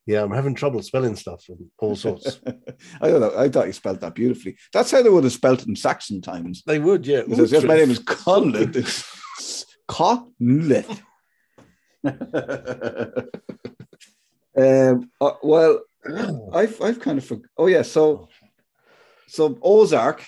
Yeah, 0.06 0.22
I'm 0.22 0.32
having 0.32 0.54
trouble 0.54 0.82
spelling 0.82 1.16
stuff 1.16 1.42
and 1.48 1.58
all 1.78 1.96
sorts. 1.96 2.38
I 3.00 3.08
don't 3.08 3.20
know. 3.22 3.32
I 3.36 3.48
thought 3.48 3.66
you 3.66 3.72
spelled 3.72 4.02
that 4.02 4.14
beautifully. 4.14 4.56
That's 4.72 4.90
how 4.90 5.02
they 5.02 5.08
would 5.08 5.24
have 5.24 5.32
spelt 5.32 5.62
it 5.62 5.68
in 5.68 5.74
Saxon 5.76 6.20
times. 6.20 6.62
they 6.66 6.78
would, 6.78 7.06
yeah. 7.06 7.22
Says, 7.34 7.50
yes, 7.50 7.64
my 7.64 7.76
name 7.76 7.90
is 7.90 8.00
Conleth. 8.00 9.10
It's 9.88 9.96
Conleth. 9.96 11.00
um, 14.56 15.10
uh, 15.20 15.32
well, 15.42 15.80
I've 16.52 16.80
I've 16.80 17.00
kind 17.00 17.18
of 17.18 17.24
forg 17.24 17.42
Oh 17.56 17.66
yeah, 17.66 17.82
so 17.82 18.28
so 19.26 19.58
Ozark. 19.62 20.26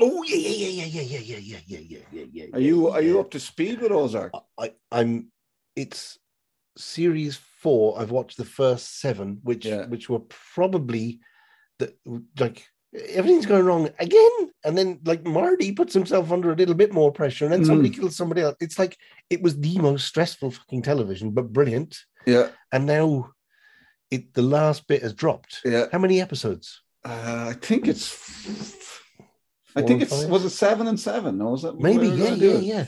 Oh 0.00 0.22
yeah, 0.24 0.36
yeah, 0.36 0.68
yeah, 0.68 0.84
yeah, 0.84 1.02
yeah, 1.02 1.18
yeah, 1.18 1.38
yeah, 1.38 1.58
yeah, 1.66 1.78
yeah, 1.88 2.00
yeah, 2.10 2.24
yeah. 2.32 2.56
Are 2.56 2.60
you 2.60 2.88
are 2.88 3.02
you 3.02 3.20
up 3.20 3.30
to 3.30 3.40
speed 3.40 3.80
with 3.80 3.92
Ozark? 3.92 4.32
I, 4.58 4.72
I'm. 4.92 5.30
It's 5.74 6.18
series 6.78 7.36
four. 7.36 7.98
I've 8.00 8.10
watched 8.10 8.38
the 8.38 8.44
first 8.44 9.00
seven, 9.00 9.40
which 9.42 9.66
Yeah. 9.66 9.86
which 9.86 10.08
were 10.08 10.22
probably 10.54 11.20
the 11.78 11.94
like 12.38 12.66
everything's 13.08 13.46
going 13.46 13.64
wrong 13.64 13.88
again, 13.98 14.50
and 14.64 14.76
then 14.76 15.00
like 15.04 15.24
Marty 15.24 15.72
puts 15.72 15.94
himself 15.94 16.32
under 16.32 16.52
a 16.52 16.56
little 16.56 16.74
bit 16.74 16.92
more 16.92 17.12
pressure, 17.12 17.44
and 17.44 17.52
then 17.52 17.64
somebody 17.64 17.90
kills 17.90 18.16
somebody 18.16 18.42
else. 18.42 18.56
It's 18.60 18.78
like 18.78 18.96
it 19.30 19.42
was 19.42 19.58
the 19.58 19.78
most 19.78 20.06
stressful 20.06 20.50
fucking 20.50 20.82
television, 20.82 21.30
but 21.30 21.52
brilliant. 21.52 21.98
Yeah, 22.26 22.48
And 22.72 22.86
now, 22.86 23.30
it 24.10 24.34
the 24.34 24.42
last 24.42 24.86
bit 24.86 25.02
has 25.02 25.14
dropped. 25.14 25.60
yeah. 25.64 25.86
How 25.92 25.98
many 25.98 26.20
episodes? 26.20 26.82
Uh, 27.04 27.46
I 27.50 27.52
think 27.54 27.86
it's. 27.86 28.12
I 29.76 29.82
think 29.82 30.02
it's 30.02 30.22
five? 30.22 30.30
was 30.30 30.44
it 30.44 30.50
seven 30.50 30.86
and 30.86 30.98
seven? 30.98 31.38
No, 31.38 31.50
was 31.50 31.64
it 31.64 31.78
Maybe, 31.78 32.08
yeah, 32.08 32.34
yeah, 32.34 32.58
yeah. 32.58 32.86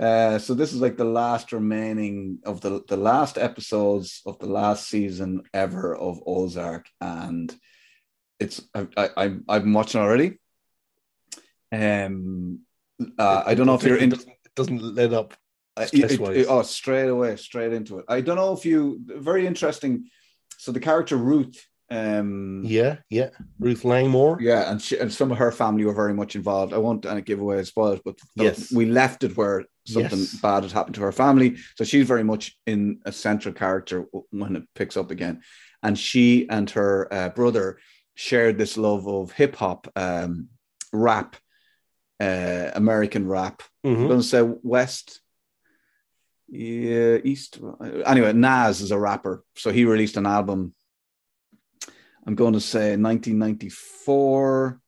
Uh, 0.00 0.38
so 0.38 0.54
this 0.54 0.72
is 0.72 0.80
like 0.80 0.96
the 0.96 1.04
last 1.04 1.52
remaining 1.52 2.38
of 2.44 2.62
the 2.62 2.82
the 2.88 2.96
last 2.96 3.36
episodes 3.36 4.22
of 4.24 4.38
the 4.38 4.46
last 4.46 4.88
season 4.88 5.42
ever 5.52 5.94
of 5.94 6.22
Ozark, 6.26 6.86
and 7.00 7.54
it's 8.42 8.60
I, 8.74 8.86
I 8.96 9.08
I'm 9.16 9.44
I'm 9.48 9.72
watching 9.72 10.00
already. 10.00 10.38
Um, 11.70 12.60
uh, 13.18 13.42
I 13.46 13.54
don't 13.54 13.66
know 13.66 13.74
if 13.74 13.82
you're 13.82 13.96
it 13.96 14.02
in. 14.02 14.10
doesn't, 14.10 14.28
it 14.28 14.54
doesn't 14.54 14.82
let 14.94 15.12
up. 15.12 15.34
Uh, 15.76 15.86
it- 15.92 16.12
it- 16.20 16.46
oh, 16.48 16.62
straight 16.62 17.08
away, 17.08 17.36
straight 17.36 17.72
into 17.72 17.98
it. 17.98 18.04
I 18.08 18.20
don't 18.20 18.36
know 18.36 18.52
if 18.52 18.66
you 18.66 19.00
very 19.06 19.46
interesting. 19.46 20.08
So 20.58 20.70
the 20.70 20.80
character 20.80 21.16
Ruth, 21.16 21.56
um, 21.90 22.62
Yeah, 22.64 22.96
yeah. 23.08 23.30
Ruth 23.58 23.84
Langmore. 23.84 24.38
yeah, 24.40 24.70
and 24.70 24.80
she, 24.80 24.98
and 24.98 25.10
some 25.12 25.32
of 25.32 25.38
her 25.38 25.50
family 25.50 25.84
were 25.84 25.94
very 25.94 26.14
much 26.14 26.36
involved. 26.36 26.72
I 26.72 26.78
won't 26.78 27.04
uh, 27.06 27.20
give 27.20 27.40
away 27.40 27.64
spoilers, 27.64 28.00
but 28.04 28.16
Yes. 28.36 28.70
we 28.70 28.84
left 28.86 29.24
it 29.24 29.36
where 29.36 29.64
something 29.86 30.18
Yes. 30.20 30.40
bad 30.40 30.62
had 30.62 30.72
happened 30.72 30.94
to 30.96 31.00
her 31.02 31.12
family. 31.12 31.56
So 31.76 31.84
she's 31.84 32.06
very 32.06 32.22
much 32.22 32.56
in 32.66 33.00
a 33.06 33.10
central 33.12 33.54
character 33.54 34.04
when 34.30 34.56
it 34.56 34.64
picks 34.74 34.96
up 34.96 35.10
again. 35.10 35.42
And 35.82 35.98
she 35.98 36.46
and 36.48 36.70
her 36.70 37.08
uh, 37.12 37.30
brother 37.30 37.78
shared 38.14 38.58
this 38.58 38.76
love 38.76 39.06
of 39.08 39.32
hip 39.32 39.56
hop, 39.56 39.88
um, 39.96 40.48
rap, 40.92 41.36
uh, 42.20 42.70
American 42.74 43.26
rap. 43.26 43.62
I'm 43.84 43.96
Mhm. 43.96 44.08
going 44.08 44.20
to 44.20 44.26
say 44.26 44.42
West, 44.62 45.20
yeah, 46.48 47.18
East. 47.24 47.58
Anyway, 48.04 48.32
Nas 48.32 48.80
is 48.80 48.90
a 48.90 48.98
rapper, 48.98 49.42
so 49.56 49.70
he 49.72 49.84
released 49.84 50.16
an 50.16 50.26
album. 50.26 50.74
I'm 52.26 52.34
going 52.36 52.52
to 52.52 52.60
say 52.60 52.96
1994. 52.96 54.80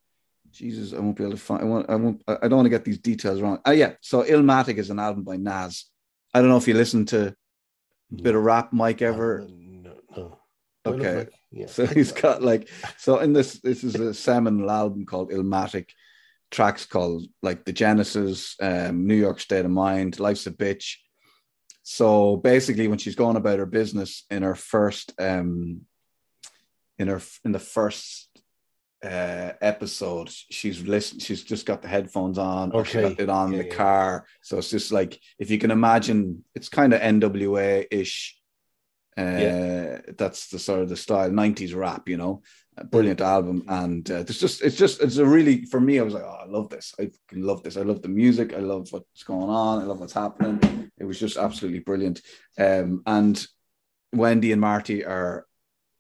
Jesus, 0.53 0.93
I 0.93 1.01
won't 1.01 1.17
be 1.17 1.25
able 1.25 1.33
to 1.33 1.39
find. 1.39 1.63
I 1.63 1.65
won't. 1.65 1.91
I 1.91 1.95
won't. 1.97 2.23
I 2.29 2.47
don't 2.47 2.59
want 2.59 2.67
to 2.67 2.71
get 2.71 2.85
these 2.85 2.99
details 2.99 3.41
wrong. 3.41 3.59
Oh 3.65 3.73
yeah, 3.73 3.95
so 4.01 4.23
Illmatic 4.23 4.77
is 4.77 4.89
an 4.91 5.01
album 5.01 5.25
by 5.25 5.37
Nas. 5.37 5.87
I 6.33 6.41
don't 6.41 6.49
know 6.49 6.57
if 6.59 6.69
you 6.69 6.75
listen 6.75 7.07
to 7.07 7.29
a 8.13 8.23
bit 8.23 8.37
of 8.37 8.45
rap, 8.45 8.73
Mike, 8.73 9.03
ever. 9.03 9.45
No, 9.49 9.95
no. 10.17 10.39
Do 10.85 10.91
I 10.91 10.91
look 10.91 11.01
Okay. 11.01 11.17
like- 11.17 11.33
yeah. 11.55 11.67
So 11.67 11.87
he's 11.87 12.13
got 12.13 12.43
like 12.43 12.69
so 12.99 13.19
in 13.19 13.33
this 13.33 13.61
this 13.61 13.85
is 13.85 13.95
a 13.95 14.13
seminal 14.13 14.71
album 14.71 15.07
called 15.07 15.31
Illmatic. 15.31 15.91
Tracks 16.51 16.87
called 16.87 17.25
like 17.43 17.65
the 17.65 17.73
Genesis, 17.73 18.55
um, 18.61 19.07
New 19.07 19.17
York 19.17 19.41
State 19.41 19.65
of 19.65 19.71
Mind, 19.73 20.21
Life's 20.21 20.47
a 20.47 20.53
Bitch. 20.53 20.97
So 21.83 22.37
basically, 22.37 22.87
when 22.89 22.99
she's 22.99 23.17
going 23.17 23.37
about 23.37 23.59
her 23.59 23.67
business 23.67 24.25
in 24.31 24.43
her 24.43 24.55
first 24.55 25.13
um 25.19 25.81
in 26.99 27.09
her 27.09 27.21
in 27.45 27.53
the 27.53 27.59
first 27.59 28.29
uh 29.05 29.53
episode, 29.61 30.31
she's 30.31 30.81
listening, 30.83 31.21
she's 31.21 31.43
just 31.43 31.67
got 31.67 31.83
the 31.83 31.89
headphones 31.89 32.39
on, 32.39 32.73
Okay. 32.73 33.03
got 33.03 33.21
it 33.21 33.29
on 33.29 33.53
Yeah, 33.53 33.59
the 33.63 33.69
yeah. 33.69 33.75
car. 33.75 34.27
So 34.43 34.59
it's 34.59 34.71
just 34.71 34.93
like 34.93 35.19
if 35.39 35.51
you 35.51 35.59
can 35.59 35.71
imagine, 35.73 36.45
it's 36.55 36.69
kind 36.69 36.95
of 36.95 37.01
NWA-ish. 37.01 38.39
Uh, 39.17 39.23
Yeah. 39.23 40.01
that's 40.19 40.49
the 40.49 40.59
sort 40.59 40.81
of 40.83 40.89
the 40.89 40.97
style 40.97 41.31
90s 41.31 41.75
rap 41.75 42.09
you 42.09 42.17
know? 42.17 42.43
A 42.77 42.85
brilliant 42.85 43.21
album 43.21 43.63
and 43.69 44.11
uh, 44.11 44.25
it's 44.27 44.41
just 44.41 44.61
it's 44.63 44.77
just 44.77 45.01
it's 45.01 45.19
a 45.19 45.25
really 45.25 45.65
for 45.67 45.81
me 45.81 46.01
i 46.01 46.03
was 46.03 46.15
like 46.15 46.25
oh 46.25 46.41
i 46.43 46.47
love 46.47 46.69
this. 46.71 46.93
I 47.01 47.09
love 47.33 47.63
this. 47.63 47.77
I 47.77 47.83
love 47.83 48.03
the 48.03 48.09
music. 48.09 48.53
I 48.53 48.59
love 48.59 48.89
what's 48.91 49.23
going 49.23 49.49
on. 49.49 49.81
I 49.81 49.85
love 49.85 50.01
what's 50.01 50.13
happening. 50.13 50.91
It 50.99 51.05
was 51.05 51.21
just 51.21 51.37
absolutely 51.37 51.81
brilliant. 51.81 52.21
Um 52.59 53.03
and 53.07 53.47
wendy 54.13 54.51
and 54.51 54.61
marty 54.61 55.05
are 55.05 55.47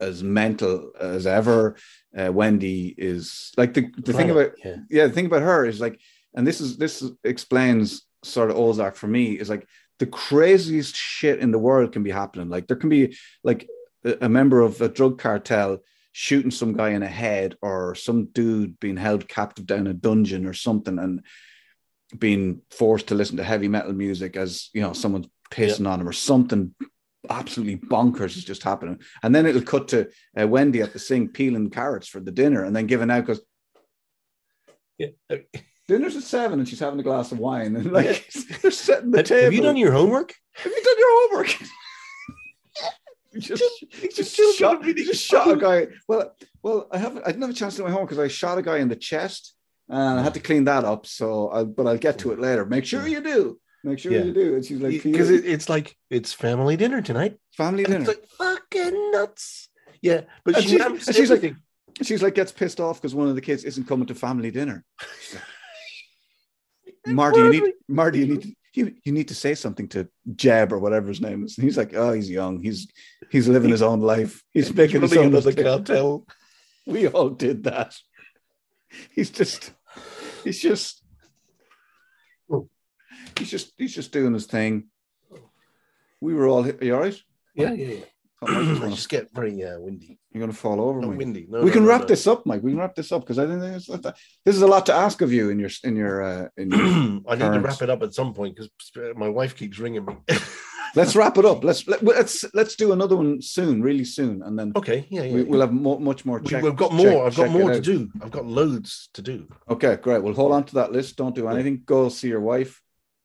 as 0.00 0.22
mental 0.22 0.90
as 1.00 1.26
ever. 1.26 1.76
Uh, 2.16 2.32
wendy 2.32 2.94
is 2.98 3.52
like 3.56 3.74
the, 3.74 3.90
the 3.98 4.12
thing 4.12 4.30
about 4.30 4.52
yeah. 4.64 4.76
yeah, 4.90 5.06
the 5.06 5.12
thing 5.12 5.26
about 5.26 5.42
her 5.42 5.64
is 5.64 5.80
like, 5.80 6.00
and 6.34 6.46
this 6.46 6.60
is 6.60 6.76
this 6.76 7.04
explains 7.22 8.02
sort 8.22 8.50
of 8.50 8.56
Ozark 8.56 8.96
for 8.96 9.06
me 9.06 9.32
is 9.32 9.48
like 9.48 9.68
the 9.98 10.06
craziest 10.06 10.96
shit 10.96 11.38
in 11.38 11.50
the 11.50 11.58
world 11.58 11.92
can 11.92 12.02
be 12.02 12.10
happening. 12.10 12.48
Like 12.48 12.66
there 12.66 12.76
can 12.76 12.88
be 12.88 13.16
like 13.42 13.68
a, 14.04 14.28
member 14.28 14.60
of 14.60 14.80
a 14.80 14.88
drug 14.88 15.18
cartel 15.18 15.78
shooting 16.12 16.50
some 16.50 16.74
guy 16.74 16.90
in 16.90 17.00
the 17.00 17.06
head, 17.08 17.56
or 17.62 17.94
some 17.94 18.26
dude 18.26 18.78
being 18.80 18.96
held 18.96 19.28
captive 19.28 19.66
down 19.66 19.86
a 19.86 19.94
dungeon 19.94 20.46
or 20.46 20.54
something, 20.54 20.98
and 20.98 21.24
being 22.18 22.60
forced 22.70 23.08
to 23.08 23.14
listen 23.14 23.36
to 23.38 23.44
heavy 23.44 23.68
metal 23.68 23.92
music 23.92 24.36
as 24.36 24.70
you 24.72 24.80
know 24.80 24.92
someone's 24.92 25.28
pissing 25.50 25.88
on 25.88 26.00
him 26.00 26.08
or 26.08 26.12
something 26.12 26.74
absolutely 27.30 27.76
bonkers 27.76 28.36
is 28.36 28.44
just 28.44 28.62
happening. 28.62 29.00
And 29.22 29.34
then 29.34 29.46
it'll 29.46 29.62
cut 29.62 29.88
to 29.88 30.10
uh, 30.38 30.46
Wendy 30.46 30.82
at 30.82 30.92
the 30.92 30.98
sink 30.98 31.32
peeling 31.32 31.70
carrots 31.70 32.08
for 32.08 32.20
the 32.20 32.32
dinner, 32.32 32.64
and 32.64 32.74
then 32.74 32.86
giving 32.86 33.10
out 33.10 33.26
because 33.26 33.42
yeah. 34.98 35.08
Dinner's 35.88 36.16
at 36.16 36.22
seven 36.22 36.58
and 36.58 36.68
she's 36.68 36.80
having 36.80 37.00
a 37.00 37.02
glass 37.02 37.32
of 37.32 37.38
wine 37.38 37.76
and 37.76 37.92
like 37.92 38.32
they're 38.62 38.70
setting 38.70 39.10
the 39.10 39.22
table. 39.22 39.44
Have 39.44 39.54
you 39.54 39.62
done 39.62 39.76
your 39.76 39.92
homework? 39.92 40.34
Have 40.52 40.72
you 40.72 40.82
done 40.82 40.98
your 40.98 41.28
homework? 41.28 41.56
Just, 43.36 43.64
just, 44.14 44.36
children 44.36 44.56
shot, 44.56 44.84
really 44.84 45.02
just 45.02 45.24
shot 45.24 45.50
a 45.50 45.56
guy. 45.56 45.88
Well, 46.06 46.36
well, 46.62 46.86
I 46.92 46.98
haven't. 46.98 47.24
I 47.24 47.32
didn't 47.32 47.42
have 47.42 47.50
a 47.50 47.54
chance 47.54 47.74
to 47.74 47.78
do 47.78 47.82
my 47.84 47.90
homework 47.90 48.10
because 48.10 48.24
I 48.24 48.28
shot 48.28 48.58
a 48.58 48.62
guy 48.62 48.78
in 48.78 48.86
the 48.86 48.94
chest, 48.94 49.56
and 49.88 50.20
I 50.20 50.22
had 50.22 50.34
to 50.34 50.40
mm. 50.40 50.44
clean 50.44 50.64
that 50.66 50.84
up. 50.84 51.04
So, 51.04 51.50
I, 51.50 51.64
but 51.64 51.88
I'll 51.88 51.98
get 51.98 52.18
to 52.20 52.30
it 52.30 52.38
mm. 52.38 52.42
later. 52.42 52.64
Make 52.64 52.84
sure 52.84 53.00
mm. 53.00 53.10
you 53.10 53.20
do. 53.20 53.58
Make 53.84 53.98
sure 53.98 54.12
Yeah. 54.12 54.22
you 54.22 54.32
do. 54.32 54.54
And 54.54 54.64
she's 54.64 54.80
like, 54.80 55.02
Because 55.02 55.30
it, 55.30 55.44
it's 55.44 55.68
like 55.68 55.96
it's 56.10 56.32
family 56.32 56.76
dinner 56.76 57.02
tonight. 57.02 57.36
family 57.56 57.84
dinner. 57.84 57.98
It's 57.98 58.08
like 58.08 58.24
fucking 58.38 59.10
nuts. 59.10 59.68
Yeah, 60.00 60.22
but 60.44 60.62
she 60.62 60.78
she's 61.12 61.30
like- 61.30 61.54
she's 62.02 62.22
like 62.22 62.34
gets 62.34 62.50
pissed 62.50 62.80
off 62.80 63.00
because 63.00 63.14
one 63.14 63.28
of 63.28 63.34
the 63.34 63.40
kids 63.40 63.64
isn't 63.64 63.86
coming 63.86 64.06
to 64.06 64.14
family 64.14 64.50
dinner. 64.50 64.84
Marty, 67.06 67.38
you 67.38 67.50
need 67.50 67.72
Marty, 67.88 68.18
you 68.20 68.26
need 68.26 68.42
to, 68.42 68.54
you, 68.74 68.94
you 69.04 69.12
need 69.12 69.28
to 69.28 69.34
say 69.34 69.54
something 69.54 69.88
to 69.88 70.08
Jeb 70.34 70.72
or 70.72 70.78
whatever 70.78 71.08
his 71.08 71.20
name 71.20 71.44
is. 71.44 71.58
And 71.58 71.64
he's 71.64 71.76
like, 71.76 71.94
oh, 71.94 72.12
he's 72.12 72.30
young. 72.30 72.62
He's 72.62 72.90
he's 73.30 73.48
living 73.48 73.70
his 73.70 73.82
own 73.82 74.00
life. 74.00 74.42
He's 74.52 74.74
making 74.74 75.02
his 75.02 75.16
own 75.16 75.26
another 75.26 75.48
mistake. 75.48 75.64
cartel. 75.64 76.26
We 76.86 77.08
all 77.08 77.30
did 77.30 77.64
that. 77.64 77.96
He's 79.10 79.30
just 79.30 79.72
he's 80.44 80.60
just 80.60 81.02
he's 83.38 83.50
just 83.50 83.72
he's 83.78 83.94
just 83.94 84.12
doing 84.12 84.34
his 84.34 84.44
thing. 84.46 84.88
We 86.20 86.34
were 86.34 86.46
all. 86.46 86.66
Are 86.66 86.84
you 86.84 86.94
all 86.94 87.00
right? 87.00 87.18
Yeah, 87.54 87.72
yeah, 87.72 87.86
yeah. 87.86 88.04
I 88.42 88.88
just 88.90 89.08
get 89.08 89.28
very 89.34 89.62
uh, 89.64 89.78
windy. 89.78 90.18
You're 90.32 90.40
going 90.40 90.50
to 90.52 90.56
fall 90.56 90.80
over. 90.80 91.00
Mike. 91.00 91.18
windy. 91.18 91.46
No, 91.48 91.60
we 91.60 91.66
no, 91.66 91.72
can 91.72 91.82
no, 91.84 91.88
wrap 91.88 92.02
no. 92.02 92.06
this 92.06 92.26
up, 92.26 92.44
Mike. 92.46 92.62
We 92.62 92.72
can 92.72 92.80
wrap 92.80 92.94
this 92.94 93.12
up 93.12 93.22
because 93.22 93.38
I 93.38 93.46
think 93.46 93.62
it's, 93.62 93.86
this 94.44 94.56
is 94.56 94.62
a 94.62 94.66
lot 94.66 94.86
to 94.86 94.94
ask 94.94 95.20
of 95.22 95.32
you 95.32 95.50
in 95.50 95.58
your 95.58 95.70
in 95.82 95.96
your 95.96 96.22
uh, 96.22 96.48
in 96.56 96.70
your. 96.70 96.80
I 97.28 97.36
need 97.36 97.52
to 97.52 97.60
wrap 97.60 97.82
it 97.82 97.90
up 97.90 98.02
at 98.02 98.14
some 98.14 98.34
point 98.34 98.56
because 98.56 98.70
my 99.16 99.28
wife 99.28 99.56
keeps 99.56 99.78
ringing 99.78 100.04
me. 100.04 100.16
let's 100.94 101.16
wrap 101.16 101.38
it 101.38 101.44
up. 101.44 101.64
Let's 101.64 101.86
let, 101.86 102.02
let's 102.02 102.44
let's 102.54 102.76
do 102.76 102.92
another 102.92 103.16
one 103.16 103.40
soon, 103.42 103.82
really 103.82 104.04
soon, 104.04 104.42
and 104.42 104.58
then 104.58 104.72
okay, 104.76 105.06
yeah, 105.10 105.22
yeah. 105.22 105.34
we, 105.34 105.42
we'll 105.44 105.60
have 105.60 105.72
mo- 105.72 105.98
much 105.98 106.24
more. 106.24 106.38
We- 106.38 106.48
Check, 106.48 106.62
We've 106.62 106.76
got 106.76 106.90
check- 106.90 106.98
more. 106.98 107.26
I've 107.26 107.36
got 107.36 107.50
more 107.50 107.70
to 107.70 107.76
out. 107.76 107.82
do. 107.82 108.10
I've 108.22 108.30
got 108.30 108.46
loads 108.46 109.08
to 109.14 109.22
do. 109.22 109.48
Okay, 109.68 109.96
great. 109.96 110.22
Well, 110.22 110.34
hold 110.34 110.52
on 110.52 110.64
to 110.64 110.74
that 110.76 110.92
list. 110.92 111.16
Don't 111.16 111.34
do 111.34 111.48
anything. 111.48 111.82
Go 111.84 112.08
see 112.08 112.28
your 112.28 112.40
wife, 112.40 112.80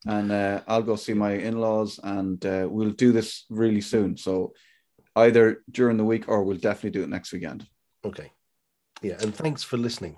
and 0.06 0.32
uh, 0.32 0.62
I'll 0.68 0.84
go 0.84 0.96
see 0.96 1.14
my 1.14 1.34
in-laws, 1.34 2.00
and 2.04 2.44
uh, 2.46 2.68
we'll 2.70 2.92
do 2.92 3.12
this 3.12 3.46
really 3.50 3.82
soon. 3.82 4.18
So 4.18 4.54
either 5.20 5.64
during 5.72 5.98
the 5.98 6.06
week 6.06 6.28
or 6.28 6.44
we'll 6.44 6.58
definitely 6.58 6.92
do 6.92 7.04
it 7.04 7.10
next 7.10 7.32
weekend. 7.34 7.68
Okay. 8.06 8.32
Yeah, 9.02 9.18
and 9.22 9.34
thanks 9.34 9.64
for 9.64 9.78
listening, 9.78 10.18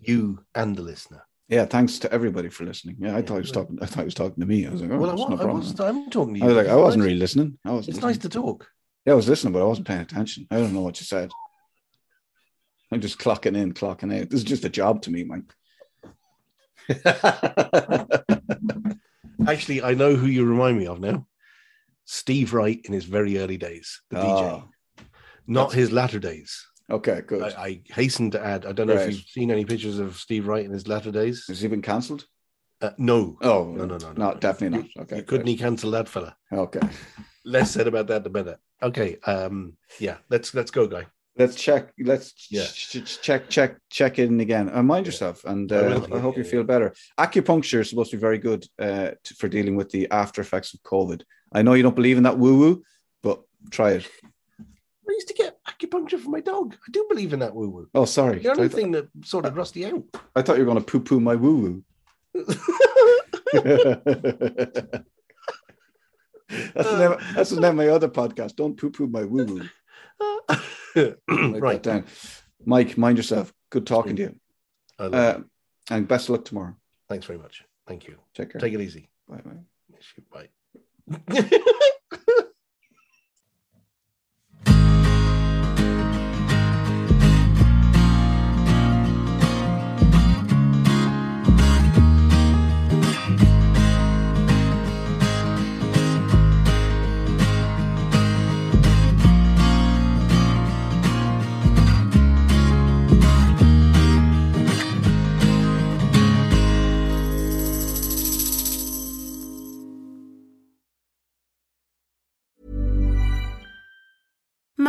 you 0.00 0.44
and 0.54 0.76
the 0.76 0.82
listener. 0.82 1.24
Yeah, 1.48 1.66
thanks 1.66 1.98
to 2.00 2.12
everybody 2.12 2.48
for 2.48 2.64
listening. 2.64 2.96
Yeah, 3.00 3.14
I 3.14 3.18
Yeah, 3.18 3.22
thought 3.22 3.34
he 3.34 3.40
was 3.40 3.50
talking. 3.52 3.78
I 3.82 3.86
thought 3.86 3.98
he 4.00 4.04
was 4.04 4.14
talking 4.14 4.40
to 4.40 4.46
me. 4.46 4.66
I 4.66 4.70
was 4.70 4.80
like, 4.80 4.90
oh, 4.92 4.98
well, 4.98 5.10
I, 5.10 5.16
that's 5.16 5.28
wa- 5.28 5.36
no 5.36 5.50
I 5.50 5.54
was, 5.54 5.80
I'm 5.80 6.10
talking 6.10 6.34
to 6.34 6.40
you. 6.40 6.44
I 6.44 6.48
was 6.48 6.56
like, 6.56 6.68
I 6.68 6.76
wasn't 6.76 7.00
nice- 7.02 7.06
really 7.08 7.18
listening. 7.18 7.58
I 7.64 7.72
was. 7.72 7.88
It's 7.88 8.00
nice 8.00 8.18
to 8.18 8.28
talk. 8.28 8.68
Yeah, 9.04 9.12
I 9.12 9.16
was 9.16 9.28
listening, 9.28 9.52
but 9.52 9.62
I 9.62 9.66
wasn't 9.66 9.88
paying 9.88 10.00
attention. 10.00 10.46
I 10.50 10.56
don't 10.58 10.72
know 10.72 10.80
what 10.82 11.00
you 11.00 11.04
said. 11.06 11.30
I'm 12.92 13.00
just 13.00 13.18
clocking 13.18 13.56
in, 13.56 13.74
clocking 13.74 14.18
out. 14.20 14.30
This 14.30 14.38
is 14.38 14.44
just 14.44 14.64
a 14.64 14.68
job 14.70 15.02
to 15.02 15.10
me, 15.10 15.24
Mike. 15.24 15.52
Actually, 19.46 19.82
I 19.82 19.94
know 19.94 20.14
who 20.14 20.26
you 20.26 20.44
remind 20.44 20.78
me 20.78 20.86
of 20.86 21.00
now. 21.00 21.26
Steve 22.04 22.52
Wright 22.52 22.80
in 22.84 22.92
his 22.92 23.04
very 23.04 23.38
early 23.38 23.56
days, 23.56 24.00
the 24.10 24.16
DJ, 24.16 24.40
Oh, 24.42 24.68
not 25.46 25.72
his 25.72 25.90
latter 25.92 26.18
days. 26.18 26.66
okay, 26.90 27.22
good. 27.26 27.42
I, 27.42 27.62
I 27.64 27.82
hasten 27.86 28.30
to 28.32 28.44
add. 28.44 28.66
I 28.66 28.72
don't 28.72 28.86
know 28.86 28.94
Right. 28.94 29.08
if 29.08 29.14
you've 29.16 29.26
seen 29.26 29.50
any 29.50 29.64
pictures 29.64 29.98
of 29.98 30.16
Steve 30.16 30.46
Wright 30.46 30.64
in 30.64 30.70
his 30.72 30.86
latter 30.86 31.10
days. 31.10 31.44
Has 31.48 31.60
he 31.60 31.68
been 31.68 31.82
cancelled? 31.82 32.26
Uh, 32.82 32.90
no, 32.98 33.38
Oh, 33.40 33.72
No, 33.76 33.86
no, 33.86 33.96
no, 33.96 33.96
no, 33.96 34.12
no, 34.12 34.32
no. 34.32 34.38
definitely 34.38 34.90
not. 34.96 35.04
Okay, 35.04 35.16
you 35.18 35.22
couldn't 35.22 35.46
he 35.46 35.56
cancel 35.56 35.90
that 35.92 36.08
fella? 36.08 36.36
Okay, 36.52 36.80
Less 37.44 37.70
said 37.70 37.86
about 37.86 38.06
that, 38.08 38.24
the 38.24 38.30
better. 38.30 38.58
Okay, 38.82 39.16
um, 39.26 39.76
yeah, 39.98 40.18
let's 40.28 40.52
let's 40.54 40.70
go, 40.70 40.86
guy. 40.86 41.06
Let's 41.36 41.54
check. 41.56 41.92
Let's 41.98 42.34
Yeah. 42.50 42.64
ch- 42.64 43.04
ch- 43.04 43.20
check, 43.20 43.48
check, 43.48 43.76
check 43.90 44.18
in 44.18 44.40
again. 44.40 44.70
Uh, 44.72 44.82
mind 44.82 45.06
yourself, 45.06 45.44
and 45.44 45.70
I 45.72 45.76
uh, 45.76 46.00
will. 46.00 46.14
I 46.14 46.20
hope 46.20 46.36
you 46.36 46.44
Yeah, 46.44 46.50
feel 46.50 46.64
better. 46.64 46.94
Acupuncture 47.18 47.80
is 47.80 47.90
supposed 47.90 48.10
to 48.10 48.16
be 48.16 48.20
very 48.20 48.38
good 48.38 48.66
uh, 48.78 49.10
to, 49.22 49.34
for 49.34 49.48
dealing 49.48 49.76
with 49.76 49.90
the 49.90 50.08
after 50.10 50.40
effects 50.40 50.74
of 50.74 50.82
COVID. 50.82 51.22
I 51.52 51.62
know 51.62 51.74
you 51.74 51.82
don't 51.82 51.96
believe 51.96 52.16
in 52.16 52.22
that 52.24 52.38
woo 52.38 52.58
woo, 52.58 52.82
but 53.22 53.42
try 53.70 53.92
it. 53.92 54.08
I 54.60 55.12
used 55.12 55.28
to 55.28 55.34
get 55.34 55.58
acupuncture 55.68 56.18
for 56.18 56.30
my 56.30 56.40
dog. 56.40 56.74
I 56.74 56.90
do 56.90 57.06
believe 57.08 57.32
in 57.32 57.38
that 57.40 57.54
woo 57.54 57.68
woo. 57.68 57.88
Oh, 57.94 58.04
sorry. 58.04 58.40
The 58.40 58.50
only 58.50 58.68
th- 58.68 58.72
thing 58.72 58.90
that 58.92 59.08
sorted 59.24 59.56
Rusty 59.56 59.86
out. 59.86 60.02
I 60.34 60.42
thought 60.42 60.56
you 60.58 60.64
were 60.64 60.72
going 60.72 60.84
to 60.84 60.90
poo 60.90 61.00
poo 61.00 61.20
my 61.20 61.36
woo 61.36 61.56
woo. 61.56 61.84
that's, 63.54 63.68
the 66.90 66.98
name, 66.98 67.16
that's 67.34 67.50
the 67.50 67.60
name 67.60 67.70
of 67.70 67.76
my 67.76 67.88
other 67.88 68.08
podcast. 68.08 68.56
Don't 68.56 68.76
poo 68.76 68.90
poo 68.90 69.06
my 69.06 69.24
woo 69.24 69.44
woo. 69.44 69.62
Right. 71.60 71.82
down. 71.82 72.04
Mike, 72.64 72.96
mind 72.96 73.16
yourself. 73.16 73.52
Good 73.70 73.86
talking 73.86 74.14
to 74.16 74.22
you. 74.22 74.36
Uh, 74.98 75.40
and 75.90 76.06
best 76.06 76.28
of 76.28 76.36
luck 76.36 76.44
tomorrow. 76.44 76.76
Thanks 77.08 77.26
very 77.26 77.38
much. 77.38 77.64
Thank 77.86 78.06
you. 78.06 78.16
Take 78.34 78.52
care. 78.52 78.60
Take 78.60 78.72
it 78.74 78.80
easy. 78.80 79.08
Bye 79.28 79.40
bye. 79.44 80.48
Bye. 81.28 81.50